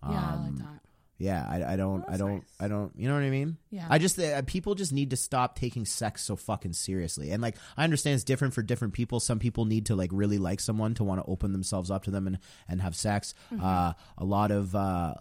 Yeah, 0.02 0.08
I 0.12 0.34
like 0.36 0.48
Um, 0.48 0.56
that. 0.56 0.80
Yeah, 1.20 1.46
I, 1.46 1.74
I 1.74 1.76
don't, 1.76 2.02
I 2.08 2.16
don't, 2.16 2.44
I 2.58 2.66
don't. 2.66 2.92
You 2.96 3.06
know 3.06 3.14
what 3.14 3.22
I 3.22 3.28
mean? 3.28 3.58
Yeah. 3.70 3.86
I 3.90 3.98
just 3.98 4.18
uh, 4.18 4.40
people 4.46 4.74
just 4.74 4.90
need 4.90 5.10
to 5.10 5.16
stop 5.16 5.54
taking 5.54 5.84
sex 5.84 6.24
so 6.24 6.34
fucking 6.34 6.72
seriously. 6.72 7.30
And 7.30 7.42
like, 7.42 7.56
I 7.76 7.84
understand 7.84 8.14
it's 8.14 8.24
different 8.24 8.54
for 8.54 8.62
different 8.62 8.94
people. 8.94 9.20
Some 9.20 9.38
people 9.38 9.66
need 9.66 9.86
to 9.86 9.94
like 9.94 10.08
really 10.14 10.38
like 10.38 10.60
someone 10.60 10.94
to 10.94 11.04
want 11.04 11.22
to 11.22 11.30
open 11.30 11.52
themselves 11.52 11.90
up 11.90 12.04
to 12.04 12.10
them 12.10 12.26
and 12.26 12.38
and 12.68 12.80
have 12.80 12.96
sex. 12.96 13.34
Mhm. 13.52 13.62
Uh, 13.62 13.92
a 14.16 14.24
lot 14.24 14.50
of 14.50 14.74
uh, 14.74 15.12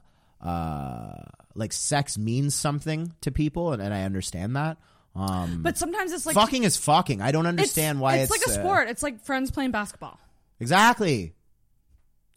uh, 0.41 1.15
like 1.53 1.73
sex 1.73 2.17
means 2.17 2.55
something 2.55 3.13
to 3.19 3.31
people, 3.31 3.73
and, 3.73 3.81
and 3.81 3.93
I 3.93 4.03
understand 4.03 4.55
that. 4.55 4.77
Um, 5.17 5.63
But 5.63 5.77
sometimes 5.77 6.13
it's 6.13 6.25
like 6.25 6.35
fucking 6.35 6.63
is 6.63 6.77
fucking. 6.77 7.21
I 7.21 7.33
don't 7.33 7.45
understand 7.45 7.99
why 7.99 8.19
it's, 8.19 8.31
it's, 8.33 8.47
like 8.47 8.55
a 8.55 8.57
uh, 8.57 8.63
sport. 8.63 8.87
It's 8.87 9.03
like 9.03 9.19
friends 9.25 9.51
playing 9.51 9.71
basketball. 9.71 10.17
exactly. 10.61 11.33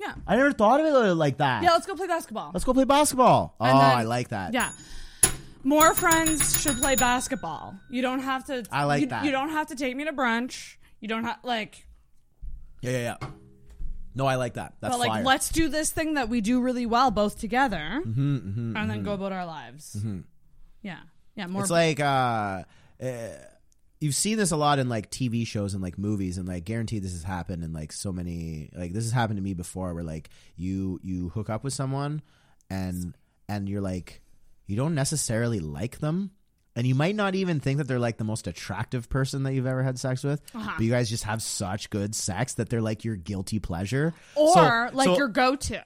Yeah. 0.03 0.15
I 0.27 0.37
never 0.37 0.53
thought 0.53 0.81
of 0.81 0.87
it 0.87 1.15
like 1.15 1.39
that. 1.39 1.63
Yeah, 1.63 1.71
let's 1.73 1.87
go 1.87 1.95
play 1.95 2.09
basketball. 2.09 2.51
Let's 2.53 2.65
go 2.65 2.75
play 2.75 2.85
basketball. 2.85 3.55
Oh, 3.61 3.65
then- 3.65 3.77
I 3.77 4.03
like 4.03 4.29
that. 4.29 4.53
Yeah. 4.53 4.73
More 5.65 5.95
friends 5.95 6.61
should 6.61 6.79
play 6.79 6.97
basketball. 6.97 7.77
You 7.89 8.03
don't 8.03 8.19
have 8.21 8.47
to. 8.47 8.65
I 8.73 8.83
like 8.85 9.03
you, 9.03 9.07
that. 9.09 9.25
You 9.25 9.31
don't 9.31 9.51
have 9.51 9.69
to 9.69 9.77
take 9.77 9.95
me 9.95 10.05
to 10.05 10.13
brunch. 10.13 10.75
You 11.01 11.07
don't 11.07 11.23
have 11.25 11.39
like. 11.45 11.87
Yeah, 12.81 12.91
yeah, 12.91 13.17
yeah. 13.21 13.29
No, 14.15 14.27
I 14.27 14.35
like 14.35 14.55
that. 14.55 14.75
That's 14.81 14.93
but 14.95 14.99
like, 14.99 15.11
fire. 15.11 15.25
let's 15.25 15.49
do 15.51 15.69
this 15.69 15.91
thing 15.91 16.15
that 16.15 16.29
we 16.29 16.41
do 16.41 16.61
really 16.61 16.85
well, 16.85 17.11
both 17.13 17.39
together, 17.39 18.03
Mhm, 18.05 18.15
mhm, 18.15 18.77
and 18.77 18.91
then 18.91 19.01
mhm. 19.03 19.05
go 19.05 19.13
about 19.15 19.31
our 19.33 19.47
lives. 19.47 19.97
Mhm. 20.05 20.25
Yeah, 20.83 20.99
yeah. 21.37 21.47
More. 21.47 21.63
It's 21.63 21.71
like 21.71 22.01
uh, 22.01 22.65
uh, 23.01 23.07
you've 24.03 24.15
seen 24.15 24.37
this 24.37 24.51
a 24.51 24.57
lot 24.57 24.79
in 24.79 24.89
like 24.89 25.11
TV 25.11 25.47
shows 25.47 25.75
and 25.75 25.83
like 25.83 25.97
movies, 25.99 26.37
and 26.39 26.47
like 26.49 26.65
guaranteed 26.65 27.03
this 27.03 27.13
has 27.13 27.23
happened 27.23 27.63
in 27.65 27.73
like 27.73 27.93
so 27.93 28.13
many. 28.13 28.69
Like 28.75 28.93
this 28.93 29.05
has 29.05 29.13
happened 29.13 29.37
to 29.39 29.43
me 29.43 29.55
before, 29.55 29.95
where 29.95 30.05
like 30.05 30.29
you 30.57 31.01
you 31.03 31.29
hook 31.31 31.49
up 31.49 31.65
with 31.65 31.73
someone, 31.73 32.21
and 32.69 33.17
and 33.49 33.69
you're 33.69 33.81
like 33.81 34.21
you 34.67 34.77
don't 34.77 34.95
necessarily 34.95 35.61
like 35.61 35.99
them. 36.01 36.31
And 36.75 36.87
you 36.87 36.95
might 36.95 37.15
not 37.15 37.35
even 37.35 37.61
think 37.61 37.79
that 37.79 37.85
they're 37.89 37.99
like 37.99 38.17
the 38.17 38.25
most 38.25 38.47
attractive 38.47 39.11
person 39.11 39.43
that 39.43 39.53
you've 39.53 39.67
ever 39.67 39.83
had 39.83 39.99
sex 39.99 40.25
with, 40.25 40.41
Uh-huh. 40.55 40.71
but 40.77 40.83
you 40.83 40.91
guys 40.91 41.11
just 41.11 41.25
have 41.25 41.43
such 41.43 41.91
good 41.91 42.15
sex 42.15 42.55
that 42.55 42.71
they're 42.71 42.81
like 42.81 43.05
your 43.05 43.15
guilty 43.17 43.59
pleasure, 43.59 44.15
or 44.37 44.55
So- 44.55 44.97
like 44.97 45.05
so- 45.05 45.17
your 45.19 45.29
go-to. 45.29 45.75
yeah, 45.75 45.83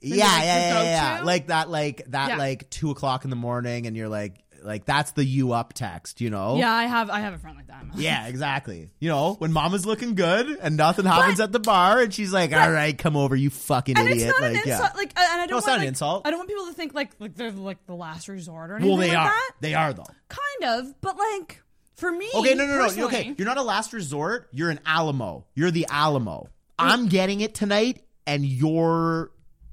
Maybe, 0.00 0.16
yeah, 0.18 0.24
like, 0.26 0.44
yeah, 0.44 0.82
yeah, 0.82 1.18
yeah. 1.18 1.24
Like 1.24 1.46
that, 1.48 1.70
like 1.70 2.04
that, 2.08 2.28
Yeah. 2.28 2.36
like 2.36 2.70
two 2.70 2.92
o'clock 2.92 3.24
in 3.24 3.30
the 3.30 3.36
morning, 3.36 3.88
and 3.88 3.96
you're 3.96 4.08
like, 4.08 4.36
like 4.62 4.84
that's 4.84 5.12
the 5.12 5.24
you 5.24 5.52
up 5.52 5.72
text, 5.72 6.20
you 6.20 6.30
know? 6.30 6.56
Yeah, 6.56 6.72
I 6.72 6.84
have. 6.84 7.10
I 7.10 7.20
have 7.20 7.34
a 7.34 7.38
friend 7.38 7.56
like 7.56 7.66
that. 7.68 7.84
Yeah, 7.96 8.26
exactly. 8.26 8.90
You 9.00 9.08
know, 9.08 9.34
when 9.34 9.52
mama's 9.52 9.86
looking 9.86 10.14
good 10.14 10.48
and 10.60 10.76
nothing 10.76 11.04
happens 11.04 11.40
at 11.40 11.52
the 11.52 11.60
bar, 11.60 12.00
and 12.00 12.12
she's 12.12 12.32
like, 12.32 12.52
"All 12.52 12.70
right, 12.70 12.96
come 12.96 13.16
over, 13.16 13.34
you 13.36 13.50
fucking 13.50 13.96
And 13.96 14.08
idiot." 14.08 14.28
it's 14.30 14.40
not 14.40 14.50
like, 14.52 14.62
an 14.62 14.68
yeah. 14.68 14.90
Like, 14.96 15.12
and 15.18 15.18
I 15.18 15.36
don't 15.46 15.50
No, 15.50 15.58
it's 15.58 15.66
want 15.66 15.78
not 15.78 15.82
an 15.82 15.88
insult. 15.88 16.26
I 16.26 16.30
don't 16.30 16.38
want 16.40 16.48
people 16.50 16.66
to 16.66 16.72
think 16.72 16.94
like 16.94 17.12
like 17.18 17.34
they're 17.34 17.50
like 17.52 17.84
the 17.86 17.94
last 17.94 18.28
resort 18.28 18.70
or 18.70 18.76
anything 18.76 18.88
well, 18.90 18.98
they 19.00 19.08
like 19.08 19.18
are. 19.18 19.24
that. 19.30 19.52
They 19.60 19.74
are 19.74 19.92
though. 19.92 20.04
Kind 20.28 20.78
of, 20.86 21.00
but 21.00 21.16
like 21.16 21.62
for 21.96 22.10
me. 22.12 22.28
Okay, 22.34 22.54
no, 22.54 22.66
no, 22.66 22.76
no. 22.76 22.82
personally- 22.84 23.06
Okay, 23.16 23.34
you're 23.38 23.46
not 23.46 23.58
a 23.58 23.62
last 23.62 23.92
resort. 23.92 24.48
You're 24.52 24.70
an 24.70 24.80
Alamo. 24.86 25.46
You're 25.54 25.70
the 25.70 25.86
Alamo. 25.90 26.48
I'm 26.78 27.08
getting 27.08 27.40
it 27.40 27.54
tonight, 27.54 28.02
and 28.26 28.44
you're. 28.44 29.30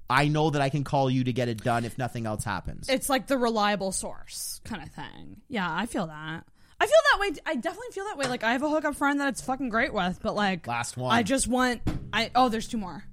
I 0.09 0.27
know 0.27 0.49
that 0.51 0.61
I 0.61 0.69
can 0.69 0.83
call 0.83 1.09
you 1.09 1.23
to 1.23 1.33
get 1.33 1.49
it 1.49 1.63
done 1.63 1.85
if 1.85 1.97
nothing 1.97 2.25
else 2.25 2.43
happens. 2.43 2.89
It's 2.89 3.09
like 3.09 3.27
the 3.27 3.37
reliable 3.37 3.91
source 3.91 4.61
kind 4.63 4.83
of 4.83 4.89
thing. 4.89 5.41
Yeah, 5.47 5.67
I 5.69 5.85
feel 5.87 6.07
that. 6.07 6.43
I 6.79 6.85
feel 6.85 6.95
that 7.13 7.19
way. 7.19 7.29
I 7.45 7.55
definitely 7.55 7.91
feel 7.91 8.05
that 8.05 8.17
way. 8.17 8.27
Like 8.27 8.43
I 8.43 8.51
have 8.51 8.61
a 8.61 8.69
hookup 8.69 8.95
friend 8.95 9.19
that 9.19 9.29
it's 9.29 9.41
fucking 9.41 9.69
great 9.69 9.93
with, 9.93 10.19
but 10.21 10.35
like 10.35 10.67
Last 10.67 10.97
one. 10.97 11.15
I 11.15 11.23
just 11.23 11.47
want. 11.47 11.81
I 12.13 12.31
oh, 12.35 12.49
there's 12.49 12.67
two 12.67 12.77
more. 12.77 13.03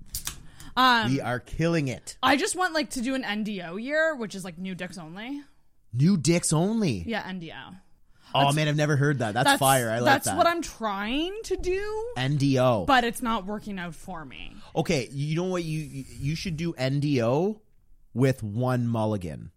Um, 0.77 1.11
we 1.13 1.21
are 1.21 1.39
killing 1.39 1.89
it. 1.89 2.17
I 2.23 2.37
just 2.37 2.57
want 2.57 2.75
like 2.75 2.91
to 2.91 3.01
do 3.03 3.15
an 3.15 3.23
NDO 3.23 3.83
year, 3.83 4.17
which 4.17 4.35
is 4.35 4.45
like 4.45 4.59
new 4.59 4.75
dicks 4.75 4.99
only. 4.99 5.43
New 5.93 6.17
dicks 6.17 6.53
only. 6.53 7.05
Yeah, 7.07 7.23
NDO. 7.23 7.77
Oh 8.35 8.53
man, 8.53 8.69
I've 8.69 8.77
never 8.77 8.97
heard 8.97 9.19
that. 9.19 9.35
That's, 9.35 9.59
fire. 9.59 9.91
I 9.91 9.99
like 9.99 10.05
that's 10.05 10.25
that. 10.25 10.37
That's 10.37 10.39
what 10.39 10.47
I'm 10.47 10.63
trying 10.63 11.35
to 11.45 11.57
do, 11.57 12.13
NDO. 12.17 12.87
but 12.87 13.05
it's 13.05 13.21
not 13.23 13.47
working 13.47 13.79
out 13.79 13.95
for 13.95 14.25
me. 14.25 14.55
Okay, 14.77 15.09
you 15.13 15.37
know 15.37 15.45
what? 15.45 15.65
You 15.65 16.05
you 16.19 16.35
should 16.35 16.57
do 16.57 16.73
NDO 16.75 17.59
with 18.15 18.43
one 18.43 18.87
mulligan. 18.87 19.51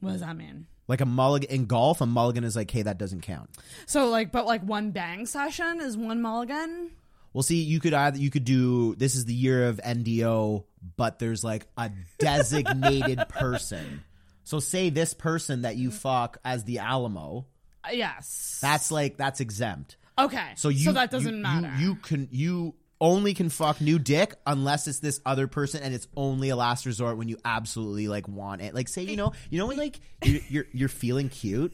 What 0.00 0.12
does 0.12 0.20
that 0.20 0.36
mean? 0.36 0.66
Like 0.86 1.00
a 1.02 1.06
mulligan 1.06 1.50
in 1.50 1.66
golf, 1.66 2.00
a 2.00 2.06
mulligan 2.06 2.44
is 2.44 2.56
like, 2.56 2.70
hey, 2.70 2.82
that 2.82 2.96
doesn't 2.96 3.20
count. 3.20 3.50
So 3.86 4.08
like, 4.08 4.32
but 4.32 4.46
like 4.46 4.62
one 4.62 4.90
bang 4.90 5.26
session 5.26 5.80
is 5.80 5.96
one 5.96 6.22
mulligan. 6.22 6.92
Well, 7.34 7.42
see, 7.42 7.60
you 7.62 7.78
could 7.78 7.92
either 7.92 8.18
you 8.18 8.30
could 8.30 8.44
do 8.44 8.94
this 8.94 9.14
is 9.14 9.26
the 9.26 9.34
year 9.34 9.68
of 9.68 9.78
NDO, 9.84 10.64
but 10.96 11.18
there's 11.18 11.44
like 11.44 11.66
a 11.76 11.90
designated 12.18 13.28
person. 13.28 14.02
So 14.44 14.60
say 14.60 14.88
this 14.88 15.12
person 15.12 15.62
that 15.62 15.76
you 15.76 15.90
fuck 15.90 16.38
as 16.42 16.64
the 16.64 16.78
Alamo, 16.78 17.46
yes. 17.92 18.58
that's 18.62 18.90
like 18.90 19.18
that's 19.18 19.40
exempt. 19.40 19.96
Okay. 20.18 20.52
So 20.56 20.70
you 20.70 20.92
that 20.92 21.10
doesn't 21.10 21.36
you- 21.36 21.42
matter. 21.42 21.70
You, 21.78 21.88
you 21.88 21.94
can 21.96 22.28
you 22.32 22.74
only 23.00 23.34
can 23.34 23.48
fuck 23.48 23.80
new 23.80 23.98
dick 23.98 24.34
unless 24.46 24.86
it's 24.86 24.98
this 24.98 25.20
other 25.24 25.46
person 25.46 25.82
and 25.82 25.94
it's 25.94 26.08
only 26.16 26.48
a 26.48 26.56
last 26.56 26.86
resort 26.86 27.16
when 27.16 27.28
you 27.28 27.38
absolutely 27.44 28.08
like 28.08 28.26
want 28.28 28.60
it. 28.62 28.74
Like 28.74 28.88
say 28.88 29.02
you 29.02 29.16
know 29.16 29.32
you 29.50 29.58
know 29.58 29.66
when 29.66 29.76
like 29.76 30.00
you're 30.24 30.40
you're, 30.48 30.66
you're 30.72 30.88
feeling 30.88 31.28
cute. 31.28 31.72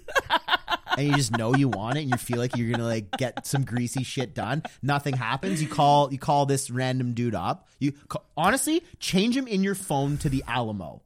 And 0.97 1.09
you 1.09 1.17
just 1.17 1.37
know 1.37 1.57
you 1.57 1.69
want 1.69 1.99
it, 1.99 2.03
and 2.03 2.11
you 2.11 2.17
feel 2.17 2.39
like 2.39 2.57
you're 2.57 2.71
gonna 2.71 2.85
like 2.85 3.11
get 3.17 3.49
some 3.49 3.65
greasy 3.65 4.05
shit 4.05 4.33
done. 4.33 4.63
Nothing 4.81 5.17
happens. 5.17 5.61
You 5.61 5.67
call 5.69 6.13
you 6.13 6.19
call 6.19 6.47
this 6.47 6.71
random 6.71 7.15
dude 7.15 7.35
up. 7.35 7.67
You 7.81 7.95
honestly 8.37 8.81
change 9.01 9.37
him 9.37 9.49
in 9.49 9.65
your 9.65 9.75
phone 9.75 10.19
to 10.19 10.29
the 10.29 10.45
Alamo. 10.47 11.03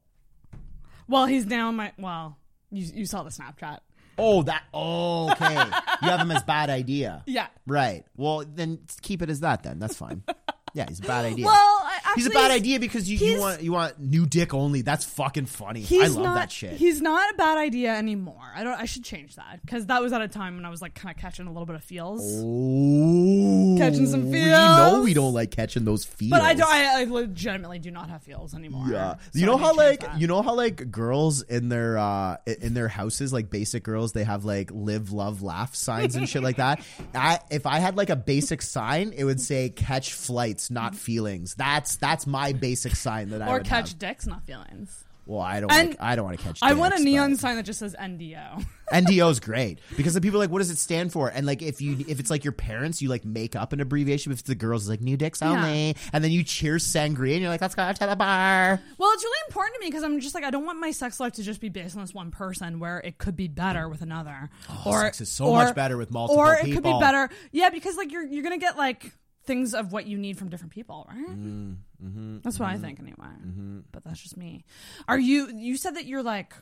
well, 1.07 1.25
he's 1.25 1.47
now 1.47 1.71
my. 1.71 1.91
Well, 1.97 2.37
you 2.69 2.85
you 2.93 3.05
saw 3.07 3.23
the 3.23 3.31
Snapchat. 3.31 3.79
Oh, 4.19 4.43
that. 4.43 4.63
Oh, 4.73 5.31
okay. 5.31 5.53
you 5.53 6.09
have 6.09 6.19
him 6.19 6.31
as 6.31 6.43
bad 6.43 6.69
idea. 6.69 7.23
Yeah. 7.29 7.47
Right. 7.67 8.05
Well, 8.17 8.43
then 8.45 8.79
keep 9.01 9.21
it 9.21 9.29
as 9.29 9.39
that. 9.41 9.63
Then 9.63 9.79
that's 9.79 9.95
fine. 9.95 10.23
Yeah, 10.79 10.85
he's 10.89 10.99
a 10.99 11.03
bad 11.03 11.25
idea. 11.25 11.45
Well, 11.45 11.55
I- 11.55 12.13
he's 12.15 12.25
a 12.25 12.29
actually, 12.29 12.41
bad 12.41 12.51
idea 12.51 12.79
because 12.79 13.09
you, 13.09 13.17
you 13.17 13.39
want 13.39 13.61
you 13.61 13.71
want 13.73 13.99
new 13.99 14.25
dick 14.25 14.53
only. 14.53 14.81
That's 14.81 15.05
fucking 15.05 15.45
funny. 15.45 15.81
He's 15.81 16.03
I 16.03 16.07
love 16.07 16.23
not, 16.23 16.35
that 16.35 16.51
shit. 16.51 16.73
He's 16.73 17.01
not 17.01 17.33
a 17.33 17.37
bad 17.37 17.57
idea 17.57 17.93
anymore. 17.95 18.41
I 18.55 18.63
don't. 18.63 18.73
I 18.79 18.85
should 18.85 19.03
change 19.03 19.35
that 19.35 19.59
because 19.63 19.85
that 19.87 20.01
was 20.01 20.13
at 20.13 20.21
a 20.21 20.27
time 20.27 20.55
when 20.55 20.65
I 20.65 20.69
was 20.69 20.81
like 20.81 20.95
kind 20.95 21.13
of 21.15 21.21
catching 21.21 21.47
a 21.47 21.51
little 21.51 21.65
bit 21.65 21.75
of 21.75 21.83
feels. 21.83 22.21
Oh, 22.23 23.75
Catching 23.77 24.07
some 24.07 24.31
feels. 24.31 24.45
You 24.45 24.49
know 24.51 25.01
we 25.03 25.13
don't 25.13 25.33
like 25.33 25.51
catching 25.51 25.85
those 25.85 26.03
feels. 26.05 26.31
But 26.31 26.41
I 26.41 26.53
don't. 26.53 26.69
I, 26.69 27.01
I 27.01 27.03
legitimately 27.05 27.79
do 27.79 27.91
not 27.91 28.09
have 28.09 28.23
feels 28.23 28.53
anymore. 28.53 28.85
Yeah, 28.89 29.15
So 29.33 29.39
you 29.39 29.45
know 29.45 29.57
how 29.57 29.71
need 29.71 29.77
to 29.77 29.83
change 29.83 30.01
like 30.01 30.11
that. 30.11 30.21
you 30.21 30.27
know 30.27 30.41
how 30.41 30.53
like 30.55 30.91
girls 30.91 31.41
in 31.43 31.69
their 31.69 31.97
uh 31.97 32.37
in 32.45 32.73
their 32.73 32.87
houses 32.87 33.31
like 33.33 33.49
basic 33.49 33.83
girls 33.83 34.13
they 34.13 34.23
have 34.23 34.45
like 34.45 34.71
live 34.73 35.11
love 35.11 35.41
laugh 35.41 35.75
signs 35.75 36.15
and 36.15 36.27
shit 36.27 36.43
like 36.43 36.57
that. 36.57 36.83
I 37.15 37.39
if 37.49 37.65
I 37.65 37.79
had 37.79 37.95
like 37.97 38.09
a 38.09 38.15
basic 38.15 38.61
sign, 38.61 39.13
it 39.15 39.23
would 39.23 39.41
say 39.41 39.69
catch 39.69 40.13
flights 40.13 40.68
not 40.69 40.95
feelings. 40.95 41.55
That's 41.55 41.97
that's 41.97 42.27
my 42.27 42.53
basic 42.53 42.95
sign 42.95 43.29
that 43.29 43.41
I 43.41 43.47
or 43.47 43.53
would 43.53 43.65
catch 43.65 43.89
have. 43.89 43.99
dicks, 43.99 44.27
not 44.27 44.45
feelings. 44.45 45.05
Well, 45.29 45.41
I 45.41 45.59
don't. 45.59 45.71
And 45.71 45.89
Wanna, 45.89 45.97
I 45.99 46.15
don't 46.15 46.25
want 46.25 46.39
to 46.39 46.43
catch. 46.43 46.59
I 46.63 46.73
want 46.73 46.95
a 46.95 47.03
neon 47.03 47.35
sign 47.35 47.57
that 47.57 47.63
just 47.63 47.77
says 47.77 47.95
NDO. 47.99 48.65
NDO 48.91 49.29
is 49.29 49.39
great 49.39 49.77
because 49.95 50.15
the 50.15 50.21
people 50.21 50.39
are 50.39 50.43
like, 50.43 50.49
what 50.49 50.57
does 50.57 50.71
it 50.71 50.79
stand 50.79 51.13
for? 51.13 51.27
And 51.27 51.45
like, 51.45 51.61
if 51.61 51.81
you 51.81 52.03
if 52.07 52.19
it's 52.19 52.31
like 52.31 52.43
your 52.43 52.51
parents, 52.51 52.99
you 52.99 53.09
like 53.09 53.23
make 53.25 53.55
up 53.55 53.71
an 53.71 53.79
abbreviation. 53.79 54.31
If 54.31 54.39
it's 54.39 54.47
the 54.47 54.55
girls, 54.55 54.81
it's 54.85 54.89
like 54.89 55.01
new 55.01 55.17
dicks 55.17 55.43
only, 55.43 55.95
and 56.11 56.23
then 56.23 56.31
you 56.31 56.43
cheer 56.43 56.77
sangria, 56.77 57.33
and 57.33 57.41
you're 57.41 57.51
like, 57.51 57.61
let's 57.61 57.75
go 57.75 57.93
to 57.93 58.07
the 58.07 58.15
bar. 58.15 58.81
Well, 58.97 59.11
it's 59.13 59.23
really 59.23 59.37
important 59.49 59.75
to 59.75 59.79
me 59.81 59.87
because 59.91 60.01
I'm 60.01 60.19
just 60.19 60.33
like 60.33 60.43
I 60.43 60.49
don't 60.49 60.65
want 60.65 60.79
my 60.79 60.89
sex 60.89 61.19
life 61.19 61.33
to 61.33 61.43
just 61.43 61.61
be 61.61 61.69
based 61.69 61.95
on 61.95 62.01
this 62.01 62.11
one 62.11 62.31
person 62.31 62.79
where 62.79 62.97
it 62.97 63.19
could 63.19 63.35
be 63.35 63.47
better 63.47 63.87
with 63.87 64.01
another. 64.01 64.49
Oh, 64.83 64.99
sex 64.99 65.21
is 65.21 65.29
so 65.29 65.53
much 65.53 65.75
better 65.75 65.95
with 65.95 66.09
multiple 66.09 66.41
Or 66.41 66.55
it 66.55 66.73
could 66.73 66.81
be 66.81 66.99
better, 66.99 67.29
yeah, 67.51 67.69
because 67.69 67.97
like 67.97 68.11
you're 68.11 68.25
you're 68.25 68.41
gonna 68.41 68.57
get 68.57 68.77
like 68.77 69.11
things 69.49 69.73
of 69.73 69.91
what 69.91 70.05
you 70.07 70.17
need 70.17 70.37
from 70.37 70.47
different 70.49 70.71
people, 70.71 71.05
right? 71.09 71.27
Mm-hmm, 71.27 72.37
That's 72.43 72.57
what 72.59 72.69
I 72.69 72.77
think 72.77 72.99
anyway. 72.99 73.81
But 73.91 74.03
that's 74.05 74.21
just 74.21 74.37
me. 74.37 74.63
Are 75.07 75.19
you? 75.19 75.49
You 75.53 75.75
said 75.75 75.95
that 75.97 76.05
you're 76.05 76.23
like 76.23 76.53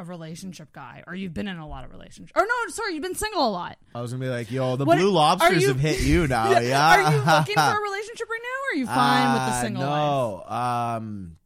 a 0.00 0.04
relationship 0.04 0.72
guy, 0.72 1.04
or 1.06 1.14
you've 1.14 1.34
been 1.34 1.46
in 1.46 1.56
a 1.58 1.68
lot 1.68 1.84
of 1.84 1.92
relationships. 1.92 2.32
Or 2.34 2.42
no, 2.44 2.54
sorry, 2.70 2.94
you've 2.94 3.02
been 3.04 3.14
single 3.14 3.46
a 3.48 3.52
lot. 3.52 3.78
I 3.94 4.00
was 4.00 4.10
gonna 4.12 4.24
be 4.24 4.30
like, 4.30 4.50
yo, 4.50 4.74
the 4.74 4.84
What- 4.84 4.98
blue 4.98 5.10
lobsters 5.12 5.62
you- 5.62 5.68
have 5.68 5.78
hit 5.78 6.00
you 6.02 6.26
now. 6.36 6.58
Yeah, 6.58 6.82
Are 7.06 7.12
you 7.12 7.18
looking 7.18 7.54
for 7.54 7.78
a 7.78 7.82
relationship 7.90 8.28
right 8.28 8.40
now? 8.42 8.58
Or 8.64 8.68
are 8.72 8.78
you 8.80 8.86
fine 8.86 9.32
with 9.34 9.42
the 9.52 9.56
Uh, 9.58 9.60
single 9.62 9.82
life? 9.84 9.90
no. 10.50 10.54
Um. 10.98 11.36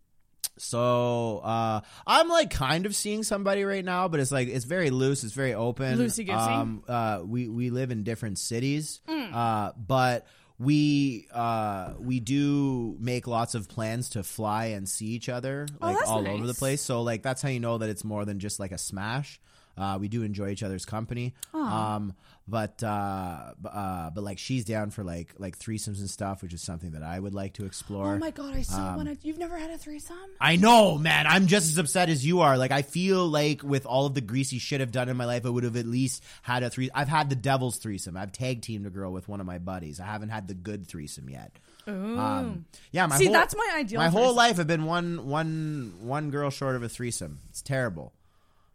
So 0.61 1.39
uh, 1.45 1.81
I'm 2.07 2.29
like 2.29 2.51
kind 2.51 2.85
of 2.87 2.95
seeing 2.97 3.23
somebody 3.23 3.63
right 3.65 3.85
now, 3.85 4.09
but 4.09 4.19
it's 4.19 4.33
like 4.33 4.49
it's 4.49 4.65
very 4.65 4.91
loose. 4.91 5.23
It's 5.23 5.33
very 5.33 5.55
open. 5.55 5.97
Loosey-goosey? 5.99 6.33
Um. 6.33 6.83
Uh. 6.89 7.21
We 7.25 7.49
we 7.49 7.71
live 7.71 7.91
in 7.91 8.03
different 8.03 8.39
cities. 8.39 9.01
Mm. 9.09 9.33
Uh. 9.35 9.73
But 9.77 10.27
we 10.59 11.29
uh 11.33 11.93
we 12.01 12.19
do 12.21 12.97
make 12.99 13.27
lots 13.27 13.55
of 13.55 13.69
plans 13.69 14.11
to 14.11 14.23
fly 14.25 14.67
and 14.67 14.89
see 14.89 15.07
each 15.07 15.29
other 15.29 15.67
Oh, 15.81 15.87
like 15.87 15.97
that's 15.99 16.09
all 16.11 16.27
over 16.29 16.47
the 16.47 16.55
place. 16.55 16.83
So 16.83 17.03
like 17.03 17.23
that's 17.23 17.43
how 17.43 17.49
you 17.49 17.61
know 17.61 17.79
that 17.79 17.89
it's 17.89 18.05
more 18.05 18.25
than 18.25 18.39
just 18.41 18.59
like 18.59 18.73
a 18.73 18.79
smash. 18.79 19.41
Uh, 19.77 19.97
we 20.01 20.09
do 20.09 20.25
enjoy 20.25 20.49
each 20.51 20.65
other's 20.65 20.85
company. 20.85 21.35
Um, 21.55 22.13
but 22.49 22.83
uh, 22.83 23.53
uh, 23.65 24.11
but 24.11 24.25
like 24.25 24.39
she's 24.39 24.65
down 24.65 24.91
for 24.91 25.05
like 25.05 25.35
like 25.39 25.59
threesomes 25.59 25.99
and 25.99 26.09
stuff, 26.09 26.43
which 26.43 26.55
is 26.55 26.63
something 26.63 26.93
that 26.93 27.03
I 27.03 27.19
would 27.21 27.35
like 27.35 27.53
to 27.55 27.67
explore. 27.67 28.15
Oh 28.15 28.19
my 28.19 28.31
god, 28.31 28.55
I 28.55 28.63
so 28.63 28.79
Um, 28.79 28.97
want 28.97 29.09
to. 29.09 29.27
You've 29.27 29.39
never 29.39 29.59
had 29.59 29.71
a 29.71 29.77
threesome? 29.77 30.17
I 30.41 30.57
know, 30.57 30.97
man. 30.97 31.27
I'm 31.27 31.47
just 31.47 31.69
as 31.69 31.79
upset 31.79 32.09
as 32.09 32.25
you 32.25 32.41
are. 32.41 32.57
Like, 32.57 32.73
I 32.73 32.83
feel 32.83 33.27
like 33.29 33.63
with 33.63 33.85
all 33.85 34.07
of 34.07 34.15
the 34.15 34.23
greasy 34.23 34.59
shit 34.59 34.81
I've 34.81 34.93
done 34.93 35.09
in 35.11 35.17
my 35.17 35.27
life, 35.27 35.45
I 35.45 35.51
would 35.51 35.65
have 35.65 35.77
at 35.77 35.87
least 35.87 36.25
had 36.43 36.63
a 36.63 36.71
three. 36.71 36.89
I've 36.95 37.09
had 37.09 37.29
the 37.29 37.37
devil's 37.37 37.77
threesome. 37.77 38.17
I've 38.17 38.33
tag 38.33 38.63
teamed 38.63 38.87
a 38.87 38.91
girl 38.91 39.13
with 39.13 39.29
one 39.29 39.41
of 39.41 39.47
my 39.47 39.59
buddies. 39.59 40.01
I 40.01 40.07
haven't 40.07 40.31
had 40.31 40.49
the 40.49 40.55
good 40.55 40.87
threesome 40.87 41.29
yet. 41.29 41.53
Um, 41.87 42.67
yeah, 42.93 43.07
my 43.07 43.17
See, 43.17 43.25
whole, 43.25 43.33
that's 43.33 43.57
my 43.57 43.77
ideal 43.79 43.99
My 43.99 44.09
whole 44.09 44.35
life, 44.35 44.61
I've 44.61 44.67
been 44.67 44.85
one 44.85 45.27
one 45.27 45.95
one 46.01 46.31
girl 46.31 46.51
short 46.51 46.77
of 46.77 46.83
a 46.83 46.89
threesome. 46.89 47.39
It's 47.49 47.63
terrible. 47.63 48.13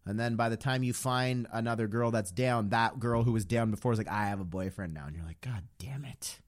And 0.05 0.19
then 0.19 0.35
by 0.35 0.49
the 0.49 0.57
time 0.57 0.83
you 0.83 0.93
find 0.93 1.47
another 1.51 1.87
girl 1.87 2.11
that's 2.11 2.31
down, 2.31 2.69
that 2.69 2.99
girl 2.99 3.23
who 3.23 3.31
was 3.31 3.45
down 3.45 3.71
before 3.71 3.93
is 3.93 3.97
like, 3.97 4.09
I 4.09 4.25
have 4.25 4.39
a 4.41 4.45
boyfriend 4.45 4.93
now, 4.93 5.05
and 5.07 5.15
you're 5.15 5.25
like, 5.25 5.39
God 5.41 5.63
damn 5.79 6.03
it. 6.05 6.39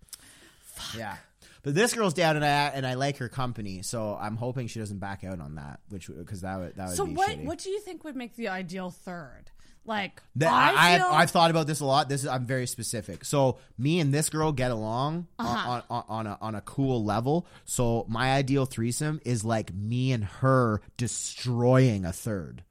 Fuck. 0.60 0.96
Yeah. 1.00 1.16
But 1.64 1.74
this 1.74 1.94
girl's 1.94 2.14
down, 2.14 2.36
and 2.36 2.46
I 2.46 2.50
and 2.76 2.86
I 2.86 2.94
like 2.94 3.18
her 3.18 3.28
company, 3.30 3.82
so 3.82 4.16
I'm 4.20 4.36
hoping 4.36 4.68
she 4.68 4.80
doesn't 4.80 5.00
back 5.00 5.24
out 5.24 5.40
on 5.40 5.56
that, 5.56 5.80
which 5.90 6.08
because 6.16 6.42
that 6.42 6.60
would 6.60 6.76
that 6.76 6.90
would 6.90 6.98
So 6.98 7.06
be 7.08 7.14
what? 7.14 7.30
shitty. 7.30 7.46
What 7.46 7.60
do 7.60 7.70
you 7.72 7.80
think 7.80 8.04
would 8.04 8.16
make 8.16 8.36
the 8.36 8.50
ideal 8.50 8.92
third? 8.92 9.46
Like 9.88 10.22
That- 10.38 10.52
I, 10.52 10.96
I, 10.96 10.98
feel, 10.98 11.08
I've 11.12 11.32
thought 11.32 11.52
about 11.52 11.68
this 11.68 11.80
a 11.80 11.86
lot. 11.86 12.10
This 12.10 12.22
is 12.24 12.28
I'm 12.28 12.46
very 12.48 12.66
specific. 12.68 13.24
So 13.24 13.60
me 13.78 14.00
and 14.00 14.12
this 14.14 14.30
girl 14.30 14.52
get 14.52 14.72
along 14.72 15.28
Uh-huh. 15.40 15.70
on, 15.72 15.84
on, 15.90 16.04
on 16.10 16.28
a 16.28 16.38
on 16.42 16.56
a 16.56 16.62
cool 16.62 17.04
level. 17.04 17.48
So 17.66 18.06
my 18.10 18.34
ideal 18.34 18.66
threesome 18.66 19.22
is 19.26 19.46
like 19.46 19.74
me 19.74 20.12
and 20.12 20.24
her 20.24 20.82
destroying 20.98 22.04
a 22.06 22.12
third. 22.14 22.64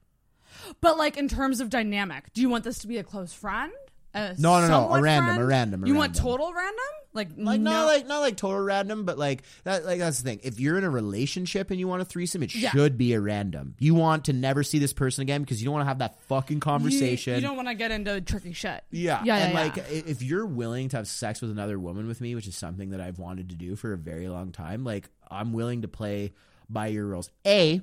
But 0.81 0.97
like 0.97 1.17
in 1.17 1.27
terms 1.27 1.59
of 1.59 1.69
dynamic, 1.69 2.31
do 2.33 2.41
you 2.41 2.49
want 2.49 2.63
this 2.63 2.79
to 2.79 2.87
be 2.87 2.97
a 2.97 3.03
close 3.03 3.33
friend? 3.33 3.71
A 4.13 4.33
No, 4.37 4.61
no, 4.61 4.67
no, 4.67 4.93
a 4.93 5.01
random, 5.01 5.37
a 5.37 5.45
random, 5.45 5.83
a 5.83 5.87
you 5.87 5.95
want 5.95 6.15
total 6.15 6.53
random? 6.53 6.79
Like, 7.13 7.29
Like 7.37 7.61
no, 7.61 7.71
not 7.71 7.85
like 7.85 8.07
not 8.07 8.19
like 8.19 8.35
total 8.37 8.59
random, 8.61 9.05
but 9.05 9.17
like 9.17 9.43
that. 9.63 9.85
Like 9.85 9.99
that's 9.99 10.21
the 10.21 10.29
thing. 10.29 10.39
If 10.43 10.59
you're 10.59 10.77
in 10.77 10.83
a 10.83 10.89
relationship 10.89 11.71
and 11.71 11.79
you 11.79 11.87
want 11.87 12.01
a 12.01 12.05
threesome, 12.05 12.43
it 12.43 12.53
Yeah. 12.53 12.71
should 12.71 12.97
be 12.97 13.13
a 13.13 13.21
random. 13.21 13.75
You 13.79 13.93
want 13.95 14.25
to 14.25 14.33
never 14.33 14.63
see 14.63 14.79
this 14.79 14.91
person 14.93 15.21
again 15.21 15.41
because 15.41 15.61
you 15.61 15.65
don't 15.65 15.73
want 15.73 15.83
to 15.83 15.87
have 15.87 15.99
that 15.99 16.21
fucking 16.23 16.57
you, 16.57 16.61
conversation. 16.61 17.35
you 17.35 17.41
don't 17.41 17.55
want 17.55 17.69
to 17.69 17.73
get 17.73 17.91
into 17.91 18.19
tricky 18.21 18.51
shit. 18.53 18.83
Yeah, 18.91 19.21
yeah, 19.23 19.37
and 19.37 19.53
yeah, 19.53 19.59
like 19.59 19.75
yeah. 19.77 19.83
i- 19.89 20.03
if 20.07 20.21
you're 20.21 20.45
willing 20.45 20.89
to 20.89 20.97
have 20.97 21.07
sex 21.07 21.41
with 21.41 21.51
another 21.51 21.79
woman 21.79 22.07
with 22.07 22.19
me, 22.19 22.35
which 22.35 22.47
is 22.47 22.55
something 22.57 22.89
that 22.89 22.99
I've 22.99 23.17
wanted 23.19 23.49
to 23.49 23.55
do 23.55 23.75
for 23.77 23.93
a 23.93 23.97
very 23.97 24.27
long 24.27 24.51
time, 24.51 24.83
like 24.83 25.09
I'm 25.31 25.53
willing 25.53 25.83
to 25.83 25.87
play 25.87 26.33
by 26.69 26.87
your 26.87 27.05
rules. 27.05 27.29
A, 27.47 27.81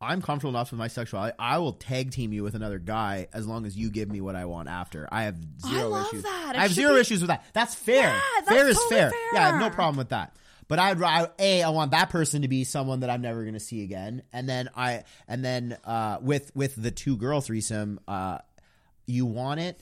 I'm 0.00 0.22
comfortable 0.22 0.50
enough 0.50 0.70
with 0.70 0.78
my 0.78 0.88
sexuality. 0.88 1.36
I 1.38 1.58
will 1.58 1.74
tag 1.74 2.10
team 2.10 2.32
you 2.32 2.42
with 2.42 2.54
another 2.54 2.78
guy 2.78 3.28
as 3.34 3.46
long 3.46 3.66
as 3.66 3.76
you 3.76 3.90
give 3.90 4.10
me 4.10 4.22
what 4.22 4.34
I 4.34 4.46
want 4.46 4.68
after. 4.68 5.06
I 5.12 5.24
have 5.24 5.36
zero 5.60 5.90
love 5.90 6.06
issues. 6.06 6.22
that. 6.22 6.54
I 6.56 6.62
have 6.62 6.72
zero 6.72 6.94
be- 6.94 7.00
issues 7.00 7.20
with 7.20 7.28
that. 7.28 7.44
That's 7.52 7.74
fair. 7.74 8.08
Yeah, 8.08 8.20
that's 8.36 8.48
fair 8.48 8.68
is 8.68 8.76
totally 8.76 9.00
fair. 9.00 9.12
Yeah, 9.34 9.46
I 9.46 9.50
have 9.50 9.60
no 9.60 9.68
problem 9.70 9.96
with 9.96 10.08
that. 10.08 10.34
But 10.68 10.78
I'd 10.78 11.02
I, 11.02 11.28
a 11.38 11.62
I 11.64 11.68
want 11.70 11.90
that 11.90 12.10
person 12.10 12.42
to 12.42 12.48
be 12.48 12.64
someone 12.64 13.00
that 13.00 13.10
I'm 13.10 13.20
never 13.20 13.42
going 13.42 13.54
to 13.54 13.60
see 13.60 13.82
again, 13.82 14.22
and 14.32 14.48
then 14.48 14.70
I 14.76 15.02
and 15.26 15.44
then 15.44 15.76
uh, 15.84 16.18
with 16.22 16.54
with 16.54 16.80
the 16.80 16.92
two 16.92 17.16
girl 17.16 17.40
threesome, 17.40 17.98
uh, 18.06 18.38
you 19.04 19.26
want 19.26 19.60
it 19.60 19.80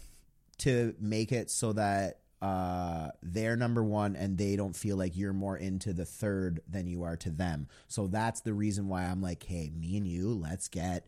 to 0.58 0.94
make 0.98 1.30
it 1.30 1.50
so 1.50 1.74
that 1.74 2.20
uh, 2.40 3.08
they're 3.22 3.56
number 3.56 3.82
one 3.82 4.14
and 4.16 4.38
they 4.38 4.56
don't 4.56 4.76
feel 4.76 4.96
like 4.96 5.16
you're 5.16 5.32
more 5.32 5.56
into 5.56 5.92
the 5.92 6.04
third 6.04 6.60
than 6.68 6.86
you 6.86 7.02
are 7.02 7.16
to 7.16 7.30
them. 7.30 7.68
So 7.88 8.06
that's 8.06 8.40
the 8.40 8.54
reason 8.54 8.88
why 8.88 9.04
I'm 9.04 9.20
like, 9.20 9.42
hey, 9.42 9.70
me 9.76 9.96
and 9.96 10.06
you, 10.06 10.32
let's 10.32 10.68
get 10.68 11.06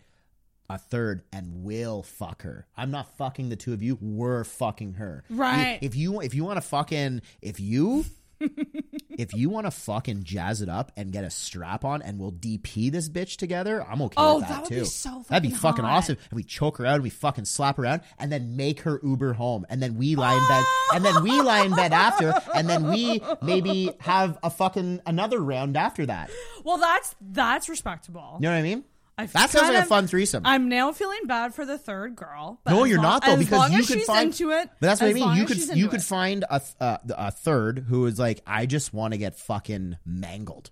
a 0.68 0.78
third 0.78 1.22
and 1.32 1.64
we'll 1.64 2.02
fuck 2.02 2.42
her. 2.42 2.66
I'm 2.76 2.90
not 2.90 3.16
fucking 3.16 3.48
the 3.48 3.56
two 3.56 3.72
of 3.72 3.82
you. 3.82 3.98
We're 4.00 4.44
fucking 4.44 4.94
her. 4.94 5.24
Right. 5.28 5.78
If 5.82 5.96
you 5.96 6.20
if 6.20 6.34
you 6.34 6.44
want 6.44 6.56
to 6.58 6.68
fucking 6.68 7.22
if 7.42 7.58
you 7.60 8.04
if 9.20 9.34
you 9.34 9.50
want 9.50 9.66
to 9.66 9.70
fucking 9.70 10.24
jazz 10.24 10.62
it 10.62 10.68
up 10.68 10.90
and 10.96 11.12
get 11.12 11.24
a 11.24 11.30
strap 11.30 11.84
on 11.84 12.02
and 12.02 12.18
we'll 12.18 12.32
DP 12.32 12.90
this 12.90 13.08
bitch 13.08 13.36
together, 13.36 13.84
I'm 13.86 14.00
okay 14.02 14.14
Oh, 14.16 14.36
with 14.36 14.44
that, 14.48 14.50
Oh 14.50 14.54
that 14.54 14.60
would 14.62 14.68
too. 14.70 14.80
be 14.80 14.84
so 14.86 15.24
That'd 15.28 15.50
be 15.50 15.54
fucking 15.56 15.84
hot. 15.84 15.98
awesome. 15.98 16.16
And 16.30 16.36
we 16.36 16.42
choke 16.42 16.78
her 16.78 16.86
out 16.86 16.94
and 16.94 17.02
we 17.02 17.10
fucking 17.10 17.44
slap 17.44 17.76
her 17.76 17.82
around 17.84 18.00
and 18.18 18.32
then 18.32 18.56
make 18.56 18.80
her 18.80 19.00
Uber 19.02 19.34
home 19.34 19.66
and 19.68 19.82
then 19.82 19.96
we 19.96 20.16
lie 20.16 20.34
in 20.34 20.48
bed 20.48 20.64
and 20.94 21.04
then 21.04 21.22
we 21.22 21.40
lie 21.40 21.64
in 21.64 21.74
bed 21.74 21.92
after 21.92 22.34
and 22.54 22.68
then 22.68 22.88
we 22.88 23.20
maybe 23.42 23.90
have 24.00 24.38
a 24.42 24.50
fucking 24.50 25.00
another 25.06 25.38
round 25.40 25.76
after 25.76 26.06
that. 26.06 26.30
Well, 26.64 26.78
that's 26.78 27.14
that's 27.20 27.68
respectable. 27.68 28.36
You 28.40 28.44
know 28.48 28.52
what 28.52 28.58
I 28.58 28.62
mean? 28.62 28.84
I 29.22 29.26
that 29.26 29.50
sounds 29.50 29.68
like 29.68 29.84
a 29.84 29.86
fun 29.86 30.06
threesome. 30.06 30.42
I'm 30.46 30.68
now 30.68 30.92
feeling 30.92 31.20
bad 31.26 31.54
for 31.54 31.64
the 31.66 31.78
third 31.78 32.16
girl. 32.16 32.60
No, 32.66 32.84
you're 32.84 32.96
long- 32.98 33.04
not 33.20 33.24
though 33.26 33.36
because 33.36 33.70
you 33.72 33.78
could 33.78 33.98
she's 33.98 34.06
find. 34.06 34.26
into 34.26 34.50
it. 34.50 34.68
But 34.80 34.86
that's 34.86 35.00
what 35.00 35.10
I 35.10 35.12
mean. 35.12 35.36
You 35.36 35.44
could 35.46 35.58
you 35.76 35.88
could 35.88 36.00
it. 36.00 36.04
find 36.04 36.44
a 36.50 36.60
th- 36.60 36.74
uh, 36.80 36.98
a 37.10 37.30
third 37.30 37.84
who 37.88 38.06
is 38.06 38.18
like, 38.18 38.40
I 38.46 38.66
just 38.66 38.92
want 38.94 39.12
to 39.14 39.18
get 39.18 39.36
fucking 39.36 39.96
mangled, 40.06 40.70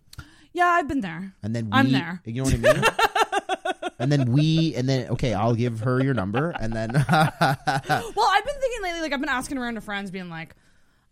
Yeah, 0.52 0.66
I've 0.66 0.88
been 0.88 1.00
there. 1.00 1.34
and 1.42 1.54
then 1.54 1.66
we, 1.66 1.70
I'm 1.72 1.92
there. 1.92 2.22
You 2.24 2.42
know 2.42 2.44
what 2.44 2.54
I 2.54 2.56
mean? 2.74 2.84
and 3.98 4.12
then 4.12 4.32
we, 4.32 4.74
and 4.76 4.88
then 4.88 5.08
okay, 5.10 5.34
I'll 5.34 5.54
give 5.54 5.80
her 5.80 6.02
your 6.02 6.14
number, 6.14 6.50
and 6.50 6.72
then 6.72 6.92
Well, 7.08 7.08
I've 7.10 8.44
been 8.44 8.60
thinking 8.60 8.82
lately, 8.82 9.00
like 9.00 9.12
I've 9.12 9.20
been 9.20 9.28
asking 9.28 9.58
around 9.58 9.74
to 9.74 9.80
friends, 9.80 10.10
being 10.10 10.30
like, 10.30 10.54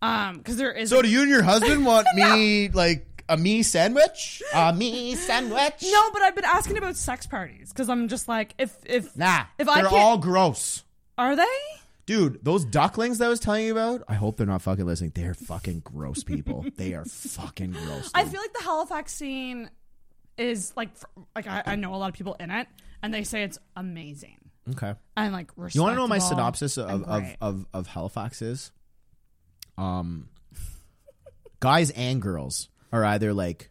um, 0.03 0.39
because 0.39 0.57
there 0.57 0.73
is. 0.73 0.91
so 0.91 1.01
do 1.03 1.09
you 1.09 1.23
and 1.23 1.31
your 1.31 1.43
husband 1.43 1.85
want 1.87 2.07
me 2.15 2.69
like 2.69 3.16
a 3.29 3.37
me 3.37 3.63
sandwich? 3.63 4.43
A 4.55 4.73
me 4.73 5.15
sandwich? 5.15 5.85
No, 5.85 6.11
but 6.13 6.23
I've 6.23 6.35
been 6.35 6.45
asking 6.45 6.79
about 6.79 6.97
sex 6.97 7.27
parties 7.27 7.71
because 7.71 7.89
I'm 7.89 8.09
just 8.09 8.29
like, 8.29 8.55
if 8.59 8.77
if 8.85 9.17
Nah, 9.17 9.45
if 9.59 9.69
I 9.69 9.81
they're 9.83 9.91
can't, 9.91 10.03
all 10.03 10.19
gross. 10.19 10.85
are 11.19 11.37
they? 11.37 11.45
Dude, 12.07 12.39
those 12.45 12.65
ducklings 12.65 13.19
that 13.19 13.27
I 13.27 13.29
was 13.29 13.41
telling 13.41 13.65
you 13.67 13.73
about, 13.73 14.03
I 14.07 14.15
hope 14.15 14.37
they're 14.37 14.47
not 14.47 14.63
fucking 14.63 14.87
listening. 14.87 15.11
They're 15.15 15.35
fucking 15.35 15.81
gross 15.81 16.23
people. 16.23 16.65
they 16.77 16.95
are 16.95 17.05
fucking 17.05 17.73
gross. 17.73 18.11
I 18.15 18.25
feel 18.25 18.41
like 18.41 18.53
the 18.53 18.63
Halifax 18.63 19.13
scene 19.13 19.69
is 20.39 20.73
like, 20.77 20.91
like 21.35 21.49
I, 21.49 21.63
I 21.67 21.77
know 21.77 21.95
a 21.95 21.97
lot 21.97 22.09
of 22.09 22.15
people 22.15 22.37
in 22.39 22.51
it, 22.53 22.69
and 23.03 23.13
they 23.13 23.25
say 23.25 23.43
it's 23.43 23.59
amazing 23.75 24.37
Okay. 24.71 24.95
and 25.17 25.33
like 25.33 25.51
You 25.73 25.83
want 25.83 25.95
to 25.95 25.97
know 25.97 26.07
my 26.07 26.19
synopsis 26.19 26.77
of, 26.79 27.03
of, 27.05 27.25
of, 27.41 27.67
of 27.75 27.87
Halifax 27.89 28.41
is? 28.43 28.71
Um, 29.79 30.29
guys 31.61 31.91
and 31.91 32.21
girls 32.23 32.69
are 32.93 33.05
either 33.05 33.33
like 33.33 33.71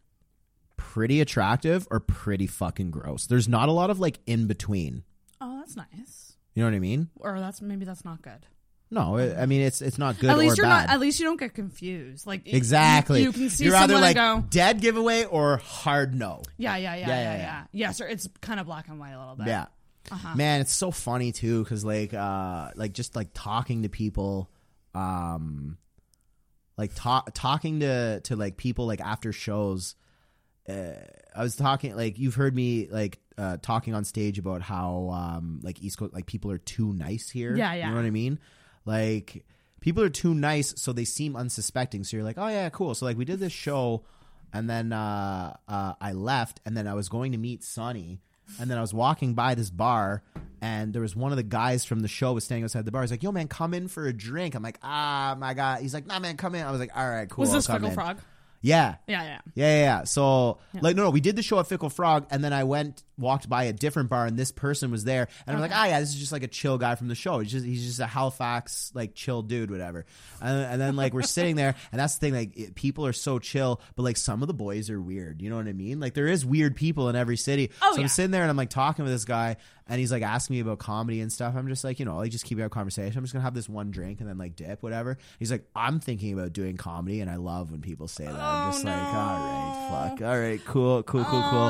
pretty 0.78 1.22
attractive 1.22 1.88
or 1.92 2.00
pretty 2.00 2.48
fucking 2.48 2.92
gross. 2.92 3.28
There's 3.28 3.48
not 3.48 3.70
a 3.70 3.72
lot 3.72 3.90
of 3.90 4.00
like 4.00 4.20
in 4.26 4.48
between. 4.48 5.04
Oh, 5.42 5.60
that's 5.60 5.76
nice. 5.76 6.38
You 6.54 6.64
know 6.64 6.70
what 6.70 6.76
I 6.76 6.80
mean? 6.80 7.10
Or 7.20 7.40
that's 7.40 7.62
maybe 7.62 7.86
that's 7.86 8.06
not 8.06 8.22
good. 8.22 8.46
No, 8.92 9.18
I 9.18 9.42
I 9.42 9.46
mean 9.46 9.62
it's 9.62 9.82
it's 9.82 9.98
not 9.98 10.20
good 10.20 10.30
at 10.30 10.38
least 10.38 10.58
you're 10.58 10.66
bad. 10.66 10.88
not. 10.88 10.94
At 10.94 11.00
least 11.00 11.20
you 11.20 11.26
don't 11.26 11.40
get 11.40 11.54
confused. 11.54 12.28
Like 12.28 12.42
exactly. 12.46 13.20
you, 13.22 13.28
you 13.28 13.34
can 13.34 13.50
see 13.50 13.66
You're 13.66 13.76
either 13.76 13.96
like 14.00 14.16
go, 14.16 14.44
dead 14.50 14.80
giveaway 14.80 15.26
or 15.26 15.58
hard 15.58 16.14
no. 16.14 16.44
yeah, 16.58 16.78
yeah, 16.78 16.96
yeah, 16.96 17.00
Yeah, 17.00 17.08
yeah, 17.08 17.16
yeah, 17.16 17.34
yeah, 17.34 17.38
yeah. 17.38 17.64
yeah. 17.72 17.92
sir. 17.92 18.08
It's 18.08 18.30
kind 18.42 18.60
of 18.60 18.68
black 18.68 18.88
and 18.88 19.00
white 19.00 19.12
a 19.12 19.20
little 19.20 19.36
bit. 19.36 19.48
Yeah. 19.48 19.66
Uh-huh. 20.12 20.36
Man, 20.36 20.62
it's 20.62 20.74
so 20.74 20.92
funny 20.92 21.32
too 21.32 21.64
because 21.64 21.84
like 21.84 22.14
uh 22.14 22.70
like 22.76 22.94
just 22.94 23.16
like 23.16 23.30
talking 23.34 23.84
to 23.84 23.90
people 23.90 24.50
um 24.94 25.78
like 26.78 26.92
talk, 26.96 27.32
talking 27.34 27.80
to 27.82 28.20
to 28.22 28.36
like 28.36 28.58
people 28.58 28.88
like 28.88 29.02
after 29.02 29.32
shows. 29.32 29.96
Uh, 30.68 30.94
I 31.36 31.44
was 31.44 31.56
talking 31.56 31.96
like 31.96 32.18
you've 32.18 32.36
heard 32.36 32.56
me 32.56 32.88
like 32.90 33.20
uh, 33.38 33.58
talking 33.62 33.94
on 33.94 34.04
stage 34.04 34.40
about 34.40 34.62
how 34.62 35.10
um 35.12 35.60
like 35.64 35.82
East 35.82 35.98
Coast 35.98 36.14
like 36.14 36.26
people 36.26 36.52
are 36.52 36.58
too 36.58 36.94
nice 36.94 37.30
here. 37.30 37.56
Yeah, 37.56 37.74
yeah. 37.74 37.86
You 37.86 37.92
know 37.92 37.98
what 37.98 38.06
I 38.06 38.12
mean? 38.12 38.40
Like 38.86 39.46
people 39.80 40.04
are 40.04 40.10
too 40.10 40.34
nice, 40.34 40.74
so 40.82 40.94
they 40.94 41.06
seem 41.06 41.36
unsuspecting. 41.36 42.04
So 42.04 42.18
you're 42.18 42.24
like, 42.24 42.38
oh 42.38 42.48
yeah, 42.48 42.70
cool. 42.70 42.96
So 42.96 43.06
like 43.06 43.18
we 43.18 43.26
did 43.26 43.40
this 43.40 43.54
show, 43.54 44.04
and 44.52 44.70
then 44.70 44.92
uh, 44.92 45.56
uh, 45.68 45.94
I 46.02 46.14
left, 46.14 46.62
and 46.66 46.76
then 46.76 46.88
I 46.88 46.94
was 46.94 47.10
going 47.10 47.34
to 47.34 47.38
meet 47.38 47.64
Sonny, 47.64 48.22
and 48.60 48.70
then 48.70 48.78
I 48.78 48.82
was 48.82 48.94
walking 48.94 49.34
by 49.34 49.56
this 49.56 49.70
bar, 49.70 50.22
and 50.62 50.94
there 50.94 51.02
was 51.02 51.16
one 51.16 51.32
of 51.32 51.38
the 51.38 51.44
guys 51.44 51.86
from 51.86 52.02
the 52.02 52.08
show 52.08 52.34
was 52.34 52.44
standing 52.44 52.64
outside 52.64 52.86
the 52.86 52.92
bar. 52.92 53.02
He's 53.02 53.12
like, 53.12 53.24
"Yo, 53.24 53.32
man, 53.32 53.48
come 53.48 53.74
in 53.74 53.88
for 53.88 54.06
a 54.08 54.14
drink." 54.14 54.56
I'm 54.56 54.64
like, 54.64 54.80
"Ah, 54.84 55.36
my 55.38 55.54
god." 55.54 55.82
He's 55.82 55.94
like, 55.94 56.06
"Nah, 56.08 56.20
man, 56.20 56.38
come 56.38 56.56
in." 56.56 56.66
I 56.66 56.72
was 56.72 56.80
like, 56.80 56.96
"All 56.96 57.10
right, 57.10 57.30
cool." 57.30 57.42
Was 57.42 57.50
I'll 57.50 57.56
this 57.56 57.68
in." 57.70 57.92
Frog? 57.94 58.20
Yeah. 58.66 58.96
Yeah, 59.08 59.24
yeah. 59.24 59.40
Yeah, 59.54 59.68
yeah, 59.68 59.78
yeah. 59.78 60.04
So, 60.06 60.58
like, 60.82 60.96
no, 60.96 61.04
no, 61.04 61.10
we 61.12 61.22
did 61.22 61.36
the 61.36 61.44
show 61.44 61.60
at 61.60 61.68
Fickle 61.68 61.92
Frog, 61.92 62.26
and 62.32 62.44
then 62.44 62.52
I 62.52 62.64
went, 62.64 63.04
walked 63.16 63.48
by 63.48 63.66
a 63.66 63.74
different 63.74 64.10
bar, 64.10 64.26
and 64.26 64.38
this 64.38 64.52
person 64.52 64.90
was 64.90 65.04
there, 65.04 65.28
and 65.46 65.56
I'm 65.56 65.62
like, 65.62 65.72
ah, 65.72 65.86
yeah, 65.86 66.00
this 66.00 66.10
is 66.10 66.16
just 66.16 66.32
like 66.32 66.42
a 66.42 66.48
chill 66.48 66.80
guy 66.80 66.96
from 66.96 67.08
the 67.08 67.14
show. 67.14 67.40
He's 67.40 67.52
just, 67.52 67.64
he's 67.64 67.86
just 67.86 68.00
a 68.00 68.08
Halifax, 68.08 68.92
like, 68.96 69.14
chill 69.14 69.44
dude, 69.44 69.70
whatever. 69.70 70.08
And, 70.42 70.58
and 70.58 70.82
then, 70.82 70.96
like, 70.96 71.14
we're 71.14 71.22
sitting 71.22 71.56
there, 71.56 71.76
and 71.92 72.00
that's 72.02 72.16
the 72.16 72.20
thing, 72.22 72.34
like, 72.34 72.58
it, 72.58 72.76
people 72.76 73.06
are 73.06 73.14
so 73.14 73.38
chill, 73.38 73.82
but, 73.96 74.02
like, 74.02 74.18
some 74.18 74.42
of 74.42 74.48
the 74.48 74.54
boys 74.56 74.90
are 74.90 75.00
weird. 75.00 75.44
You 75.44 75.52
know 75.52 75.58
what 75.58 75.68
I 75.68 75.74
mean? 75.74 76.00
Like, 76.00 76.16
there 76.16 76.28
is 76.28 76.44
weird 76.44 76.76
people 76.76 77.08
in 77.10 77.16
every 77.16 77.38
city. 77.38 77.70
Oh, 77.84 77.92
so 77.92 77.98
yeah. 77.98 78.02
I'm 78.02 78.10
sitting 78.10 78.32
there, 78.32 78.42
and 78.42 78.50
I'm, 78.50 78.58
like, 78.58 78.72
talking 78.72 79.06
with 79.06 79.14
this 79.14 79.26
guy, 79.26 79.58
and 79.88 80.00
he's, 80.00 80.12
like, 80.12 80.24
asking 80.24 80.56
me 80.56 80.60
about 80.62 80.80
comedy 80.80 81.22
and 81.22 81.32
stuff. 81.32 81.56
I'm 81.56 81.68
just 81.68 81.84
like, 81.84 82.00
you 82.00 82.06
know, 82.06 82.18
like, 82.18 82.32
just 82.32 82.46
keep 82.46 82.60
a 82.60 82.70
conversation. 82.70 83.18
I'm 83.18 83.24
just 83.24 83.34
gonna 83.34 83.44
have 83.44 83.54
this 83.54 83.70
one 83.70 83.92
drink, 83.92 84.20
and 84.20 84.30
then, 84.30 84.38
like, 84.38 84.56
dip, 84.56 84.82
whatever. 84.82 85.18
He's 85.40 85.52
like, 85.52 85.66
I'm 85.76 86.00
thinking 86.00 86.34
about 86.34 86.54
doing 86.54 86.78
comedy, 86.78 87.22
and 87.22 87.30
I 87.30 87.36
love 87.36 87.72
when 87.72 87.82
people 87.82 88.08
say 88.08 88.26
that. 88.26 88.34
I'm 88.34 88.72
just 88.72 88.84
like, 88.84 88.96
all 88.96 89.14
right, 89.14 90.10
fuck. 90.18 90.22
All 90.22 90.40
right, 90.40 90.64
cool, 90.66 91.04
cool, 91.04 91.24
cool, 91.24 91.44
oh, 91.44 91.50
cool. 91.50 91.60
Oh, 91.60 91.70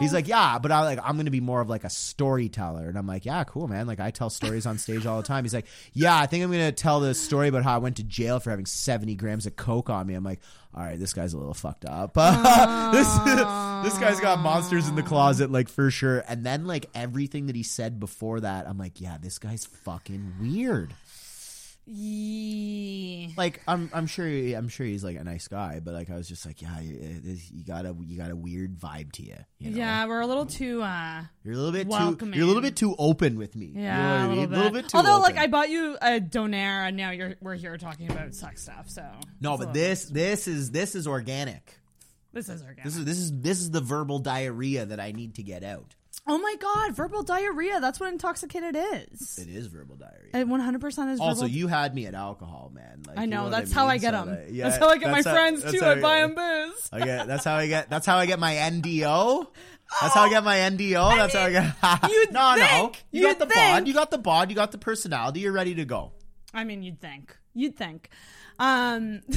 He's 0.00 0.12
like, 0.12 0.28
yeah, 0.28 0.58
but 0.58 0.72
I 0.72 0.82
like 0.82 0.98
I'm 1.02 1.16
gonna 1.16 1.30
be 1.30 1.40
more 1.40 1.60
of 1.60 1.68
like 1.68 1.84
a 1.84 1.90
storyteller, 1.90 2.88
and 2.88 2.98
I'm 2.98 3.06
like, 3.06 3.24
yeah, 3.24 3.44
cool, 3.44 3.68
man. 3.68 3.86
Like 3.86 4.00
I 4.00 4.10
tell 4.10 4.30
stories 4.30 4.66
on 4.66 4.78
stage 4.78 5.06
all 5.06 5.16
the 5.16 5.26
time. 5.26 5.44
He's 5.44 5.54
like, 5.54 5.66
yeah, 5.92 6.18
I 6.18 6.26
think 6.26 6.44
I'm 6.44 6.50
gonna 6.50 6.72
tell 6.72 7.00
the 7.00 7.14
story 7.14 7.48
about 7.48 7.64
how 7.64 7.74
I 7.74 7.78
went 7.78 7.96
to 7.96 8.04
jail 8.04 8.40
for 8.40 8.50
having 8.50 8.66
70 8.66 9.14
grams 9.16 9.46
of 9.46 9.56
coke 9.56 9.90
on 9.90 10.06
me. 10.06 10.14
I'm 10.14 10.24
like, 10.24 10.40
all 10.74 10.82
right, 10.82 10.98
this 10.98 11.12
guy's 11.12 11.34
a 11.34 11.38
little 11.38 11.54
fucked 11.54 11.84
up. 11.84 12.14
this 12.92 13.08
this 13.84 13.98
guy's 13.98 14.20
got 14.20 14.40
monsters 14.40 14.88
in 14.88 14.96
the 14.96 15.02
closet, 15.02 15.50
like 15.50 15.68
for 15.68 15.90
sure. 15.90 16.24
And 16.26 16.44
then 16.44 16.66
like 16.66 16.90
everything 16.94 17.46
that 17.46 17.54
he 17.56 17.62
said 17.62 18.00
before 18.00 18.40
that, 18.40 18.68
I'm 18.68 18.78
like, 18.78 19.00
yeah, 19.00 19.16
this 19.20 19.38
guy's 19.38 19.66
fucking 19.66 20.34
weird. 20.40 20.94
Yee. 21.86 23.34
Like 23.36 23.60
I'm, 23.68 23.90
I'm 23.92 24.06
sure, 24.06 24.26
he, 24.26 24.54
I'm 24.54 24.68
sure 24.68 24.86
he's 24.86 25.04
like 25.04 25.16
a 25.16 25.24
nice 25.24 25.48
guy, 25.48 25.80
but 25.84 25.92
like 25.94 26.10
I 26.10 26.16
was 26.16 26.26
just 26.28 26.46
like, 26.46 26.62
yeah, 26.62 26.80
you, 26.80 26.96
you 27.52 27.64
got 27.64 27.84
a, 27.84 27.94
you 28.06 28.16
got 28.16 28.30
a 28.30 28.36
weird 28.36 28.78
vibe 28.78 29.12
to 29.12 29.22
you. 29.22 29.36
you 29.58 29.70
know? 29.70 29.76
Yeah, 29.76 30.06
we're 30.06 30.20
a 30.20 30.26
little 30.26 30.46
too 30.46 30.82
uh 30.82 31.22
You're 31.44 31.54
a 31.54 31.56
little 31.56 31.72
bit 31.72 31.86
welcoming. 31.86 32.32
too. 32.32 32.38
You're 32.38 32.44
a 32.44 32.48
little 32.48 32.62
bit 32.62 32.76
too 32.76 32.94
open 32.98 33.36
with 33.36 33.54
me. 33.54 33.72
Yeah, 33.74 34.22
you 34.22 34.28
know 34.28 34.28
a 34.28 34.28
little 34.34 34.46
bit. 34.46 34.56
Little 34.56 34.72
bit 34.72 34.88
too. 34.88 34.96
Although, 34.96 35.18
like. 35.20 35.36
I 35.36 35.46
bought 35.46 35.68
you 35.68 35.96
a 36.00 36.20
donaire, 36.20 36.88
and 36.88 36.96
now 36.96 37.10
you're 37.10 37.34
we're 37.42 37.56
here 37.56 37.76
talking 37.76 38.10
about 38.10 38.34
sex 38.34 38.62
stuff. 38.62 38.88
So 38.88 39.04
no, 39.40 39.58
but 39.58 39.74
this, 39.74 40.06
this 40.06 40.48
is, 40.48 40.70
this 40.70 40.94
is 40.94 41.06
organic. 41.06 41.78
this 42.32 42.48
is 42.48 42.62
organic. 42.62 42.84
This 42.84 42.96
is, 42.96 43.04
this 43.04 43.18
is, 43.18 43.40
this 43.40 43.60
is 43.60 43.70
the 43.72 43.80
verbal 43.80 44.20
diarrhea 44.20 44.86
that 44.86 45.00
I 45.00 45.12
need 45.12 45.34
to 45.34 45.42
get 45.42 45.62
out. 45.64 45.96
Oh 46.26 46.38
my 46.38 46.54
god, 46.60 46.94
verbal 46.96 47.22
diarrhea. 47.22 47.80
That's 47.80 48.00
what 48.00 48.12
intoxicated 48.12 48.76
is. 48.76 49.38
It 49.38 49.48
is 49.48 49.66
verbal 49.66 49.96
diarrhea. 49.96 50.30
It 50.42 50.48
100 50.48 50.80
percent 50.80 51.10
is. 51.10 51.20
Also, 51.20 51.46
you 51.46 51.66
had 51.68 51.94
me 51.94 52.06
at 52.06 52.14
alcohol, 52.14 52.70
man. 52.74 53.02
Like, 53.06 53.18
I 53.18 53.22
you 53.22 53.28
know, 53.28 53.50
that's 53.50 53.72
how 53.72 53.86
I 53.86 53.92
mean? 53.92 54.00
get 54.00 54.14
So, 54.14 54.20
'em. 54.20 54.28
like, 54.28 54.52
That's 54.56 54.76
how 54.78 54.88
I 54.88 54.98
get 54.98 55.10
my 55.10 55.22
how- 55.22 55.32
friends, 55.34 55.62
too. 55.70 55.80
how 55.80 55.90
I 55.90 56.20
them 56.20 56.34
booze. 56.34 56.88
I 56.92 57.00
get. 57.04 57.26
That's 57.26 57.44
how 57.44 57.54
I 57.56 57.66
get. 57.66 57.90
That's 57.90 58.06
how 58.06 58.16
I 58.16 58.26
get 58.26 58.38
my 58.38 58.54
NDO. 58.54 59.46
That's 60.00 60.14
how 60.14 60.22
I 60.22 60.30
get 60.30 60.42
my 60.42 60.56
NDO. 60.56 61.16
that's 61.16 61.34
how 61.34 61.42
I 61.42 61.50
get. 61.50 61.74
you'd 62.10 62.32
no, 62.32 62.56
no. 62.56 62.92
You 63.12 63.22
got 63.24 63.38
the 63.38 63.44
think. 63.46 63.54
bod. 63.54 63.86
You 63.86 63.92
got 63.94 64.10
the 64.10 64.18
bod. 64.18 64.48
You 64.50 64.56
got 64.56 64.72
the 64.72 64.78
personality. 64.78 65.40
You're 65.40 65.52
ready 65.52 65.74
to 65.74 65.84
go. 65.84 66.12
I 66.54 66.64
mean, 66.64 66.82
you'd 66.82 67.00
think. 67.02 67.36
You'd 67.52 67.76
think. 67.76 68.08
Um. 68.58 69.20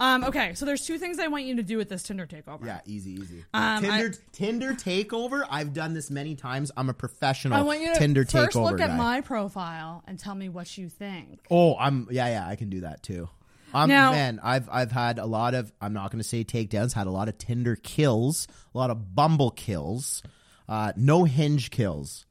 um. 0.00 0.24
Okay, 0.24 0.54
so 0.54 0.64
there's 0.64 0.84
two 0.86 0.98
things 0.98 1.18
I 1.18 1.28
want 1.28 1.44
you 1.44 1.56
to 1.56 1.62
do 1.62 1.76
with 1.76 1.88
this 1.88 2.02
Tinder 2.02 2.26
takeover. 2.26 2.64
Yeah, 2.64 2.80
easy, 2.86 3.12
easy. 3.12 3.44
Um, 3.54 3.82
Tinder, 3.82 4.14
Tinder 4.32 4.74
takeover. 4.74 5.44
I've 5.50 5.72
done 5.72 5.94
this 5.94 6.10
many 6.10 6.34
times. 6.34 6.70
I'm 6.76 6.88
a 6.88 6.94
professional 6.94 7.58
I 7.58 7.62
want 7.62 7.80
you 7.80 7.92
to 7.92 7.98
Tinder 7.98 8.24
first 8.24 8.56
takeover 8.56 8.64
look 8.70 8.78
guy. 8.78 8.84
at 8.84 8.96
my 8.96 9.20
profile 9.20 10.02
and 10.06 10.18
tell 10.18 10.34
me 10.34 10.48
what 10.48 10.76
you 10.78 10.88
think. 10.88 11.40
oh, 11.50 11.76
I'm 11.76 12.06
yeah, 12.10 12.28
yeah. 12.28 12.46
I 12.48 12.56
can 12.56 12.70
do 12.70 12.80
that 12.82 13.02
too. 13.02 13.28
I'm 13.74 13.88
Now- 13.88 14.12
man. 14.12 14.40
I've 14.42 14.68
I've 14.70 14.92
had 14.92 15.18
a 15.18 15.26
lot 15.26 15.54
of. 15.54 15.72
I'm 15.80 15.92
not 15.92 16.10
going 16.10 16.20
to 16.22 16.28
say 16.28 16.42
takedowns. 16.44 16.92
Had 16.94 17.06
a 17.06 17.10
lot 17.10 17.28
of 17.28 17.36
Tinder 17.36 17.76
kills. 17.76 18.48
A 18.74 18.78
lot 18.78 18.90
of 18.90 19.14
Bumble 19.14 19.50
kills. 19.50 20.22
Uh, 20.68 20.92
no 20.96 21.24
Hinge 21.24 21.70
kills. 21.70 22.24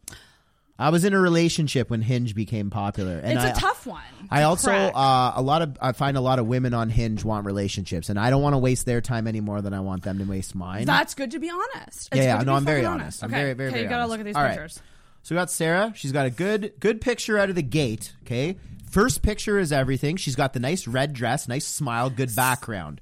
I 0.79 0.89
was 0.89 1.05
in 1.05 1.13
a 1.13 1.19
relationship 1.19 1.89
when 1.89 2.01
Hinge 2.01 2.35
became 2.35 2.69
popular, 2.69 3.17
and 3.17 3.33
it's 3.33 3.43
I, 3.43 3.49
a 3.49 3.53
tough 3.55 3.87
one. 3.87 4.01
I 4.29 4.43
also 4.43 4.71
uh, 4.71 5.33
a 5.35 5.41
lot 5.41 5.61
of 5.63 5.77
I 5.81 5.91
find 5.91 6.17
a 6.17 6.21
lot 6.21 6.37
of 6.37 6.45
women 6.47 6.73
on 6.75 6.89
Hinge 6.89 7.23
want 7.23 7.45
relationships, 7.45 8.09
and 8.09 8.19
I 8.19 8.29
don't 8.29 8.41
want 8.43 8.53
to 8.53 8.59
waste 8.59 8.85
their 8.85 9.01
time 9.01 9.25
any 9.27 9.41
more 9.41 9.61
than 9.61 9.73
I 9.73 9.79
want 9.79 10.03
them 10.03 10.19
to 10.19 10.23
waste 10.25 10.53
mine. 10.53 10.85
That's 10.85 11.15
good 11.15 11.31
to 11.31 11.39
be 11.39 11.49
honest. 11.49 12.09
It's 12.11 12.17
yeah, 12.17 12.37
yeah. 12.37 12.43
No, 12.43 12.53
I'm 12.53 12.63
very 12.65 12.83
fucking 12.83 13.01
honest. 13.01 13.23
I'm 13.23 13.31
Okay. 13.31 13.41
very, 13.41 13.53
very, 13.53 13.69
okay, 13.69 13.73
very 13.75 13.83
you 13.85 13.89
gotta 13.89 14.01
honest. 14.03 14.11
look 14.11 14.19
at 14.19 14.25
these 14.25 14.35
All 14.35 14.43
right. 14.43 14.51
pictures. 14.51 14.79
So 15.23 15.35
we 15.35 15.39
got 15.39 15.49
Sarah. 15.49 15.93
She's 15.95 16.11
got 16.11 16.25
a 16.25 16.29
good, 16.29 16.73
good 16.79 17.01
picture 17.01 17.37
out 17.39 17.49
of 17.49 17.55
the 17.55 17.63
gate. 17.63 18.13
Okay, 18.23 18.57
first 18.89 19.23
picture 19.23 19.57
is 19.59 19.71
everything. 19.71 20.15
She's 20.15 20.35
got 20.35 20.53
the 20.53 20.59
nice 20.59 20.87
red 20.87 21.13
dress, 21.13 21.47
nice 21.47 21.65
smile, 21.65 22.09
good 22.11 22.35
background. 22.35 23.01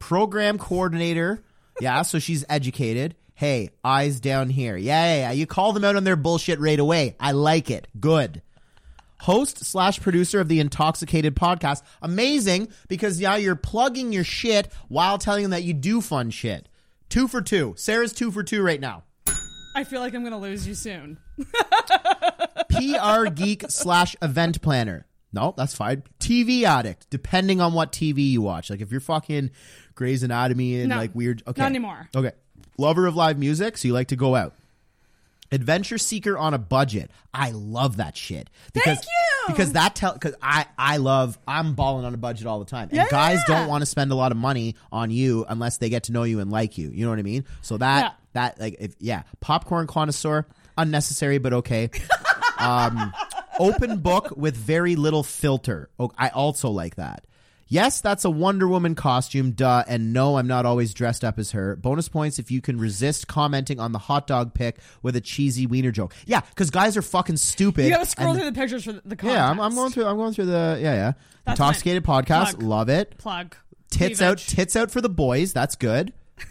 Program 0.00 0.58
coordinator. 0.58 1.42
Yeah, 1.80 2.02
so 2.02 2.18
she's 2.18 2.44
educated. 2.48 3.14
Hey, 3.34 3.70
eyes 3.82 4.20
down 4.20 4.50
here. 4.50 4.76
Yeah, 4.76 5.04
yeah, 5.04 5.20
yeah. 5.20 5.32
You 5.32 5.46
call 5.46 5.72
them 5.72 5.84
out 5.84 5.96
on 5.96 6.04
their 6.04 6.16
bullshit 6.16 6.60
right 6.60 6.78
away. 6.78 7.16
I 7.18 7.32
like 7.32 7.70
it. 7.70 7.88
Good 7.98 8.42
host 9.22 9.64
slash 9.64 10.00
producer 10.00 10.40
of 10.40 10.48
the 10.48 10.58
Intoxicated 10.60 11.36
podcast. 11.36 11.82
Amazing 12.02 12.68
because 12.88 13.20
now 13.20 13.36
you're 13.36 13.54
plugging 13.54 14.12
your 14.12 14.24
shit 14.24 14.68
while 14.88 15.16
telling 15.16 15.42
them 15.42 15.52
that 15.52 15.62
you 15.62 15.72
do 15.72 16.00
fun 16.00 16.30
shit. 16.30 16.68
Two 17.08 17.28
for 17.28 17.40
two. 17.40 17.74
Sarah's 17.76 18.12
two 18.12 18.30
for 18.32 18.42
two 18.42 18.62
right 18.62 18.80
now. 18.80 19.04
I 19.74 19.84
feel 19.84 20.00
like 20.00 20.14
I'm 20.14 20.22
gonna 20.24 20.38
lose 20.40 20.66
you 20.66 20.74
soon. 20.74 21.18
PR 22.70 23.26
geek 23.32 23.64
slash 23.68 24.16
event 24.20 24.60
planner. 24.60 25.06
No, 25.32 25.54
that's 25.56 25.74
fine. 25.74 26.02
TV 26.18 26.64
addict, 26.64 27.08
depending 27.08 27.60
on 27.60 27.72
what 27.72 27.90
TV 27.92 28.28
you 28.28 28.42
watch. 28.42 28.68
Like 28.70 28.80
if 28.82 28.90
you're 28.90 29.00
fucking 29.00 29.50
Grey's 29.94 30.22
Anatomy 30.22 30.80
and 30.80 30.90
No, 30.90 30.96
like 30.96 31.14
weird. 31.14 31.42
Okay. 31.46 31.62
not 31.62 31.70
anymore. 31.70 32.08
Okay. 32.14 32.32
Lover 32.78 33.06
of 33.06 33.14
live 33.16 33.38
music, 33.38 33.76
so 33.78 33.88
you 33.88 33.94
like 33.94 34.08
to 34.08 34.16
go 34.16 34.34
out. 34.34 34.54
Adventure 35.50 35.98
seeker 35.98 36.38
on 36.38 36.54
a 36.54 36.58
budget. 36.58 37.10
I 37.34 37.50
love 37.50 37.98
that 37.98 38.16
shit. 38.16 38.48
Because, 38.72 38.96
Thank 38.98 39.06
you! 39.06 39.44
Because 39.48 39.72
that 39.72 39.94
tell 39.94 40.14
because 40.14 40.34
I 40.40 40.64
I 40.78 40.96
love 40.96 41.38
I'm 41.46 41.74
balling 41.74 42.06
on 42.06 42.14
a 42.14 42.16
budget 42.16 42.46
all 42.46 42.58
the 42.58 42.64
time. 42.64 42.88
And 42.88 42.96
Yeah, 42.96 43.08
guys 43.10 43.40
yeah. 43.46 43.58
don't 43.58 43.68
want 43.68 43.82
to 43.82 43.86
spend 43.86 44.12
a 44.12 44.14
lot 44.14 44.32
of 44.32 44.38
money 44.38 44.76
on 44.90 45.10
you 45.10 45.44
unless 45.46 45.76
they 45.76 45.90
get 45.90 46.04
to 46.04 46.12
know 46.12 46.22
you 46.22 46.40
and 46.40 46.50
like 46.50 46.78
you. 46.78 46.88
You 46.90 47.04
know 47.04 47.10
what 47.10 47.18
I 47.18 47.22
mean? 47.22 47.44
So 47.60 47.76
that 47.78 48.00
Yeah. 48.04 48.10
that 48.32 48.60
like 48.60 48.76
if 48.80 48.94
yeah, 48.98 49.24
popcorn 49.40 49.86
connoisseur, 49.86 50.46
unnecessary 50.78 51.36
but 51.36 51.52
okay. 51.52 51.90
um 52.58 53.12
open 53.58 53.98
book 53.98 54.32
with 54.36 54.56
very 54.56 54.96
little 54.96 55.22
filter. 55.22 55.90
Oh, 55.98 56.12
I 56.16 56.28
also 56.30 56.70
like 56.70 56.94
that. 56.96 57.24
Yes, 57.72 58.02
that's 58.02 58.24
a 58.26 58.30
Wonder 58.30 58.68
Woman 58.68 58.94
costume, 58.94 59.52
duh. 59.52 59.82
And 59.88 60.12
no, 60.12 60.36
I'm 60.36 60.46
not 60.46 60.66
always 60.66 60.92
dressed 60.92 61.24
up 61.24 61.38
as 61.38 61.52
her. 61.52 61.74
Bonus 61.76 62.06
points 62.08 62.38
if 62.38 62.50
you 62.50 62.60
can 62.60 62.78
resist 62.78 63.28
commenting 63.28 63.80
on 63.80 63.92
the 63.92 63.98
hot 63.98 64.26
dog 64.26 64.52
pic 64.52 64.76
with 65.02 65.16
a 65.16 65.22
cheesy 65.22 65.66
wiener 65.66 65.90
joke. 65.90 66.14
Yeah, 66.26 66.40
because 66.40 66.70
guys 66.70 66.98
are 66.98 67.02
fucking 67.02 67.38
stupid. 67.38 67.84
You 67.86 67.90
gotta 67.92 68.04
scroll 68.04 68.32
and- 68.32 68.40
through 68.40 68.50
the 68.50 68.60
pictures 68.60 68.84
for 68.84 68.92
the, 68.92 69.02
the 69.16 69.26
Yeah, 69.26 69.48
I'm, 69.48 69.58
I'm 69.58 69.74
going 69.74 69.90
through. 69.90 70.04
I'm 70.04 70.16
going 70.18 70.34
through 70.34 70.46
the 70.46 70.78
yeah 70.82 70.94
yeah. 70.94 71.12
That's 71.46 71.58
Intoxicated 71.58 72.04
podcast, 72.04 72.50
Plug. 72.56 72.62
love 72.62 72.88
it. 72.90 73.16
plug. 73.16 73.56
Tits 73.90 74.18
Cleavage. 74.18 74.22
out, 74.22 74.38
tits 74.38 74.76
out 74.76 74.90
for 74.90 75.00
the 75.00 75.08
boys. 75.08 75.52
That's 75.54 75.74
good. 75.76 76.12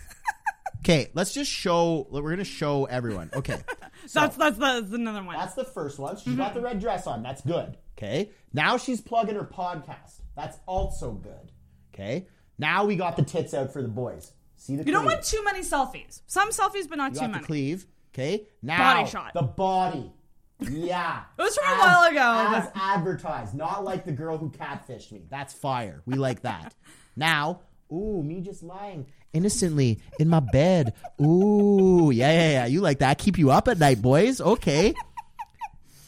Okay, 0.83 1.11
let's 1.13 1.31
just 1.31 1.51
show. 1.51 2.07
We're 2.09 2.31
gonna 2.31 2.43
show 2.43 2.85
everyone. 2.85 3.29
Okay, 3.35 3.59
That's 4.11 4.35
that's 4.35 4.57
that's 4.57 4.91
another 4.91 5.23
one. 5.23 5.37
that's 5.37 5.53
the 5.53 5.63
first 5.63 5.99
one. 5.99 6.15
She's 6.17 6.29
Mm-hmm. 6.29 6.37
got 6.37 6.55
the 6.55 6.61
red 6.61 6.79
dress 6.79 7.05
on. 7.05 7.21
That's 7.21 7.41
good. 7.43 7.77
Okay, 7.95 8.31
now 8.51 8.77
she's 8.77 8.99
plugging 8.99 9.35
her 9.35 9.43
podcast. 9.43 10.20
That's 10.35 10.57
also 10.65 11.11
good. 11.11 11.51
Okay, 11.93 12.27
now 12.57 12.85
we 12.85 12.95
got 12.95 13.15
the 13.17 13.23
tits 13.23 13.53
out 13.53 13.73
for 13.73 13.81
the 13.81 13.87
boys. 13.87 14.31
See 14.55 14.75
the 14.75 14.83
you 14.85 14.91
don't 14.91 15.05
want 15.05 15.23
too 15.23 15.43
many 15.43 15.61
selfies. 15.61 16.21
Some 16.27 16.49
selfies, 16.51 16.87
but 16.87 16.97
not 16.97 17.11
You 17.13 17.15
too 17.15 17.21
got 17.21 17.31
many. 17.31 17.41
the 17.41 17.47
cleave. 17.47 17.87
Okay, 18.13 18.47
now 18.61 18.93
Body 18.95 19.09
shot. 19.09 19.33
The 19.33 19.41
body. 19.41 20.11
Yeah. 20.59 21.23
It 21.39 21.41
was 21.41 21.57
from 21.57 21.73
a 21.73 21.77
while 21.79 22.11
ago, 22.11 22.55
As 22.55 22.69
advertised, 22.75 23.55
not 23.55 23.83
like 23.83 24.05
the 24.05 24.11
girl 24.11 24.37
who 24.37 24.49
catfished 24.51 25.11
me. 25.11 25.23
That's 25.29 25.53
fire. 25.53 26.03
We 26.05 26.15
like 26.15 26.41
that. 26.41 26.75
now, 27.15 27.61
ooh, 27.91 28.21
me 28.21 28.41
just 28.41 28.61
lying 28.61 29.07
innocently 29.33 29.99
in 30.19 30.27
my 30.29 30.39
bed. 30.39 30.93
Ooh, 31.19 32.11
yeah, 32.13 32.31
yeah, 32.31 32.51
yeah. 32.51 32.65
You 32.67 32.81
like 32.81 32.99
that? 32.99 33.17
Keep 33.17 33.37
you 33.39 33.49
up 33.49 33.67
at 33.67 33.79
night, 33.79 34.01
boys. 34.01 34.39
Okay. 34.39 34.93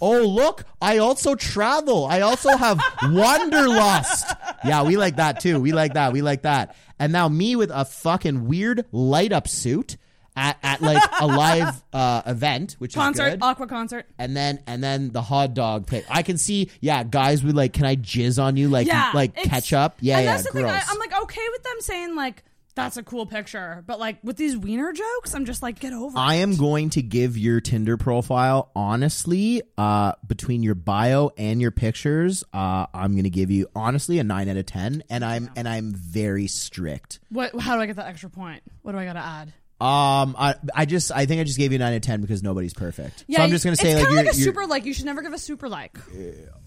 Oh, 0.06 0.22
look, 0.28 0.66
I 0.82 0.98
also 0.98 1.34
travel. 1.36 2.06
I 2.06 2.20
also 2.20 2.50
have 2.58 2.78
wanderlust. 3.04 4.34
Yeah, 4.66 4.84
we 4.84 4.98
like 4.98 5.16
that 5.16 5.40
too. 5.40 5.60
We 5.62 5.72
like 5.72 5.94
that. 5.94 6.12
We 6.12 6.22
like 6.22 6.42
that. 6.42 6.76
And 7.00 7.14
now 7.14 7.30
me 7.30 7.56
with 7.56 7.72
a 7.72 7.86
fucking 7.86 8.48
weird 8.48 8.86
light 8.92 9.32
up 9.32 9.48
suit 9.48 9.96
at, 10.36 10.58
at 10.64 10.82
like 10.82 11.02
a 11.22 11.26
live 11.28 11.82
uh, 11.94 12.22
event, 12.26 12.76
which 12.80 12.92
is 12.92 12.96
concert, 12.96 13.30
good. 13.32 13.44
aqua 13.44 13.68
concert. 13.68 14.06
and 14.18 14.36
then 14.36 14.60
and 14.68 14.84
then 14.84 15.12
the 15.12 15.22
hot 15.22 15.54
dog 15.54 15.88
pic. 15.88 16.06
I 16.10 16.22
can 16.24 16.38
see, 16.38 16.70
yeah, 16.82 17.04
guys 17.04 17.44
would 17.44 17.56
like, 17.56 17.72
can 17.74 17.86
I 17.86 17.96
jizz 17.96 18.42
on 18.42 18.58
you 18.58 18.68
like 18.70 18.88
yeah, 18.88 19.12
like 19.14 19.32
it's- 19.32 19.48
ketchup? 19.48 19.96
Yeah, 20.02 20.18
and 20.18 20.26
yeah, 20.26 20.32
that's 20.34 20.48
the 20.48 20.52
thing. 20.54 20.66
I, 20.66 20.82
I'm 20.88 21.00
like 21.00 21.22
okay 21.24 21.46
with 21.52 21.64
them 21.64 21.76
saying 21.80 22.16
like 22.16 22.44
that's 22.76 22.98
a 22.98 23.04
cool 23.04 23.26
picture, 23.26 23.84
but 23.86 24.00
like 24.00 24.18
with 24.24 24.38
these 24.38 24.58
wiener 24.58 24.92
jokes, 24.94 25.34
I'm 25.34 25.46
just 25.46 25.62
like 25.62 25.80
get 25.80 25.94
over. 25.94 26.18
I 26.18 26.36
it. 26.36 26.42
am 26.42 26.56
going 26.56 26.90
to 26.92 27.02
give 27.02 27.38
your 27.38 27.62
Tinder 27.62 27.98
profile 27.98 28.72
honestly, 28.76 29.62
uh, 29.78 30.14
between 30.26 30.64
your 30.64 30.76
bio 30.76 31.32
and 31.38 31.62
your 31.62 31.72
pictures, 31.72 32.44
uh, 32.54 32.88
I'm 32.94 33.12
going 33.12 33.26
to 33.26 33.30
give 33.30 33.52
you 33.52 33.68
honestly 33.76 34.20
a 34.20 34.24
nine 34.24 34.50
out 34.50 34.58
of 34.58 34.66
ten, 34.66 35.04
and 35.10 35.24
I'm 35.24 35.50
and 35.56 35.68
I'm 35.68 35.92
very 35.92 36.48
strict. 36.48 37.20
What? 37.30 37.60
How 37.60 37.76
do 37.76 37.82
I 37.82 37.86
get 37.86 37.98
that 37.98 38.08
extra 38.08 38.30
point? 38.30 38.64
What 38.82 38.94
do 38.94 38.98
I 38.98 39.06
got 39.06 39.14
to 39.14 39.20
add? 39.20 39.54
Um, 39.82 40.36
I 40.40 40.56
I 40.74 40.86
just 40.86 41.12
I 41.12 41.26
think 41.26 41.42
I 41.42 41.44
just 41.44 41.58
gave 41.58 41.74
you 41.74 41.76
a 41.76 41.80
nine 41.80 41.94
out 41.94 41.98
of 41.98 42.02
ten 42.04 42.22
because 42.22 42.42
nobody's 42.42 42.74
perfect. 42.74 43.26
Yeah, 43.28 43.40
so 43.40 43.44
I'm 43.44 43.50
just 43.50 43.64
to 43.64 43.76
say 43.76 43.92
it's 43.92 43.96
like 43.96 44.04
kind 44.06 44.14
you're, 44.14 44.22
of 44.22 44.26
like 44.28 44.36
a 44.36 44.38
super 44.38 44.66
like. 44.66 44.86
You 44.86 44.94
should 44.94 45.06
never 45.06 45.22
give 45.22 45.34
a 45.34 45.38
super 45.38 45.68
like. 45.68 45.98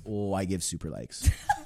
oh, 0.06 0.34
I 0.34 0.44
give 0.44 0.62
super 0.62 0.90
likes. 0.90 1.28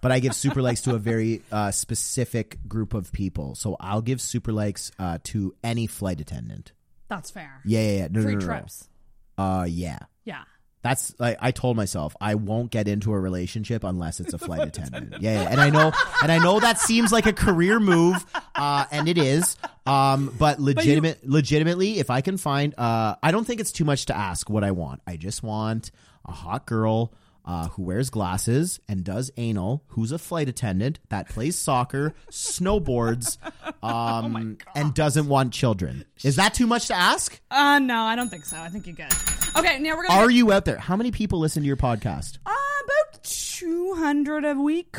but 0.00 0.12
I 0.12 0.20
give 0.20 0.34
super 0.34 0.62
likes 0.62 0.82
to 0.82 0.94
a 0.94 0.98
very 0.98 1.42
uh, 1.50 1.70
specific 1.70 2.58
group 2.68 2.94
of 2.94 3.12
people. 3.12 3.54
So 3.54 3.76
I'll 3.80 4.02
give 4.02 4.20
super 4.20 4.52
likes 4.52 4.90
uh, 4.98 5.18
to 5.24 5.54
any 5.62 5.86
flight 5.86 6.20
attendant. 6.20 6.72
That's 7.08 7.30
fair. 7.30 7.60
Yeah, 7.64 7.80
yeah, 7.80 7.96
yeah. 7.98 8.08
No, 8.10 8.22
Free 8.22 8.34
no, 8.34 8.38
no, 8.38 8.46
no. 8.46 8.52
trips. 8.52 8.88
Uh, 9.36 9.66
yeah. 9.68 9.98
Yeah. 10.24 10.42
That's 10.82 11.12
like 11.18 11.36
I 11.40 11.50
told 11.50 11.76
myself 11.76 12.14
I 12.20 12.36
won't 12.36 12.70
get 12.70 12.86
into 12.86 13.12
a 13.12 13.18
relationship 13.18 13.82
unless 13.82 14.20
it's 14.20 14.32
a 14.32 14.38
flight 14.46 14.66
attendant. 14.68 15.20
Yeah, 15.20 15.42
yeah, 15.42 15.48
and 15.50 15.60
I 15.60 15.70
know, 15.70 15.92
and 16.22 16.30
I 16.30 16.38
know 16.38 16.60
that 16.60 16.78
seems 16.78 17.10
like 17.10 17.26
a 17.26 17.32
career 17.32 17.80
move, 17.80 18.24
uh, 18.54 18.84
and 18.92 19.08
it 19.08 19.18
is. 19.18 19.56
Um, 19.86 20.32
but 20.38 20.60
legitimate, 20.60 21.28
legitimately, 21.28 21.98
if 21.98 22.10
I 22.10 22.20
can 22.20 22.36
find, 22.36 22.78
uh, 22.78 23.16
I 23.22 23.32
don't 23.32 23.44
think 23.44 23.60
it's 23.60 23.72
too 23.72 23.84
much 23.84 24.06
to 24.06 24.16
ask 24.16 24.48
what 24.48 24.62
I 24.62 24.70
want. 24.70 25.02
I 25.06 25.16
just 25.16 25.42
want 25.42 25.90
a 26.24 26.32
hot 26.32 26.64
girl. 26.66 27.12
Uh, 27.48 27.68
who 27.68 27.82
wears 27.82 28.10
glasses 28.10 28.78
and 28.88 29.02
does 29.04 29.30
anal? 29.38 29.82
Who's 29.88 30.12
a 30.12 30.18
flight 30.18 30.50
attendant 30.50 31.00
that 31.08 31.30
plays 31.30 31.56
soccer, 31.56 32.12
snowboards, 32.30 33.38
um, 33.82 34.58
and 34.74 34.92
doesn't 34.92 35.26
want 35.28 35.54
children? 35.54 36.04
Is 36.22 36.36
that 36.36 36.52
too 36.52 36.66
much 36.66 36.88
to 36.88 36.94
ask? 36.94 37.40
Uh, 37.50 37.78
no, 37.78 38.02
I 38.02 38.16
don't 38.16 38.28
think 38.28 38.44
so. 38.44 38.58
I 38.58 38.68
think 38.68 38.86
you're 38.86 38.96
good. 38.96 39.12
Okay, 39.56 39.78
now 39.78 39.96
we're 39.96 40.06
gonna. 40.06 40.20
Are 40.20 40.30
you 40.30 40.52
out 40.52 40.66
there? 40.66 40.76
How 40.76 40.94
many 40.94 41.10
people 41.10 41.38
listen 41.38 41.62
to 41.62 41.66
your 41.66 41.78
podcast? 41.78 42.36
Uh, 42.44 42.52
about 42.84 43.24
two 43.24 43.94
hundred 43.94 44.44
a 44.44 44.54
week. 44.54 44.96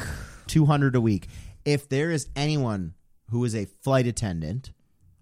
200 0.47 0.95
a 0.95 1.01
week. 1.01 1.27
If 1.63 1.87
there 1.87 2.09
is 2.09 2.27
anyone 2.35 2.95
who 3.29 3.45
is 3.45 3.53
a 3.55 3.65
flight 3.83 4.07
attendant, 4.07 4.71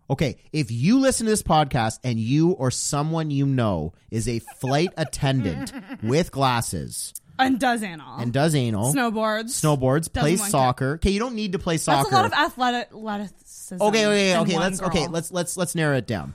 okay, 0.09 0.37
if 0.53 0.71
you 0.71 0.99
listen 0.99 1.25
to 1.25 1.31
this 1.31 1.43
podcast 1.43 1.99
and 2.03 2.19
you 2.19 2.51
or 2.51 2.71
someone 2.71 3.31
you 3.31 3.45
know 3.45 3.93
is 4.11 4.27
a 4.27 4.39
flight 4.59 4.89
attendant 4.97 5.73
with 6.03 6.31
glasses 6.31 7.13
And 7.39 7.59
does 7.59 7.83
anal. 7.83 8.17
and 8.19 8.31
does 8.33 8.55
anal, 8.55 8.93
snowboards. 8.93 9.49
snowboards, 9.61 10.11
plays 10.11 10.39
want 10.39 10.51
soccer. 10.51 10.93
Okay, 10.95 11.11
you 11.11 11.19
don't 11.19 11.35
need 11.35 11.51
to 11.53 11.59
play 11.59 11.77
soccer. 11.77 12.09
That's 12.09 12.11
a 12.11 12.15
lot 12.15 12.25
of 12.25 12.33
athletic 12.33 12.87
athleticism. 12.89 13.81
okay, 13.83 14.05
okay, 14.05 14.37
okay. 14.37 14.57
Let's 14.59 14.81
okay, 14.81 15.07
let's 15.07 15.31
let's 15.31 15.57
let's 15.57 15.75
narrow 15.75 15.97
it 15.97 16.07
down. 16.07 16.33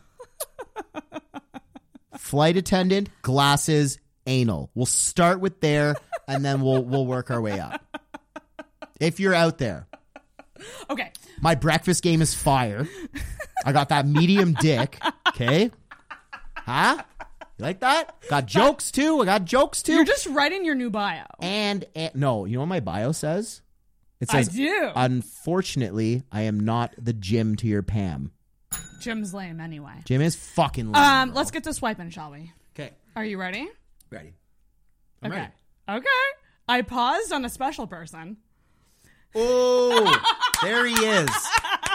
flight 2.19 2.57
attendant, 2.57 3.09
glasses, 3.23 3.99
anal. 4.27 4.71
We'll 4.75 4.87
start 4.87 5.41
with 5.41 5.61
there 5.61 5.97
and 6.29 6.45
then 6.45 6.61
we'll 6.61 6.83
we'll 6.85 7.07
work 7.07 7.31
our 7.31 7.41
way 7.41 7.59
up. 7.59 7.85
If 9.01 9.19
you're 9.21 9.35
out 9.35 9.59
there. 9.59 9.87
Okay. 10.91 11.11
My 11.41 11.55
breakfast 11.55 12.03
game 12.03 12.23
is 12.23 12.35
fire. 12.35 12.89
I 13.65 13.73
got 13.73 13.89
that 13.91 14.07
medium 14.07 14.55
dick. 14.55 14.99
Okay. 15.29 15.71
Huh? 16.55 17.03
You 17.59 17.65
like 17.65 17.81
that? 17.81 18.17
Got 18.29 18.47
jokes 18.47 18.91
too. 18.91 19.21
I 19.21 19.25
got 19.25 19.45
jokes 19.45 19.83
too. 19.83 19.95
You're 19.95 20.05
just 20.05 20.27
writing 20.27 20.65
your 20.65 20.75
new 20.75 20.91
bio. 20.91 21.25
and, 21.41 21.85
and 21.95 22.15
no, 22.15 22.45
you 22.45 22.55
know 22.55 22.61
what 22.61 22.67
my 22.67 22.81
bio 22.81 23.13
says? 23.13 23.63
It 24.21 24.33
I 24.33 24.43
says, 24.43 24.55
do. 24.55 24.91
Unfortunately, 24.95 26.23
I 26.31 26.43
am 26.43 26.61
not 26.61 26.95
the 26.97 27.13
Jim 27.13 27.57
to 27.57 27.67
your 27.67 27.83
Pam. 27.83 28.31
Jim's 29.01 29.35
lame 29.35 29.61
anyway. 29.61 29.95
Jim 30.05 30.23
is 30.23 30.37
fucking 30.37 30.93
lame. 30.93 30.95
Um, 30.95 31.35
let's 31.35 31.51
get 31.51 31.65
to 31.65 31.75
swiping, 31.75 32.11
shall 32.11 32.31
we? 32.31 32.53
Okay. 32.75 32.93
Are 33.17 33.25
you 33.25 33.39
ready? 33.39 33.69
Ready. 34.11 34.35
okay. 35.25 35.35
ready. 35.35 35.53
Okay. 35.89 36.07
I 36.69 36.83
paused 36.83 37.33
on 37.33 37.45
a 37.45 37.49
special 37.49 37.87
person. 37.87 38.37
Oh, 39.35 40.37
there 40.63 40.87
he 40.87 40.95
is. 40.95 41.31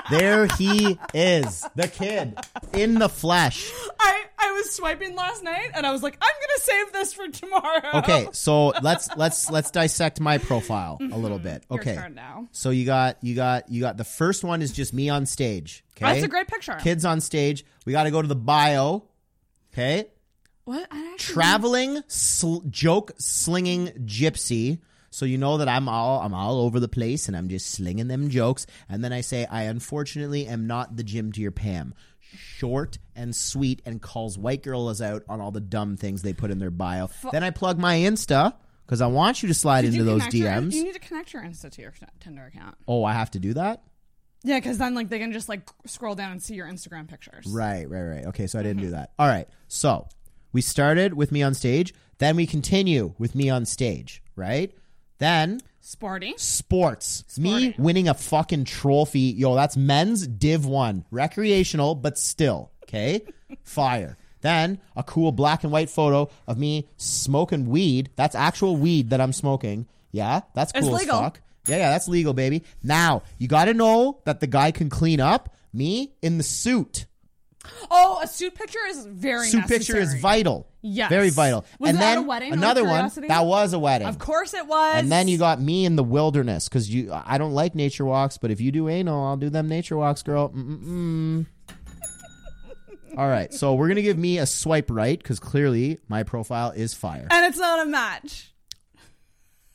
There 0.09 0.47
he 0.57 0.97
is. 1.13 1.65
The 1.75 1.87
kid 1.87 2.37
in 2.73 2.95
the 2.95 3.09
flesh. 3.09 3.71
I, 3.99 4.23
I 4.39 4.51
was 4.53 4.71
swiping 4.71 5.15
last 5.15 5.43
night 5.43 5.71
and 5.75 5.85
I 5.85 5.91
was 5.91 6.01
like, 6.01 6.17
I'm 6.21 6.29
gonna 6.29 6.59
save 6.59 6.93
this 6.93 7.13
for 7.13 7.27
tomorrow. 7.27 7.99
Okay, 7.99 8.27
so 8.31 8.73
let's 8.81 9.09
let's 9.17 9.49
let's 9.49 9.71
dissect 9.71 10.19
my 10.19 10.37
profile 10.37 10.97
a 10.99 11.17
little 11.17 11.37
mm-hmm. 11.37 11.47
bit. 11.47 11.65
Your 11.69 11.79
Okay. 11.79 11.95
turn 11.95 12.15
now. 12.15 12.47
So 12.51 12.69
you 12.69 12.85
got 12.85 13.17
you 13.21 13.35
got 13.35 13.69
you 13.69 13.81
got 13.81 13.97
the 13.97 14.05
first 14.05 14.43
one 14.43 14.61
is 14.61 14.71
just 14.71 14.93
me 14.93 15.09
on 15.09 15.25
stage. 15.25 15.83
Okay. 15.97 16.05
That's 16.05 16.25
a 16.25 16.29
great 16.29 16.47
picture. 16.47 16.75
Kids 16.75 17.05
on 17.05 17.19
stage. 17.21 17.65
We 17.85 17.91
got 17.91 18.03
to 18.03 18.11
go 18.11 18.21
to 18.21 18.27
the 18.27 18.35
bio. 18.35 19.03
Okay. 19.73 20.07
What? 20.63 20.87
I 20.91 21.11
actually 21.13 21.33
Traveling 21.33 22.03
sl- 22.07 22.61
joke 22.69 23.13
slinging 23.17 23.87
gypsy. 24.05 24.79
So 25.09 25.25
you 25.25 25.37
know 25.37 25.57
that 25.57 25.67
I'm 25.67 25.87
all 25.87 26.21
I'm 26.21 26.33
all 26.33 26.61
over 26.61 26.79
the 26.79 26.87
place 26.87 27.27
and 27.27 27.35
I'm 27.35 27.49
just 27.49 27.71
slinging 27.71 28.07
them 28.07 28.29
jokes. 28.29 28.65
And 28.89 29.03
then 29.03 29.13
I 29.13 29.21
say 29.21 29.45
I 29.45 29.63
unfortunately 29.63 30.47
am 30.47 30.67
not 30.67 30.95
the 30.95 31.03
Jim 31.03 31.31
to 31.33 31.41
your 31.41 31.51
Pam. 31.51 31.93
Short 32.19 32.97
and 33.15 33.35
sweet 33.35 33.81
and 33.85 34.01
calls 34.01 34.37
white 34.37 34.61
girls 34.61 35.01
out 35.01 35.23
on 35.29 35.39
all 35.39 35.51
the 35.51 35.61
dumb 35.61 35.95
things 35.95 36.21
they 36.21 36.33
put 36.33 36.51
in 36.51 36.59
their 36.59 36.71
bio. 36.71 37.09
then 37.31 37.43
I 37.43 37.51
plug 37.51 37.79
my 37.79 37.95
Insta 37.95 38.53
because 38.85 39.01
I 39.01 39.07
want 39.07 39.41
you 39.41 39.47
to 39.47 39.53
slide 39.53 39.83
Did 39.83 39.93
into 39.93 40.03
those 40.03 40.21
connect 40.21 40.33
your- 40.35 40.49
DMs. 40.49 40.73
you 40.73 40.83
need 40.83 40.93
to 40.93 40.99
connect 40.99 41.33
your 41.33 41.41
Insta 41.43 41.71
to 41.71 41.81
your 41.81 41.93
Tinder 42.19 42.45
account. 42.45 42.75
oh, 42.87 43.03
I 43.03 43.13
have 43.13 43.31
to 43.31 43.39
do 43.39 43.53
that. 43.53 43.81
Yeah, 44.43 44.59
because 44.59 44.77
then 44.77 44.93
like 44.93 45.09
they 45.09 45.19
can 45.19 45.31
just 45.33 45.49
like 45.49 45.67
scroll 45.85 46.15
down 46.15 46.31
and 46.31 46.41
see 46.41 46.55
your 46.55 46.67
Instagram 46.67 47.07
pictures. 47.07 47.45
Right, 47.47 47.89
right, 47.89 48.03
right. 48.03 48.25
Okay, 48.27 48.47
so 48.47 48.59
I 48.59 48.63
didn't 48.63 48.79
do 48.81 48.87
mm-hmm. 48.87 48.95
that. 48.95 49.11
All 49.17 49.27
right. 49.27 49.47
So 49.67 50.07
we 50.53 50.61
started 50.61 51.13
with 51.13 51.31
me 51.31 51.43
on 51.43 51.53
stage, 51.53 51.93
then 52.19 52.35
we 52.35 52.45
continue 52.45 53.13
with 53.17 53.35
me 53.35 53.49
on 53.49 53.65
stage, 53.65 54.23
right? 54.35 54.73
Then 55.19 55.61
Sporting. 55.81 56.33
sports. 56.37 57.23
Me 57.37 57.73
winning 57.77 58.07
a 58.09 58.13
fucking 58.13 58.65
trophy. 58.65 59.19
Yo, 59.21 59.55
that's 59.55 59.77
men's 59.77 60.27
Div 60.27 60.65
1. 60.65 61.05
Recreational, 61.11 61.95
but 61.95 62.17
still. 62.17 62.71
Okay? 62.83 63.21
Fire. 63.63 64.17
Then 64.41 64.79
a 64.95 65.03
cool 65.03 65.31
black 65.31 65.63
and 65.63 65.71
white 65.71 65.89
photo 65.89 66.29
of 66.47 66.57
me 66.57 66.87
smoking 66.97 67.65
weed. 67.67 68.09
That's 68.15 68.35
actual 68.35 68.75
weed 68.77 69.09
that 69.09 69.19
I'm 69.21 69.33
smoking. 69.33 69.87
Yeah, 70.11 70.41
that's 70.53 70.71
It's 70.75 70.81
cool 70.85 70.95
as 70.95 71.01
legal. 71.01 71.19
fuck. 71.21 71.41
Yeah, 71.67 71.77
yeah, 71.77 71.89
that's 71.89 72.07
legal, 72.07 72.33
baby. 72.33 72.63
Now, 72.83 73.23
you 73.39 73.47
got 73.47 73.65
to 73.65 73.73
know 73.73 74.19
that 74.25 74.39
the 74.39 74.47
guy 74.47 74.71
can 74.71 74.89
clean 74.89 75.19
up. 75.19 75.53
Me 75.73 76.13
in 76.21 76.37
the 76.37 76.43
suit. 76.43 77.05
Oh, 77.91 78.19
a 78.23 78.27
suit 78.27 78.55
picture 78.55 78.79
is 78.87 79.05
very 79.05 79.47
suit 79.47 79.67
picture 79.67 79.97
is 79.97 80.13
vital. 80.15 80.67
Yes. 80.81 81.09
Very 81.09 81.29
vital. 81.29 81.65
Was 81.79 81.89
and 81.89 81.97
that 81.97 82.15
then 82.15 82.17
a 82.19 82.21
wedding, 82.21 82.53
another 82.53 82.85
one 82.85 83.11
that 83.27 83.45
was 83.45 83.73
a 83.73 83.79
wedding. 83.79 84.07
Of 84.07 84.19
course 84.19 84.53
it 84.53 84.65
was. 84.67 84.95
And 84.95 85.11
then 85.11 85.27
you 85.27 85.37
got 85.37 85.59
me 85.59 85.85
in 85.85 85.95
the 85.95 86.03
wilderness 86.03 86.69
because 86.69 86.89
you. 86.93 87.11
I 87.11 87.37
don't 87.37 87.51
like 87.53 87.75
nature 87.75 88.05
walks, 88.05 88.37
but 88.37 88.51
if 88.51 88.61
you 88.61 88.71
do 88.71 88.87
anal, 88.87 89.25
I'll 89.25 89.37
do 89.37 89.49
them 89.49 89.67
nature 89.67 89.97
walks, 89.97 90.23
girl. 90.23 90.49
Mm-mm-mm. 90.49 91.45
All 93.17 93.27
right, 93.27 93.51
so 93.51 93.73
we're 93.73 93.87
gonna 93.87 94.03
give 94.03 94.17
me 94.17 94.37
a 94.37 94.45
swipe 94.45 94.91
right 94.91 95.17
because 95.17 95.39
clearly 95.39 95.97
my 96.07 96.21
profile 96.21 96.69
is 96.71 96.93
fire. 96.93 97.27
and 97.31 97.45
it's 97.47 97.57
not 97.57 97.85
a 97.85 97.89
match. 97.89 98.53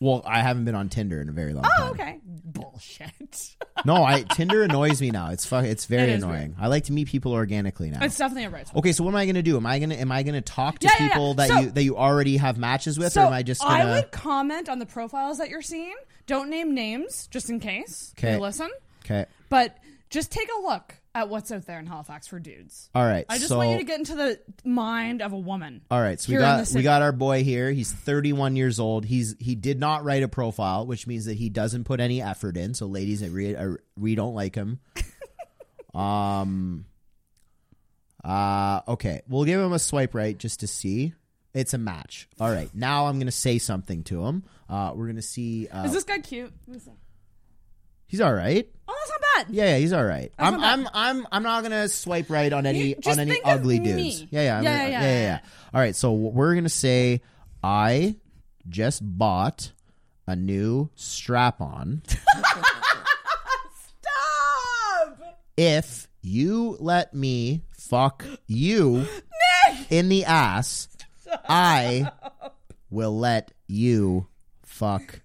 Well, 0.03 0.23
I 0.27 0.41
haven't 0.41 0.65
been 0.65 0.75
on 0.75 0.89
Tinder 0.89 1.21
in 1.21 1.29
a 1.29 1.33
very 1.33 1.53
long 1.53 1.65
oh, 1.65 1.79
time. 1.79 1.87
Oh, 1.87 1.91
okay. 1.93 2.21
Bullshit. 2.25 3.57
No, 3.87 4.05
I 4.05 4.23
Tinder 4.23 4.63
annoys 4.63 5.01
me 5.01 5.11
now. 5.11 5.31
It's 5.31 5.47
fu- 5.47 5.57
It's 5.57 5.87
very 5.87 6.13
It 6.13 6.17
is 6.17 6.23
annoying. 6.23 6.55
I 6.61 6.67
like 6.69 6.85
to 6.85 6.93
meet 6.93 7.09
people 7.09 7.33
organically 7.33 7.91
now. 7.91 8.01
It's 8.03 8.19
definitely 8.19 8.45
a 8.45 8.51
right. 8.51 8.69
swipe. 8.69 8.77
Okay, 8.77 8.93
so 8.93 9.03
what 9.03 9.11
am 9.11 9.17
I 9.17 9.25
going 9.25 9.37
to 9.37 9.43
do? 9.43 9.57
Am 9.57 9.65
I 9.65 9.79
going 9.79 9.91
to 9.91 9.97
am 9.97 10.13
I 10.13 10.23
going 10.23 10.35
to 10.35 10.41
talk 10.43 10.79
to 10.81 10.87
Yeah, 10.87 10.93
yeah, 10.99 11.03
yeah. 11.05 11.09
people 11.09 11.35
that 11.35 11.49
So- 11.49 11.61
you 11.61 11.71
that 11.71 11.83
you 11.83 11.97
already 11.97 12.37
have 12.37 12.59
matches 12.59 12.99
with, 12.99 13.17
or 13.17 13.21
am 13.21 13.33
I 13.33 13.43
just 13.43 13.63
going 13.63 13.81
I 13.81 13.85
would 13.87 14.11
comment 14.13 14.69
on 14.69 14.79
the 14.79 14.87
profiles 14.87 15.39
that 15.39 15.49
you're 15.49 15.63
seeing. 15.63 15.95
Don't 16.27 16.51
name 16.51 16.75
names, 16.75 17.27
just 17.29 17.49
in 17.49 17.61
case. 17.61 18.13
Okay. 18.19 18.35
You 18.35 18.41
listen, 18.41 18.71
Okay. 19.05 19.25
but 19.49 19.79
just 20.11 20.31
take 20.31 20.49
a 20.59 20.61
look 20.61 20.95
at 21.15 21.29
what's 21.29 21.51
out 21.51 21.67
there 21.67 21.79
in 21.79 21.87
Halifax 21.87 22.27
for 22.27 22.39
dudes. 22.39 22.89
All 22.95 23.05
right. 23.05 23.27
I 23.29 23.37
just 23.37 23.49
so, 23.49 23.59
want 23.59 23.71
you 23.71 23.79
to 23.79 23.85
get 23.85 23.99
into 23.99 24.15
the 24.15 24.41
mind 24.65 25.23
of 25.23 25.33
a 25.33 25.39
woman. 25.39 25.83
All 25.91 26.01
right, 26.01 26.19
so 26.19 26.31
we 26.31 26.35
here 26.35 26.41
in 26.41 26.59
the 26.59 26.65
got 26.65 26.75
we 26.75 26.83
got 26.83 27.03
our 27.03 27.13
boy 27.13 27.45
here. 27.45 27.71
He's 27.71 27.93
31 27.93 28.57
years 28.57 28.81
old. 28.81 29.05
He's 29.05 29.37
he 29.39 29.55
did 29.55 29.79
not 29.79 30.05
write 30.05 30.23
a 30.23 30.29
profile, 30.29 30.87
which 30.87 31.07
means 31.07 31.27
that 31.27 31.35
he 31.35 31.49
doesn't 31.49 31.85
put 31.85 32.01
any 32.01 32.23
effort 32.23 32.57
in. 32.57 32.75
So 32.75 32.87
ladies, 32.87 33.23
we 33.23 33.55
uh, 33.55 33.75
we 33.97 34.15
don't 34.15 34.35
like 34.35 34.55
him. 34.55 34.81
um. 35.95 36.87
Uh. 38.25 38.81
Okay, 38.89 39.23
we'll 39.29 39.45
give 39.45 39.61
him 39.61 39.73
a 39.73 39.79
swipe 39.79 40.15
right 40.15 40.37
just 40.37 40.61
to 40.61 40.67
see. 40.67 41.13
It's 41.55 41.75
a 41.75 41.79
match. 41.79 42.29
All 42.41 42.51
right. 42.51 42.71
Now 42.75 43.07
I'm 43.07 43.19
gonna 43.19 43.31
say 43.31 43.59
something 43.59 44.05
to 44.05 44.25
him. 44.25 44.45
Uh, 44.69 44.93
we're 44.95 45.09
gonna 45.09 45.21
see. 45.21 45.69
Uh, 45.69 45.85
Is 45.85 45.93
this 45.93 46.05
guy 46.05 46.19
cute? 46.19 46.53
See. 46.79 46.93
He's 48.13 48.21
all 48.21 48.33
right. 48.33 48.69
Oh, 48.87 48.95
that's 48.97 49.11
not 49.11 49.47
bad. 49.47 49.55
Yeah, 49.55 49.65
yeah, 49.65 49.79
he's 49.79 49.93
all 49.93 50.05
right. 50.05 50.31
That's 50.39 50.55
I'm, 50.55 50.61
not 50.61 50.79
I'm, 50.79 50.89
I'm, 50.95 51.27
I'm 51.33 51.43
not 51.43 51.63
gonna 51.65 51.89
swipe 51.89 52.31
right 52.31 52.53
on 52.53 52.67
any 52.67 52.91
You 52.91 52.95
just 52.97 53.19
on 53.19 53.21
any 53.21 53.33
think 53.33 53.45
of 53.47 53.61
ugly 53.61 53.81
me. 53.81 53.87
dudes. 53.87 54.27
Yeah, 54.31 54.43
yeah, 54.43 54.59
I'm 54.59 54.63
Yeah, 54.65 54.79
gonna- 54.79 54.91
yeah, 54.91 55.01
yeah, 55.01 55.13
yeah, 55.15 55.21
yeah. 55.23 55.39
All 55.75 55.81
right, 55.81 55.97
so 55.97 56.13
we're 56.13 56.55
gonna 56.55 56.69
say 56.69 57.23
I 57.65 58.17
just 58.69 59.01
bought 59.03 59.73
a 60.29 60.37
new 60.37 60.91
strap 60.95 61.61
on. 61.61 62.03
Stop! 63.99 65.39
if 65.57 66.09
you 66.23 66.77
let 66.81 67.13
me 67.15 67.63
fuck 67.73 68.25
you 68.47 69.07
in 69.91 70.09
the 70.09 70.25
ass, 70.25 70.89
I 71.49 72.11
will 72.91 73.19
let 73.19 73.53
you 73.67 74.27
fuck 74.65 75.21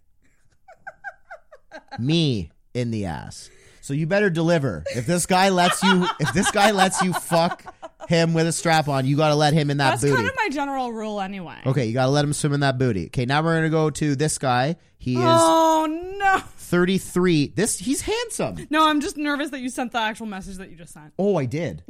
me 2.00 2.52
in 2.78 2.92
the 2.92 3.06
ass. 3.06 3.50
So 3.82 3.94
you 3.94 4.06
better 4.06 4.30
deliver. 4.30 4.84
If 4.96 5.06
this 5.06 5.26
guy 5.26 5.50
lets 5.50 5.82
you, 5.82 6.06
if 6.20 6.34
this 6.34 6.52
guy 6.52 6.72
lets 6.72 7.02
you 7.02 7.14
fuck 7.14 7.64
him 8.10 8.34
with 8.34 8.46
a 8.46 8.52
strap 8.52 8.88
on, 8.90 9.06
you 9.06 9.16
got 9.16 9.30
to 9.30 9.36
let 9.36 9.54
him 9.54 9.70
in 9.70 9.78
that 9.78 10.02
booty. 10.02 10.12
That's 10.12 10.12
booty. 10.12 10.16
kind 10.16 10.28
of 10.28 10.36
my 10.36 10.50
general 10.50 10.92
rule 10.92 11.22
anyway. 11.22 11.58
okay, 11.66 11.86
you 11.86 11.94
got 11.94 12.06
to 12.06 12.12
let 12.12 12.26
him 12.26 12.34
swim 12.34 12.54
in 12.54 12.60
that 12.62 12.78
booty. 12.78 13.06
Okay, 13.08 13.26
now 13.26 13.42
we're 13.42 13.56
gonna 13.56 13.70
go 13.70 13.90
to 13.90 14.16
this 14.16 14.38
guy. 14.38 14.76
He 14.98 15.14
is 15.14 15.22
Oh 15.24 15.88
no! 16.20 16.40
33. 16.58 17.54
This 17.56 17.78
he's 17.78 18.02
handsome. 18.02 18.68
No, 18.70 18.88
I'm 18.90 19.00
just 19.00 19.16
nervous 19.16 19.52
that 19.52 19.62
you 19.62 19.70
sent 19.70 19.94
the 19.94 20.00
actual 20.00 20.26
message 20.26 20.58
that 20.58 20.70
you 20.70 20.76
just 20.76 20.94
sent. 20.94 21.14
Oh, 21.18 21.38
I 21.38 21.46
did. 21.46 21.82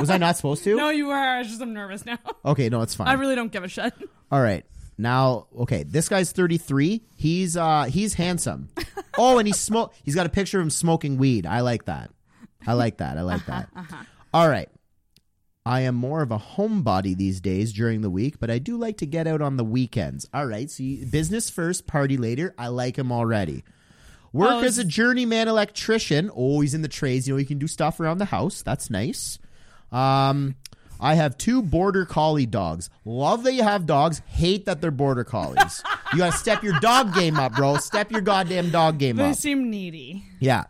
Was 0.00 0.10
I 0.10 0.18
not 0.18 0.36
supposed 0.36 0.64
to? 0.64 0.74
No, 0.84 0.90
you 0.90 1.06
were. 1.06 1.14
I 1.14 1.44
just 1.44 1.60
I'm 1.60 1.72
nervous 1.72 2.04
now. 2.04 2.18
Okay, 2.44 2.68
no, 2.68 2.82
it's 2.82 2.96
fine. 2.96 3.06
I 3.06 3.12
really 3.12 3.36
don't 3.36 3.52
give 3.52 3.62
a 3.62 3.68
shit. 3.68 3.94
All 4.32 4.40
right. 4.42 4.64
Now, 4.96 5.46
okay, 5.60 5.82
this 5.82 6.08
guy's 6.08 6.32
33. 6.32 7.02
He's 7.16 7.56
uh 7.56 7.84
he's 7.84 8.14
handsome. 8.14 8.68
Oh, 9.16 9.38
and 9.38 9.46
he's 9.46 9.60
smoke 9.60 9.94
he's 10.02 10.16
got 10.16 10.26
a 10.26 10.28
picture 10.28 10.58
of 10.58 10.64
him 10.64 10.70
smoking 10.70 11.18
weed. 11.18 11.46
I 11.46 11.60
like 11.60 11.84
that. 11.84 12.10
I 12.66 12.72
like 12.72 12.96
that. 12.96 13.16
I 13.16 13.20
like 13.22 13.46
that. 13.46 13.68
All 14.32 14.48
right. 14.48 14.68
I 15.64 15.82
am 15.82 15.94
more 15.94 16.20
of 16.20 16.32
a 16.32 16.38
homebody 16.38 17.16
these 17.16 17.40
days 17.40 17.72
during 17.72 18.00
the 18.00 18.10
week, 18.10 18.40
but 18.40 18.50
I 18.50 18.58
do 18.58 18.76
like 18.76 18.96
to 18.98 19.06
get 19.06 19.28
out 19.28 19.40
on 19.40 19.56
the 19.56 19.62
weekends. 19.64 20.28
All 20.34 20.46
right, 20.46 20.68
so 20.70 20.82
you, 20.82 21.06
business 21.06 21.48
first, 21.48 21.86
party 21.86 22.16
later. 22.16 22.54
I 22.58 22.68
like 22.68 22.98
him 22.98 23.12
already. 23.12 23.62
Work 24.32 24.50
Oh, 24.50 24.60
as 24.64 24.78
a 24.78 24.84
journeyman 24.84 25.46
electrician. 25.46 26.28
Oh, 26.34 26.60
he's 26.60 26.74
in 26.74 26.82
the 26.82 26.88
trades. 26.88 27.28
You 27.28 27.34
know, 27.34 27.38
he 27.38 27.44
can 27.44 27.58
do 27.58 27.68
stuff 27.68 28.00
around 28.00 28.18
the 28.18 28.24
house. 28.26 28.62
That's 28.62 28.90
nice. 28.90 29.38
Um, 29.92 30.56
I 31.00 31.14
have 31.14 31.36
two 31.36 31.62
border 31.62 32.04
collie 32.04 32.46
dogs. 32.46 32.90
Love 33.04 33.42
that 33.44 33.54
you 33.54 33.62
have 33.62 33.86
dogs. 33.86 34.22
Hate 34.26 34.66
that 34.66 34.80
they're 34.80 34.90
border 34.90 35.24
collies. 35.24 35.82
you 36.12 36.18
got 36.18 36.32
to 36.32 36.38
step 36.38 36.62
your 36.62 36.78
dog 36.80 37.14
game 37.14 37.38
up, 37.38 37.54
bro. 37.54 37.76
Step 37.76 38.10
your 38.10 38.20
goddamn 38.20 38.70
dog 38.70 38.98
game 38.98 39.16
They 39.16 39.24
up. 39.24 39.28
They 39.30 39.34
seem 39.34 39.70
needy. 39.70 40.24
Yeah. 40.40 40.64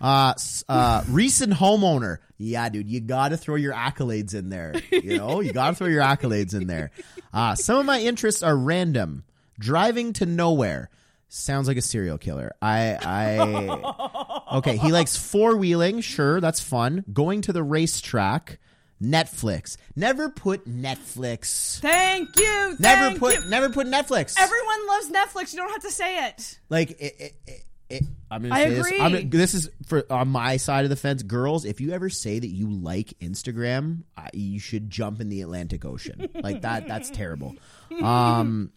Uh, 0.00 0.34
uh, 0.68 1.02
recent 1.08 1.54
homeowner. 1.54 2.18
Yeah, 2.36 2.68
dude, 2.68 2.88
you 2.88 3.00
got 3.00 3.28
to 3.28 3.36
throw 3.36 3.54
your 3.54 3.72
accolades 3.72 4.34
in 4.34 4.48
there. 4.48 4.74
You 4.90 5.18
know, 5.18 5.40
you 5.40 5.52
got 5.52 5.70
to 5.70 5.74
throw 5.76 5.86
your 5.86 6.02
accolades 6.02 6.54
in 6.54 6.66
there. 6.66 6.90
Uh, 7.32 7.54
some 7.54 7.78
of 7.78 7.86
my 7.86 8.00
interests 8.00 8.42
are 8.42 8.56
random. 8.56 9.24
Driving 9.58 10.12
to 10.14 10.26
nowhere. 10.26 10.90
Sounds 11.28 11.68
like 11.68 11.76
a 11.76 11.82
serial 11.82 12.18
killer. 12.18 12.54
I, 12.60 12.96
I, 13.02 14.56
okay. 14.58 14.76
He 14.76 14.92
likes 14.92 15.16
four 15.16 15.56
wheeling. 15.56 16.00
Sure, 16.00 16.40
that's 16.40 16.60
fun. 16.60 17.04
Going 17.12 17.40
to 17.42 17.52
the 17.52 17.62
racetrack. 17.62 18.58
Netflix. 19.04 19.76
Never 19.94 20.30
put 20.30 20.68
Netflix. 20.68 21.80
Thank 21.80 22.38
you. 22.38 22.76
Never 22.78 23.08
thank 23.08 23.18
put, 23.18 23.34
you. 23.34 23.50
never 23.50 23.70
put 23.70 23.86
Netflix. 23.86 24.34
Everyone 24.38 24.86
loves 24.88 25.10
Netflix. 25.10 25.52
You 25.52 25.60
don't 25.60 25.70
have 25.70 25.82
to 25.82 25.90
say 25.90 26.26
it. 26.28 26.58
Like 26.68 26.90
it, 26.92 27.14
it, 27.18 27.34
it, 27.46 27.64
it, 27.90 28.02
I'm 28.30 28.42
gonna 28.42 28.54
I 28.54 28.68
say 28.68 28.76
agree. 28.78 28.90
this. 28.90 28.98
Gonna, 29.00 29.24
this 29.24 29.54
is 29.54 29.70
for 29.86 30.04
on 30.10 30.28
my 30.28 30.56
side 30.56 30.84
of 30.84 30.90
the 30.90 30.96
fence, 30.96 31.22
girls. 31.22 31.64
If 31.64 31.80
you 31.80 31.92
ever 31.92 32.08
say 32.08 32.38
that 32.38 32.48
you 32.48 32.70
like 32.70 33.14
Instagram, 33.20 34.02
I, 34.16 34.30
you 34.32 34.58
should 34.58 34.90
jump 34.90 35.20
in 35.20 35.28
the 35.28 35.42
Atlantic 35.42 35.84
Ocean. 35.84 36.28
like 36.34 36.62
that. 36.62 36.88
That's 36.88 37.10
terrible. 37.10 37.54
Um, 38.02 38.72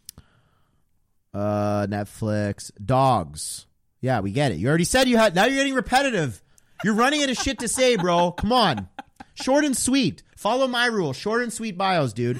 uh, 1.33 1.87
Netflix, 1.87 2.71
dogs. 2.83 3.65
Yeah, 3.99 4.19
we 4.19 4.31
get 4.31 4.51
it. 4.51 4.57
You 4.57 4.67
already 4.67 4.83
said 4.83 5.07
you 5.07 5.17
had. 5.17 5.33
Now 5.33 5.45
you're 5.45 5.55
getting 5.55 5.73
repetitive. 5.73 6.41
You're 6.83 6.93
running 6.93 7.23
out 7.23 7.29
of 7.29 7.37
shit 7.37 7.59
to 7.59 7.67
say, 7.67 7.95
bro. 7.95 8.31
Come 8.31 8.51
on, 8.51 8.87
short 9.35 9.65
and 9.65 9.75
sweet. 9.75 10.23
Follow 10.35 10.67
my 10.67 10.85
rule. 10.87 11.13
Short 11.13 11.41
and 11.41 11.51
sweet 11.51 11.77
bios, 11.77 12.13
dude. 12.13 12.39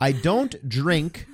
I 0.00 0.12
don't 0.12 0.68
drink 0.68 1.26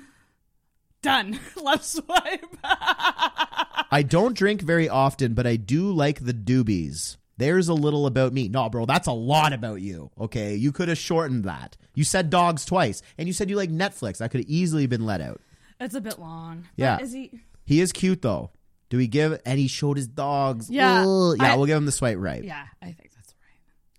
Done. 1.01 1.39
Left 1.61 1.85
swipe. 1.85 2.57
I 2.63 4.03
don't 4.07 4.35
drink 4.35 4.61
very 4.61 4.89
often, 4.89 5.35
but 5.35 5.45
I 5.45 5.55
do 5.55 5.91
like 5.91 6.25
the 6.25 6.33
doobies. 6.33 7.17
There's 7.37 7.67
a 7.67 7.75
little 7.75 8.07
about 8.07 8.33
me. 8.33 8.47
No, 8.47 8.69
bro, 8.69 8.87
that's 8.87 9.07
a 9.07 9.11
lot 9.13 9.53
about 9.53 9.81
you. 9.81 10.09
Okay, 10.19 10.55
you 10.55 10.71
could 10.71 10.87
have 10.87 10.97
shortened 10.97 11.43
that. 11.43 11.77
You 11.93 12.03
said 12.03 12.31
dogs 12.31 12.65
twice, 12.65 13.03
and 13.19 13.27
you 13.27 13.33
said 13.33 13.51
you 13.51 13.55
like 13.55 13.69
Netflix. 13.69 14.17
That 14.17 14.31
could 14.31 14.39
have 14.41 14.49
easily 14.49 14.87
been 14.87 15.05
let 15.05 15.21
out. 15.21 15.41
It's 15.79 15.93
a 15.93 16.01
bit 16.01 16.17
long. 16.17 16.67
Yeah. 16.75 16.97
Is 16.99 17.11
he? 17.13 17.39
He 17.65 17.81
is 17.81 17.91
cute 17.91 18.23
though. 18.23 18.49
Do 18.89 18.97
we 18.97 19.07
give? 19.07 19.39
And 19.45 19.59
he 19.59 19.67
showed 19.67 19.97
his 19.97 20.07
dogs. 20.07 20.71
Yeah, 20.71 21.05
Ugh. 21.05 21.35
yeah. 21.39 21.53
I- 21.53 21.55
we'll 21.55 21.65
give 21.67 21.77
him 21.77 21.85
the 21.85 21.91
swipe 21.91 22.17
right. 22.17 22.43
Yeah, 22.43 22.65
I 22.81 22.85
think 22.85 23.11
right. 23.14 23.14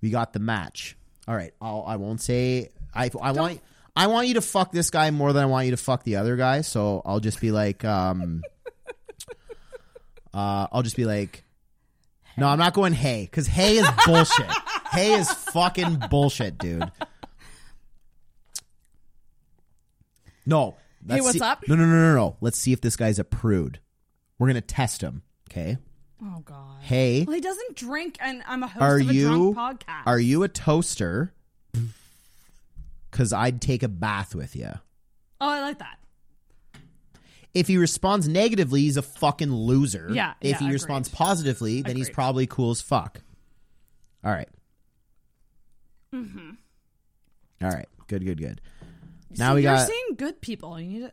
We 0.00 0.10
got 0.10 0.32
the 0.32 0.38
match. 0.38 0.96
All 1.26 1.34
right. 1.34 1.52
I'll, 1.60 1.84
I 1.86 1.96
won't 1.96 2.20
say. 2.20 2.70
I 2.94 3.10
I 3.20 3.32
want. 3.32 3.60
I 3.96 4.08
want 4.08 4.28
you 4.28 4.34
to 4.34 4.42
fuck 4.42 4.72
this 4.72 4.90
guy 4.90 5.10
more 5.10 5.32
than 5.32 5.42
I 5.42 5.46
want 5.46 5.64
you 5.64 5.70
to 5.70 5.78
fuck 5.78 6.04
the 6.04 6.16
other 6.16 6.36
guy. 6.36 6.60
So 6.60 7.00
I'll 7.06 7.20
just 7.20 7.40
be 7.40 7.50
like, 7.50 7.82
um, 7.82 8.42
uh, 10.34 10.66
I'll 10.70 10.82
just 10.82 10.96
be 10.96 11.06
like, 11.06 11.44
no, 12.36 12.46
I'm 12.46 12.58
not 12.58 12.74
going 12.74 12.92
hey 12.92 13.22
because 13.22 13.46
hey 13.46 13.78
is 13.78 13.88
bullshit. 14.04 14.50
hey 14.92 15.14
is 15.14 15.30
fucking 15.30 16.02
bullshit, 16.10 16.58
dude. 16.58 16.90
No. 20.44 20.76
Hey, 21.08 21.20
what's 21.20 21.38
see- 21.38 21.40
up? 21.40 21.66
No, 21.68 21.74
no, 21.74 21.86
no, 21.86 21.90
no, 21.90 22.14
no. 22.14 22.36
Let's 22.40 22.58
see 22.58 22.72
if 22.72 22.80
this 22.80 22.96
guy's 22.96 23.18
a 23.18 23.24
prude. 23.24 23.80
We're 24.38 24.48
gonna 24.48 24.60
test 24.60 25.02
him. 25.02 25.22
Okay. 25.50 25.78
Oh 26.22 26.40
God. 26.44 26.82
Hey. 26.82 27.24
Well, 27.24 27.34
he 27.34 27.40
doesn't 27.42 27.76
drink, 27.76 28.16
and 28.20 28.42
I'm 28.46 28.62
a 28.62 28.66
host 28.66 28.82
Are 28.82 28.98
of 29.00 29.10
a 29.10 29.14
you 29.14 29.52
drunk 29.54 29.80
podcast. 29.84 30.02
are 30.06 30.18
you 30.18 30.42
a 30.44 30.48
toaster? 30.48 31.32
Because 33.10 33.32
I'd 33.32 33.60
take 33.60 33.82
a 33.82 33.88
bath 33.88 34.34
with 34.34 34.56
you. 34.56 34.70
Oh, 35.40 35.48
I 35.48 35.60
like 35.60 35.78
that. 35.78 35.98
If 37.54 37.68
he 37.68 37.78
responds 37.78 38.28
negatively, 38.28 38.82
he's 38.82 38.96
a 38.98 39.02
fucking 39.02 39.50
loser. 39.52 40.08
Yeah, 40.12 40.34
If 40.40 40.50
yeah, 40.52 40.58
he 40.58 40.64
agreed. 40.66 40.72
responds 40.74 41.08
positively, 41.08 41.80
then 41.82 41.96
he's 41.96 42.10
probably 42.10 42.46
cool 42.46 42.70
as 42.70 42.82
fuck. 42.82 43.20
All 44.24 44.30
right. 44.32 44.48
Mm-hmm. 46.14 46.50
All 47.62 47.70
right. 47.70 47.88
Good. 48.08 48.24
Good. 48.26 48.38
Good. 48.40 48.60
Now 49.38 49.50
See, 49.50 49.54
we 49.56 49.62
you're 49.62 49.74
got 49.74 49.88
seeing 49.88 50.14
good 50.16 50.40
people. 50.40 50.78
You 50.80 50.86
need 50.88 50.98
to. 51.00 51.12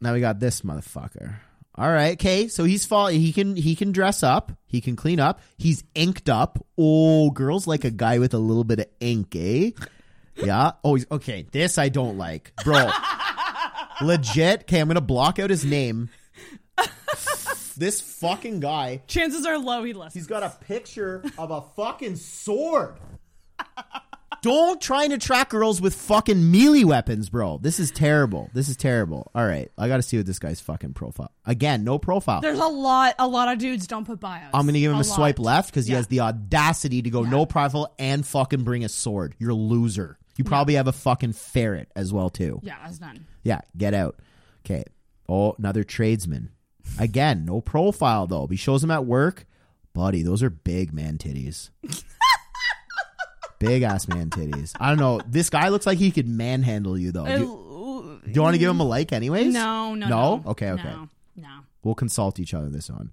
now 0.00 0.12
we 0.14 0.20
got 0.20 0.38
this 0.40 0.60
motherfucker. 0.62 1.36
All 1.74 1.90
right. 1.90 2.12
Okay. 2.12 2.48
So 2.48 2.64
he's 2.64 2.84
fall. 2.84 3.06
He 3.06 3.32
can 3.32 3.56
he 3.56 3.74
can 3.74 3.92
dress 3.92 4.22
up. 4.22 4.52
He 4.66 4.80
can 4.80 4.94
clean 4.96 5.20
up. 5.20 5.40
He's 5.56 5.84
inked 5.94 6.28
up. 6.28 6.64
Oh, 6.76 7.30
girls 7.30 7.66
like 7.66 7.84
a 7.84 7.90
guy 7.90 8.18
with 8.18 8.34
a 8.34 8.38
little 8.38 8.64
bit 8.64 8.80
of 8.80 8.86
ink, 9.00 9.34
eh? 9.36 9.70
Yeah. 10.36 10.72
Oh, 10.84 10.94
he's 10.96 11.06
okay. 11.10 11.46
This 11.50 11.78
I 11.78 11.88
don't 11.88 12.18
like, 12.18 12.52
bro. 12.64 12.90
Legit. 14.02 14.62
Okay, 14.62 14.80
I'm 14.80 14.88
gonna 14.88 15.00
block 15.00 15.38
out 15.38 15.50
his 15.50 15.64
name. 15.64 16.10
this 17.76 18.00
fucking 18.00 18.60
guy. 18.60 19.02
Chances 19.06 19.46
are 19.46 19.58
low 19.58 19.82
he 19.82 19.92
left. 19.94 20.14
He's 20.14 20.26
got 20.26 20.42
a 20.42 20.50
picture 20.66 21.22
of 21.38 21.50
a 21.50 21.62
fucking 21.74 22.16
sword. 22.16 22.96
Don't 24.42 24.80
try 24.80 25.04
and 25.04 25.12
attract 25.12 25.50
girls 25.50 25.80
with 25.80 25.94
fucking 25.94 26.50
melee 26.50 26.82
weapons, 26.82 27.30
bro. 27.30 27.58
This 27.62 27.78
is 27.78 27.92
terrible. 27.92 28.50
This 28.52 28.68
is 28.68 28.76
terrible. 28.76 29.30
All 29.36 29.46
right, 29.46 29.70
I 29.78 29.86
got 29.86 29.98
to 29.98 30.02
see 30.02 30.16
what 30.16 30.26
this 30.26 30.40
guy's 30.40 30.60
fucking 30.60 30.94
profile. 30.94 31.30
Again, 31.46 31.84
no 31.84 31.96
profile. 31.98 32.40
There's 32.40 32.58
a 32.58 32.66
lot. 32.66 33.14
A 33.20 33.28
lot 33.28 33.52
of 33.52 33.58
dudes 33.58 33.86
don't 33.86 34.04
put 34.04 34.18
bios. 34.18 34.50
I'm 34.52 34.66
gonna 34.66 34.80
give 34.80 34.90
him 34.90 34.96
a, 34.96 34.98
lot. 35.02 35.06
swipe 35.06 35.38
left 35.38 35.70
because 35.70 35.86
he 35.86 35.92
Yeah. 35.92 35.98
has 35.98 36.08
the 36.08 36.20
audacity 36.20 37.02
to 37.02 37.10
go 37.10 37.22
no 37.22 37.46
profile 37.46 37.94
and 38.00 38.26
fucking 38.26 38.64
bring 38.64 38.84
a 38.84 38.88
sword. 38.88 39.36
You're 39.38 39.50
a 39.50 39.54
loser. 39.54 40.18
You 40.36 40.42
probably 40.44 40.74
have 40.74 40.88
a 40.88 40.92
fucking 40.92 41.34
ferret 41.34 41.92
as 41.94 42.12
well 42.12 42.28
too. 42.28 42.58
Yeah, 42.64 42.76
that's 42.82 42.98
done. 42.98 43.26
Yeah, 43.44 43.60
get 43.76 43.94
out. 43.94 44.18
Okay. 44.66 44.82
Oh, 45.28 45.54
another 45.56 45.84
tradesman. 45.84 46.50
Again, 46.98 47.44
no 47.44 47.60
profile 47.60 48.26
though. 48.26 48.48
He 48.48 48.56
shows 48.56 48.82
him 48.82 48.90
at 48.90 49.04
work. 49.06 49.46
Buddy, 49.94 50.22
those 50.22 50.42
are 50.42 50.50
big 50.50 50.92
man 50.92 51.16
titties. 51.18 51.70
big 53.66 53.82
ass 53.82 54.08
man 54.08 54.30
titties. 54.30 54.72
I 54.80 54.88
don't 54.88 54.98
know. 54.98 55.20
This 55.26 55.50
guy 55.50 55.68
looks 55.68 55.86
like 55.86 55.98
he 55.98 56.10
could 56.10 56.28
manhandle 56.28 56.98
you 56.98 57.12
though. 57.12 57.24
Do 57.26 57.32
you, 57.32 58.20
do 58.24 58.30
you 58.32 58.42
want 58.42 58.54
to 58.54 58.58
give 58.58 58.70
him 58.70 58.80
a 58.80 58.84
like 58.84 59.12
anyways? 59.12 59.52
No, 59.52 59.94
no, 59.94 60.08
No? 60.08 60.36
no. 60.44 60.50
Okay, 60.52 60.70
okay. 60.70 60.82
No, 60.84 61.08
no. 61.36 61.48
We'll 61.82 61.94
consult 61.94 62.38
each 62.40 62.54
other 62.54 62.68
this 62.68 62.90
one. 62.90 63.12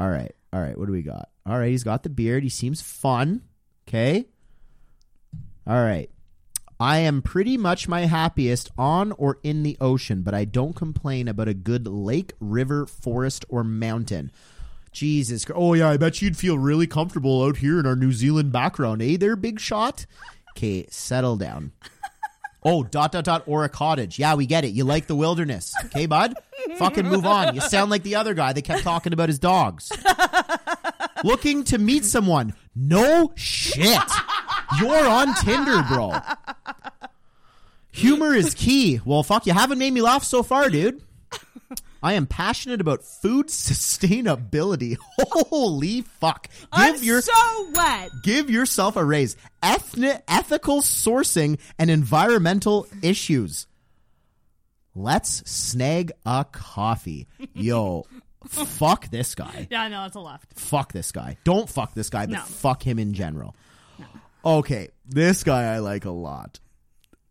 All 0.00 0.08
right. 0.08 0.34
All 0.52 0.60
right. 0.60 0.76
What 0.78 0.86
do 0.86 0.92
we 0.92 1.02
got? 1.02 1.28
All 1.46 1.58
right. 1.58 1.70
He's 1.70 1.84
got 1.84 2.02
the 2.02 2.08
beard. 2.10 2.42
He 2.42 2.48
seems 2.48 2.80
fun. 2.82 3.42
Okay. 3.88 4.26
All 5.66 5.82
right. 5.82 6.10
I 6.80 6.98
am 6.98 7.22
pretty 7.22 7.56
much 7.56 7.88
my 7.88 8.02
happiest 8.02 8.70
on 8.78 9.12
or 9.12 9.38
in 9.42 9.64
the 9.64 9.76
ocean, 9.80 10.22
but 10.22 10.32
I 10.34 10.44
don't 10.44 10.76
complain 10.76 11.26
about 11.26 11.48
a 11.48 11.54
good 11.54 11.88
lake, 11.88 12.32
river, 12.38 12.86
forest, 12.86 13.44
or 13.48 13.64
mountain. 13.64 14.30
Jesus. 14.98 15.46
Oh, 15.54 15.74
yeah, 15.74 15.90
I 15.90 15.96
bet 15.96 16.20
you'd 16.20 16.36
feel 16.36 16.58
really 16.58 16.88
comfortable 16.88 17.44
out 17.44 17.58
here 17.58 17.78
in 17.78 17.86
our 17.86 17.94
New 17.94 18.12
Zealand 18.12 18.50
background, 18.50 19.00
eh, 19.00 19.16
there, 19.16 19.36
big 19.36 19.60
shot? 19.60 20.06
Okay, 20.56 20.86
settle 20.90 21.36
down. 21.36 21.72
Oh, 22.64 22.82
dot, 22.82 23.12
dot, 23.12 23.24
dot, 23.24 23.44
or 23.46 23.62
a 23.62 23.68
cottage. 23.68 24.18
Yeah, 24.18 24.34
we 24.34 24.44
get 24.44 24.64
it. 24.64 24.70
You 24.70 24.82
like 24.82 25.06
the 25.06 25.14
wilderness. 25.14 25.72
Okay, 25.86 26.06
bud? 26.06 26.34
Fucking 26.76 27.06
move 27.06 27.24
on. 27.24 27.54
You 27.54 27.60
sound 27.60 27.88
like 27.88 28.02
the 28.02 28.16
other 28.16 28.34
guy 28.34 28.52
that 28.52 28.62
kept 28.62 28.82
talking 28.82 29.12
about 29.12 29.28
his 29.28 29.38
dogs. 29.38 29.92
Looking 31.22 31.62
to 31.64 31.78
meet 31.78 32.04
someone. 32.04 32.54
No 32.74 33.32
shit. 33.36 34.02
You're 34.80 35.06
on 35.06 35.34
Tinder, 35.36 35.84
bro. 35.84 36.14
Humor 37.92 38.34
is 38.34 38.54
key. 38.54 39.00
Well, 39.04 39.22
fuck, 39.22 39.46
you 39.46 39.52
haven't 39.52 39.78
made 39.78 39.92
me 39.92 40.02
laugh 40.02 40.24
so 40.24 40.42
far, 40.42 40.68
dude. 40.68 41.00
I 42.02 42.12
am 42.14 42.26
passionate 42.26 42.80
about 42.80 43.02
food 43.04 43.46
sustainability. 43.48 44.96
Holy 45.18 46.02
fuck. 46.02 46.48
Give 46.48 46.68
I'm 46.72 47.02
your 47.02 47.20
so 47.22 47.70
wet. 47.74 48.10
give 48.22 48.48
yourself 48.50 48.96
a 48.96 49.04
raise. 49.04 49.36
Ethnic 49.62 50.22
ethical 50.28 50.80
sourcing 50.82 51.58
and 51.78 51.90
environmental 51.90 52.86
issues. 53.02 53.66
Let's 54.94 55.48
snag 55.50 56.12
a 56.26 56.44
coffee. 56.50 57.28
Yo, 57.54 58.04
fuck 58.48 59.10
this 59.10 59.34
guy. 59.34 59.68
Yeah, 59.70 59.86
no, 59.88 60.04
it's 60.06 60.16
a 60.16 60.20
left. 60.20 60.58
Fuck 60.58 60.92
this 60.92 61.12
guy. 61.12 61.36
Don't 61.44 61.68
fuck 61.68 61.94
this 61.94 62.10
guy, 62.10 62.26
but 62.26 62.32
No. 62.32 62.40
fuck 62.40 62.82
him 62.84 62.98
in 62.98 63.12
general. 63.14 63.54
Okay, 64.44 64.88
this 65.06 65.44
guy 65.44 65.74
I 65.74 65.78
like 65.78 66.04
a 66.04 66.10
lot. 66.10 66.58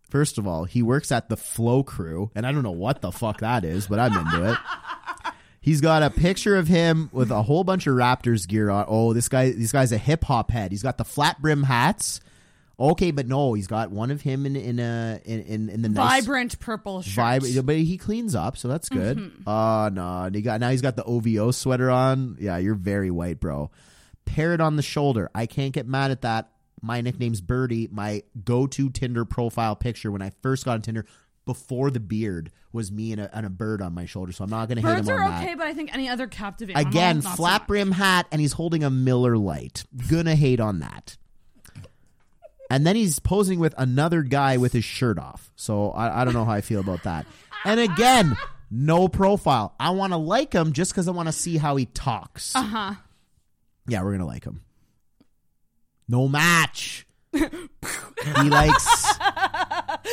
First 0.10 0.38
of 0.38 0.48
all, 0.48 0.64
he 0.64 0.82
works 0.82 1.12
at 1.12 1.28
the 1.30 1.36
Flow 1.38 1.84
Crew, 1.84 2.32
and 2.34 2.46
I 2.46 2.52
don't 2.52 2.64
know 2.64 2.72
what 2.72 3.02
the 3.02 3.12
fuck 3.12 3.40
that 3.42 3.66
is, 3.66 3.88
but 3.88 4.00
I'm 4.00 4.14
into 4.14 4.52
it. 4.52 4.58
He's 5.62 5.82
got 5.82 6.02
a 6.02 6.10
picture 6.10 6.56
of 6.56 6.68
him 6.70 7.10
with 7.12 7.30
a 7.30 7.42
whole 7.42 7.66
bunch 7.66 7.88
of 7.88 7.96
Raptors 7.96 8.48
gear 8.48 8.70
on. 8.70 8.86
Oh, 8.88 9.12
this 9.14 9.28
guy, 9.28 9.52
this 9.52 9.74
guy's 9.74 9.92
a 9.92 9.98
hip 9.98 10.24
hop 10.24 10.50
head. 10.50 10.72
He's 10.72 10.84
got 10.84 10.98
the 10.98 11.04
flat 11.04 11.42
brim 11.42 11.64
hats. 11.64 12.22
Okay, 12.80 13.12
but 13.12 13.28
no, 13.28 13.54
he's 13.54 13.68
got 13.68 13.92
one 13.92 14.12
of 14.12 14.22
him 14.22 14.46
in 14.46 14.56
in 14.56 14.80
a 14.80 15.20
in 15.26 15.42
in, 15.42 15.70
in 15.70 15.82
the 15.82 15.90
nice 15.90 16.22
Vibrant 16.24 16.60
purple 16.60 17.02
shirt. 17.02 17.42
vibe, 17.42 17.66
but 17.66 17.76
he 17.76 17.98
cleans 17.98 18.36
up, 18.36 18.56
so 18.56 18.68
that's 18.68 18.88
good. 18.88 19.18
Mhm. 19.18 19.48
Uh 19.48 19.90
no, 19.90 20.30
he 20.32 20.42
got 20.44 20.60
now 20.62 20.70
he's 20.70 20.84
got 20.84 20.96
the 20.96 21.04
OVO 21.04 21.50
sweater 21.52 21.90
on. 21.90 22.38
Yeah, 22.40 22.58
you're 22.58 22.76
very 22.76 23.10
white, 23.10 23.40
bro. 23.40 23.72
Parrot 24.26 24.62
on 24.62 24.76
the 24.76 24.84
shoulder. 24.84 25.30
I 25.34 25.48
can't 25.48 25.74
get 25.74 25.88
mad 25.88 26.12
at 26.12 26.22
that. 26.22 26.50
My 26.82 27.02
nickname's 27.02 27.42
Birdie. 27.42 27.88
My 27.92 28.24
go-to 28.44 28.90
Tinder 28.90 29.26
profile 29.26 29.76
picture 29.76 30.12
when 30.12 30.22
I 30.22 30.32
first 30.42 30.66
got 30.66 30.74
on 30.74 30.82
Tinder 30.82 31.06
before 31.46 31.90
the 31.90 32.00
beard 32.00 32.52
was 32.74 32.92
me 32.92 33.14
and 33.14 33.22
a, 33.22 33.36
and 33.36 33.46
a 33.46 33.50
bird 33.50 33.82
on 33.82 33.94
my 33.94 34.06
shoulder. 34.06 34.32
So 34.32 34.44
I'm 34.44 34.50
not 34.50 34.68
gonna 34.68 34.82
hate 34.82 34.88
Birds 34.88 35.08
him 35.08 35.16
on 35.16 35.22
are 35.22 35.30
that. 35.30 35.44
okay, 35.44 35.56
but 35.56 35.66
I 35.66 35.74
think 35.74 35.94
any 35.94 36.10
other 36.10 36.28
captive 36.28 36.70
Again, 36.76 37.22
flat 37.22 37.68
brim 37.68 37.92
hat, 37.92 38.28
and 38.32 38.42
he's 38.42 38.52
holding 38.54 38.84
a 38.84 38.90
Miller 38.90 39.38
Lite. 39.38 39.86
Gonna 40.10 40.36
hate 40.36 40.60
on 40.60 40.80
that. 40.80 41.18
And 42.70 42.86
then 42.86 42.98
he's 42.98 43.20
posing 43.20 43.60
with 43.60 43.74
another 43.78 44.24
guy 44.24 44.58
with 44.58 44.74
his 44.74 44.84
shirt 44.84 45.18
off. 45.18 45.52
So 45.56 45.92
I, 45.92 46.22
I 46.22 46.26
don't 46.26 46.34
know 46.34 46.44
how 46.44 46.52
I 46.52 46.60
feel 46.62 46.82
about 46.82 47.04
that. 47.04 47.26
And 47.64 47.80
again, 47.80 48.36
no 48.70 49.08
profile. 49.08 49.74
I 49.80 49.92
want 49.92 50.12
to 50.12 50.18
like 50.18 50.52
him 50.52 50.74
just 50.74 50.92
because 50.92 51.08
I 51.08 51.12
want 51.12 51.30
to 51.30 51.34
see 51.34 51.56
how 51.56 51.78
he 51.78 51.86
talks. 51.86 52.54
Uh 52.56 52.62
huh. 52.62 52.94
Yeah, 53.88 54.04
we're 54.04 54.12
gonna 54.12 54.26
like 54.26 54.44
him. 54.44 54.64
No 56.08 56.28
match. 56.28 57.06
he 57.34 58.50
likes. 58.50 59.18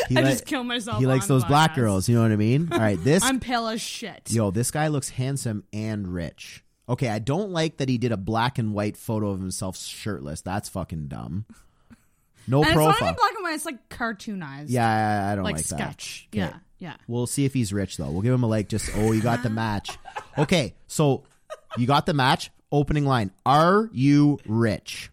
He 0.09 0.16
I 0.16 0.23
li- 0.23 0.31
just 0.31 0.45
kill 0.45 0.65
myself. 0.65 0.99
He 0.99 1.07
likes 1.07 1.27
those 1.27 1.45
black 1.45 1.75
girls. 1.75 2.09
You 2.09 2.16
know 2.16 2.23
what 2.23 2.33
I 2.33 2.37
mean? 2.37 2.69
All 2.73 2.79
right, 2.79 3.03
this 3.03 3.23
I'm 3.25 3.39
pale 3.41 3.69
as 3.69 3.81
shit. 3.81 4.31
Yo, 4.31 4.51
this 4.51 4.71
guy 4.71 4.89
looks 4.89 5.09
handsome 5.09 5.65
and 5.73 6.12
rich. 6.12 6.65
Okay, 6.89 7.09
I 7.09 7.21
don't 7.21 7.51
like 7.51 7.79
that 7.79 7.89
he 7.89 7.97
did 7.97 8.12
a 8.12 8.16
black 8.16 8.59
and 8.59 8.75
white 8.75 8.97
photo 8.97 9.31
of 9.31 9.41
himself 9.41 9.77
shirtless. 9.79 10.43
That's 10.43 10.69
fucking 10.69 11.09
dumb. 11.09 11.47
No 12.47 12.59
and 12.59 12.69
it's 12.69 12.77
not 12.77 12.85
profile. 12.85 13.09
even 13.09 13.15
black 13.15 13.35
and 13.35 13.45
white. 13.45 13.55
It's 13.55 13.65
like 13.65 13.89
cartoonized. 13.89 14.66
yeah, 14.69 15.27
I, 15.29 15.33
I 15.33 15.35
don't 15.35 15.45
like 15.45 15.57
like, 15.57 15.65
that. 15.66 15.79
sketch. 15.79 16.29
Okay. 16.31 16.41
Yeah, 16.41 16.57
yeah. 16.79 16.97
We'll 17.07 17.27
see 17.27 17.45
if 17.45 17.55
he's 17.55 17.73
rich 17.73 17.97
though. 17.97 18.11
We'll 18.11 18.23
give 18.23 18.35
him 18.35 18.43
a 18.43 18.49
like. 18.49 18.69
Just 18.69 18.91
oh, 18.97 19.12
you 19.12 19.23
got 19.23 19.43
the 19.43 19.51
match. 19.51 19.97
Okay, 20.37 20.75
so 20.87 21.25
you 21.79 21.87
got 21.87 22.07
the 22.07 22.15
match. 22.15 22.51
Opening 22.71 23.07
line: 23.07 23.31
Are 23.47 23.89
you 23.93 24.39
rich? 24.47 25.11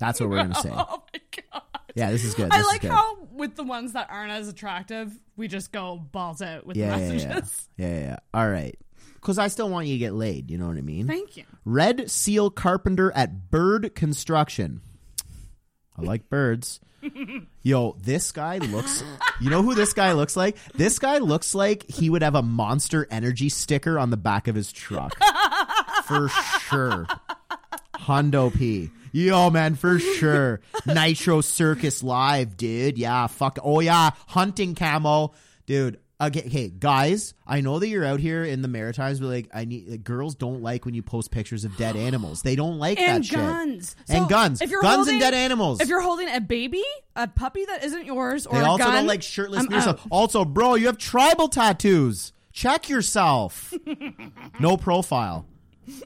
That's 0.00 0.18
what 0.18 0.28
we're 0.28 0.36
gonna 0.36 0.54
oh 0.58 0.62
say. 0.62 0.72
Oh 0.72 1.02
my 1.12 1.20
god. 1.52 1.62
Yeah, 1.94 2.10
this 2.10 2.24
is 2.24 2.34
good. 2.34 2.50
I 2.50 2.58
This 2.58 2.66
like 2.66 2.80
good. 2.80 2.90
how 2.90 3.16
with 3.32 3.54
the 3.56 3.64
ones 3.64 3.92
that 3.92 4.08
aren't 4.10 4.32
as 4.32 4.48
attractive, 4.48 5.12
we 5.36 5.46
just 5.46 5.70
go 5.70 5.96
balls 5.96 6.40
out 6.42 6.66
with 6.66 6.76
yeah, 6.76 6.96
the 6.96 7.02
yeah, 7.04 7.12
messages. 7.12 7.68
yeah, 7.76 7.88
yeah, 7.88 8.00
yeah. 8.00 8.16
All 8.34 8.48
right, 8.48 8.76
because 9.14 9.38
I 9.38 9.48
still 9.48 9.68
want 9.68 9.86
you 9.86 9.94
to 9.94 9.98
get 9.98 10.14
laid. 10.14 10.50
You 10.50 10.58
know 10.58 10.66
what 10.66 10.76
I 10.76 10.82
mean? 10.82 11.06
Thank 11.06 11.36
you. 11.36 11.44
Red 11.64 12.10
Seal 12.10 12.50
Carpenter 12.50 13.12
at 13.12 13.50
Bird 13.50 13.94
Construction. 13.94 14.80
I 15.96 16.02
like 16.02 16.28
birds. 16.28 16.80
Yo, 17.62 17.96
this 18.02 18.32
guy 18.32 18.58
looks. 18.58 19.02
You 19.40 19.50
know 19.50 19.62
who 19.62 19.74
this 19.74 19.92
guy 19.92 20.12
looks 20.12 20.36
like? 20.36 20.56
This 20.74 20.98
guy 20.98 21.18
looks 21.18 21.54
like 21.54 21.88
he 21.90 22.10
would 22.10 22.22
have 22.22 22.34
a 22.34 22.42
Monster 22.42 23.06
Energy 23.10 23.48
sticker 23.48 23.98
on 23.98 24.10
the 24.10 24.16
back 24.16 24.48
of 24.48 24.54
his 24.54 24.70
truck. 24.72 25.16
For 26.04 26.28
sure. 26.28 27.06
Hondo 27.96 28.50
P. 28.50 28.90
Yo, 29.12 29.50
man, 29.50 29.74
for 29.74 29.98
sure. 29.98 30.60
Nitro 30.86 31.40
Circus 31.40 32.02
Live, 32.02 32.56
dude. 32.56 32.98
Yeah, 32.98 33.26
fuck. 33.26 33.58
Oh, 33.62 33.80
yeah. 33.80 34.10
Hunting 34.28 34.74
camo. 34.74 35.32
Dude. 35.66 35.98
Okay, 36.22 36.46
hey, 36.46 36.68
guys, 36.68 37.32
I 37.46 37.62
know 37.62 37.78
that 37.78 37.88
you're 37.88 38.04
out 38.04 38.20
here 38.20 38.44
in 38.44 38.60
the 38.60 38.68
Maritimes, 38.68 39.20
but 39.20 39.28
like, 39.28 39.48
I 39.54 39.64
need 39.64 39.88
like, 39.88 40.04
girls 40.04 40.34
don't 40.34 40.60
like 40.62 40.84
when 40.84 40.92
you 40.92 41.02
post 41.02 41.30
pictures 41.30 41.64
of 41.64 41.74
dead 41.78 41.96
animals. 41.96 42.42
They 42.42 42.56
don't 42.56 42.78
like 42.78 43.00
and 43.00 43.24
that 43.24 43.26
shit. 43.26 43.38
guns. 43.38 43.96
and 44.06 44.24
So, 44.24 44.28
guns. 44.28 44.60
If 44.60 44.70
you're 44.70 44.82
guns 44.82 44.96
holding, 44.96 45.14
and 45.14 45.22
dead 45.22 45.32
animals. 45.32 45.80
If 45.80 45.88
you're 45.88 46.02
holding 46.02 46.28
a 46.28 46.38
baby, 46.38 46.84
a 47.16 47.26
puppy 47.26 47.64
that 47.64 47.82
isn't 47.84 48.04
yours, 48.04 48.46
or 48.46 48.58
They 48.58 48.64
a 48.64 48.68
also 48.68 48.84
gun, 48.84 48.94
don't 48.96 49.06
like 49.06 49.22
shirtless 49.22 49.66
out. 49.70 50.00
Also, 50.10 50.44
bro, 50.44 50.74
you 50.74 50.88
have 50.88 50.98
tribal 50.98 51.48
tattoos. 51.48 52.34
Check 52.52 52.90
yourself. 52.90 53.72
no 54.60 54.76
profile. 54.76 55.46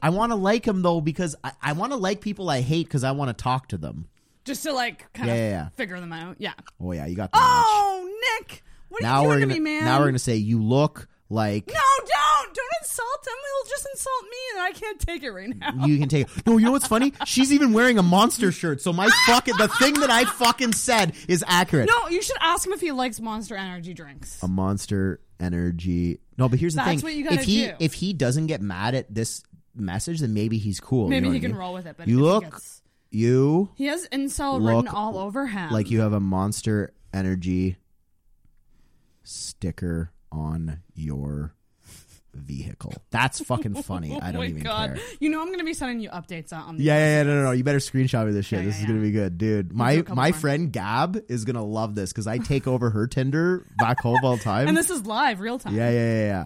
I 0.01 0.09
want 0.09 0.31
to 0.31 0.35
like 0.35 0.65
him 0.67 0.81
though 0.81 1.01
because 1.01 1.35
I, 1.43 1.51
I 1.61 1.73
want 1.73 1.91
to 1.91 1.97
like 1.97 2.21
people 2.21 2.49
I 2.49 2.61
hate 2.61 2.87
because 2.87 3.03
I 3.03 3.11
want 3.11 3.35
to 3.35 3.43
talk 3.43 3.69
to 3.69 3.77
them. 3.77 4.07
just 4.43 4.63
to 4.63 4.73
like 4.73 5.11
kind 5.13 5.27
Yeah, 5.27 5.33
of 5.33 5.39
yeah, 5.39 5.49
yeah. 5.49 5.69
figure 5.75 5.99
them 5.99 6.13
out. 6.13 6.35
Yeah. 6.39 6.53
Oh 6.81 6.91
yeah, 6.91 7.05
you 7.05 7.15
got 7.15 7.31
the 7.31 7.39
Oh, 7.41 8.09
Nick, 8.39 8.63
what 8.89 9.01
are 9.01 9.03
now 9.03 9.21
you 9.23 9.27
we're 9.27 9.33
doing 9.35 9.49
gonna 9.49 9.53
to 9.55 9.59
me, 9.61 9.71
man? 9.77 9.83
now 9.85 9.99
we're 9.99 10.05
gonna 10.07 10.19
say 10.19 10.35
you 10.35 10.61
look 10.61 11.07
like 11.29 11.67
No, 11.67 11.73
don't, 11.73 12.53
don't 12.55 12.71
insult 12.81 13.27
him. 13.27 13.33
He'll 13.33 13.69
just 13.71 13.87
insult 13.93 14.23
me, 14.23 14.37
and 14.53 14.61
I 14.61 14.71
can't 14.73 14.99
take 14.99 15.23
it 15.23 15.31
right 15.31 15.55
now. 15.57 15.85
you 15.87 15.97
can 15.97 16.07
take 16.07 16.27
it. 16.27 16.45
No, 16.45 16.57
you 16.57 16.65
know 16.65 16.71
what's 16.71 16.85
funny? 16.87 17.13
She's 17.25 17.51
even 17.51 17.73
wearing 17.73 17.97
a 17.97 18.03
monster 18.03 18.51
shirt. 18.51 18.79
So 18.81 18.93
my 18.93 19.09
fucking 19.25 19.55
the 19.57 19.67
thing 19.67 19.95
that 20.01 20.11
I 20.11 20.25
fucking 20.25 20.73
said 20.73 21.13
is 21.27 21.43
accurate. 21.47 21.89
No, 21.89 22.09
you 22.09 22.21
should 22.21 22.37
ask 22.41 22.65
him 22.67 22.73
if 22.73 22.81
he 22.81 22.91
likes 22.91 23.19
Monster 23.19 23.55
Energy 23.55 23.93
drinks. 23.95 24.41
a 24.43 24.47
monster 24.47 25.19
energy. 25.39 26.19
No, 26.37 26.47
but 26.49 26.59
here's 26.59 26.73
the 26.75 26.81
That's 26.83 27.01
thing: 27.01 27.09
what 27.09 27.15
you 27.15 27.23
gotta 27.23 27.37
if 27.39 27.43
he 27.45 27.65
do. 27.67 27.73
if 27.79 27.93
he 27.93 28.13
doesn't 28.13 28.45
get 28.47 28.61
mad 28.61 28.93
at 28.95 29.13
this 29.13 29.41
message, 29.75 30.19
then 30.21 30.33
maybe 30.33 30.57
he's 30.57 30.79
cool. 30.79 31.07
Maybe 31.09 31.27
you 31.27 31.29
know 31.29 31.31
he 31.33 31.37
I 31.37 31.41
can 31.41 31.51
mean? 31.51 31.59
roll 31.59 31.73
with 31.73 31.85
it, 31.85 31.95
but 31.97 32.07
you 32.07 32.19
look, 32.21 32.43
gets- 32.43 32.81
you 33.11 33.69
He 33.75 33.85
has 33.85 34.07
incel 34.09 34.65
written 34.65 34.87
all 34.87 35.17
over 35.17 35.47
him. 35.47 35.71
like 35.71 35.89
you 35.91 36.01
have 36.01 36.13
a 36.13 36.19
monster 36.19 36.93
energy 37.13 37.77
sticker 39.23 40.11
on 40.31 40.81
your 40.93 41.53
vehicle. 42.33 42.93
That's 43.11 43.39
fucking 43.39 43.81
funny. 43.83 44.11
Oh 44.15 44.19
I 44.21 44.29
oh 44.29 44.31
don't 44.33 44.41
my 44.41 44.47
even 44.47 44.63
god! 44.63 44.95
care. 44.95 45.03
You 45.21 45.29
know 45.29 45.41
I'm 45.41 45.47
to 45.57 45.63
be 45.63 45.73
sending 45.73 45.99
you 46.01 46.09
updates 46.09 46.51
on. 46.51 46.75
Yeah, 46.77 46.97
yeah, 46.97 47.17
yeah, 47.17 47.23
no, 47.23 47.35
no, 47.35 47.43
no. 47.45 47.51
You 47.51 47.63
better 47.63 47.79
screenshot 47.79 48.25
me 48.25 48.33
this 48.33 48.45
shit. 48.45 48.59
Yeah, 48.59 48.65
this 48.65 48.75
yeah, 48.77 48.81
is 48.83 48.87
gonna 48.87 49.01
be 49.01 49.11
good, 49.11 49.37
dude. 49.37 49.71
My 49.73 50.03
my 50.09 50.31
more. 50.31 50.39
friend 50.39 50.71
Gab 50.71 51.17
is 51.29 51.45
gonna 51.45 51.63
love 51.63 51.95
this 51.95 52.11
because 52.11 52.27
I 52.27 52.37
take 52.39 52.67
over 52.67 52.89
her 52.89 53.07
Tinder 53.07 53.65
back 53.77 54.01
home 54.01 54.19
all 54.23 54.35
the 54.35 54.43
time. 54.43 54.67
And 54.67 54.75
this 54.75 54.89
is 54.89 55.05
live, 55.05 55.39
real 55.39 55.57
time. 55.59 55.73
Yeah, 55.75 55.89
yeah, 55.89 55.95
yeah, 56.13 56.25
yeah. 56.25 56.45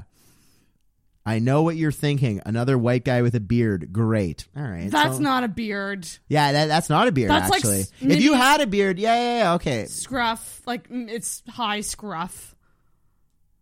I 1.30 1.40
know 1.40 1.62
what 1.64 1.76
you're 1.76 1.92
thinking. 1.92 2.42
Another 2.46 2.78
white 2.78 3.06
guy 3.06 3.22
with 3.22 3.36
a 3.36 3.40
beard. 3.40 3.94
Great. 3.94 4.48
All 4.58 4.64
right. 4.64 4.90
That's 4.90 5.18
so- 5.18 5.22
not 5.22 5.44
a 5.44 5.48
beard. 5.48 6.08
Yeah, 6.28 6.52
that, 6.54 6.66
that's 6.68 6.90
not 6.90 7.08
a 7.08 7.12
beard. 7.12 7.30
That's 7.30 7.50
like 7.50 7.58
actually, 7.60 7.82
s- 7.82 7.92
if 8.02 8.22
you 8.22 8.34
had 8.34 8.62
a 8.62 8.68
beard, 8.68 8.98
yeah, 8.98 9.16
yeah, 9.16 9.38
yeah. 9.44 9.54
Okay. 9.54 9.86
Scruff, 9.86 10.62
like 10.66 10.90
mm, 10.90 11.08
it's 11.10 11.44
high 11.48 11.82
scruff. 11.82 12.56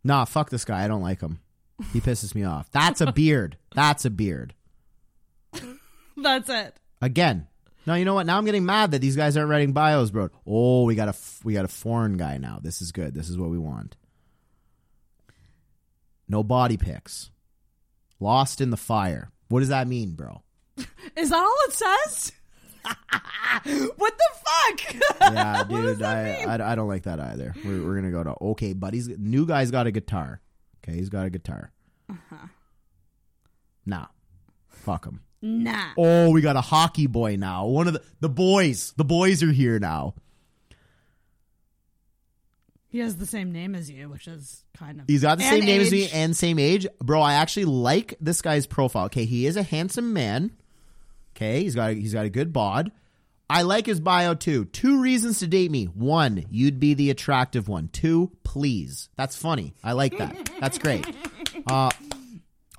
Nah, 0.03 0.23
fuck 0.26 0.49
this 0.49 0.64
guy. 0.65 0.84
I 0.84 0.88
don't 0.88 1.02
like 1.02 1.19
him. 1.22 1.39
He 1.94 1.99
pisses 1.99 2.34
me 2.34 2.44
off. 2.44 2.72
That's 2.72 3.02
a 3.02 3.11
beard. 3.11 3.57
That's 3.76 4.06
a 4.06 4.10
beard. 4.10 4.53
That's 6.18 6.49
it. 6.49 6.76
Again. 7.02 7.48
No, 7.85 7.94
you 7.95 8.03
know 8.06 8.14
what? 8.15 8.26
Now 8.26 8.38
I'm 8.38 8.45
getting 8.45 8.65
mad 8.65 8.91
that 8.91 8.99
these 8.99 9.15
guys 9.15 9.38
aren't 9.38 9.49
writing 9.49 9.72
bios, 9.73 10.11
bro. 10.11 10.30
Oh, 10.45 10.84
we 10.84 10.95
got 10.95 11.07
a 11.07 11.15
f- 11.15 11.39
we 11.44 11.53
got 11.53 11.65
a 11.65 11.69
foreign 11.69 12.18
guy 12.18 12.38
now. 12.38 12.60
This 12.61 12.81
is 12.81 12.91
good. 12.91 13.14
This 13.14 13.30
is 13.30 13.38
what 13.38 13.49
we 13.49 13.57
want. 13.57 13.95
No 16.27 16.44
body 16.44 16.76
pics. 16.77 17.30
Lost 18.19 18.61
in 18.61 18.69
the 18.69 18.77
fire. 18.77 19.31
What 19.49 19.60
does 19.60 19.69
that 19.69 19.88
mean, 19.88 20.14
bro? 20.14 20.41
Is 21.15 21.30
that 21.30 21.38
all 21.38 21.56
it 21.68 21.73
says? 21.73 22.31
what 23.98 24.14
the 24.18 24.30
fuck? 24.34 24.95
yeah, 25.34 25.64
dude, 25.69 26.02
I, 26.02 26.44
I 26.44 26.72
I 26.72 26.76
don't 26.76 26.88
like 26.88 27.03
that 27.03 27.19
either. 27.19 27.53
We're 27.65 27.85
we're 27.85 27.95
gonna 27.95 28.11
go 28.11 28.23
to 28.23 28.35
okay, 28.52 28.73
buddy's 28.73 29.07
new 29.07 29.45
guy's 29.45 29.72
got 29.72 29.88
a 29.88 29.91
guitar. 29.91 30.41
Okay, 30.84 30.98
he's 30.98 31.10
got 31.10 31.26
a 31.26 31.30
guitar. 31.30 31.72
Uh-huh. 32.10 32.48
Nah, 33.85 34.07
fuck 34.68 35.06
him. 35.06 35.22
Nah. 35.41 35.94
Oh, 35.98 36.31
we 36.31 36.41
got 36.41 36.56
a 36.56 36.61
hockey 36.61 37.07
boy 37.07 37.35
now. 37.35 37.65
One 37.65 37.88
of 37.88 37.94
the 37.94 38.02
the 38.19 38.30
boys. 38.30 38.94
The 38.98 39.06
boys 39.06 39.44
are 39.44 39.52
here 39.52 39.80
now. 39.80 40.15
He 42.98 43.03
has 43.03 43.15
the 43.15 43.28
same 43.28 43.52
name 43.52 43.76
as 43.76 43.91
you, 43.91 44.10
which 44.10 44.28
is 44.28 44.64
kind 44.76 44.99
of. 44.99 45.06
He's 45.06 45.22
got 45.22 45.38
the 45.38 45.44
same 45.44 45.65
name 45.65 45.82
as 45.82 45.91
me 45.91 46.10
and 46.10 46.36
same 46.36 46.57
age. 46.57 46.88
Bro, 46.99 47.22
I 47.22 47.34
actually 47.34 47.65
like 47.65 48.15
this 48.19 48.41
guy's 48.41 48.65
profile. 48.65 49.06
Okay, 49.06 49.26
he 49.26 49.45
is 49.45 49.56
a 49.56 49.61
handsome 49.61 50.14
man. 50.14 50.49
Okay, 51.36 51.61
he's 51.61 51.76
got 51.76 51.91
a, 51.91 51.94
he's 51.94 52.15
got 52.15 52.26
a 52.26 52.30
good 52.32 52.52
bod. 52.52 52.91
I 53.48 53.61
like 53.61 53.86
his 53.86 53.99
bio 53.99 54.34
too. 54.34 54.65
Two 54.65 54.99
reasons 54.99 55.38
to 55.40 55.48
date 55.48 55.69
me. 55.69 55.86
One, 55.86 56.45
you'd 56.49 56.80
be 56.80 56.95
the 56.95 57.11
attractive 57.11 57.68
one. 57.68 57.90
Two, 57.90 58.32
please. 58.44 59.10
That's 59.15 59.36
funny. 59.36 59.76
I 59.84 59.91
like 59.91 60.18
that. 60.18 60.49
That's 60.60 60.80
great. 60.80 61.06
Uh 61.68 61.90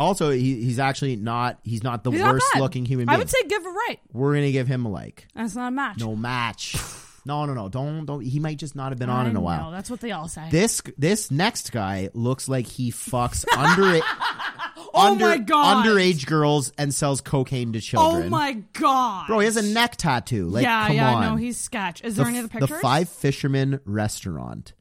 also, 0.00 0.30
he, 0.30 0.62
he's 0.62 0.78
actually 0.78 1.14
not 1.16 1.58
he's 1.62 1.82
not 1.84 2.02
the 2.02 2.10
He's 2.10 2.20
not 2.20 2.32
worst 2.34 2.46
bad. 2.54 2.60
looking 2.60 2.84
human 2.86 3.08
I 3.08 3.18
would 3.18 3.28
say 3.28 3.42
give 3.48 3.64
a 3.64 3.68
right. 3.68 3.98
We're 4.12 4.34
gonna 4.34 4.50
give 4.52 4.66
him 4.66 4.84
a 4.86 4.88
like. 4.88 5.26
That's 5.34 5.54
not 5.54 5.68
a 5.68 5.70
match. 5.70 5.98
No 5.98 6.16
match. 6.16 6.76
No, 7.28 7.44
no, 7.44 7.52
no. 7.52 7.68
Don't 7.68 8.06
don't 8.06 8.22
he 8.22 8.40
might 8.40 8.56
just 8.56 8.74
not 8.74 8.90
have 8.90 8.98
been 8.98 9.10
on 9.10 9.26
I 9.26 9.28
in 9.30 9.36
a 9.36 9.40
while. 9.40 9.66
know, 9.66 9.70
that's 9.70 9.90
what 9.90 10.00
they 10.00 10.12
all 10.12 10.28
say. 10.28 10.48
This 10.50 10.80
this 10.96 11.30
next 11.30 11.70
guy 11.72 12.08
looks 12.14 12.48
like 12.48 12.66
he 12.66 12.90
fucks 12.90 13.44
under 13.54 14.00
Oh 14.94 15.12
under, 15.12 15.26
my 15.26 15.38
God. 15.38 15.84
underage 15.84 16.26
girls 16.26 16.72
and 16.78 16.94
sells 16.94 17.20
cocaine 17.20 17.72
to 17.74 17.78
oh 17.78 17.80
children. 17.80 18.26
oh 18.26 18.30
my 18.30 18.52
god. 18.72 19.26
Bro, 19.26 19.40
he 19.40 19.44
has 19.44 19.58
a 19.58 19.62
neck 19.62 19.96
tattoo. 19.96 20.48
Like, 20.48 20.62
yeah, 20.62 20.86
come 20.86 20.96
yeah, 20.96 21.14
on. 21.14 21.22
no, 21.22 21.36
he's 21.36 21.58
sketch. 21.58 22.02
Is 22.02 22.16
the, 22.16 22.22
there 22.22 22.30
any 22.30 22.38
other 22.38 22.48
pictures? 22.48 22.70
the 22.70 22.76
Five 22.76 23.10
Fishermen 23.10 23.80
restaurant. 23.84 24.72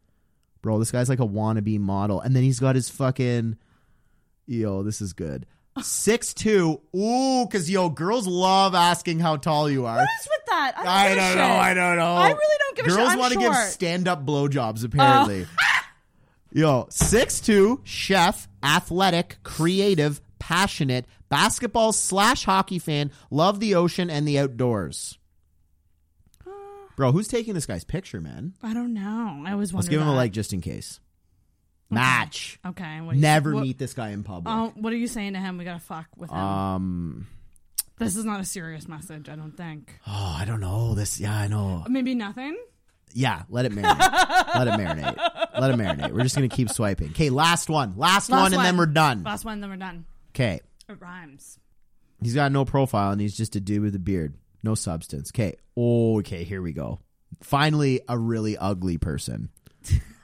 Bro, 0.62 0.80
this 0.80 0.92
guy's 0.92 1.10
like 1.10 1.20
a 1.20 1.28
wannabe 1.28 1.80
model, 1.80 2.22
and 2.22 2.34
then 2.36 2.44
he's 2.44 2.60
got 2.60 2.76
his 2.76 2.90
fucking. 2.90 3.58
Yo, 4.46 4.84
this 4.84 5.02
is 5.02 5.12
good. 5.12 5.46
Six 5.82 6.34
two. 6.34 6.82
Ooh, 6.96 7.46
because 7.46 7.70
yo, 7.70 7.90
girls 7.90 8.28
love 8.28 8.76
asking 8.76 9.20
how 9.20 9.38
tall 9.38 9.70
you 9.70 9.86
are. 9.86 9.98
What 9.98 10.10
is 10.22 10.28
with 10.30 10.46
that? 10.48 10.74
I 10.78 10.84
don't, 10.84 10.88
I 10.88 11.16
don't 11.16 11.38
know. 11.38 11.44
I 11.44 11.74
don't 11.74 11.98
know. 11.98 12.16
I 12.16 12.28
really 12.30 12.58
don't 12.60 12.78
give 12.78 12.86
a 12.86 12.90
shit. 12.90 12.98
Girls 12.98 13.16
want 13.16 13.34
to 13.34 13.40
give. 13.40 13.52
Oh. 13.52 13.66
stand 13.68 14.08
up 14.08 14.26
blowjobs, 14.26 14.84
apparently. 14.84 15.46
Oh. 15.46 15.64
Yo, 16.52 16.88
six 16.90 17.40
two, 17.40 17.82
chef, 17.84 18.48
athletic, 18.64 19.38
creative, 19.44 20.22
passionate, 20.40 21.06
basketball 21.30 21.92
slash 21.92 22.46
hockey 22.46 22.80
fan, 22.80 23.12
love 23.30 23.60
the 23.60 23.76
ocean 23.76 24.10
and 24.10 24.28
the 24.28 24.40
outdoors. 24.40 25.18
Uh. 26.46 26.52
Bro, 26.96 27.12
who's 27.12 27.28
taking 27.28 27.54
this 27.54 27.66
guy's 27.66 27.84
picture, 27.84 28.22
man? 28.22 28.54
I 28.64 28.74
don't 28.74 28.94
know. 28.94 29.44
I 29.46 29.56
was. 29.56 29.74
Let's 29.74 29.88
give 29.88 30.02
him 30.02 30.08
a 30.08 30.16
like 30.16 30.32
just 30.32 30.54
in 30.54 30.62
case. 30.62 31.00
Match. 31.90 32.60
Okay. 32.66 33.02
What 33.02 33.16
you- 33.16 33.22
Never 33.22 33.54
what- 33.54 33.64
meet 33.64 33.78
this 33.78 33.94
guy 33.94 34.10
in 34.10 34.24
public. 34.24 34.54
Oh, 34.54 34.74
what 34.76 34.92
are 34.94 34.98
you 34.98 35.08
saying 35.08 35.34
to 35.34 35.40
him? 35.40 35.58
We 35.58 35.64
gotta 35.66 35.80
fuck 35.80 36.08
with 36.18 36.30
him. 36.30 36.38
Um. 36.38 37.28
this 37.98 38.16
is 38.16 38.26
not 38.26 38.40
a 38.40 38.46
serious 38.46 38.88
message. 38.88 39.30
I 39.30 39.36
don't 39.36 39.56
think. 39.56 39.98
Oh, 40.06 40.36
I 40.40 40.46
don't 40.46 40.60
know. 40.60 40.96
This. 40.96 41.20
Yeah, 41.20 41.36
I 41.36 41.48
know. 41.48 41.84
Maybe 41.90 42.14
nothing. 42.16 42.58
Yeah, 43.14 43.44
let 43.50 43.66
it 43.66 43.72
marinate. 43.72 44.56
let 44.56 44.68
it 44.68 44.74
marinate. 44.74 45.18
Let 45.60 45.72
it 45.72 45.78
marinate. 45.78 46.12
We're 46.12 46.24
just 46.24 46.36
gonna 46.36 46.50
keep 46.50 46.70
swiping. 46.70 47.10
Okay, 47.12 47.30
last 47.30 47.70
one. 47.70 47.94
Last, 47.96 48.30
one, 48.30 48.54
and 48.54 48.64
then 48.64 48.78
we're 48.78 48.86
done. 48.86 49.24
Last 49.24 49.46
one, 49.46 49.54
and 49.56 49.64
then 49.64 49.70
we're 49.70 49.78
done. 49.78 50.06
Okay. 50.36 50.60
It 50.90 50.98
rhymes. 51.00 51.58
He's 52.22 52.36
got 52.36 52.52
no 52.52 52.66
profile 52.66 53.12
and 53.12 53.22
he's 53.22 53.36
just 53.38 53.56
a 53.56 53.60
dude 53.60 53.82
with 53.82 53.96
a 53.96 54.00
beard. 54.00 54.36
No 54.64 54.76
substance. 54.76 55.32
Okay. 55.34 55.56
Okay, 55.78 56.44
here 56.44 56.62
we 56.62 56.74
go. 56.74 57.00
Finally, 57.42 58.02
a 58.08 58.18
really 58.18 58.58
ugly 58.58 58.98
person. 58.98 59.50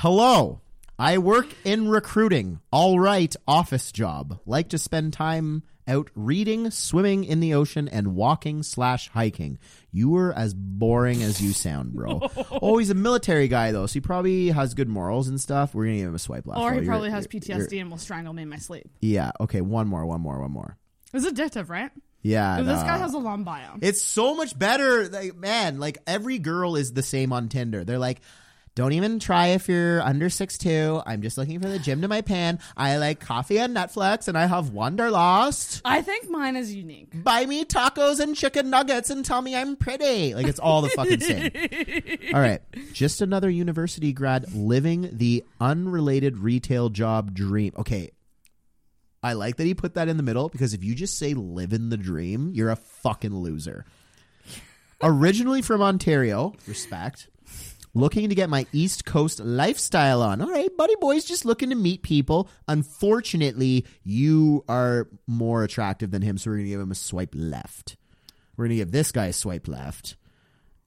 Hello. 0.00 0.62
I 0.98 1.18
work 1.18 1.46
in 1.62 1.90
recruiting. 1.90 2.60
All 2.72 2.98
right, 2.98 3.36
office 3.46 3.92
job. 3.92 4.40
Like 4.46 4.70
to 4.70 4.78
spend 4.78 5.12
time 5.12 5.62
out 5.86 6.08
reading, 6.14 6.70
swimming 6.70 7.24
in 7.24 7.40
the 7.40 7.52
ocean, 7.52 7.86
and 7.86 8.14
walking 8.14 8.62
slash 8.62 9.10
hiking. 9.10 9.58
You 9.92 10.08
were 10.08 10.32
as 10.32 10.54
boring 10.54 11.22
as 11.22 11.42
you 11.42 11.52
sound, 11.52 11.92
bro. 11.92 12.18
oh, 12.62 12.78
he's 12.78 12.88
a 12.88 12.94
military 12.94 13.46
guy 13.46 13.72
though, 13.72 13.84
so 13.84 13.92
he 13.92 14.00
probably 14.00 14.48
has 14.48 14.72
good 14.72 14.88
morals 14.88 15.28
and 15.28 15.38
stuff. 15.38 15.74
We're 15.74 15.84
gonna 15.84 15.98
give 15.98 16.08
him 16.08 16.14
a 16.14 16.18
swipe 16.18 16.46
left. 16.46 16.58
or 16.62 16.70
he 16.70 16.76
you're- 16.76 16.86
probably 16.86 17.10
has 17.10 17.28
you're- 17.30 17.38
PTSD 17.38 17.72
you're- 17.72 17.80
and 17.80 17.90
will 17.90 17.98
strangle 17.98 18.32
me 18.32 18.40
in 18.44 18.48
my 18.48 18.56
sleep. 18.56 18.88
Yeah. 19.02 19.32
Okay. 19.38 19.60
One 19.60 19.86
more. 19.86 20.06
One 20.06 20.22
more. 20.22 20.40
One 20.40 20.50
more. 20.50 20.78
It's 21.12 21.26
addictive, 21.26 21.68
right? 21.68 21.90
Yeah. 22.22 22.62
This 22.62 22.80
no. 22.80 22.86
guy 22.86 22.96
has 22.96 23.12
a 23.12 23.18
long 23.18 23.44
bio. 23.44 23.76
It's 23.82 24.00
so 24.00 24.34
much 24.34 24.58
better. 24.58 25.10
Like, 25.10 25.36
man, 25.36 25.78
like 25.78 25.98
every 26.06 26.38
girl 26.38 26.76
is 26.76 26.94
the 26.94 27.02
same 27.02 27.34
on 27.34 27.50
Tinder. 27.50 27.84
They're 27.84 27.98
like, 27.98 28.22
don't 28.74 28.92
even 28.92 29.18
try 29.18 29.48
if 29.48 29.68
you're 29.68 30.00
under 30.00 30.30
six 30.30 30.56
two. 30.56 31.02
I'm 31.04 31.22
just 31.22 31.36
looking 31.36 31.60
for 31.60 31.68
the 31.68 31.78
Jim 31.78 32.02
to 32.02 32.08
my 32.08 32.20
Pam. 32.20 32.58
I 32.76 32.98
like 32.98 33.20
coffee 33.20 33.58
and 33.58 33.76
Netflix, 33.76 34.28
and 34.28 34.38
I 34.38 34.46
have 34.46 34.70
Wanderlust. 34.70 35.82
I 35.84 36.02
think 36.02 36.30
mine 36.30 36.56
is 36.56 36.72
unique. 36.72 37.22
Buy 37.24 37.46
me 37.46 37.64
tacos 37.64 38.20
and 38.20 38.36
chicken 38.36 38.70
nuggets 38.70 39.10
and 39.10 39.24
tell 39.24 39.42
me 39.42 39.56
I'm 39.56 39.76
pretty. 39.76 40.34
Like 40.34 40.46
it's 40.46 40.60
all 40.60 40.82
the 40.82 40.88
fucking 40.90 41.20
same. 41.20 41.50
All 42.34 42.40
right, 42.40 42.60
just 42.92 43.20
another 43.20 43.50
university 43.50 44.12
grad 44.12 44.54
living 44.54 45.10
the 45.12 45.44
unrelated 45.60 46.38
retail 46.38 46.90
job 46.90 47.34
dream. 47.34 47.72
Okay, 47.76 48.12
I 49.22 49.32
like 49.32 49.56
that 49.56 49.64
he 49.64 49.74
put 49.74 49.94
that 49.94 50.08
in 50.08 50.16
the 50.16 50.22
middle 50.22 50.48
because 50.48 50.74
if 50.74 50.84
you 50.84 50.94
just 50.94 51.18
say 51.18 51.34
living 51.34 51.88
the 51.88 51.96
dream, 51.96 52.52
you're 52.54 52.70
a 52.70 52.76
fucking 52.76 53.34
loser. 53.34 53.84
Originally 55.02 55.62
from 55.62 55.82
Ontario, 55.82 56.54
respect. 56.66 57.28
Looking 57.92 58.28
to 58.28 58.34
get 58.36 58.48
my 58.48 58.66
East 58.72 59.04
Coast 59.04 59.40
lifestyle 59.40 60.22
on. 60.22 60.40
All 60.40 60.50
right, 60.50 60.74
buddy 60.76 60.94
boys, 61.00 61.24
just 61.24 61.44
looking 61.44 61.70
to 61.70 61.74
meet 61.74 62.02
people. 62.02 62.48
Unfortunately, 62.68 63.84
you 64.04 64.64
are 64.68 65.08
more 65.26 65.64
attractive 65.64 66.12
than 66.12 66.22
him, 66.22 66.38
so 66.38 66.50
we're 66.50 66.58
going 66.58 66.66
to 66.66 66.70
give 66.70 66.80
him 66.80 66.92
a 66.92 66.96
swipe 66.96 67.34
left. 67.34 67.96
We're 68.56 68.66
going 68.66 68.76
to 68.78 68.84
give 68.84 68.92
this 68.92 69.10
guy 69.10 69.26
a 69.26 69.32
swipe 69.32 69.66
left. 69.66 70.16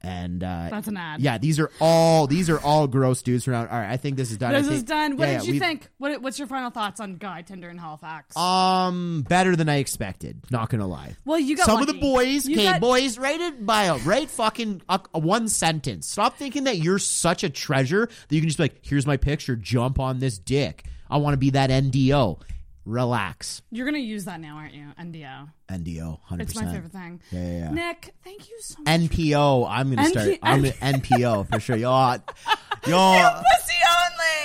And 0.04 0.44
uh, 0.44 0.68
That's 0.70 0.88
an 0.88 0.96
ad. 0.98 1.20
Yeah, 1.20 1.38
these 1.38 1.58
are 1.58 1.70
all 1.80 2.26
these 2.26 2.50
are 2.50 2.60
all 2.60 2.86
gross 2.86 3.22
dudes 3.22 3.48
around. 3.48 3.68
All 3.68 3.78
right, 3.78 3.90
I 3.90 3.96
think 3.96 4.16
this 4.16 4.30
is 4.30 4.36
done. 4.36 4.52
This 4.52 4.68
is 4.68 4.82
done. 4.82 5.16
What 5.16 5.28
yeah, 5.28 5.38
did 5.38 5.46
yeah, 5.46 5.52
you 5.54 5.60
think? 5.60 5.88
What, 5.98 6.20
what's 6.20 6.38
your 6.38 6.46
final 6.46 6.70
thoughts 6.70 7.00
on 7.00 7.16
Guy 7.16 7.42
Tinder 7.42 7.70
in 7.70 7.78
Halifax? 7.78 8.36
Um, 8.36 9.24
better 9.26 9.56
than 9.56 9.68
I 9.68 9.76
expected. 9.76 10.42
Not 10.50 10.68
gonna 10.68 10.86
lie. 10.86 11.16
Well, 11.24 11.38
you 11.38 11.56
got 11.56 11.66
some 11.66 11.80
of 11.80 11.86
the 11.86 11.94
boys. 11.94 12.46
You 12.46 12.56
Okay, 12.56 12.64
got- 12.64 12.80
boys, 12.80 13.18
write 13.18 13.40
it 13.40 13.64
bio. 13.64 13.98
Write 13.98 14.28
fucking 14.28 14.82
a, 14.88 15.00
a 15.14 15.18
one 15.18 15.48
sentence. 15.48 16.06
Stop 16.06 16.36
thinking 16.36 16.64
that 16.64 16.76
you're 16.78 16.98
such 16.98 17.42
a 17.42 17.48
treasure 17.48 18.06
that 18.06 18.34
you 18.34 18.40
can 18.40 18.48
just 18.48 18.58
be 18.58 18.64
like, 18.64 18.80
here's 18.82 19.06
my 19.06 19.16
picture. 19.16 19.56
Jump 19.56 19.98
on 19.98 20.18
this 20.18 20.36
dick. 20.38 20.84
I 21.08 21.16
want 21.16 21.34
to 21.34 21.38
be 21.38 21.50
that 21.50 21.70
NDO. 21.70 22.40
Relax. 22.84 23.62
You're 23.70 23.86
gonna 23.86 23.98
use 23.98 24.26
that 24.26 24.40
now, 24.40 24.56
aren't 24.56 24.74
you? 24.74 24.86
NDO. 25.00 25.48
NDO. 25.70 26.20
Hundred 26.24 26.42
It's 26.44 26.52
percent. 26.52 26.68
my 26.68 26.74
favorite 26.74 26.92
thing. 26.92 27.20
Yeah, 27.30 27.40
yeah, 27.40 27.58
yeah. 27.58 27.70
Nick, 27.70 28.14
thank 28.22 28.48
you 28.50 28.56
so 28.60 28.74
much. 28.82 29.00
NPO. 29.00 29.66
I'm 29.70 29.94
gonna 29.94 30.08
start. 30.08 30.26
NP 30.28 30.38
I'm 30.42 30.62
gonna 30.62 30.72
NPO 30.74 31.48
for 31.52 31.60
sure. 31.60 31.76
Yo, 31.76 31.90
yo, 32.86 33.30
Pussy 33.30 33.74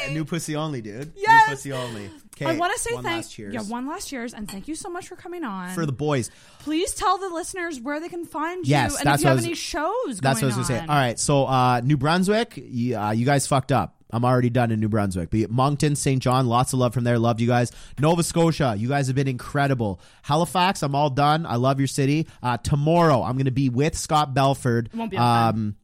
only. 0.07 0.13
new 0.13 0.23
pussy 0.25 0.55
only, 0.55 0.81
dude. 0.81 1.11
Yes. 1.17 1.47
New 1.49 1.55
pussy 1.55 1.73
only. 1.73 2.09
Okay. 2.41 2.51
I 2.51 2.57
want 2.57 2.73
to 2.73 2.79
say 2.79 2.95
thank 3.01 3.29
cheers 3.29 3.53
yeah 3.53 3.61
one 3.61 3.87
last 3.87 4.07
cheers 4.07 4.33
and 4.33 4.49
thank 4.49 4.67
you 4.67 4.75
so 4.75 4.89
much 4.89 5.07
for 5.07 5.15
coming 5.15 5.43
on 5.43 5.73
for 5.75 5.85
the 5.85 5.91
boys. 5.91 6.31
Please 6.59 6.93
tell 6.93 7.17
the 7.17 7.29
listeners 7.29 7.79
where 7.79 7.99
they 7.99 8.09
can 8.09 8.25
find 8.25 8.65
you 8.65 8.71
Yes, 8.71 8.97
and 8.97 9.05
that's 9.05 9.21
if 9.21 9.25
you 9.25 9.27
have 9.29 9.37
was- 9.37 9.45
any 9.45 9.55
shows. 9.55 10.19
That's 10.19 10.39
going 10.39 10.51
what 10.51 10.55
I 10.55 10.59
was 10.59 10.67
gonna 10.67 10.79
say. 10.81 10.85
All 10.87 10.95
right, 10.95 11.19
so 11.19 11.45
uh, 11.45 11.81
New 11.83 11.97
Brunswick, 11.97 12.53
you, 12.55 12.97
uh, 12.97 13.11
you 13.11 13.25
guys 13.25 13.47
fucked 13.47 13.71
up. 13.71 13.95
I'm 14.11 14.25
already 14.25 14.49
done 14.49 14.71
in 14.71 14.79
New 14.79 14.89
Brunswick. 14.89 15.29
But 15.29 15.51
Moncton, 15.51 15.95
St. 15.95 16.21
John, 16.21 16.47
lots 16.47 16.73
of 16.73 16.79
love 16.79 16.95
from 16.95 17.03
there. 17.03 17.19
Loved 17.19 17.41
you 17.41 17.47
guys. 17.47 17.71
Nova 17.99 18.23
Scotia, 18.23 18.73
you 18.75 18.87
guys 18.87 19.05
have 19.07 19.15
been 19.15 19.27
incredible. 19.27 20.01
Halifax, 20.23 20.81
I'm 20.81 20.95
all 20.95 21.11
done. 21.11 21.45
I 21.45 21.57
love 21.57 21.79
your 21.79 21.87
city. 21.87 22.27
Uh, 22.41 22.57
tomorrow, 22.57 23.21
I'm 23.21 23.33
going 23.33 23.45
to 23.45 23.51
be 23.51 23.69
with 23.69 23.95
Scott 23.95 24.33
Belford. 24.33 24.89
It 24.91 24.97
won't 24.97 25.11
be 25.11 25.17
out 25.17 25.49
um, 25.49 25.75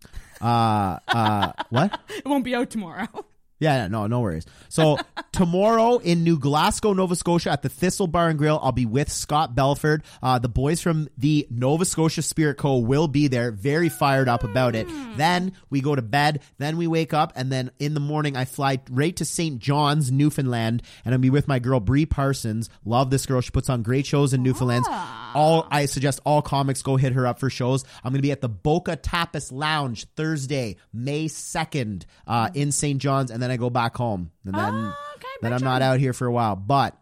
uh, 0.42 0.98
uh, 1.08 1.52
what? 1.70 2.00
It 2.10 2.26
won't 2.26 2.44
be 2.44 2.56
out 2.56 2.70
tomorrow. 2.72 3.08
Yeah, 3.60 3.88
no, 3.88 4.08
no 4.08 4.20
worries. 4.20 4.46
So 4.68 4.98
tomorrow 5.32 5.98
in 5.98 6.24
New 6.24 6.38
Glasgow, 6.38 6.92
Nova 6.94 7.16
Scotia, 7.16 7.52
at 7.52 7.62
the 7.62 7.70
Thistle 7.70 8.08
Bar 8.08 8.30
and 8.30 8.38
Grill, 8.38 8.60
I'll 8.62 8.74
be 8.74 8.86
with 8.86 9.10
Scott 9.12 9.56
Belford. 9.56 10.04
Uh, 10.22 10.40
the 10.40 10.50
boys 10.50 10.82
from 10.82 11.08
the 11.18 11.48
Nova 11.50 11.86
Scotia 11.86 12.22
Spirit 12.22 12.58
Co. 12.58 12.78
will 12.80 13.08
be 13.08 13.28
there. 13.28 13.52
Very 13.52 13.88
fired 13.88 14.28
up 14.28 14.44
about 14.44 14.76
it. 14.76 14.88
Then 15.16 15.54
we 15.70 15.80
go 15.80 15.96
to 15.96 16.02
bed. 16.02 16.42
Then 16.58 16.76
we 16.78 16.88
wake 16.88 17.14
up, 17.14 17.32
and 17.36 17.52
then 17.52 17.72
in 17.80 17.94
the 17.94 18.00
morning 18.02 18.36
I 18.36 18.44
fly 18.46 18.82
right 18.90 19.16
to 19.16 19.26
St. 19.26 19.60
John's, 19.60 20.12
Newfoundland, 20.12 20.84
and 21.06 21.14
I'll 21.14 21.20
be 21.20 21.30
with 21.30 21.48
my 21.48 21.60
girl 21.60 21.80
Brie 21.80 22.06
Parsons. 22.06 22.70
Love 22.84 23.10
this 23.10 23.26
girl. 23.26 23.40
She 23.40 23.52
puts 23.52 23.70
on 23.70 23.84
great 23.84 24.06
shows 24.06 24.34
in 24.34 24.44
Newfoundland. 24.44 24.86
All 24.90 25.68
I 25.72 25.86
suggest 25.86 26.20
all 26.26 26.42
comics 26.42 26.82
go 26.82 26.98
hit 26.98 27.14
her 27.14 27.26
up 27.28 27.40
for 27.40 27.50
shows. 27.50 27.84
I'm 28.04 28.12
going 28.12 28.20
to 28.20 28.22
be 28.22 28.32
at 28.32 28.42
the 28.42 28.50
Boca 28.50 28.98
Tapas 28.98 29.52
Lounge 29.52 30.06
Thursday, 30.16 30.78
May 30.94 31.26
2nd, 31.26 32.04
uh, 32.28 32.50
in 32.54 32.72
St. 32.72 33.02
John's, 33.02 33.32
and 33.32 33.45
then 33.46 33.52
I 33.52 33.58
go 33.58 33.70
back 33.70 33.96
home. 33.96 34.32
And 34.44 34.56
then, 34.56 34.94
then 35.42 35.54
I'm 35.54 35.64
not 35.64 35.82
out 35.82 36.00
here 36.00 36.12
for 36.14 36.26
a 36.26 36.32
while. 36.32 36.56
But 36.56 36.98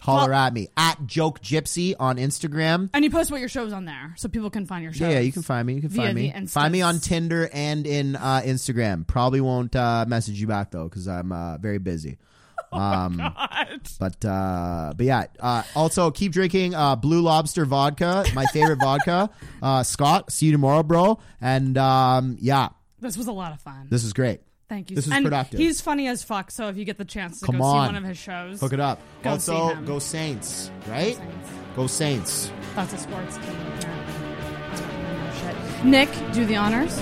holler 0.00 0.32
at 0.32 0.52
me 0.54 0.68
at 0.76 1.04
Joke 1.06 1.40
Gypsy 1.40 1.94
on 1.98 2.16
Instagram. 2.16 2.90
And 2.94 3.04
you 3.04 3.10
post 3.10 3.30
what 3.30 3.40
your 3.40 3.48
show's 3.48 3.72
on 3.72 3.84
there, 3.84 4.14
so 4.16 4.28
people 4.28 4.50
can 4.50 4.64
find 4.66 4.82
your 4.84 4.92
shows. 4.92 5.12
Yeah, 5.12 5.20
you 5.20 5.32
can 5.32 5.42
find 5.42 5.66
me. 5.66 5.74
You 5.74 5.80
can 5.82 5.90
find 5.90 6.14
me. 6.14 6.32
Find 6.46 6.72
me 6.72 6.80
on 6.82 6.98
Tinder 7.00 7.48
and 7.52 7.86
in 7.86 8.16
uh, 8.16 8.42
Instagram. 8.44 9.06
Probably 9.06 9.40
won't 9.40 9.76
uh, 9.76 10.04
message 10.08 10.40
you 10.40 10.46
back 10.46 10.70
though 10.70 10.84
because 10.88 11.06
I'm 11.08 11.32
uh, 11.32 11.58
very 11.58 11.78
busy. 11.78 12.18
Oh 12.72 12.78
Um, 12.80 13.16
but 14.00 14.24
uh, 14.24 14.92
but 14.96 15.06
yeah. 15.06 15.26
Uh, 15.38 15.62
also, 15.76 16.10
keep 16.10 16.32
drinking 16.32 16.74
uh, 16.74 16.96
Blue 16.96 17.20
Lobster 17.20 17.64
vodka, 17.64 18.24
my 18.34 18.44
favorite 18.46 18.80
vodka. 18.80 19.30
Uh, 19.62 19.82
Scott, 19.84 20.32
see 20.32 20.46
you 20.46 20.52
tomorrow, 20.52 20.82
bro. 20.82 21.18
And 21.40 21.78
um, 21.78 22.36
yeah, 22.40 22.70
This 23.00 23.16
was 23.16 23.28
a 23.28 23.32
lot 23.32 23.52
of 23.52 23.60
fun. 23.60 23.86
this 23.88 24.02
is 24.04 24.12
great. 24.12 24.40
Thank 24.68 24.90
you. 24.90 24.96
This 24.96 25.06
is 25.06 25.12
and 25.12 25.24
productive. 25.24 25.60
He's 25.60 25.80
funny 25.80 26.08
as 26.08 26.24
fuck. 26.24 26.50
So 26.50 26.68
if 26.68 26.76
you 26.76 26.84
get 26.84 26.98
the 26.98 27.04
chance 27.04 27.38
to 27.40 27.46
Come 27.46 27.58
go 27.58 27.64
on. 27.64 27.86
see 27.88 27.94
one 27.94 28.02
of 28.02 28.08
his 28.08 28.18
shows, 28.18 28.60
Hook 28.60 28.72
it 28.72 28.80
up. 28.80 28.98
Go 29.22 29.30
also, 29.30 29.74
go 29.82 29.98
Saints, 30.00 30.70
right? 30.88 31.18
Go 31.76 31.86
Saints. 31.86 32.50
That's 32.74 32.92
a 32.92 32.98
sports 32.98 33.36
team. 33.36 33.44
apparently. 33.76 34.12
Nick, 35.90 36.08
do 36.32 36.44
the 36.44 36.56
honors. 36.56 36.96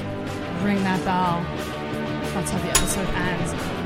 Ring 0.62 0.82
that 0.82 1.03
bell. 1.05 1.43
That's 2.35 2.51
how 2.51 2.59
the 2.59 2.69
episode 2.69 3.09
ends. 3.09 3.84